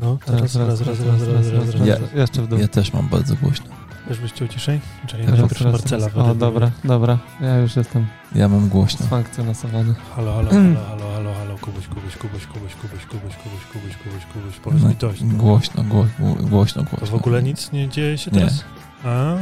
No, 0.00 0.18
teraz, 0.26 0.40
raz, 0.40 0.56
raz, 0.56 0.80
raz, 0.80 1.00
raz, 1.00 1.20
raz, 1.28 1.46
raz, 1.48 1.74
raz. 1.74 1.86
Ja- 1.88 2.20
Jeszcze 2.20 2.42
w 2.42 2.48
dół. 2.48 2.58
Ja 2.58 2.68
też 2.68 2.92
mam 2.92 3.08
bardzo 3.08 3.34
głośno. 3.36 3.66
Też 4.08 4.20
byście 4.20 4.48
ciszej? 4.48 4.80
Czekaj, 5.06 5.26
Raz, 5.26 5.38
najpierw 5.38 5.60
raz, 5.60 5.72
Marcela 5.72 6.06
raz. 6.06 6.16
O, 6.16 6.34
dobra, 6.34 6.70
dobra. 6.84 7.18
Ja 7.40 7.58
już 7.58 7.76
jestem 7.76 8.06
Ja 8.34 8.48
mam 8.48 8.68
głośno. 8.68 9.06
sfankcjonowany. 9.06 9.94
Halo, 10.16 10.34
halo, 10.34 10.50
halo, 10.50 10.74
halo, 10.88 11.12
halo, 11.14 11.34
halo, 11.34 11.58
Kubuś, 11.58 11.86
Kubuś, 11.86 12.16
Kubuś, 12.16 12.46
Kubuś, 12.46 12.74
Kubuś, 12.74 13.04
Kubuś, 13.06 13.34
Kubuś, 13.36 13.36
Kubuś, 13.72 13.96
Kubuś, 14.02 14.24
Kubuś, 14.32 14.54
powiedz 14.64 14.82
No, 14.82 14.88
mi 14.88 14.94
dość. 14.96 15.20
no. 15.22 15.34
Głośno, 15.34 15.82
gło, 15.82 16.06
gło, 16.18 16.34
głośno, 16.34 16.82
głośno. 16.82 16.98
To 16.98 17.06
w 17.06 17.14
ogóle 17.14 17.42
nic 17.42 17.72
nie 17.72 17.88
dzieje 17.88 18.18
się 18.18 18.30
Nie. 18.30 18.38
teraz? 18.38 18.64
A, 19.04 19.04
To 19.04 19.38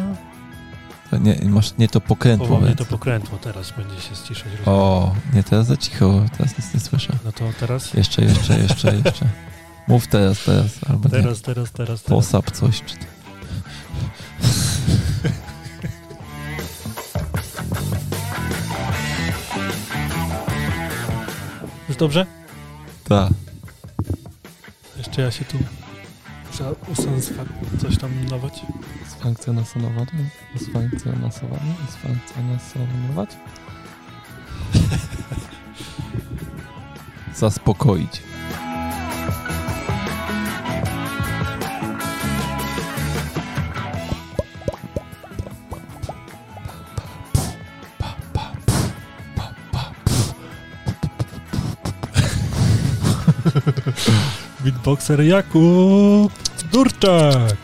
Nie, 1.18 1.38
masz 1.48 1.78
nie 1.78 1.88
to 1.88 2.00
pokrętło. 2.00 2.60
więc- 2.60 2.78
to 2.78 2.84
pokrętło, 2.84 3.38
teraz 3.38 3.70
będzie 3.76 4.00
się 4.00 4.14
ściszać. 4.14 4.46
O, 4.66 5.14
nie, 5.34 5.42
teraz 5.42 5.66
za 5.66 5.76
cicho, 5.76 6.22
teraz 6.38 6.58
nic 6.58 6.74
nie 6.74 6.80
słyszę. 6.80 7.12
No 7.24 7.32
to 7.32 7.44
teraz? 7.60 7.94
Jeszcze, 7.94 8.22
jeszcze, 8.24 8.58
jeszcze, 8.58 8.96
jeszcze. 9.04 9.28
Mów 9.88 10.06
teraz, 10.06 10.44
teraz, 10.44 10.66
albo 10.90 11.08
nie. 11.08 11.10
Teraz, 11.22 11.42
teraz, 11.42 11.72
teraz, 11.72 12.02
teraz. 12.02 12.02
Posap 12.02 12.50
coś. 12.50 12.82
Czy... 12.82 12.94
Już 21.88 21.96
dobrze? 21.96 22.26
Tak. 23.08 23.30
Jeszcze 24.96 25.22
ja 25.22 25.30
się 25.30 25.44
tu 25.44 25.58
muszę 26.50 26.74
usansfa 26.92 27.44
coś 27.80 27.98
tam 27.98 28.24
nować 28.24 28.62
usfankcjonować, 29.22 30.08
usfankcjonować, 30.56 31.34
usfankcjonować. 31.88 33.30
Zaspokoić. 37.34 38.22
Beatboxer 54.64 55.20
Jakub 55.20 56.32
Durczak. 56.72 57.61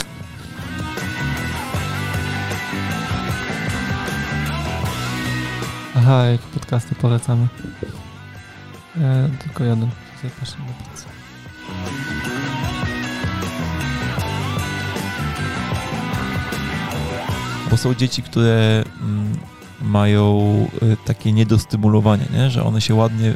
Aha, 6.09 6.25
jakie 6.25 6.47
podcasty 6.55 6.95
polecamy? 6.95 7.49
E, 9.01 9.31
tylko 9.43 9.65
jeden. 9.65 9.91
Zapraszam 10.23 10.61
na 10.67 10.73
pracę. 10.73 11.07
Bo 17.71 17.77
są 17.77 17.95
dzieci, 17.95 18.23
które 18.23 18.85
mm, 19.01 19.39
mają 19.83 20.67
y, 20.83 20.97
takie 21.05 21.33
niedostymulowanie, 21.33 22.25
nie? 22.33 22.51
że 22.51 22.65
one 22.65 22.81
się 22.81 22.95
ładnie. 22.95 23.33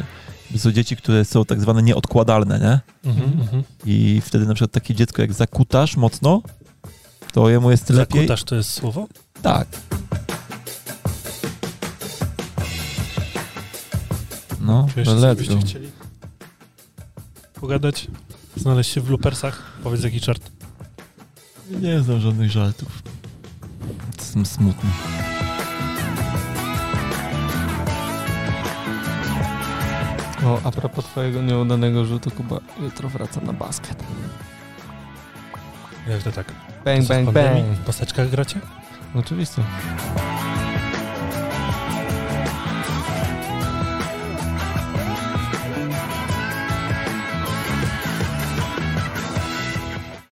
Są 0.56 0.72
dzieci, 0.72 0.96
które 0.96 1.24
są 1.24 1.44
tak 1.44 1.60
zwane 1.60 1.82
nieodkładalne, 1.82 2.58
nie? 2.58 3.10
Mhm, 3.10 3.40
mhm. 3.40 3.62
I 3.86 4.22
wtedy 4.24 4.46
na 4.46 4.54
przykład 4.54 4.72
takie 4.72 4.94
dziecko, 4.94 5.22
jak 5.22 5.32
zakutasz 5.32 5.96
mocno, 5.96 6.42
to 7.32 7.50
jemu 7.50 7.70
jest 7.70 7.90
lepiej. 7.90 8.20
Zakutasz 8.20 8.44
to 8.44 8.54
jest 8.54 8.70
słowo? 8.70 9.08
Tak. 9.42 9.66
No, 14.62 14.86
let's 14.96 15.54
go. 15.54 15.60
chcieli 15.66 15.90
pogadać? 17.60 18.06
Znaleźć 18.56 18.90
się 18.92 19.00
w 19.00 19.10
loopersach? 19.10 19.62
Powiedz 19.82 20.02
jaki 20.04 20.20
czart. 20.20 20.50
Nie 21.80 22.00
znam 22.00 22.20
żadnych 22.20 22.50
żartów. 22.50 23.02
Jestem 24.18 24.46
smutny. 24.46 24.90
O, 30.44 30.60
a 30.64 30.70
propos 30.70 31.04
twojego 31.04 31.42
nieudanego 31.42 32.04
rzutu, 32.04 32.30
Kuba 32.30 32.60
jutro 32.80 33.08
wraca 33.08 33.40
na 33.40 33.52
basket. 33.52 34.04
Jak 36.08 36.22
to 36.22 36.32
tak? 36.32 36.52
Bang, 36.84 37.02
Co 37.02 37.08
bang, 37.08 37.30
bang. 37.30 37.64
W 37.66 37.84
paseczkach 37.84 38.30
gracie? 38.30 38.60
Oczywiście. 39.14 39.62